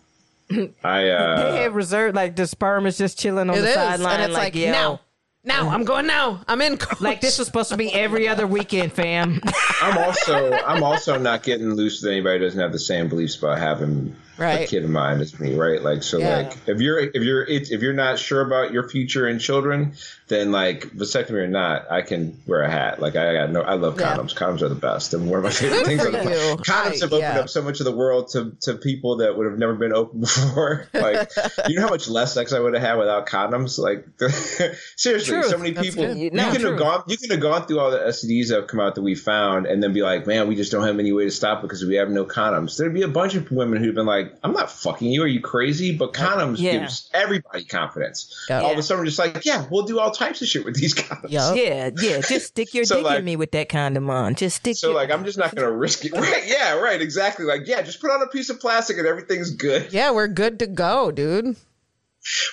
I 0.83 1.01
they 1.03 1.11
uh, 1.11 1.55
have 1.55 1.73
reserved 1.75 2.15
like 2.15 2.35
the 2.35 2.45
sperm 2.47 2.85
is 2.85 2.97
just 2.97 3.17
chilling 3.17 3.49
on 3.49 3.57
It 3.57 3.61
the 3.61 3.69
is, 3.69 3.73
sideline. 3.75 4.19
and 4.19 4.23
it's 4.31 4.37
like, 4.37 4.55
yo, 4.55 4.71
now, 4.71 4.99
now, 5.43 5.69
I'm 5.69 5.83
going 5.83 6.07
now. 6.07 6.41
I'm 6.47 6.61
in. 6.61 6.77
Coach. 6.77 7.01
Like 7.01 7.21
this 7.21 7.37
was 7.37 7.47
supposed 7.47 7.69
to 7.69 7.77
be 7.77 7.93
every 7.93 8.27
other 8.27 8.47
weekend, 8.47 8.93
fam. 8.93 9.41
I'm 9.81 9.97
also 9.97 10.51
I'm 10.53 10.83
also 10.83 11.17
not 11.17 11.43
getting 11.43 11.71
loose 11.71 12.01
with 12.01 12.11
anybody 12.11 12.39
who 12.39 12.45
doesn't 12.45 12.59
have 12.59 12.71
the 12.71 12.79
same 12.79 13.09
beliefs 13.09 13.35
about 13.37 13.57
having 13.57 14.15
a 14.37 14.41
Right. 14.41 14.67
kid 14.67 14.83
in 14.83 14.91
mind 14.91 15.21
as 15.21 15.39
me, 15.39 15.55
right? 15.55 15.81
Like 15.81 16.03
so, 16.03 16.17
Yeah. 16.17 16.37
like 16.37 16.53
if 16.67 16.79
you're 16.81 16.99
if 16.99 17.21
you're 17.23 17.43
it, 17.43 17.71
if 17.71 17.81
you're 17.81 17.93
not 17.93 18.17
sure 18.19 18.41
about 18.41 18.71
your 18.73 18.87
future 18.89 19.27
and 19.27 19.39
children, 19.39 19.93
then 20.27 20.51
like 20.51 20.87
vasectomy 20.95 21.33
or 21.43 21.47
not, 21.47 21.91
I 21.91 22.01
can 22.01 22.39
wear 22.47 22.61
a 22.61 22.69
hat. 22.71 22.99
Like 22.99 23.15
I 23.15 23.33
got 23.33 23.51
no, 23.51 23.61
I 23.61 23.75
love 23.75 23.99
Yeah. 23.99 24.15
condoms. 24.17 24.33
Condoms 24.35 24.61
are 24.63 24.69
the 24.69 24.75
best, 24.75 25.13
and 25.13 25.29
one 25.29 25.37
of 25.39 25.43
my 25.43 25.51
favorite 25.51 25.85
things. 25.85 26.03
on. 26.05 26.13
Condoms 26.13 26.69
I- 26.69 26.89
have 27.01 27.03
opened 27.13 27.19
yeah. 27.21 27.39
up 27.41 27.49
so 27.49 27.61
much 27.61 27.79
of 27.79 27.85
the 27.85 27.91
world 27.95 28.29
to 28.31 28.53
to 28.61 28.73
people 28.73 29.17
that 29.17 29.37
would 29.37 29.45
have 29.49 29.59
never 29.59 29.73
been 29.75 29.93
open 29.93 30.19
before. 30.21 30.87
Like 30.93 31.29
you 31.67 31.75
know 31.75 31.83
how 31.83 31.89
much 31.89 32.07
less 32.09 32.33
sex 32.33 32.53
I 32.53 32.59
would 32.59 32.73
have 32.73 32.81
had 32.83 32.95
without 32.95 33.27
condoms. 33.27 33.77
Like 33.77 34.05
seriously, 34.95 35.33
Truth. 35.33 35.45
so 35.47 35.57
many 35.57 35.71
That's 35.71 35.89
people. 35.89 36.05
good. 36.07 36.17
You 36.17 36.31
No, 36.31 36.51
true. 36.53 36.69
have 36.71 36.79
gone. 36.79 37.03
You 37.07 37.17
could 37.17 37.31
have 37.31 37.39
gone 37.39 37.65
through 37.67 37.79
all 37.79 37.91
the 37.91 37.99
STDs 37.99 38.49
that 38.49 38.55
have 38.61 38.67
come 38.67 38.79
out 38.79 38.95
that 38.95 39.01
we 39.01 39.15
found, 39.15 39.65
and 39.67 39.81
then 39.83 39.93
be 39.93 40.01
like, 40.01 40.25
"Man, 40.27 40.47
we 40.47 40.55
just 40.55 40.71
don't 40.71 40.85
have 40.85 40.99
any 40.99 41.11
way 41.11 41.25
to 41.25 41.31
stop 41.31 41.59
it 41.59 41.63
because 41.63 41.85
we 41.85 41.95
have 41.95 42.09
no 42.09 42.25
condoms." 42.25 42.77
There'd 42.77 42.93
be 42.93 43.03
a 43.03 43.07
bunch 43.07 43.35
of 43.35 43.51
women 43.51 43.83
who've 43.83 43.95
been 43.95 44.05
like, 44.05 44.22
"I'm 44.43 44.53
not 44.53 44.71
fucking 44.71 45.11
you. 45.11 45.23
Are 45.23 45.27
you 45.27 45.41
crazy?" 45.41 45.95
But 45.95 46.13
condoms 46.13 46.59
Yeah. 46.59 46.79
gives 46.79 47.09
everybody 47.13 47.63
confidence. 47.65 48.33
Yeah. 48.49 48.61
All 48.61 48.71
of 48.73 48.77
a 48.77 48.83
sudden, 48.83 49.01
we're 49.01 49.05
just 49.05 49.19
like, 49.19 49.43
"Yeah, 49.45 49.65
we'll 49.69 49.83
do 49.85 49.99
all 49.99 50.11
types 50.11 50.41
of 50.41 50.47
shit 50.47 50.65
with 50.65 50.75
these 50.75 50.93
condoms." 50.95 51.29
Yup. 51.31 51.55
yeah, 51.57 51.89
yeah. 52.01 52.21
Just 52.21 52.47
stick 52.47 52.73
your 52.73 52.85
So, 52.85 52.97
dick 52.97 53.05
like- 53.05 53.19
in 53.19 53.25
me 53.25 53.35
with 53.35 53.51
that 53.51 53.69
condom 53.69 54.09
on. 54.09 54.35
Just 54.35 54.57
stick. 54.57 54.75
So 54.77 54.87
your, 54.89 54.95
like, 54.95 55.11
I'm 55.11 55.25
just 55.25 55.37
not 55.37 55.53
gonna 55.55 55.71
risk 55.71 56.05
it. 56.05 56.13
Right? 56.23 56.43
Yeah, 56.45 56.75
right. 56.79 57.01
Exactly. 57.01 57.45
Like, 57.45 57.61
yeah, 57.67 57.81
just 57.81 57.99
put 58.01 58.11
on 58.11 58.21
a 58.21 58.27
piece 58.27 58.49
of 58.49 58.59
plastic 58.59 58.97
and 58.97 59.07
everything's 59.07 59.51
good. 59.51 59.91
Yeah, 59.91 60.11
we're 60.11 60.27
good 60.27 60.59
to 60.59 60.67
go, 60.67 61.11
dude. 61.11 61.55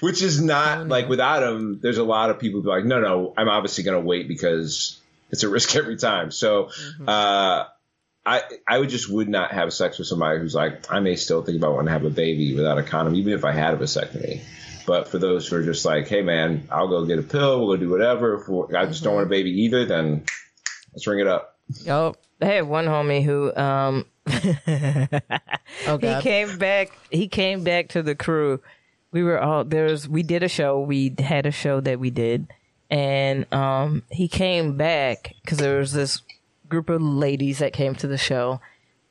Which 0.00 0.20
is 0.22 0.42
not 0.42 0.88
like 0.88 1.08
without 1.08 1.40
them. 1.40 1.78
There's 1.80 1.98
a 1.98 2.02
lot 2.04 2.30
of 2.30 2.40
people 2.40 2.60
who 2.60 2.70
are 2.70 2.76
like, 2.78 2.84
no, 2.86 3.00
no, 3.00 3.32
I'm 3.36 3.48
obviously 3.48 3.84
going 3.84 4.00
to 4.00 4.04
wait 4.04 4.26
because 4.26 4.98
it's 5.30 5.44
a 5.44 5.48
risk 5.48 5.76
every 5.76 5.96
time. 5.96 6.32
So, 6.32 6.70
uh, 7.06 7.64
I 8.24 8.42
I 8.68 8.78
would 8.78 8.90
just 8.90 9.10
would 9.10 9.28
not 9.28 9.52
have 9.52 9.72
sex 9.72 9.98
with 9.98 10.06
somebody 10.06 10.38
who's 10.38 10.54
like, 10.54 10.92
I 10.92 11.00
may 11.00 11.16
still 11.16 11.42
think 11.42 11.58
about 11.58 11.72
wanting 11.72 11.86
to 11.86 11.92
have 11.92 12.04
a 12.04 12.10
baby 12.10 12.54
without 12.54 12.78
a 12.78 12.82
condom, 12.82 13.14
even 13.14 13.32
if 13.32 13.44
I 13.44 13.52
had 13.52 13.74
a 13.74 13.76
vasectomy. 13.76 14.42
But 14.86 15.08
for 15.08 15.18
those 15.18 15.46
who 15.48 15.56
are 15.56 15.62
just 15.62 15.84
like, 15.84 16.08
hey 16.08 16.22
man, 16.22 16.68
I'll 16.70 16.88
go 16.88 17.04
get 17.06 17.18
a 17.18 17.22
pill, 17.22 17.60
we'll 17.60 17.76
go 17.76 17.80
do 17.80 17.90
whatever. 17.90 18.34
If 18.68 18.74
I 18.74 18.86
just 18.86 19.04
don't 19.04 19.14
want 19.14 19.26
a 19.26 19.30
baby 19.30 19.62
either, 19.62 19.84
then 19.86 20.24
let's 20.92 21.06
ring 21.06 21.20
it 21.20 21.26
up. 21.26 21.56
Yup. 21.84 22.16
I 22.42 22.46
had 22.46 22.68
one 22.68 22.86
homie 22.86 23.22
who 23.22 23.54
um 23.54 24.06
Oh 25.86 25.98
he 25.98 26.22
came 26.22 26.58
back 26.58 26.96
he 27.10 27.28
came 27.28 27.64
back 27.64 27.88
to 27.88 28.02
the 28.02 28.14
crew 28.14 28.60
we 29.12 29.22
were 29.22 29.40
all 29.40 29.64
there's 29.64 30.08
we 30.08 30.22
did 30.22 30.42
a 30.42 30.48
show 30.48 30.80
we 30.80 31.14
had 31.18 31.46
a 31.46 31.50
show 31.50 31.80
that 31.80 31.98
we 31.98 32.10
did 32.10 32.46
and 32.90 33.52
um 33.52 34.04
he 34.10 34.28
came 34.28 34.76
back 34.76 35.34
because 35.42 35.58
there 35.58 35.78
was 35.78 35.92
this 35.92 36.22
group 36.70 36.88
of 36.88 37.02
ladies 37.02 37.58
that 37.58 37.72
came 37.72 37.94
to 37.96 38.06
the 38.06 38.18
show. 38.18 38.60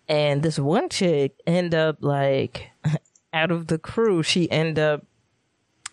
And 0.07 0.41
this 0.41 0.57
one 0.57 0.89
chick 0.89 1.35
end 1.45 1.75
up 1.75 1.97
like 1.99 2.71
out 3.33 3.51
of 3.51 3.67
the 3.67 3.77
crew 3.77 4.23
she 4.23 4.49
end 4.49 4.79
up 4.79 5.05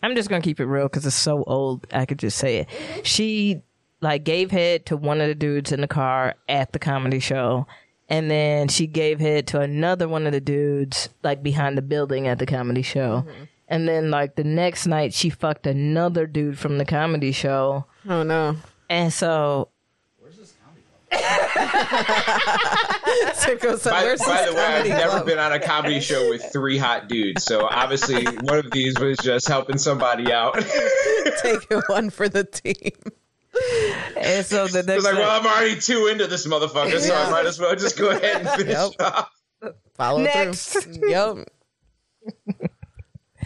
i'm 0.03 0.17
just 0.17 0.31
gonna 0.31 0.41
keep 0.41 0.59
it 0.59 0.65
real 0.65 0.85
because 0.85 1.05
it's 1.05 1.15
so 1.15 1.45
old 1.47 1.87
i 1.93 2.07
could 2.07 2.19
just 2.19 2.39
say 2.39 2.59
it. 2.59 2.69
She 3.07 3.61
like 4.01 4.25
gave 4.25 4.51
head 4.51 4.87
to 4.87 4.97
one 4.97 5.21
of 5.21 5.29
the 5.29 5.35
dudes 5.35 5.71
in 5.71 5.83
the 5.83 5.87
car 5.87 6.35
at 6.49 6.73
the 6.73 6.79
comedy 6.79 7.21
show 7.21 7.67
and 8.09 8.31
then 8.31 8.69
she 8.69 8.87
gave 8.87 9.21
head 9.21 9.47
to 9.49 9.61
another 9.61 10.09
one 10.09 10.27
of 10.27 10.33
the 10.33 10.41
dudes 10.41 11.09
like 11.23 11.43
behind 11.43 11.77
the 11.77 11.83
building 11.83 12.29
at 12.29 12.39
the 12.39 12.47
comedy 12.47 12.83
show. 12.83 13.25
Mm-hmm. 13.27 13.45
And 13.69 13.89
then 13.89 14.11
like 14.11 14.37
the 14.37 14.45
next 14.45 14.87
night 14.87 15.13
she 15.13 15.29
fucked 15.29 15.67
another 15.67 16.27
dude 16.27 16.59
from 16.59 16.79
the 16.79 16.85
comedy 16.85 17.33
show. 17.33 17.85
Oh 18.09 18.23
no. 18.23 18.57
and 18.89 19.13
so 19.13 19.69
Sicko 21.11 21.46
said, 23.35 23.61
By, 23.61 24.03
"Where's 24.03 24.21
by 24.21 24.43
this 24.43 24.51
the 24.51 24.55
way, 24.57 24.65
I've 24.65 24.87
never 24.89 25.11
club?" 25.11 25.27
been 25.27 25.39
on 25.39 25.53
a 25.53 25.61
comedy 25.61 26.01
show 26.01 26.29
with 26.29 26.43
three 26.53 26.79
hot 26.79 27.09
dudes, 27.09 27.45
so 27.45 27.67
obviously 27.67 28.25
one 28.43 28.59
of 28.59 28.71
these 28.71 28.99
was 28.99 29.19
just 29.19 29.49
helping 29.49 29.79
somebody 29.79 30.33
out. 30.33 30.55
taking 31.43 31.81
one 31.89 32.11
for 32.11 32.29
the 32.29 32.45
team. 32.45 32.93
And 34.17 34.45
so 34.45 34.67
the 34.67 34.81
It's 34.81 34.87
next 34.89 35.05
like, 35.05 35.15
night- 35.15 35.21
well, 35.21 35.41
I'm 35.41 35.47
already 35.47 35.81
two 35.81 36.09
into 36.09 36.27
this 36.27 36.47
motherfucker, 36.47 36.99
so 37.01 37.15
I 37.15 37.31
might 37.31 37.47
as 37.47 37.59
well 37.59 37.75
just 37.75 37.97
go 37.99 38.11
ahead 38.11 38.43
and 38.43 38.49
finish 38.51 38.73
Yep. 38.75 38.91
off. 39.01 39.31
Follow 39.95 40.21
Next. 40.23 40.73
through. 40.75 41.09
Yep. 41.11 41.49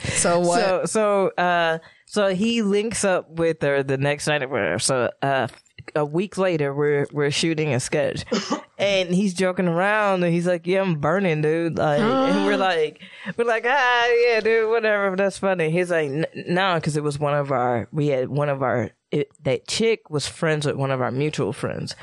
So 0.03 0.41
what? 0.41 0.61
So 0.61 0.85
so 0.87 1.43
uh 1.43 1.79
so 2.07 2.35
he 2.35 2.63
links 2.63 3.05
up 3.05 3.31
with 3.31 3.61
her 3.63 3.83
the 3.83 3.99
next 3.99 4.27
night 4.27 4.43
or 4.43 4.49
whatever. 4.49 4.79
So 4.79 5.11
uh 5.21 5.49
a 5.95 6.05
week 6.05 6.39
later 6.39 6.75
we're 6.75 7.07
we're 7.13 7.31
shooting 7.31 7.73
a 7.75 7.81
sketch. 7.81 8.25
And 8.81 9.15
he's 9.15 9.35
joking 9.35 9.69
around 9.69 10.23
and 10.25 10.33
he's 10.33 10.47
like, 10.47 10.67
Yeah, 10.67 10.81
I'm 10.81 10.95
burning, 11.01 11.43
dude. 11.43 11.77
Like 11.77 12.01
and 12.01 12.47
we're 12.47 12.57
like 12.71 13.03
we're 13.37 13.45
like, 13.45 13.67
ah 13.69 14.07
yeah, 14.25 14.41
dude, 14.41 14.71
whatever, 14.71 15.15
that's 15.17 15.37
funny. 15.37 15.71
He's 15.71 15.91
like, 15.91 16.09
"N- 16.09 16.25
no, 16.47 16.77
because 16.77 16.97
it 16.97 17.03
was 17.03 17.19
one 17.19 17.35
of 17.35 17.53
our 17.53 17.89
we 17.93 18.07
had 18.07 18.31
one 18.31 18.49
of 18.49 18.63
our 18.63 18.93
it, 19.11 19.29
that 19.43 19.69
chick 19.69 20.09
was 20.09 20.27
friends 20.27 20.65
with 20.65 20.77
one 20.77 20.91
of 20.91 21.03
our 21.03 21.11
mutual 21.11 21.53
friends. 21.53 21.95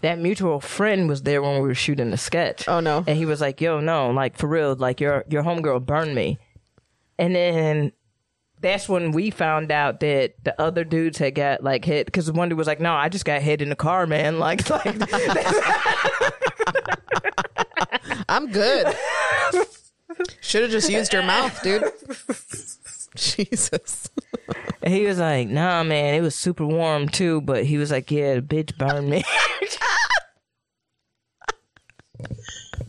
That 0.00 0.18
mutual 0.18 0.58
friend 0.58 1.08
was 1.08 1.22
there 1.22 1.40
when 1.40 1.62
we 1.62 1.68
were 1.68 1.74
shooting 1.74 2.10
the 2.10 2.16
sketch. 2.16 2.66
Oh, 2.66 2.80
no. 2.80 3.04
And 3.06 3.16
he 3.16 3.26
was 3.26 3.40
like, 3.40 3.60
"Yo, 3.60 3.78
no, 3.78 4.10
like 4.10 4.36
for 4.36 4.48
real, 4.48 4.74
like 4.74 5.00
your 5.00 5.24
your 5.28 5.44
homegirl 5.44 5.86
burned 5.86 6.16
me." 6.16 6.40
And 7.16 7.36
then 7.36 7.92
that's 8.64 8.88
when 8.88 9.12
we 9.12 9.30
found 9.30 9.70
out 9.70 10.00
that 10.00 10.42
the 10.42 10.58
other 10.58 10.84
dudes 10.84 11.18
had 11.18 11.34
got 11.34 11.62
like 11.62 11.84
hit 11.84 12.06
because 12.06 12.32
one 12.32 12.48
dude 12.48 12.56
was 12.56 12.66
like, 12.66 12.80
"No, 12.80 12.94
I 12.94 13.10
just 13.10 13.26
got 13.26 13.42
hit 13.42 13.60
in 13.60 13.68
the 13.68 13.76
car, 13.76 14.06
man." 14.06 14.38
Like, 14.44 14.68
like 14.68 14.86
I'm 18.28 18.50
good. 18.50 18.86
Should 20.40 20.62
have 20.62 20.70
just 20.70 20.90
used 20.90 21.12
your 21.12 21.22
mouth, 21.22 21.62
dude. 21.62 21.84
Jesus. 23.14 24.10
and 24.82 24.92
he 24.92 25.04
was 25.04 25.18
like, 25.18 25.48
"Nah, 25.48 25.84
man, 25.84 26.14
it 26.14 26.20
was 26.22 26.34
super 26.34 26.66
warm 26.66 27.08
too." 27.08 27.42
But 27.42 27.64
he 27.64 27.76
was 27.78 27.90
like, 27.90 28.10
"Yeah, 28.10 28.36
the 28.36 28.42
bitch 28.42 28.76
burned 28.78 29.08
me." 29.10 29.24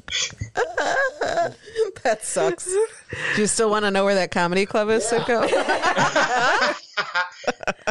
That 2.04 2.24
sucks. 2.24 2.66
Do 2.66 3.42
you 3.42 3.48
still 3.48 3.70
want 3.70 3.86
to 3.86 3.92
know 3.92 4.06
where 4.06 4.14
that 4.16 4.30
comedy 4.30 4.66
club 4.68 4.90
is, 4.90 5.04
Sicko? 5.06 5.42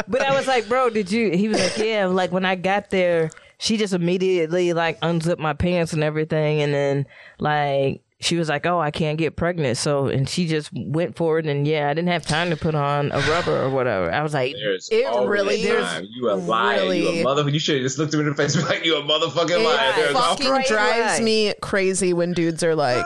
But 0.07 0.21
I 0.21 0.35
was 0.35 0.47
like, 0.47 0.67
bro, 0.67 0.89
did 0.89 1.11
you? 1.11 1.31
He 1.31 1.47
was 1.47 1.59
like, 1.59 1.77
yeah. 1.77 2.05
Like 2.05 2.31
when 2.31 2.45
I 2.45 2.55
got 2.55 2.89
there, 2.89 3.29
she 3.57 3.77
just 3.77 3.93
immediately 3.93 4.73
like 4.73 4.97
unzipped 5.01 5.41
my 5.41 5.53
pants 5.53 5.93
and 5.93 6.03
everything, 6.03 6.61
and 6.61 6.73
then 6.73 7.05
like 7.39 8.01
she 8.21 8.37
was 8.37 8.47
like, 8.47 8.65
oh, 8.65 8.79
I 8.79 8.91
can't 8.91 9.17
get 9.17 9.35
pregnant. 9.35 9.77
So 9.77 10.07
and 10.07 10.27
she 10.27 10.47
just 10.47 10.69
went 10.73 11.15
for 11.17 11.37
it, 11.39 11.45
and 11.47 11.67
yeah, 11.67 11.89
I 11.89 11.93
didn't 11.93 12.07
have 12.09 12.25
time 12.25 12.49
to 12.49 12.55
put 12.55 12.73
on 12.73 13.11
a 13.11 13.19
rubber 13.29 13.61
or 13.63 13.69
whatever. 13.69 14.11
I 14.11 14.23
was 14.23 14.33
like, 14.33 14.53
There's 14.55 14.87
It 14.91 15.05
really- 15.27 15.63
time. 15.65 16.07
You 16.09 16.31
a 16.31 16.33
liar. 16.35 16.77
You 16.77 16.81
really- 16.89 17.21
a 17.21 17.23
mother. 17.23 17.49
You 17.49 17.59
should 17.59 17.75
have 17.75 17.83
just 17.83 17.97
looked 17.97 18.13
him 18.13 18.21
in 18.21 18.27
the 18.27 18.35
face 18.35 18.55
and 18.55 18.63
be 18.67 18.69
like, 18.73 18.85
you 18.85 18.95
a 18.97 19.01
motherfucking 19.03 19.63
liar. 19.63 19.89
It 19.91 19.95
There's 19.97 20.13
fucking 20.13 20.47
always- 20.47 20.67
drives 20.67 21.19
lie. 21.19 21.25
me 21.25 21.53
crazy 21.61 22.13
when 22.13 22.31
dudes 22.33 22.63
are 22.63 22.73
like, 22.75 23.05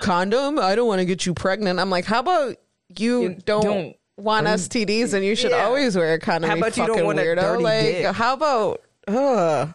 condom? 0.00 0.58
I 0.58 0.74
don't 0.74 0.86
want 0.88 1.00
to 1.00 1.04
get 1.04 1.26
you 1.26 1.34
pregnant. 1.34 1.78
I'm 1.78 1.90
like, 1.90 2.04
how 2.04 2.20
about 2.20 2.56
you, 2.96 3.22
You 3.22 3.34
don't, 3.44 3.62
don't 3.64 3.96
want 4.16 4.46
STDs 4.46 5.14
and 5.14 5.24
you 5.24 5.36
should 5.36 5.50
Yeah. 5.50 5.64
always 5.64 5.96
wear 5.96 6.14
a 6.14 6.18
condom? 6.18 6.48
How 6.50 6.56
you 6.56 6.62
about 6.62 6.76
you 6.76 6.86
don't 6.86 6.94
fucking 6.96 7.06
want 7.06 7.18
a 7.18 7.22
weirdo? 7.22 7.40
dirty 7.40 7.62
like, 7.62 7.82
dick? 7.84 8.06
how 8.14 8.34
about, 8.34 8.80
uh, 9.06 9.66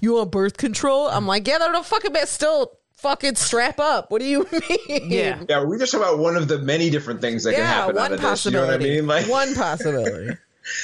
you 0.00 0.14
want 0.14 0.30
birth 0.32 0.56
control? 0.56 1.08
I'm 1.08 1.26
like, 1.26 1.46
yeah, 1.46 1.58
that 1.58 1.72
don't 1.72 1.86
fucking 1.86 2.12
bit 2.12 2.28
still 2.28 2.72
fucking 2.98 3.34
strap 3.36 3.78
up. 3.80 4.10
What 4.10 4.20
do 4.20 4.26
you 4.26 4.46
mean? 4.88 5.10
yeah. 5.10 5.42
Yeah, 5.48 5.64
we 5.64 5.78
just 5.78 5.92
talk 5.92 6.00
about 6.02 6.18
one 6.18 6.36
of 6.36 6.48
the 6.48 6.58
many 6.58 6.90
different 6.90 7.20
things 7.20 7.44
that 7.44 7.52
can 7.52 7.60
Yeah, 7.60 7.66
happen 7.66 7.96
out 7.96 8.00
one 8.02 8.12
of 8.12 8.20
this. 8.20 8.44
You 8.44 8.50
know 8.52 8.60
what 8.60 8.70
I 8.70 8.76
possibility. 8.76 8.96
mean? 9.00 9.06
Like, 9.06 9.28
one 9.28 9.54
possibility. 9.56 10.36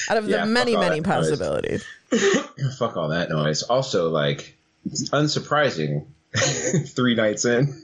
Out 0.08 0.16
of 0.16 0.28
Yeah, 0.28 0.36
the 0.38 0.42
fuck 0.42 0.48
many, 0.48 0.76
many 0.76 1.00
that 1.00 1.06
noise. 1.06 1.28
possibilities. 1.28 1.84
fuck 2.78 2.96
all 2.96 3.08
that 3.08 3.28
noise. 3.30 3.62
Also, 3.62 4.08
like, 4.10 4.56
it's 4.86 5.10
unsurprising. 5.10 6.06
Three 6.88 7.14
nights 7.14 7.44
in, 7.44 7.80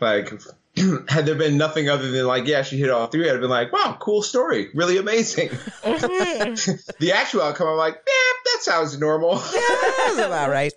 like, 0.00 0.32
had 1.08 1.26
there 1.26 1.34
been 1.34 1.58
nothing 1.58 1.88
other 1.90 2.10
than 2.10 2.26
like, 2.26 2.46
yeah, 2.46 2.62
she 2.62 2.78
hit 2.78 2.88
all 2.90 3.06
three, 3.08 3.28
I'd 3.28 3.32
have 3.32 3.40
been 3.42 3.50
like, 3.50 3.72
wow, 3.72 3.96
cool 4.00 4.22
story, 4.22 4.68
really 4.74 4.96
amazing. 4.96 5.48
the 5.82 7.12
actual 7.14 7.42
outcome, 7.42 7.68
I'm 7.68 7.76
like, 7.76 7.94
yeah, 7.96 8.32
that 8.54 8.58
sounds 8.62 8.98
normal. 8.98 9.34
That's 9.36 10.18
about 10.18 10.48
right. 10.50 10.72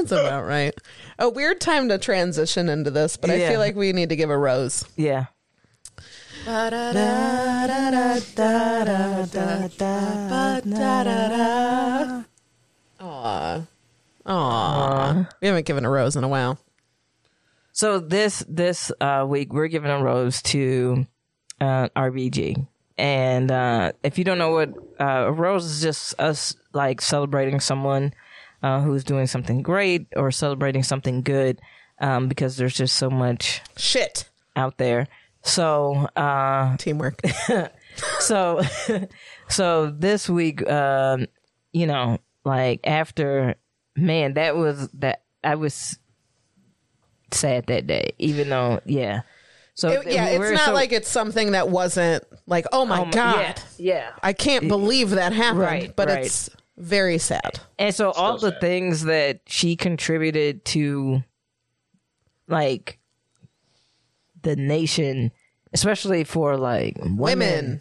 That's 0.00 0.12
about 0.12 0.44
right. 0.44 0.74
A 1.18 1.28
weird 1.28 1.60
time 1.60 1.88
to 1.88 1.98
transition 1.98 2.68
into 2.68 2.90
this, 2.90 3.16
but 3.16 3.30
I 3.30 3.36
Yeah. 3.36 3.50
feel 3.50 3.58
like 3.60 3.76
we 3.76 3.92
need 3.92 4.08
to 4.08 4.16
give 4.16 4.30
a 4.30 4.38
rose. 4.38 4.84
Yeah. 4.96 5.26
Aw. 13.00 13.62
Aw. 14.26 15.28
We 15.40 15.48
haven't 15.48 15.66
given 15.66 15.84
a 15.84 15.90
rose 15.90 16.16
in 16.16 16.24
a 16.24 16.28
while. 16.28 16.58
So 17.72 17.98
this 18.00 18.44
this 18.48 18.92
uh, 19.00 19.24
week 19.28 19.52
we're 19.52 19.68
giving 19.68 19.90
a 19.90 20.02
rose 20.02 20.42
to 20.42 21.06
uh, 21.60 21.88
RBG, 21.96 22.66
and 22.98 23.50
uh, 23.50 23.92
if 24.02 24.18
you 24.18 24.24
don't 24.24 24.38
know 24.38 24.50
what 24.52 24.70
uh, 25.00 25.26
a 25.28 25.32
rose 25.32 25.64
is, 25.64 25.80
just 25.82 26.18
us 26.20 26.54
like 26.74 27.00
celebrating 27.00 27.60
someone 27.60 28.12
uh, 28.62 28.80
who's 28.80 29.04
doing 29.04 29.26
something 29.26 29.62
great 29.62 30.06
or 30.16 30.30
celebrating 30.30 30.82
something 30.82 31.22
good, 31.22 31.60
um, 32.00 32.28
because 32.28 32.56
there's 32.56 32.74
just 32.74 32.96
so 32.96 33.10
much 33.10 33.60
Shit. 33.76 34.28
out 34.56 34.78
there. 34.78 35.08
So 35.42 36.08
uh, 36.16 36.76
Teamwork. 36.76 37.20
so 38.20 38.62
so 39.48 39.90
this 39.90 40.28
week 40.28 40.66
um 40.70 41.26
you 41.72 41.86
know 41.86 42.18
like 42.44 42.80
after 42.84 43.54
man 43.96 44.32
that 44.34 44.56
was 44.56 44.88
that 44.94 45.24
i 45.44 45.54
was 45.56 45.98
sad 47.32 47.66
that 47.66 47.86
day 47.86 48.12
even 48.18 48.48
though 48.48 48.80
yeah 48.86 49.20
so 49.74 49.88
It- 49.88 50.06
yeah, 50.12 50.26
it's 50.26 50.50
not 50.52 50.66
so- 50.66 50.72
like 50.74 50.92
it's 50.92 51.08
something 51.08 51.52
that 51.52 51.68
wasn't 51.70 52.24
like, 52.46 52.66
oh 52.72 52.84
my 52.84 53.00
oh 53.00 53.04
my- 53.06 53.10
God. 53.10 53.62
yeah, 53.78 53.94
yeah 54.02 54.10
I 54.22 54.34
can't 54.34 54.68
believe 54.68 55.10
that 55.10 55.32
happened. 55.32 55.60
Right, 55.60 55.96
but 55.96 56.08
right. 56.08 56.26
it's 56.26 56.50
very 56.82 57.18
sad. 57.18 57.60
and 57.78 57.94
so 57.94 58.10
all 58.10 58.38
the 58.38 58.50
sad. 58.50 58.60
things 58.60 59.04
that 59.04 59.40
she 59.46 59.76
contributed 59.76 60.64
to 60.64 61.22
like 62.48 62.98
the 64.42 64.56
nation 64.56 65.30
especially 65.72 66.24
for 66.24 66.56
like 66.56 66.96
women, 66.98 67.18
Women. 67.18 67.80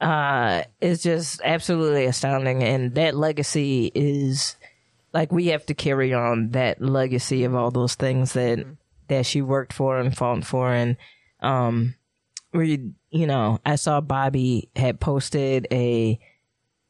uh 0.00 0.64
is 0.80 1.02
just 1.02 1.40
absolutely 1.44 2.04
astounding 2.04 2.62
and 2.62 2.94
that 2.96 3.14
legacy 3.16 3.90
is 3.94 4.56
like 5.14 5.30
we 5.32 5.46
have 5.46 5.64
to 5.66 5.74
carry 5.74 6.12
on 6.12 6.50
that 6.50 6.82
legacy 6.82 7.44
of 7.44 7.54
all 7.54 7.70
those 7.70 7.94
things 7.94 8.32
that 8.32 8.66
that 9.08 9.24
she 9.24 9.40
worked 9.40 9.72
for 9.72 9.98
and 9.98 10.16
fought 10.16 10.44
for 10.44 10.72
and 10.72 10.96
um 11.40 11.94
we 12.52 12.90
you 13.10 13.26
know 13.26 13.58
i 13.64 13.76
saw 13.76 14.00
bobby 14.00 14.68
had 14.76 14.98
posted 15.00 15.66
a 15.70 16.18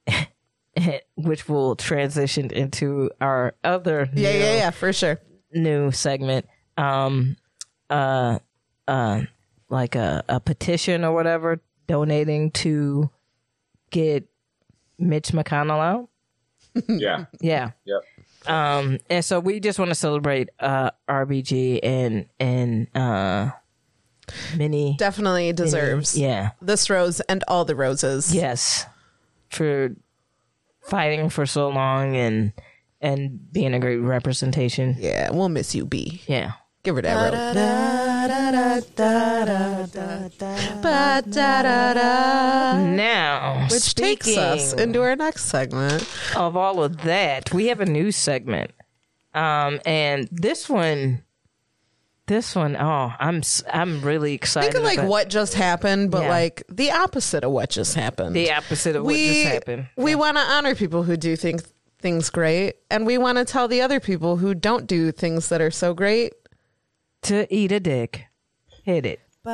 which 1.16 1.48
will 1.48 1.76
transition 1.76 2.50
into 2.50 3.10
our 3.20 3.54
other 3.64 4.08
Yeah, 4.14 4.32
new, 4.32 4.38
yeah, 4.38 4.54
yeah, 4.56 4.70
for 4.70 4.92
sure. 4.92 5.20
new 5.52 5.90
segment 5.90 6.46
um 6.78 7.36
uh 7.90 8.38
uh 8.88 9.20
like 9.68 9.94
a, 9.94 10.24
a 10.28 10.40
petition 10.40 11.04
or 11.04 11.12
whatever 11.12 11.60
donating 11.86 12.50
to 12.52 13.10
get 13.90 14.26
Mitch 14.98 15.28
McConnell 15.32 15.80
out. 15.82 16.08
yeah. 16.88 17.26
Yeah. 17.40 17.72
Yep. 17.84 18.04
Um 18.46 18.98
and 19.10 19.22
so 19.24 19.40
we 19.40 19.60
just 19.60 19.78
want 19.78 19.90
to 19.90 19.94
celebrate 19.94 20.48
uh 20.58 20.90
RBG 21.08 21.80
and 21.82 22.26
and 22.40 22.86
uh 22.96 23.50
many 24.56 24.96
Definitely 24.98 25.52
deserves 25.52 26.16
yeah. 26.18 26.50
this 26.62 26.88
rose 26.88 27.20
and 27.20 27.44
all 27.46 27.64
the 27.66 27.76
roses. 27.76 28.34
Yes. 28.34 28.86
For 29.50 29.94
fighting 30.82 31.28
for 31.30 31.46
so 31.46 31.68
long 31.68 32.16
and 32.16 32.52
and 33.00 33.52
being 33.52 33.74
a 33.74 33.80
great 33.80 33.96
representation. 33.96 34.96
Yeah, 34.98 35.30
we'll 35.30 35.48
miss 35.48 35.74
you, 35.74 35.84
B. 35.84 36.22
Yeah. 36.26 36.52
Give 36.84 36.96
her 36.96 37.02
that 37.02 37.32
rose. 37.32 37.54
Now, 42.96 43.68
Which 43.70 43.94
takes 43.94 44.36
us 44.36 44.72
into 44.72 45.00
our 45.02 45.14
next 45.16 45.44
segment. 45.46 46.08
of 46.36 46.56
all 46.56 46.82
of 46.82 47.02
that, 47.02 47.52
we 47.52 47.66
have 47.68 47.80
a 47.80 47.86
new 47.86 48.10
segment. 48.10 48.72
Um, 49.34 49.80
and 49.86 50.28
this 50.32 50.68
one, 50.68 51.22
this 52.32 52.54
one, 52.56 52.76
oh, 52.76 53.12
I'm 53.18 53.38
s- 53.38 53.62
I'm 53.72 54.00
really 54.02 54.34
excited. 54.34 54.72
Think 54.72 54.78
of 54.78 54.84
like 54.84 54.98
about 54.98 55.08
what 55.10 55.28
just 55.28 55.54
happened, 55.54 56.10
but 56.10 56.22
Yeah. 56.22 56.30
like 56.30 56.62
the 56.68 56.90
opposite 56.90 57.44
of 57.44 57.52
what 57.52 57.70
just 57.70 57.94
happened. 57.94 58.34
the 58.34 58.52
opposite 58.52 58.96
of 58.96 59.04
we 59.04 59.12
what 59.12 59.18
just 59.34 59.44
happened. 59.46 59.88
we 59.96 60.14
want 60.14 60.36
to 60.38 60.42
honor 60.42 60.74
people 60.74 61.02
who 61.04 61.16
do 61.16 61.36
think 61.36 61.62
things 62.00 62.30
great, 62.30 62.74
and 62.90 63.06
we 63.06 63.16
want 63.18 63.38
to 63.38 63.44
tell 63.44 63.68
the 63.68 63.80
other 63.80 64.00
people 64.00 64.36
who 64.38 64.54
don't 64.54 64.86
do 64.86 65.12
things 65.12 65.48
that 65.50 65.60
are 65.60 65.70
so 65.70 65.94
great. 65.94 66.32
To 67.22 67.46
eat 67.54 67.70
a 67.70 67.78
dick. 67.78 68.24
Hit 68.82 69.06
it. 69.06 69.20
Eat 69.46 69.52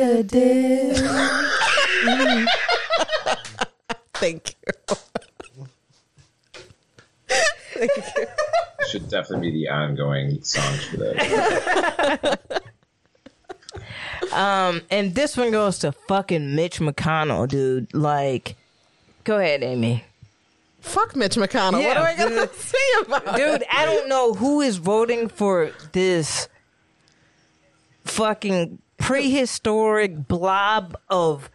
a 0.00 0.22
dick. 0.22 0.96
Thank 4.14 4.54
you. 4.64 4.96
Should 8.88 9.08
definitely 9.08 9.50
be 9.50 9.64
the 9.64 9.68
ongoing 9.68 10.42
song 10.42 10.74
for 10.90 10.96
that. 10.98 12.40
Um, 14.32 14.80
and 14.90 15.14
this 15.14 15.36
one 15.36 15.50
goes 15.50 15.78
to 15.80 15.92
fucking 15.92 16.54
Mitch 16.54 16.78
McConnell, 16.78 17.46
dude. 17.46 17.92
Like, 17.92 18.56
go 19.24 19.38
ahead, 19.38 19.62
Amy. 19.62 20.04
Fuck 20.80 21.14
Mitch 21.16 21.34
McConnell. 21.36 21.72
what 21.74 21.82
Yeah, 21.82 22.00
am 22.00 22.04
I 22.04 22.14
gonna 22.16 22.48
say 22.54 22.78
about 23.04 23.26
it? 23.28 23.36
Dude, 23.36 23.64
I 23.70 23.84
don't 23.84 24.08
know 24.08 24.32
who 24.32 24.60
is 24.62 24.76
voting 24.78 25.28
for 25.28 25.70
this 25.92 26.48
fucking 28.04 28.78
prehistoric 28.98 30.26
blob 30.28 30.96
of 31.10 31.50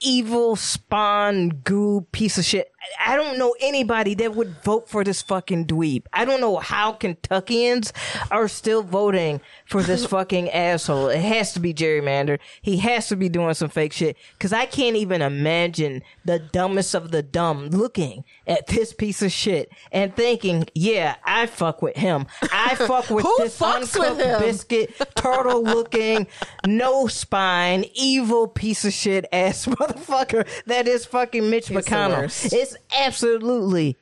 evil 0.00 0.56
spawn 0.56 1.48
goo 1.64 2.06
piece 2.12 2.38
of 2.38 2.44
shit. 2.44 2.70
I 3.04 3.16
don't 3.16 3.38
know 3.38 3.54
anybody 3.60 4.14
that 4.14 4.34
would 4.34 4.62
vote 4.62 4.88
for 4.88 5.04
this 5.04 5.22
fucking 5.22 5.66
dweeb. 5.66 6.04
I 6.12 6.24
don't 6.24 6.40
know 6.40 6.56
how 6.58 6.92
Kentuckians 6.92 7.92
are 8.30 8.48
still 8.48 8.82
voting 8.82 9.40
for 9.66 9.82
this 9.82 10.06
fucking 10.14 10.50
asshole. 10.50 11.08
It 11.08 11.20
has 11.20 11.52
to 11.54 11.60
be 11.60 11.72
gerrymandered. 11.74 12.38
He 12.62 12.78
has 12.78 13.08
to 13.08 13.16
be 13.16 13.28
doing 13.28 13.54
some 13.54 13.68
fake 13.68 13.92
shit 13.92 14.16
because 14.32 14.52
I 14.52 14.66
can't 14.66 14.96
even 14.96 15.22
imagine 15.22 16.02
the 16.24 16.38
dumbest 16.38 16.94
of 16.94 17.10
the 17.10 17.22
dumb 17.22 17.68
looking 17.68 18.24
at 18.46 18.66
this 18.66 18.92
piece 18.92 19.22
of 19.22 19.32
shit 19.32 19.70
and 19.92 20.14
thinking, 20.14 20.66
yeah, 20.74 21.16
I 21.24 21.46
fuck 21.46 21.82
with 21.82 21.96
him. 21.96 22.26
I 22.52 22.74
fuck 22.76 23.10
with 23.10 23.24
Who 23.24 23.36
this 23.38 23.58
fucks 23.58 23.98
with 23.98 24.18
him? 24.18 24.40
biscuit, 24.40 24.94
turtle 25.14 25.62
looking, 25.62 26.26
no 26.66 27.06
spine, 27.06 27.84
evil 27.94 28.46
piece 28.48 28.84
of 28.84 28.92
shit 28.92 29.26
ass 29.32 29.66
motherfucker 29.66 30.46
that 30.66 30.86
is 30.86 31.04
fucking 31.06 31.48
Mitch 31.50 31.68
He's 31.68 31.78
McConnell. 31.78 32.22
worst. 32.22 32.52
Absolutely 32.96 33.96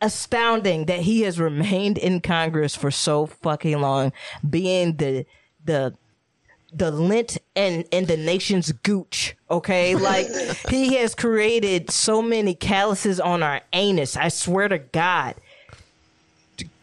astounding 0.00 0.84
that 0.86 1.00
he 1.00 1.22
has 1.22 1.40
remained 1.40 1.96
in 1.96 2.20
Congress 2.20 2.76
for 2.76 2.90
so 2.90 3.26
fucking 3.26 3.80
long, 3.80 4.12
being 4.48 4.96
the 4.96 5.24
the 5.64 5.94
the 6.72 6.90
lint 6.90 7.38
and 7.54 7.84
and 7.92 8.06
the 8.08 8.16
nation's 8.16 8.72
gooch. 8.72 9.36
Okay, 9.50 9.94
like 9.94 10.26
he 10.68 10.96
has 10.96 11.14
created 11.14 11.90
so 11.90 12.20
many 12.20 12.54
calluses 12.54 13.20
on 13.20 13.42
our 13.42 13.60
anus. 13.72 14.16
I 14.16 14.28
swear 14.28 14.68
to 14.68 14.78
God, 14.78 15.36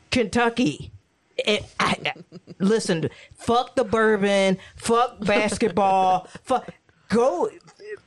Kentucky. 0.10 0.92
It, 1.38 1.66
I, 1.80 1.98
I- 2.06 2.14
listen, 2.60 3.10
fuck 3.36 3.76
the 3.76 3.84
bourbon, 3.84 4.58
fuck 4.76 5.20
basketball, 5.20 6.28
fuck. 6.44 6.70
Go 7.10 7.50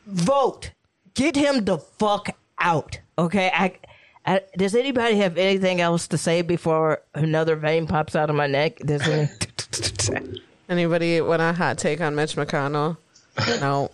vote. 0.07 0.71
Get 1.15 1.37
him 1.37 1.65
the 1.65 1.79
fuck 1.79 2.31
out. 2.59 2.99
Okay. 3.19 3.51
I, 3.53 3.79
I. 4.27 4.41
Does 4.57 4.75
anybody 4.75 5.17
have 5.17 5.37
anything 5.39 5.81
else 5.81 6.09
to 6.09 6.19
say 6.19 6.43
before 6.43 7.03
another 7.15 7.57
vein 7.57 7.87
pops 7.87 8.17
out 8.17 8.31
of 8.31 8.37
my 8.37 8.47
neck? 8.47 8.79
Does 8.79 9.03
any? 9.07 9.29
Anybody 10.69 11.21
want 11.21 11.43
a 11.43 11.53
hot 11.53 11.79
take 11.79 12.01
on 12.01 12.15
Mitch 12.15 12.37
McConnell? 12.37 12.97
No, 13.61 13.91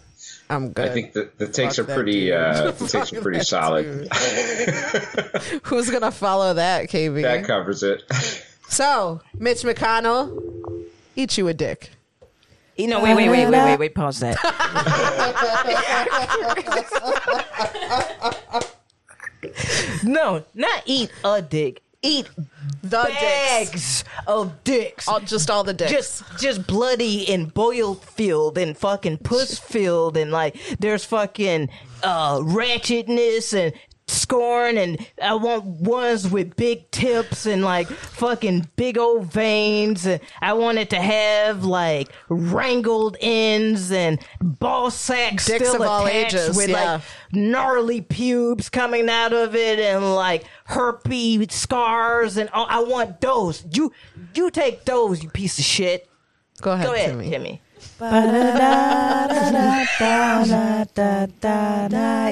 I'm 0.49 0.73
good. 0.73 0.91
I 0.91 0.93
think 0.93 1.13
the, 1.13 1.31
the 1.39 1.49
takes 1.49 1.77
Fuck 1.77 1.89
are 1.89 1.95
pretty. 1.95 2.33
Uh, 2.33 2.71
the 2.73 2.87
takes 2.89 3.13
are 3.13 3.21
pretty 3.21 3.41
solid. 3.41 4.09
Who's 5.65 5.91
gonna 5.91 6.11
follow 6.11 6.55
that, 6.55 6.89
KB? 6.89 7.23
That 7.23 7.45
covers 7.45 7.83
it. 7.83 8.03
so, 8.69 9.21
Mitch 9.35 9.63
McConnell, 9.63 10.87
eat 11.17 11.39
you 11.39 11.49
a 11.49 11.55
dick. 11.55 11.91
You 12.81 12.89
know, 12.89 13.03
wait, 13.03 13.15
wait, 13.15 13.29
wait, 13.29 13.47
wait, 13.49 13.65
wait, 13.65 13.79
wait. 13.79 13.95
Pause 13.95 14.21
that. 14.21 14.37
no, 20.05 20.45
not 20.55 20.83
eat 20.87 21.11
a 21.25 21.43
dick. 21.43 21.83
Eat 22.03 22.31
The 22.83 23.05
dicks. 23.21 24.05
of 24.27 24.65
dicks. 24.65 25.07
All, 25.07 25.21
just 25.21 25.51
all 25.51 25.65
the 25.65 25.75
dicks. 25.75 25.93
just 25.93 26.23
just 26.41 26.67
bloody 26.67 27.29
and 27.31 27.53
boiled 27.53 28.03
filled 28.03 28.57
and 28.57 28.75
fucking 28.77 29.19
puss 29.19 29.59
filled 29.59 30.17
and 30.17 30.31
like 30.33 30.57
there's 30.79 31.05
fucking 31.05 31.69
uh 32.03 32.39
ratchetness 32.39 33.53
and 33.53 33.75
scorn 34.11 34.77
and 34.77 35.07
I 35.23 35.35
want 35.35 35.65
ones 35.65 36.29
with 36.29 36.57
big 36.57 36.91
tips 36.91 37.47
and 37.47 37.63
like 37.63 37.89
fucking 37.89 38.69
big 38.77 38.99
old 38.99 39.33
veins 39.33 40.07
and 40.07 40.21
I 40.41 40.53
want 40.55 40.79
it 40.79 40.91
to 40.91 41.01
have 41.01 41.65
like 41.65 42.09
wrangled 42.29 43.17
ends 43.21 43.93
and 43.93 44.19
ball 44.41 44.91
sacks 44.91 45.47
Dicks 45.47 45.69
still 45.69 45.83
of 45.83 45.89
all 45.89 46.07
attached 46.07 46.35
ages, 46.35 46.57
with 46.57 46.71
yeah. 46.71 46.95
like 46.95 47.03
gnarly 47.33 48.01
pubes 48.01 48.69
coming 48.69 49.09
out 49.09 49.33
of 49.33 49.55
it 49.55 49.79
and 49.79 50.15
like 50.15 50.45
herpy 50.69 51.51
scars 51.51 52.37
and 52.37 52.49
all. 52.51 52.67
I 52.69 52.81
want 52.81 53.21
those. 53.21 53.65
You 53.73 53.93
you 54.35 54.51
take 54.51 54.85
those, 54.85 55.23
you 55.23 55.31
piece 55.31 55.59
of 55.59 55.65
shit. 55.65 56.09
Go 56.61 56.73
ahead, 56.73 56.87
Go 56.87 56.95
ahead, 56.95 57.11
Timmy. 57.11 57.31
Timmy. 57.31 57.63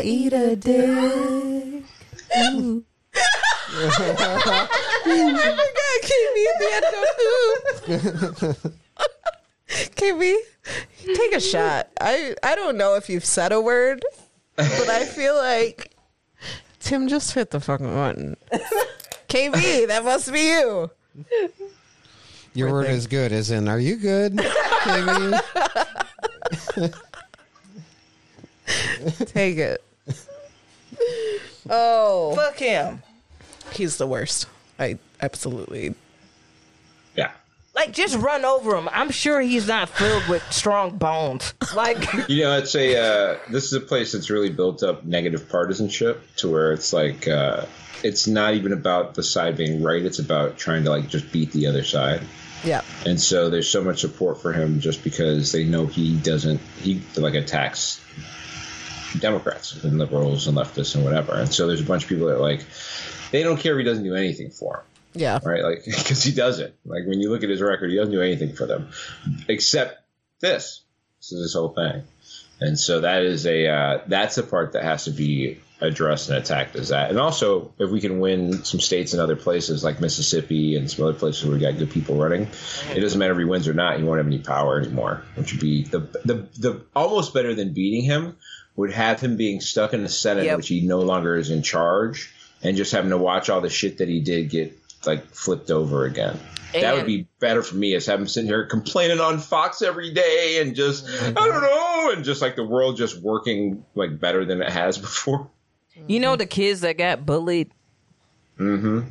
Eat 0.04 0.32
a 0.32 0.56
dick. 0.56 1.84
I 3.70 5.50
forgot 5.54 6.00
KB 6.04 6.36
at 6.48 6.56
the 6.58 6.68
end 6.72 6.84
of 6.84 8.72
KB, 9.94 10.36
take 11.14 11.32
a 11.34 11.40
shot. 11.40 11.88
I 12.00 12.34
I 12.42 12.54
don't 12.54 12.76
know 12.76 12.94
if 12.94 13.08
you've 13.08 13.24
said 13.24 13.52
a 13.52 13.60
word, 13.60 14.04
but 14.56 14.88
I 14.88 15.04
feel 15.04 15.36
like 15.36 15.92
Tim 16.80 17.08
just 17.08 17.32
hit 17.32 17.50
the 17.50 17.60
fucking 17.60 17.92
button. 17.92 18.36
KB, 19.28 19.86
that 19.88 20.04
must 20.04 20.32
be 20.32 20.40
you. 20.40 20.90
Your 22.58 22.72
word 22.72 22.90
is 22.90 23.06
good, 23.06 23.30
as 23.30 23.52
in, 23.52 23.68
are 23.68 23.78
you 23.78 23.94
good? 23.94 24.36
Take 29.26 29.58
it. 29.58 29.82
Oh, 31.70 32.34
Fuck 32.34 32.58
him. 32.58 33.02
he's 33.72 33.96
the 33.96 34.08
worst. 34.08 34.46
I 34.78 34.98
absolutely. 35.20 35.94
Yeah. 37.14 37.30
Like 37.76 37.92
just 37.92 38.16
run 38.16 38.44
over 38.44 38.74
him. 38.76 38.88
I'm 38.92 39.10
sure 39.10 39.40
he's 39.40 39.68
not 39.68 39.88
filled 39.88 40.26
with 40.26 40.42
strong 40.52 40.98
bones. 40.98 41.54
Like 41.76 41.98
You 42.28 42.42
know, 42.42 42.58
it's 42.58 42.74
a. 42.74 42.96
Uh, 42.98 43.38
this 43.50 43.66
is 43.66 43.72
a 43.74 43.80
place 43.80 44.10
that's 44.12 44.30
really 44.30 44.50
built 44.50 44.82
up 44.82 45.04
negative 45.04 45.48
partisanship 45.48 46.22
to 46.36 46.48
where 46.50 46.72
it's 46.72 46.92
like. 46.92 47.28
Uh, 47.28 47.66
it's 48.02 48.26
not 48.26 48.54
even 48.54 48.72
about 48.72 49.14
the 49.14 49.22
side 49.22 49.56
being 49.56 49.82
right. 49.82 50.04
It's 50.04 50.18
about 50.18 50.56
trying 50.56 50.82
to 50.84 50.90
like 50.90 51.08
just 51.08 51.30
beat 51.30 51.52
the 51.52 51.66
other 51.68 51.84
side. 51.84 52.22
Yeah. 52.64 52.82
And 53.06 53.20
so 53.20 53.50
there's 53.50 53.68
so 53.68 53.82
much 53.84 54.00
support 54.00 54.40
for 54.42 54.52
him 54.52 54.80
just 54.80 55.04
because 55.04 55.52
they 55.52 55.64
know 55.64 55.86
he 55.86 56.16
doesn't 56.16 56.60
he 56.80 57.00
like 57.16 57.34
attacks 57.34 58.00
Democrats 59.20 59.82
and 59.84 59.98
liberals 59.98 60.46
and 60.48 60.56
leftists 60.56 60.94
and 60.94 61.04
whatever. 61.04 61.34
And 61.34 61.52
so 61.52 61.66
there's 61.66 61.80
a 61.80 61.84
bunch 61.84 62.02
of 62.04 62.08
people 62.08 62.26
that 62.28 62.40
like 62.40 62.64
they 63.30 63.42
don't 63.42 63.58
care 63.58 63.72
if 63.78 63.78
he 63.78 63.84
doesn't 63.84 64.04
do 64.04 64.14
anything 64.14 64.50
for 64.50 64.84
them, 65.12 65.22
Yeah. 65.22 65.38
right? 65.44 65.62
Like 65.62 65.84
because 65.86 66.22
he 66.22 66.32
doesn't. 66.32 66.74
Like 66.84 67.06
when 67.06 67.20
you 67.20 67.30
look 67.30 67.42
at 67.42 67.48
his 67.48 67.60
record, 67.62 67.90
he 67.90 67.96
doesn't 67.96 68.12
do 68.12 68.22
anything 68.22 68.54
for 68.54 68.66
them 68.66 68.90
except 69.48 70.02
this. 70.40 70.82
This 71.20 71.32
is 71.32 71.42
his 71.42 71.54
whole 71.54 71.70
thing. 71.70 72.02
And 72.60 72.78
so 72.78 73.00
that 73.00 73.22
is 73.22 73.46
a 73.46 73.68
uh, 73.68 74.00
that's 74.06 74.34
the 74.36 74.42
part 74.42 74.72
that 74.72 74.82
has 74.82 75.04
to 75.04 75.10
be 75.10 75.58
addressed 75.80 76.28
and 76.28 76.38
attacked 76.38 76.74
is 76.74 76.88
that. 76.88 77.08
And 77.10 77.18
also, 77.20 77.72
if 77.78 77.88
we 77.90 78.00
can 78.00 78.18
win 78.18 78.64
some 78.64 78.80
states 78.80 79.12
and 79.12 79.22
other 79.22 79.36
places 79.36 79.84
like 79.84 80.00
Mississippi 80.00 80.74
and 80.76 80.90
some 80.90 81.04
other 81.04 81.16
places 81.16 81.44
where 81.44 81.54
we 81.54 81.60
got 81.60 81.78
good 81.78 81.90
people 81.90 82.16
running, 82.16 82.48
it 82.92 83.00
doesn't 83.00 83.18
matter 83.18 83.32
if 83.32 83.38
he 83.38 83.44
wins 83.44 83.68
or 83.68 83.74
not. 83.74 83.96
He 83.98 84.02
won't 84.02 84.18
have 84.18 84.26
any 84.26 84.40
power 84.40 84.80
anymore, 84.80 85.22
which 85.36 85.52
would 85.52 85.60
be 85.60 85.84
the 85.84 86.00
the 86.24 86.48
the 86.58 86.80
almost 86.96 87.32
better 87.32 87.54
than 87.54 87.72
beating 87.74 88.02
him 88.04 88.36
would 88.74 88.92
have 88.92 89.20
him 89.20 89.36
being 89.36 89.60
stuck 89.60 89.92
in 89.92 90.02
the 90.02 90.08
Senate, 90.08 90.44
Yep. 90.44 90.56
which 90.58 90.68
he 90.68 90.80
no 90.80 91.00
longer 91.00 91.36
is 91.36 91.50
in 91.50 91.62
charge, 91.62 92.32
and 92.62 92.76
just 92.76 92.92
having 92.92 93.10
to 93.10 93.18
watch 93.18 93.48
all 93.50 93.60
the 93.60 93.68
shit 93.70 93.98
that 93.98 94.08
he 94.08 94.20
did 94.20 94.50
get 94.50 94.77
like 95.06 95.24
flipped 95.34 95.70
over 95.70 96.04
again. 96.04 96.38
that 96.72 96.94
would 96.94 97.06
be 97.06 97.26
better 97.40 97.62
for 97.62 97.76
me 97.76 97.94
as 97.94 98.04
having 98.06 98.26
sitting 98.26 98.48
here 98.48 98.66
complaining 98.66 99.20
on 99.20 99.38
Fox 99.38 99.80
every 99.82 100.12
day 100.12 100.58
and 100.60 100.74
just 100.74 101.08
I 101.08 101.30
don't 101.32 101.62
know 101.62 102.12
and 102.14 102.24
just 102.24 102.42
like 102.42 102.56
the 102.56 102.64
world 102.64 102.96
just 102.96 103.20
working 103.22 103.84
like 103.94 104.18
better 104.20 104.44
than 104.44 104.60
it 104.62 104.70
has 104.70 104.98
before. 105.08 105.48
you 106.06 106.20
know 106.20 106.36
the 106.36 106.46
kids 106.46 106.80
that 106.82 106.98
got 106.98 107.24
bullied. 107.24 107.70
Mm-hmm. 108.58 109.02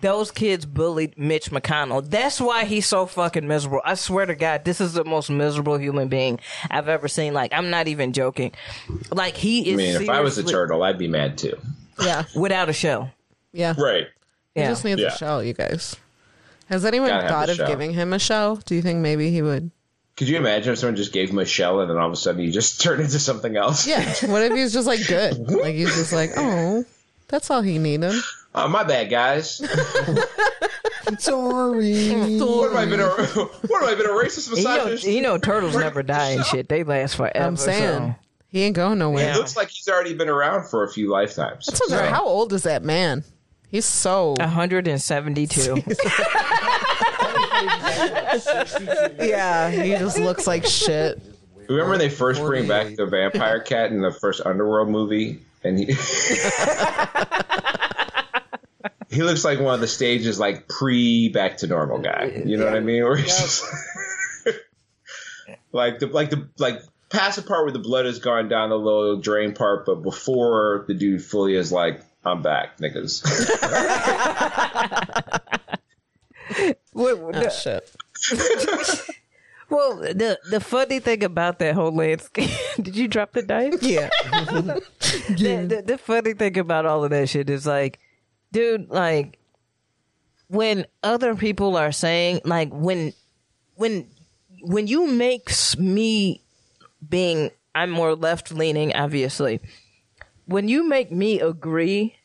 those 0.00 0.30
kids 0.30 0.64
bullied 0.64 1.18
Mitch 1.18 1.50
McConnell. 1.50 2.08
That's 2.08 2.40
why 2.40 2.64
he's 2.64 2.86
so 2.86 3.04
fucking 3.06 3.48
miserable. 3.48 3.80
I 3.84 3.94
swear 3.94 4.24
to 4.26 4.34
God, 4.36 4.64
this 4.64 4.80
is 4.80 4.92
the 4.92 5.04
most 5.04 5.28
miserable 5.28 5.76
human 5.76 6.06
being 6.08 6.38
I've 6.70 6.88
ever 6.88 7.08
seen. 7.08 7.34
Like, 7.34 7.52
I'm 7.52 7.68
not 7.70 7.88
even 7.88 8.12
joking. 8.12 8.52
Like, 9.10 9.36
he 9.36 9.70
is. 9.70 9.74
I 9.74 9.76
mean, 9.76 10.02
if 10.02 10.08
I 10.08 10.20
was 10.20 10.38
a 10.38 10.44
turtle, 10.44 10.84
I'd 10.84 10.98
be 10.98 11.08
mad 11.08 11.36
too. 11.36 11.58
Yeah, 12.00 12.24
without 12.36 12.68
a 12.68 12.72
show. 12.72 13.10
yeah. 13.52 13.74
Right. 13.76 14.06
He 14.56 14.62
Yeah. 14.62 14.70
just 14.70 14.84
needs 14.84 15.00
Yeah. 15.00 15.14
a 15.14 15.16
show, 15.16 15.38
you 15.38 15.52
guys. 15.52 15.94
Has 16.68 16.84
anyone 16.84 17.10
Gotta 17.10 17.22
have 17.22 17.30
thought 17.30 17.46
the 17.46 17.52
of 17.52 17.58
show. 17.58 17.66
giving 17.68 17.92
him 17.92 18.12
a 18.12 18.18
show? 18.18 18.58
Do 18.66 18.74
you 18.74 18.82
think 18.82 18.98
maybe 18.98 19.30
he 19.30 19.40
would? 19.42 19.70
Could 20.16 20.28
you 20.28 20.36
imagine 20.38 20.72
if 20.72 20.78
someone 20.80 20.96
just 20.96 21.12
gave 21.12 21.30
him 21.30 21.38
a 21.38 21.44
shell 21.44 21.80
and 21.80 21.88
then 21.90 21.96
all 21.98 22.06
of 22.08 22.12
a 22.12 22.16
sudden 22.16 22.40
he 22.40 22.50
just 22.50 22.80
turned 22.82 23.02
into 23.02 23.20
something 23.20 23.56
else? 23.56 23.86
Yeah. 23.86 24.02
what 24.26 24.42
if 24.42 24.52
he's 24.54 24.72
just 24.72 24.88
like 24.88 25.06
good? 25.06 25.38
Like 25.50 25.74
he's 25.76 25.94
just 25.94 26.12
like, 26.12 26.32
oh, 26.36 26.84
that's 27.28 27.50
all 27.50 27.60
he 27.62 27.78
needed. 27.78 28.14
Oh, 28.54 28.66
my 28.66 28.82
bad, 28.82 29.10
guys. 29.10 29.58
Sorry. 31.18 32.10
what 32.40 32.72
have 32.72 32.76
I 32.76 32.86
been 32.86 33.00
a 33.00 33.06
what 33.08 33.80
have 33.82 33.90
I 33.90 33.94
been 33.94 34.06
a 34.06 34.10
racist 34.10 34.48
You 34.56 34.64
know, 34.64 34.70
misogynist? 34.74 35.04
you 35.06 35.22
know, 35.22 35.38
turtles 35.38 35.76
never 35.76 36.02
die 36.02 36.30
and 36.30 36.44
shit. 36.44 36.68
They 36.68 36.82
last 36.82 37.16
forever. 37.16 37.38
I'm 37.38 37.56
saying 37.56 37.98
so- 37.98 38.14
he 38.48 38.62
ain't 38.62 38.74
going 38.76 38.98
nowhere. 38.98 39.30
It 39.32 39.36
looks 39.36 39.56
like 39.56 39.68
he's 39.68 39.88
already 39.88 40.14
been 40.14 40.28
around 40.28 40.68
for 40.68 40.82
a 40.84 40.88
few 40.90 41.10
lifetimes. 41.10 41.66
So, 41.66 41.94
Right. 41.96 42.08
How 42.08 42.24
old 42.24 42.52
is 42.52 42.62
that 42.62 42.82
man? 42.82 43.22
He's 43.70 43.84
so 43.84 44.34
172. 44.38 45.58
yeah. 49.24 49.70
He 49.70 49.90
just 49.90 50.18
looks 50.18 50.46
like 50.46 50.66
shit. 50.66 51.20
Remember 51.68 51.90
when 51.90 51.98
they 51.98 52.10
first 52.10 52.40
bring 52.40 52.68
back 52.68 52.94
the 52.94 53.06
vampire 53.06 53.60
cat 53.60 53.90
in 53.90 54.00
the 54.00 54.12
first 54.12 54.40
Underworld 54.44 54.88
movie, 54.88 55.40
and 55.64 55.78
he 55.78 55.86
he 59.10 59.22
looks 59.22 59.44
like 59.44 59.58
one 59.58 59.74
of 59.74 59.80
the 59.80 59.88
stages, 59.88 60.38
like 60.38 60.68
pre 60.68 61.28
Back 61.28 61.58
to 61.58 61.66
Normal 61.66 61.98
guy. 61.98 62.42
You 62.44 62.56
know 62.56 62.66
what 62.66 62.74
I 62.74 62.80
mean? 62.80 63.02
Where 63.02 63.16
he's 63.16 63.36
just 63.36 63.64
like 65.72 65.98
the 65.98 66.06
like 66.06 66.30
the 66.30 66.48
like 66.58 66.82
past 67.08 67.36
the 67.36 67.42
part 67.42 67.64
where 67.64 67.72
the 67.72 67.78
blood 67.78 68.06
has 68.06 68.18
gone 68.18 68.48
down 68.48 68.70
the 68.70 68.78
little 68.78 69.20
drain 69.20 69.52
part, 69.52 69.86
but 69.86 70.02
before 70.02 70.84
the 70.86 70.94
dude 70.94 71.24
fully 71.24 71.56
is 71.56 71.72
like, 71.72 72.00
"I'm 72.26 72.42
back, 72.42 72.76
niggas." 72.78 73.22
What- 76.92 77.18
what 77.18 77.36
Oh, 77.36 77.40
the- 77.40 77.50
shit. 77.50 77.90
well, 79.68 79.96
the 79.96 80.38
the 80.48 80.60
funny 80.60 81.00
thing 81.00 81.22
about 81.24 81.58
that 81.58 81.74
whole 81.74 81.92
landscape, 81.94 82.48
did 82.80 82.96
you 82.96 83.08
drop 83.08 83.32
the 83.32 83.42
dice? 83.42 83.82
Yeah. 83.82 84.08
the, 84.30 84.82
the, 85.68 85.82
the 85.84 85.98
funny 85.98 86.32
thing 86.34 86.56
about 86.56 86.86
all 86.86 87.04
of 87.04 87.10
that 87.10 87.28
shit 87.28 87.50
is 87.50 87.66
like, 87.66 87.98
dude, 88.52 88.88
like 88.88 89.38
when 90.48 90.86
other 91.02 91.34
people 91.34 91.76
are 91.76 91.92
saying, 91.92 92.40
like 92.44 92.70
when 92.72 93.12
when 93.74 94.06
when 94.62 94.86
you 94.86 95.06
make 95.08 95.50
me 95.78 96.40
being, 97.06 97.50
I'm 97.74 97.90
more 97.90 98.14
left 98.14 98.52
leaning, 98.52 98.94
obviously. 98.94 99.60
When 100.46 100.68
you 100.68 100.88
make 100.88 101.10
me 101.12 101.40
agree 101.40 102.16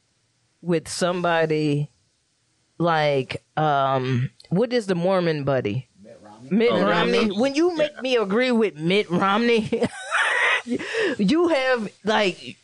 with 0.61 0.87
somebody 0.87 1.89
like, 2.77 3.43
um, 3.57 4.29
what 4.49 4.71
is 4.73 4.87
the 4.87 4.95
Mormon 4.95 5.43
buddy? 5.43 5.87
Mitt 6.49 6.69
Oh, 6.71 6.85
Romney. 6.85 7.17
Romney? 7.19 7.39
When 7.39 7.55
you 7.55 7.75
make 7.75 8.01
me 8.01 8.15
agree 8.17 8.51
with 8.51 8.75
Mitt 8.75 9.09
Romney, 9.09 9.69
you 11.17 11.47
have 11.47 11.91
like 12.03 12.57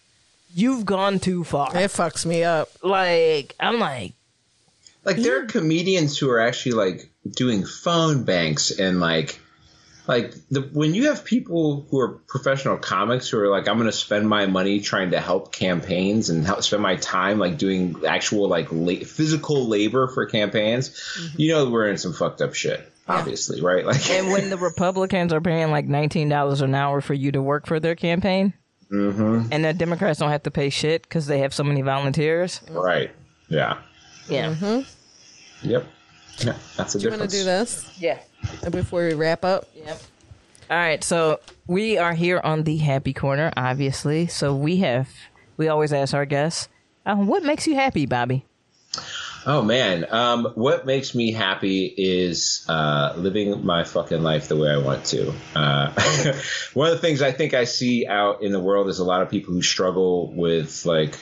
you've 0.54 0.86
gone 0.86 1.20
too 1.20 1.44
far. 1.44 1.70
It 1.76 1.92
fucks 1.92 2.26
me 2.26 2.44
up. 2.44 2.70
Like 2.84 3.56
I'm 3.60 3.80
like, 3.80 4.14
like 5.06 5.18
there 5.18 5.42
are 5.42 5.46
comedians 5.46 6.18
who 6.18 6.30
are 6.30 6.40
actually 6.40 6.74
like 6.74 7.10
doing 7.36 7.66
phone 7.66 8.24
banks 8.24 8.72
and 8.72 9.00
like 9.00 9.40
like 10.08 10.34
the 10.50 10.62
when 10.74 10.94
you 10.94 11.08
have 11.10 11.24
people 11.26 11.86
who 11.92 12.00
are 12.00 12.20
professional 12.28 12.78
comics 12.78 13.30
who 13.30 13.40
are 13.40 13.50
like 13.50 13.68
i'm 13.68 13.76
going 13.78 13.86
to 13.88 13.92
spend 13.92 14.28
my 14.28 14.46
money 14.46 14.80
trying 14.80 15.12
to 15.12 15.20
help 15.20 15.52
campaigns 15.52 16.30
and 16.30 16.46
help 16.46 16.64
spend 16.64 16.82
my 16.82 16.96
time 16.96 17.40
like 17.40 17.58
doing 17.58 17.96
actual 18.08 18.48
like 18.48 18.68
la- 18.72 19.04
physical 19.06 19.68
labor 19.68 20.08
for 20.08 20.26
campaigns 20.26 20.98
you 21.38 21.52
know 21.54 21.70
we're 21.70 21.88
in 21.88 21.98
some 21.98 22.14
fucked 22.14 22.42
up 22.42 22.54
shit 22.56 22.92
obviously 23.10 23.62
right? 23.62 23.86
Like 23.86 24.10
and 24.10 24.32
when 24.32 24.50
the 24.50 24.58
Republicans 24.58 25.32
are 25.32 25.40
paying 25.42 25.72
like 25.72 25.86
nineteen 25.86 26.28
dollars 26.30 26.60
an 26.62 26.76
hour 26.76 27.00
for 27.00 27.14
you 27.14 27.32
to 27.32 27.42
work 27.42 27.66
for 27.66 27.80
their 27.80 27.96
campaign, 27.96 28.54
Mhm. 28.92 29.48
and 29.52 29.64
the 29.64 29.74
Democrats 29.74 30.20
don't 30.20 30.30
have 30.30 30.44
to 30.44 30.52
pay 30.52 30.70
shit 30.70 31.04
because 31.04 31.26
they 31.26 31.40
have 31.40 31.54
so 31.54 31.64
many 31.64 31.82
volunteers. 31.82 32.60
right. 32.70 33.12
Yeah. 33.48 33.78
Yeah, 34.28 34.82
yep. 35.62 35.86
Yeah 36.40 36.56
that's 36.76 36.96
a 36.96 37.00
Do 37.00 37.06
you 37.06 37.12
want 37.12 37.22
to 37.22 37.28
do 37.30 37.46
this? 37.46 37.90
Yeah. 37.98 38.20
Before 38.72 39.06
we 39.06 39.14
wrap 39.14 39.46
up? 39.46 39.68
Yep. 39.76 40.02
All 40.70 40.78
right, 40.78 41.04
so 41.04 41.40
we 41.66 41.98
are 41.98 42.14
here 42.14 42.42
on 42.44 42.64
the 42.64 42.78
happy 42.78 43.14
corner, 43.14 43.52
obviously. 43.56 44.28
So 44.28 44.54
we 44.54 44.78
have 44.78 45.10
we 45.56 45.70
always 45.70 45.94
ask 45.94 46.14
our 46.14 46.26
guests, 46.26 46.68
um, 47.06 47.28
"What 47.28 47.44
makes 47.44 47.68
you 47.68 47.76
happy, 47.76 48.06
Bobby?" 48.06 48.46
Oh 49.46 49.62
man, 49.62 50.06
um, 50.12 50.52
what 50.56 50.86
makes 50.86 51.16
me 51.16 51.32
happy 51.32 51.86
is 51.86 52.66
uh, 52.68 53.14
living 53.16 53.66
my 53.66 53.86
fucking 53.86 54.22
life 54.22 54.50
the 54.50 54.58
way 54.58 54.70
I 54.70 54.78
want 54.78 55.06
to. 55.06 55.34
Uh, 55.56 55.94
one 56.74 56.92
of 56.92 56.96
the 56.96 57.02
things 57.02 57.22
I 57.22 57.32
think 57.32 57.54
I 57.54 57.64
see 57.64 58.06
out 58.06 58.44
in 58.44 58.52
the 58.52 58.60
world 58.60 58.90
is 58.90 59.00
a 59.00 59.06
lot 59.06 59.22
of 59.22 59.30
people 59.30 59.54
who 59.54 59.62
struggle 59.62 60.34
with 60.34 60.86
like 60.86 61.18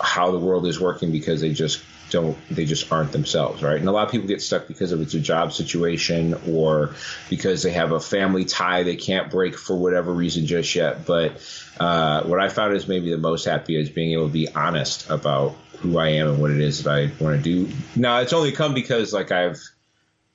how 0.00 0.32
the 0.32 0.40
world 0.40 0.66
is 0.66 0.80
working 0.80 1.12
because 1.12 1.40
they 1.40 1.52
just 1.52 1.80
don't 2.10 2.36
they 2.50 2.64
just 2.64 2.92
aren't 2.92 3.12
themselves 3.12 3.62
right 3.62 3.78
and 3.78 3.88
a 3.88 3.92
lot 3.92 4.04
of 4.04 4.12
people 4.12 4.26
get 4.26 4.40
stuck 4.40 4.68
because 4.68 4.92
of 4.92 5.00
it's 5.00 5.14
a 5.14 5.20
job 5.20 5.52
situation 5.52 6.34
or 6.48 6.94
because 7.28 7.62
they 7.62 7.72
have 7.72 7.92
a 7.92 8.00
family 8.00 8.44
tie 8.44 8.82
they 8.82 8.96
can't 8.96 9.30
break 9.30 9.56
for 9.56 9.76
whatever 9.76 10.12
reason 10.12 10.46
just 10.46 10.74
yet 10.74 11.04
but 11.04 11.32
uh, 11.80 12.22
what 12.24 12.40
i 12.40 12.48
found 12.48 12.74
is 12.74 12.86
maybe 12.86 13.10
the 13.10 13.18
most 13.18 13.44
happy 13.44 13.76
is 13.76 13.90
being 13.90 14.12
able 14.12 14.26
to 14.26 14.32
be 14.32 14.48
honest 14.54 15.08
about 15.10 15.56
who 15.78 15.98
i 15.98 16.08
am 16.08 16.28
and 16.28 16.40
what 16.40 16.50
it 16.50 16.60
is 16.60 16.84
that 16.84 16.90
i 16.90 17.10
want 17.22 17.36
to 17.36 17.42
do 17.42 17.72
now 17.96 18.20
it's 18.20 18.32
only 18.32 18.52
come 18.52 18.74
because 18.74 19.12
like 19.12 19.32
i've 19.32 19.60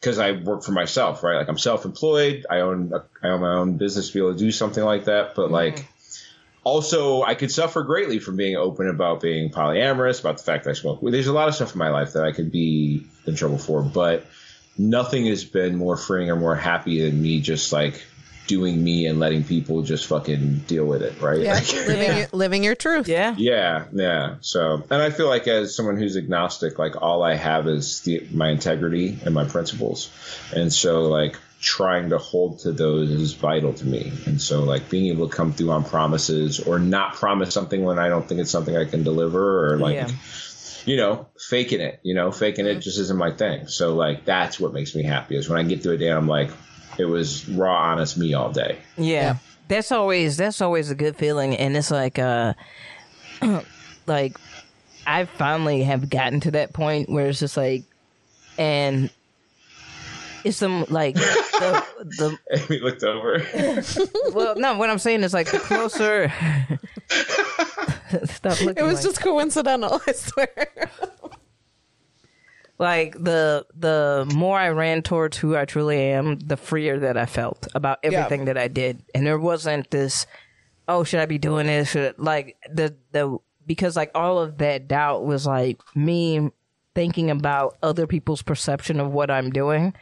because 0.02 0.18
I 0.18 0.32
work 0.32 0.64
for 0.64 0.72
myself, 0.72 1.22
right? 1.22 1.38
Like 1.38 1.48
I'm 1.48 1.60
self-employed. 1.60 2.48
I 2.50 2.62
own 2.62 2.92
a, 2.92 3.04
I 3.24 3.30
own 3.30 3.42
my 3.42 3.54
own 3.54 3.78
business 3.78 4.08
to 4.08 4.14
be 4.14 4.20
able 4.20 4.34
to 4.34 4.40
do 4.40 4.52
something 4.52 4.84
like 4.84 5.06
that. 5.06 5.36
But 5.36 5.52
like, 5.52 5.88
also 6.64 7.24
I 7.24 7.36
could 7.36 7.52
suffer 7.52 7.84
greatly 7.84 8.20
from 8.20 8.36
being 8.36 8.56
open 8.56 8.88
about 8.88 9.22
being 9.22 9.50
polyamorous, 9.50 10.20
about 10.20 10.38
the 10.38 10.44
fact 10.44 10.66
that 10.66 10.72
I 10.72 10.74
smoke. 10.74 11.00
There's 11.02 11.28
a 11.28 11.34
lot 11.34 11.48
of 11.48 11.56
stuff 11.56 11.74
in 11.74 11.80
my 11.80 11.90
life 11.90 12.14
that 12.14 12.24
I 12.24 12.32
could 12.32 12.52
be 12.52 13.06
in 13.26 13.36
trouble 13.36 13.58
for, 13.58 13.82
but 13.82 14.26
nothing 14.78 15.26
has 15.28 15.44
been 15.44 15.76
more 15.76 15.98
freeing 15.98 16.30
or 16.30 16.36
more 16.36 16.56
happy 16.56 17.02
than 17.02 17.22
me 17.22 17.42
just 17.42 17.72
like 17.74 18.04
doing 18.48 18.84
me 18.84 19.06
and 19.06 19.20
letting 19.20 19.44
people 19.44 19.82
just 19.82 20.08
fucking 20.08 20.58
deal 20.68 20.86
with 20.86 21.02
it, 21.02 21.22
right? 21.22 21.40
Yeah, 21.40 21.54
Like- 21.54 21.74
living, 21.88 22.18
your, 22.18 22.28
living 22.34 22.64
your 22.64 22.76
truth. 22.76 23.08
Yeah, 23.08 23.34
yeah, 23.38 23.86
yeah. 23.94 24.36
So, 24.42 24.84
and 24.90 25.02
I 25.02 25.10
feel 25.10 25.28
like 25.28 25.48
as 25.48 25.76
someone 25.76 25.98
who's 25.98 26.18
agnostic, 26.18 26.78
like 26.78 27.02
all 27.02 27.24
I 27.24 27.36
have 27.36 27.68
is 27.68 28.02
the, 28.02 28.28
my 28.32 28.50
integrity 28.50 29.18
and 29.24 29.34
my 29.34 29.46
principles, 29.46 30.10
and 30.54 30.72
so 30.74 31.04
like 31.04 31.38
trying 31.62 32.10
to 32.10 32.18
hold 32.18 32.60
to 32.60 32.72
those 32.72 33.10
is 33.12 33.34
vital 33.34 33.72
to 33.72 33.86
me. 33.86 34.12
And 34.26 34.42
so 34.42 34.64
like 34.64 34.90
being 34.90 35.08
able 35.08 35.30
to 35.30 35.36
come 35.36 35.54
through 35.54 35.72
on 35.72 35.84
promises 35.84 36.60
or 36.60 36.80
not 36.80 37.14
promise 37.14 37.54
something 37.54 37.84
when 37.84 38.00
I 38.00 38.10
don't 38.10 38.28
think 38.28 38.42
it's 38.42 38.52
something 38.52 38.76
I 38.76 38.86
can 38.86 39.04
deliver, 39.04 39.72
or 39.72 39.78
like. 39.78 39.96
Yeah. 39.96 40.10
You 40.84 40.98
know, 40.98 41.28
faking 41.38 41.80
it. 41.80 42.00
You 42.02 42.16
know, 42.16 42.32
faking 42.32 42.66
it 42.66 42.80
just 42.80 42.98
isn't 42.98 43.16
my 43.16 43.30
thing. 43.30 43.68
So, 43.68 43.94
like, 43.94 44.26
that's 44.26 44.60
what 44.60 44.74
makes 44.74 44.96
me 44.96 45.04
happy. 45.04 45.36
Is 45.36 45.48
when 45.48 45.60
I 45.60 45.70
get 45.70 45.84
to 45.84 45.92
a 45.92 45.98
day, 45.98 46.08
I'm 46.08 46.28
like, 46.28 46.50
it 46.98 47.06
was 47.06 47.48
raw, 47.48 47.92
honest 47.92 48.18
me 48.18 48.34
all 48.34 48.52
day. 48.52 48.80
yeah. 48.98 49.36
That's 49.68 49.92
always 49.92 50.36
that's 50.36 50.60
always 50.60 50.90
a 50.90 50.96
good 50.96 51.16
feeling, 51.16 51.56
and 51.56 51.78
it's 51.78 51.92
like 51.92 52.20
uh, 52.20 52.56
like 54.08 54.38
I 55.06 55.26
finally 55.26 55.84
have 55.84 56.10
gotten 56.10 56.40
to 56.42 56.52
that 56.52 56.74
point 56.74 57.10
where 57.10 57.28
it's 57.28 57.40
just 57.40 57.56
like, 57.56 57.84
and 58.58 59.10
it's 60.44 60.58
some 60.58 60.86
like 60.90 61.16
the 61.16 61.86
the 62.18 62.66
we 62.70 62.80
looked 62.80 63.04
over. 63.04 63.44
well 64.34 64.56
no 64.58 64.78
what 64.78 64.90
I'm 64.90 65.00
saying 65.00 65.24
is 65.24 65.34
like 65.34 65.50
the 65.52 65.60
closer. 65.60 66.32
Stop 68.26 68.60
looking. 68.62 68.78
It 68.78 68.84
was 68.84 68.96
like- 68.96 69.04
just 69.04 69.22
coincidental, 69.22 70.02
I 70.06 70.12
swear. 70.12 70.68
like 72.78 73.14
the 73.14 73.66
the 73.76 74.30
more 74.36 74.58
I 74.58 74.70
ran 74.70 75.02
towards 75.02 75.38
who 75.38 75.56
I 75.56 75.66
truly 75.66 76.00
am, 76.00 76.40
the 76.40 76.58
freer 76.58 77.00
that 77.00 77.18
I 77.18 77.26
felt 77.26 77.68
about 77.76 78.00
everything 78.04 78.46
that 78.46 78.58
I 78.58 78.68
did, 78.68 79.04
and 79.14 79.26
there 79.26 79.40
wasn't 79.40 79.90
this, 79.92 80.26
oh, 80.88 81.04
should 81.04 81.20
I 81.20 81.26
be 81.26 81.38
doing 81.38 81.68
this? 81.68 81.92
Should 81.92 82.18
like 82.18 82.58
the 82.72 82.96
the 83.12 83.38
because 83.68 83.96
like 83.96 84.12
all 84.16 84.40
of 84.40 84.58
that 84.58 84.88
doubt 84.88 85.24
was 85.26 85.46
like 85.46 85.80
me 85.96 86.50
thinking 86.96 87.30
about 87.30 87.78
other 87.82 88.08
people's 88.08 88.42
perception 88.42 89.00
of 89.00 89.12
what 89.12 89.32
I'm 89.32 89.52
doing, 89.52 89.94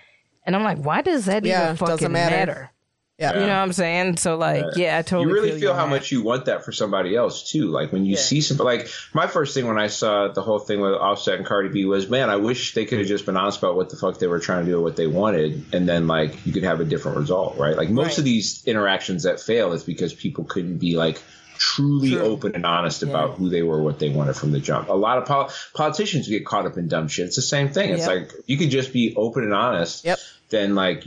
and 0.50 0.56
I'm 0.56 0.64
like, 0.64 0.80
why 0.84 1.04
does 1.04 1.26
that 1.26 1.46
Yeah, 1.46 1.66
even 1.66 1.78
fucking 1.78 2.12
matter. 2.12 2.36
matter? 2.36 2.72
Yeah. 3.20 3.34
You 3.34 3.40
know 3.42 3.48
what 3.48 3.54
I'm 3.56 3.74
saying? 3.74 4.16
So 4.18 4.38
like, 4.38 4.64
yeah, 4.78 4.98
I 4.98 5.02
totally 5.04 5.28
you 5.28 5.34
really 5.36 5.52
feel, 5.52 5.60
feel, 5.60 5.74
how 5.74 5.84
that. 5.84 5.90
much 5.92 6.10
you 6.12 6.24
want 6.24 6.46
that 6.46 6.64
for 6.66 6.72
somebody 6.72 7.16
else 7.18 7.52
too. 7.52 7.68
Like 7.68 7.92
when 7.92 8.06
you 8.06 8.14
Yeah. 8.14 8.18
see 8.22 8.40
something, 8.42 8.66
like 8.66 8.88
my 9.14 9.28
first 9.28 9.54
thing 9.54 9.68
when 9.68 9.78
I 9.78 9.88
saw 9.88 10.30
the 10.30 10.42
whole 10.42 10.58
thing 10.58 10.80
with 10.80 10.94
Offset 10.94 11.36
and 11.36 11.46
Cardi 11.46 11.68
B 11.70 11.84
was, 11.86 12.10
man, 12.10 12.30
I 12.30 12.38
wish 12.38 12.74
they 12.76 12.86
could 12.86 12.98
have 12.98 13.08
just 13.10 13.26
been 13.26 13.36
honest 13.36 13.60
about 13.60 13.76
what 13.76 13.90
the 13.90 13.98
fuck 13.98 14.18
they 14.20 14.28
were 14.28 14.40
trying 14.40 14.64
to 14.66 14.72
do, 14.72 14.82
what 14.82 14.96
they 14.96 15.06
wanted, 15.08 15.66
and 15.74 15.88
then 15.88 16.08
like 16.08 16.46
you 16.48 16.54
could 16.54 16.64
have 16.64 16.80
a 16.80 16.86
different 16.86 17.18
result, 17.18 17.58
right? 17.58 17.76
Like 17.78 17.90
most 17.90 18.08
Right. 18.12 18.18
of 18.20 18.24
these 18.24 18.64
interactions 18.66 19.24
that 19.24 19.40
fail 19.42 19.74
is 19.74 19.84
because 19.84 20.14
people 20.14 20.46
couldn't 20.46 20.78
be 20.78 20.96
like 20.96 21.22
truly 21.58 22.12
True. 22.12 22.22
open 22.22 22.56
and 22.56 22.66
honest 22.66 23.04
about 23.04 23.32
who 23.36 23.50
they 23.50 23.64
were, 23.64 23.82
what 23.84 24.00
they 24.00 24.08
wanted 24.08 24.38
from 24.38 24.54
the 24.54 24.62
jump. 24.62 24.88
A 24.88 24.94
lot 24.94 25.18
of 25.18 25.26
pol- 25.26 25.52
politicians 25.74 26.30
get 26.30 26.46
caught 26.46 26.66
up 26.66 26.78
in 26.78 26.88
dumb 26.88 27.10
shit. 27.10 27.26
It's 27.26 27.36
the 27.36 27.42
same 27.42 27.68
thing. 27.68 27.90
It's 27.90 28.08
Yep. 28.08 28.16
like 28.16 28.32
you 28.46 28.56
could 28.58 28.70
just 28.70 28.94
be 28.94 29.14
open 29.18 29.44
and 29.44 29.54
honest. 29.54 30.06
Yep. 30.06 30.20
Then 30.50 30.76
like 30.76 31.06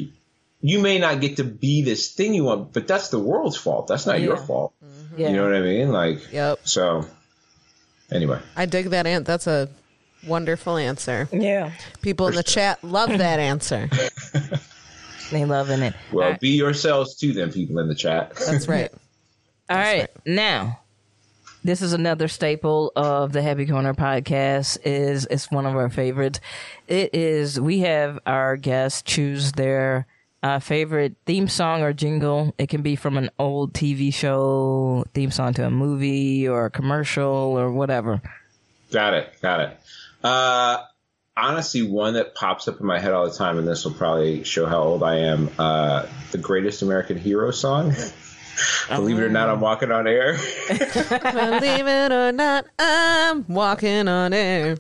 you 0.61 0.79
may 0.79 0.99
not 0.99 1.21
get 1.21 1.37
to 1.39 1.45
be 1.45 1.83
this 1.83 2.11
thing 2.13 2.35
you 2.35 2.45
want, 2.45 2.73
but 2.73 2.87
that's 2.87 3.09
the 3.09 3.19
world's 3.19 3.57
fault. 3.57 3.89
That's 3.89 4.07
not 4.07 4.21
your 4.21 4.37
Yeah. 4.37 4.45
fault. 4.47 4.73
Yeah. 5.17 5.29
You 5.31 5.37
know 5.37 5.45
what 5.45 5.55
I 5.55 5.61
mean? 5.61 5.91
Like, 5.93 6.33
Yep. 6.33 6.61
so 6.65 7.05
anyway, 8.11 8.39
I 8.57 8.67
dig 8.67 8.91
that 8.91 9.07
ant. 9.07 9.27
That's 9.27 9.47
a 9.49 9.69
wonderful 10.27 10.77
answer. 10.77 11.29
yeah, 11.33 11.73
People 12.01 12.29
in 12.29 12.35
the 12.37 12.43
chat 12.45 12.83
love 12.85 13.09
that 13.11 13.41
answer. 13.41 13.89
they 15.33 15.45
loving 15.45 15.83
it. 15.83 15.95
well, 16.13 16.25
All 16.27 16.31
right. 16.33 16.41
be 16.41 16.51
yourselves 16.51 17.17
too, 17.17 17.33
then 17.33 17.53
people 17.53 17.79
in 17.81 17.89
the 17.89 17.95
chat. 17.95 18.35
That's 18.37 18.69
right. 18.69 18.91
All 19.69 19.77
right, 19.79 20.09
now 20.27 20.79
this 21.65 21.83
is 21.83 21.93
another 21.93 22.29
staple 22.29 22.93
of 22.97 23.33
the 23.33 23.43
Happy 23.43 23.67
Corner 23.67 23.95
podcast. 23.95 24.79
is 24.85 25.27
It's 25.31 25.51
one 25.51 25.67
of 25.67 25.77
our 25.77 25.89
favorites. 25.89 26.41
It 26.89 27.15
is 27.15 27.61
we 27.61 27.81
have 27.81 28.19
our 28.27 28.57
guests 28.57 29.03
choose 29.03 29.53
their 29.53 30.07
uh, 30.43 30.59
favorite 30.59 31.15
theme 31.25 31.49
song 31.49 31.83
or 31.83 31.93
jingle. 31.93 32.55
It 32.59 32.69
can 32.69 32.83
be 32.83 32.97
from 32.97 33.17
an 33.17 33.31
old 33.39 33.73
TV 33.73 34.13
show, 34.13 35.05
theme 35.15 35.31
song 35.31 35.55
to 35.55 35.67
a 35.67 35.71
movie 35.71 36.49
or 36.49 36.67
a 36.67 36.71
commercial 36.71 37.25
or 37.25 37.71
whatever. 37.71 38.21
got 38.91 39.15
it, 39.15 39.33
got 39.41 39.61
it. 39.61 39.79
Uh, 40.25 40.79
honestly, 41.37 41.83
one 41.83 42.15
that 42.15 42.35
pops 42.35 42.67
up 42.67 42.81
in 42.81 42.87
my 42.87 42.99
head 42.99 43.13
all 43.13 43.29
the 43.29 43.37
time, 43.37 43.59
and 43.59 43.67
this 43.67 43.85
will 43.85 43.95
probably 43.95 44.43
show 44.45 44.67
how 44.67 44.83
old 44.83 45.03
I 45.03 45.19
am. 45.19 45.49
Uh, 45.59 46.07
the 46.33 46.39
Greatest 46.39 46.83
American 46.83 47.19
Hero 47.19 47.51
song. 47.53 47.95
Believe 48.89 49.19
it 49.19 49.23
or 49.23 49.29
not, 49.29 49.49
I'm 49.49 49.57
um. 49.57 49.61
walking 49.61 49.91
on 49.91 50.07
air. 50.07 50.33
Believe 50.69 51.87
it 51.87 52.13
or 52.13 52.33
not, 52.33 52.67
I'm 52.79 53.47
walking 53.49 54.09
on 54.09 54.33
air. 54.33 54.77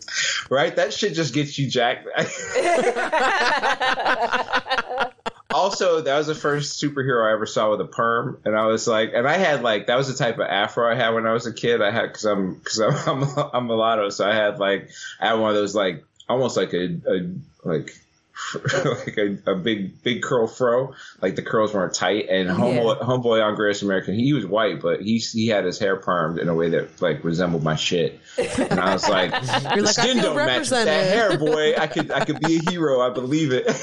right? 0.51 0.75
That 0.77 0.93
shit 0.93 1.15
just 1.15 1.35
gets 1.35 1.59
you 1.59 1.69
jacked. 1.69 2.07
also, 5.55 6.01
that 6.03 6.19
was 6.19 6.27
the 6.27 6.35
first 6.35 6.83
superhero 6.83 7.29
I 7.29 7.33
ever 7.33 7.47
saw 7.47 7.71
with 7.71 7.81
a 7.81 7.87
perm, 7.87 8.39
and 8.45 8.57
I 8.57 8.67
was 8.67 8.87
like, 8.87 9.13
and 9.15 9.27
I 9.27 9.39
had 9.39 9.63
like 9.63 9.87
that 9.87 9.97
was 9.97 10.09
the 10.09 10.15
type 10.15 10.37
of 10.37 10.47
afro 10.47 10.91
I 10.91 10.95
had 10.95 11.11
when 11.11 11.27
I 11.27 11.33
was 11.33 11.47
a 11.47 11.53
kid. 11.53 11.81
I 11.81 11.91
had 11.91 12.09
because 12.09 12.25
I'm 12.25 12.55
because 12.55 12.81
I'm, 12.81 13.23
I'm 13.25 13.51
I'm 13.55 13.67
mulatto, 13.67 14.11
so 14.11 14.29
I 14.29 14.35
had 14.35 14.59
like 14.59 14.91
I 15.21 15.29
had 15.29 15.35
one 15.35 15.51
of 15.51 15.57
those 15.57 15.75
like 15.75 16.05
almost 16.29 16.57
like 16.57 16.73
a, 16.75 16.99
a 17.07 17.31
like. 17.65 17.97
like 18.85 19.17
a, 19.19 19.39
a 19.47 19.55
big 19.55 20.03
big 20.03 20.23
curl 20.23 20.47
fro, 20.47 20.95
like 21.21 21.37
the 21.37 21.43
curls 21.43 21.75
weren't 21.75 21.95
tight. 21.95 22.29
And 22.29 22.49
homeboy, 22.49 23.01
homeboy 23.01 23.45
on 23.45 23.55
Greatest 23.55 23.83
American, 23.83 24.15
he 24.15 24.33
was 24.33 24.47
white, 24.47 24.81
but 24.81 25.03
he 25.03 25.19
he 25.19 25.49
had 25.49 25.65
his 25.65 25.79
hair 25.79 25.97
permed 26.01 26.39
in 26.41 26.49
a 26.49 26.55
way 26.55 26.71
that 26.71 27.01
like 27.01 27.23
resembled 27.25 27.63
my 27.63 27.77
shit. 27.77 28.21
And 28.59 28.81
I 28.81 28.93
was 28.93 29.09
like, 29.09 29.31
the 29.43 29.83
like, 29.83 29.95
skin 29.95 30.19
don't 30.19 30.37
match 30.37 30.71
that 30.71 30.87
hair, 30.87 31.39
boy. 31.39 31.75
I 31.77 31.87
could 31.87 32.11
I 32.11 32.25
could 32.25 32.41
be 32.41 32.57
a 32.57 32.71
hero. 32.71 33.01
I 33.01 33.11
believe 33.11 33.53
it. 33.53 33.67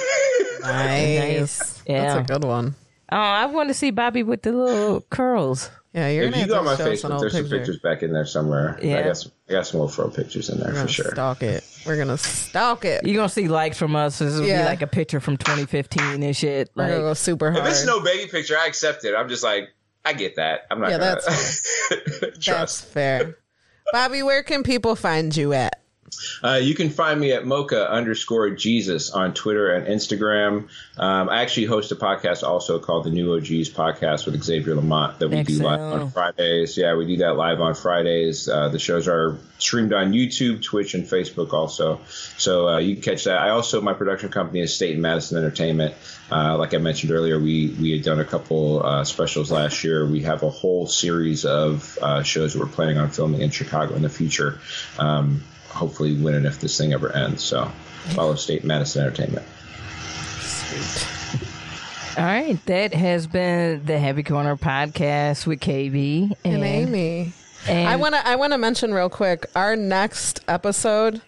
Nice. 0.61 1.81
Yeah. 1.87 2.01
That's 2.15 2.29
a 2.29 2.33
good 2.33 2.43
one. 2.43 2.75
Oh, 3.11 3.17
I 3.17 3.45
want 3.47 3.69
to 3.69 3.73
see 3.73 3.91
Bobby 3.91 4.23
with 4.23 4.41
the 4.43 4.51
little 4.51 5.01
curls. 5.09 5.69
Yeah, 5.93 6.09
you're 6.09 6.25
if 6.25 6.31
gonna 6.31 6.43
you 6.43 6.49
go 6.49 6.59
on 6.59 6.65
my 6.65 6.75
show 6.75 6.85
Facebook, 6.85 7.11
old 7.11 7.23
there's 7.23 7.33
some 7.33 7.49
pictures 7.49 7.79
back 7.79 8.03
in 8.03 8.13
there 8.13 8.25
somewhere. 8.25 8.77
I 8.79 8.85
Yeah. 8.85 9.03
got 9.03 9.17
some, 9.17 9.31
I 9.49 9.53
got 9.53 9.67
some 9.67 9.81
old 9.81 9.93
fro 9.93 10.09
pictures 10.11 10.49
in 10.49 10.59
there 10.59 10.73
for 10.73 10.87
sure. 10.87 11.11
stalk 11.11 11.41
it. 11.41 11.63
We're 11.85 11.97
gonna 11.97 12.17
stalk 12.17 12.85
it. 12.85 13.05
You're 13.05 13.15
gonna 13.15 13.29
see 13.29 13.47
likes 13.47 13.77
from 13.77 13.95
us. 13.95 14.19
This 14.19 14.33
will 14.37 14.45
Yeah. 14.45 14.61
be 14.63 14.65
like 14.65 14.81
a 14.81 14.87
picture 14.87 15.19
from 15.19 15.37
2015 15.37 16.23
and 16.23 16.35
shit. 16.35 16.69
We're 16.75 16.83
Like, 16.83 16.91
gonna 16.91 17.03
go 17.03 17.13
super 17.13 17.51
hard. 17.51 17.65
If 17.65 17.71
it's 17.71 17.85
no 17.85 18.01
baby 18.01 18.29
picture, 18.29 18.57
I 18.57 18.65
accept 18.67 19.05
it. 19.05 19.15
I'm 19.15 19.29
just 19.29 19.43
like, 19.43 19.69
I 20.05 20.13
get 20.13 20.35
that. 20.37 20.61
I'm 20.71 20.79
not 20.79 20.91
Yeah, 20.91 20.97
gonna 20.97 21.21
That's 21.25 22.39
trust. 22.39 22.85
fair. 22.85 23.37
Bobby, 23.91 24.21
where 24.23 24.43
can 24.43 24.63
people 24.63 24.95
find 24.95 25.35
you 25.35 25.53
at? 25.53 25.81
Uh, 26.43 26.59
you 26.61 26.75
can 26.75 26.89
find 26.89 27.19
me 27.19 27.31
at 27.31 27.45
mocha 27.45 27.89
underscore 27.89 28.49
Jesus 28.51 29.11
on 29.11 29.33
Twitter 29.33 29.71
and 29.71 29.87
Instagram. 29.87 30.69
Um, 30.97 31.29
I 31.29 31.41
actually 31.41 31.65
host 31.65 31.91
a 31.91 31.95
podcast 31.95 32.43
also 32.43 32.79
called 32.79 33.05
the 33.05 33.09
New 33.09 33.35
OGs 33.35 33.69
podcast 33.69 34.25
with 34.25 34.41
Xavier 34.43 34.75
Lamont 34.75 35.19
that 35.19 35.29
we 35.29 35.43
do 35.43 35.59
live 35.59 35.79
on 35.79 36.09
Fridays. 36.09 36.77
Yeah, 36.77 36.95
we 36.95 37.05
do 37.05 37.17
that 37.17 37.35
live 37.35 37.61
on 37.61 37.75
Fridays. 37.75 38.47
Uh, 38.47 38.69
the 38.69 38.79
shows 38.79 39.07
are 39.07 39.37
streamed 39.57 39.93
on 39.93 40.13
YouTube, 40.13 40.61
Twitch, 40.61 40.93
and 40.93 41.05
Facebook 41.05 41.53
also. 41.53 42.01
So 42.37 42.67
uh, 42.69 42.77
you 42.79 42.95
can 42.95 43.03
catch 43.03 43.25
that. 43.25 43.37
I 43.37 43.49
also, 43.49 43.81
my 43.81 43.93
production 43.93 44.29
company 44.29 44.61
is 44.61 44.73
State 44.73 44.93
and 44.93 45.01
Madison 45.01 45.37
Entertainment. 45.37 45.95
Uh, 46.31 46.57
like 46.57 46.73
I 46.73 46.77
mentioned 46.77 47.11
earlier, 47.11 47.39
we, 47.39 47.75
we 47.79 47.91
had 47.91 48.03
done 48.03 48.19
a 48.19 48.25
couple 48.25 48.85
uh, 48.85 49.03
specials 49.03 49.51
last 49.51 49.83
year. 49.83 50.05
We 50.05 50.21
have 50.21 50.43
a 50.43 50.49
whole 50.49 50.87
series 50.87 51.45
of 51.45 51.97
uh, 52.01 52.23
shows 52.23 52.53
that 52.53 52.59
we're 52.59 52.67
planning 52.67 52.97
on 52.97 53.09
filming 53.09 53.41
in 53.41 53.49
Chicago 53.49 53.95
in 53.95 54.01
the 54.01 54.09
future. 54.09 54.59
Um, 54.97 55.43
hopefully 55.69 56.13
winning 56.15 56.45
if 56.45 56.59
this 56.59 56.77
thing 56.77 56.93
ever 56.93 57.15
ends. 57.15 57.43
So 57.43 57.71
follow 58.15 58.35
State 58.35 58.63
Madison 58.63 59.03
Entertainment. 59.05 59.45
All 62.17 62.25
right, 62.25 62.57
that 62.65 62.93
has 62.93 63.27
been 63.27 63.85
the 63.85 63.97
Happy 63.97 64.23
Corner 64.23 64.57
podcast 64.57 65.47
with 65.47 65.59
KB 65.61 66.31
and, 66.43 66.55
And 66.55 66.63
Amy. 66.65 67.33
and- 67.67 67.87
I 67.87 67.95
want 67.95 68.13
to 68.15 68.27
I 68.27 68.35
want 68.35 68.51
to 68.51 68.57
mention 68.57 68.93
real 68.93 69.09
quick. 69.09 69.45
Our 69.55 69.75
next 69.77 70.41
episode 70.47 71.21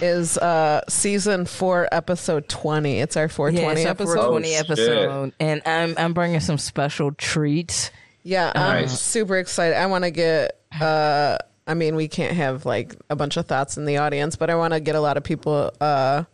is 0.00 0.38
uh 0.38 0.80
season 0.88 1.44
four, 1.44 1.86
episode 1.92 2.48
twenty. 2.48 3.00
It's 3.00 3.16
our 3.16 3.28
420 3.28 3.58
yeah, 3.60 3.64
twenty 3.66 3.80
it's 3.82 3.86
our 3.86 3.90
episode. 3.90 4.14
420 4.14 4.54
Oh, 4.56 4.58
episode, 4.60 5.32
and 5.38 5.62
I'm 5.66 5.94
I'm 5.98 6.12
bringing 6.14 6.40
some 6.40 6.56
special 6.58 7.12
treats. 7.12 7.90
Yeah, 8.22 8.52
I'm 8.54 8.82
Nice. 8.82 8.98
super 9.00 9.36
excited. 9.36 9.76
I 9.76 9.86
want 9.86 10.04
to 10.04 10.10
get. 10.10 10.58
uh 10.80 11.36
I 11.72 11.74
mean, 11.74 11.96
we 11.96 12.06
can't 12.06 12.34
have 12.36 12.66
like 12.66 12.94
a 13.10 13.16
bunch 13.16 13.36
of 13.38 13.46
thoughts 13.46 13.76
in 13.78 13.86
the 13.86 13.96
audience, 13.96 14.36
but 14.36 14.50
I 14.50 14.54
want 14.56 14.74
to 14.74 14.80
get 14.80 14.94
a 14.94 15.00
lot 15.00 15.16
of 15.16 15.24
people 15.24 15.72
uh 15.80 16.24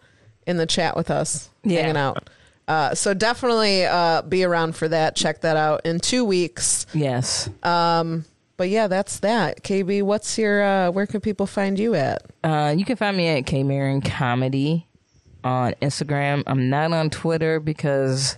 in 0.46 0.56
the 0.56 0.66
chat 0.66 0.96
with 0.96 1.10
us, 1.10 1.48
Yeah. 1.62 1.82
hanging 1.82 1.96
out. 1.96 2.28
Uh, 2.66 2.94
so 2.94 3.14
definitely 3.14 3.86
uh, 3.86 4.20
be 4.22 4.44
around 4.44 4.74
for 4.76 4.88
that. 4.88 5.14
Check 5.16 5.40
that 5.42 5.56
out 5.56 5.86
in 5.86 6.00
two 6.00 6.24
weeks. 6.24 6.84
Yes, 6.92 7.48
But 7.62 8.68
yeah, 8.68 8.88
that's 8.88 9.20
that. 9.20 9.62
KB, 9.62 10.02
what's 10.02 10.36
your? 10.36 10.62
Uh, 10.64 10.90
where 10.90 11.06
can 11.06 11.20
people 11.20 11.46
find 11.46 11.78
you 11.78 11.94
at? 11.94 12.22
uh, 12.44 12.74
you 12.76 12.84
can 12.84 12.96
find 12.96 13.16
me 13.16 13.28
at 13.28 13.46
K 13.46 13.62
Marion 13.62 14.00
Comedy 14.02 14.86
on 15.44 15.74
Instagram. 15.80 16.42
I'm 16.46 16.68
not 16.68 16.92
on 16.92 17.08
Twitter 17.10 17.60
because 17.60 18.36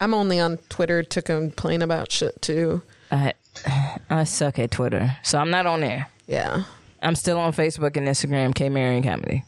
I'm 0.00 0.12
only 0.14 0.38
on 0.38 0.58
Twitter 0.68 1.02
to 1.02 1.22
complain 1.22 1.80
about 1.80 2.12
shit 2.12 2.40
too. 2.42 2.82
I 3.10 3.32
I 4.10 4.24
suck 4.24 4.58
at 4.58 4.70
Twitter, 4.70 5.16
so 5.22 5.38
I'm 5.38 5.50
not 5.50 5.66
on 5.66 5.80
there. 5.80 6.08
Yeah. 6.26 6.64
I'm 7.02 7.14
still 7.14 7.38
on 7.38 7.52
Facebook 7.52 7.96
and 7.96 8.06
Instagram, 8.06 8.54
K 8.54 8.68
Marion 8.68 9.02
Comedy, 9.02 9.44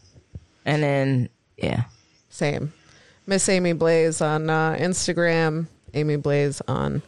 and 0.65 0.83
then 0.83 1.29
yeah. 1.57 1.85
Same. 2.31 2.73
Miss 3.27 3.49
Amy 3.49 3.73
Blaze 3.73 4.21
on 4.21 4.51
uh, 4.51 4.77
Instagram, 4.79 5.67
Amy 5.95 6.17
Blaze 6.17 6.61
on 6.67 7.01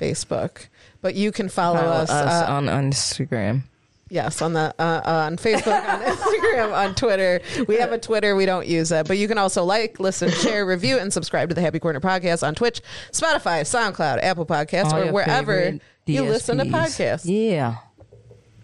Facebook. 0.00 0.66
But 1.02 1.14
you 1.14 1.30
can 1.30 1.48
follow, 1.48 1.78
Follow 1.78 1.92
us, 1.92 2.10
us 2.10 2.48
uh, 2.48 2.52
on 2.52 2.66
Instagram. 2.66 3.62
yes 4.08 4.40
on 4.40 4.54
the 4.54 4.74
uh, 4.78 4.82
uh, 5.04 5.26
on 5.26 5.36
Facebook, 5.36 5.88
on 5.88 6.00
Instagram, 6.02 6.72
on 6.74 6.94
Twitter. 6.94 7.40
We 7.68 7.76
have 7.76 7.92
a 7.92 7.98
Twitter, 7.98 8.34
we 8.34 8.46
don't 8.46 8.66
use 8.66 8.90
it, 8.92 9.06
but 9.06 9.18
you 9.18 9.28
can 9.28 9.36
also 9.36 9.62
like, 9.64 10.00
listen, 10.00 10.30
share, 10.30 10.64
review, 10.64 10.98
and 10.98 11.12
subscribe 11.12 11.50
to 11.50 11.54
the 11.54 11.60
Happy 11.60 11.78
Corner 11.78 12.00
podcast 12.00 12.46
on 12.46 12.54
Twitch, 12.54 12.80
Spotify, 13.12 13.60
SoundCloud, 13.62 14.22
Apple 14.22 14.46
Podcasts, 14.46 14.92
All 14.92 15.02
or 15.08 15.12
wherever 15.12 15.78
you 16.06 16.22
listen 16.22 16.58
to 16.58 16.64
podcasts. 16.64 17.22
Yeah. 17.26 17.76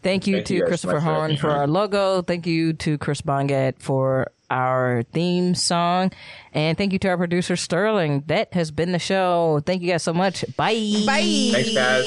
Thank 0.08 0.26
you 0.26 0.36
Thank 0.36 0.46
to 0.46 0.54
you 0.54 0.64
Christopher 0.64 1.00
Horn 1.00 1.36
for 1.36 1.50
our 1.50 1.66
logo. 1.66 2.22
Thank 2.22 2.46
you 2.46 2.72
to 2.72 2.96
Chris 2.96 3.20
Bongat 3.20 3.74
for 3.78 4.28
our 4.50 5.02
theme 5.12 5.54
song. 5.54 6.12
And 6.54 6.78
thank 6.78 6.94
you 6.94 6.98
to 7.00 7.08
our 7.08 7.18
producer, 7.18 7.56
Sterling. 7.56 8.24
That 8.26 8.54
has 8.54 8.70
been 8.70 8.92
the 8.92 8.98
show. 8.98 9.60
Thank 9.66 9.82
you 9.82 9.88
guys 9.92 10.02
so 10.02 10.14
much. 10.14 10.46
Bye. 10.56 11.02
Bye. 11.04 11.50
Thanks, 11.52 11.74
guys. 11.74 12.06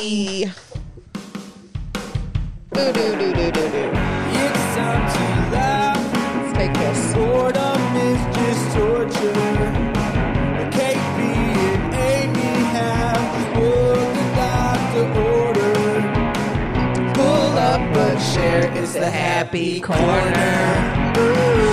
Do, 2.74 2.92
do, 2.92 2.92
do, 2.92 3.34
do, 3.34 3.52
do, 3.52 3.70
do. 3.70 3.92
It's 4.34 4.76
time 4.76 5.12
to 5.14 5.54
laugh. 5.54 6.44
Let's 6.44 6.58
take 6.58 6.74
this. 6.74 7.14
Boredom 7.14 7.81
share. 18.34 18.72
It's 18.78 18.94
the 18.94 19.10
happy 19.10 19.82
corner. 19.82 21.14
Ooh. 21.18 21.71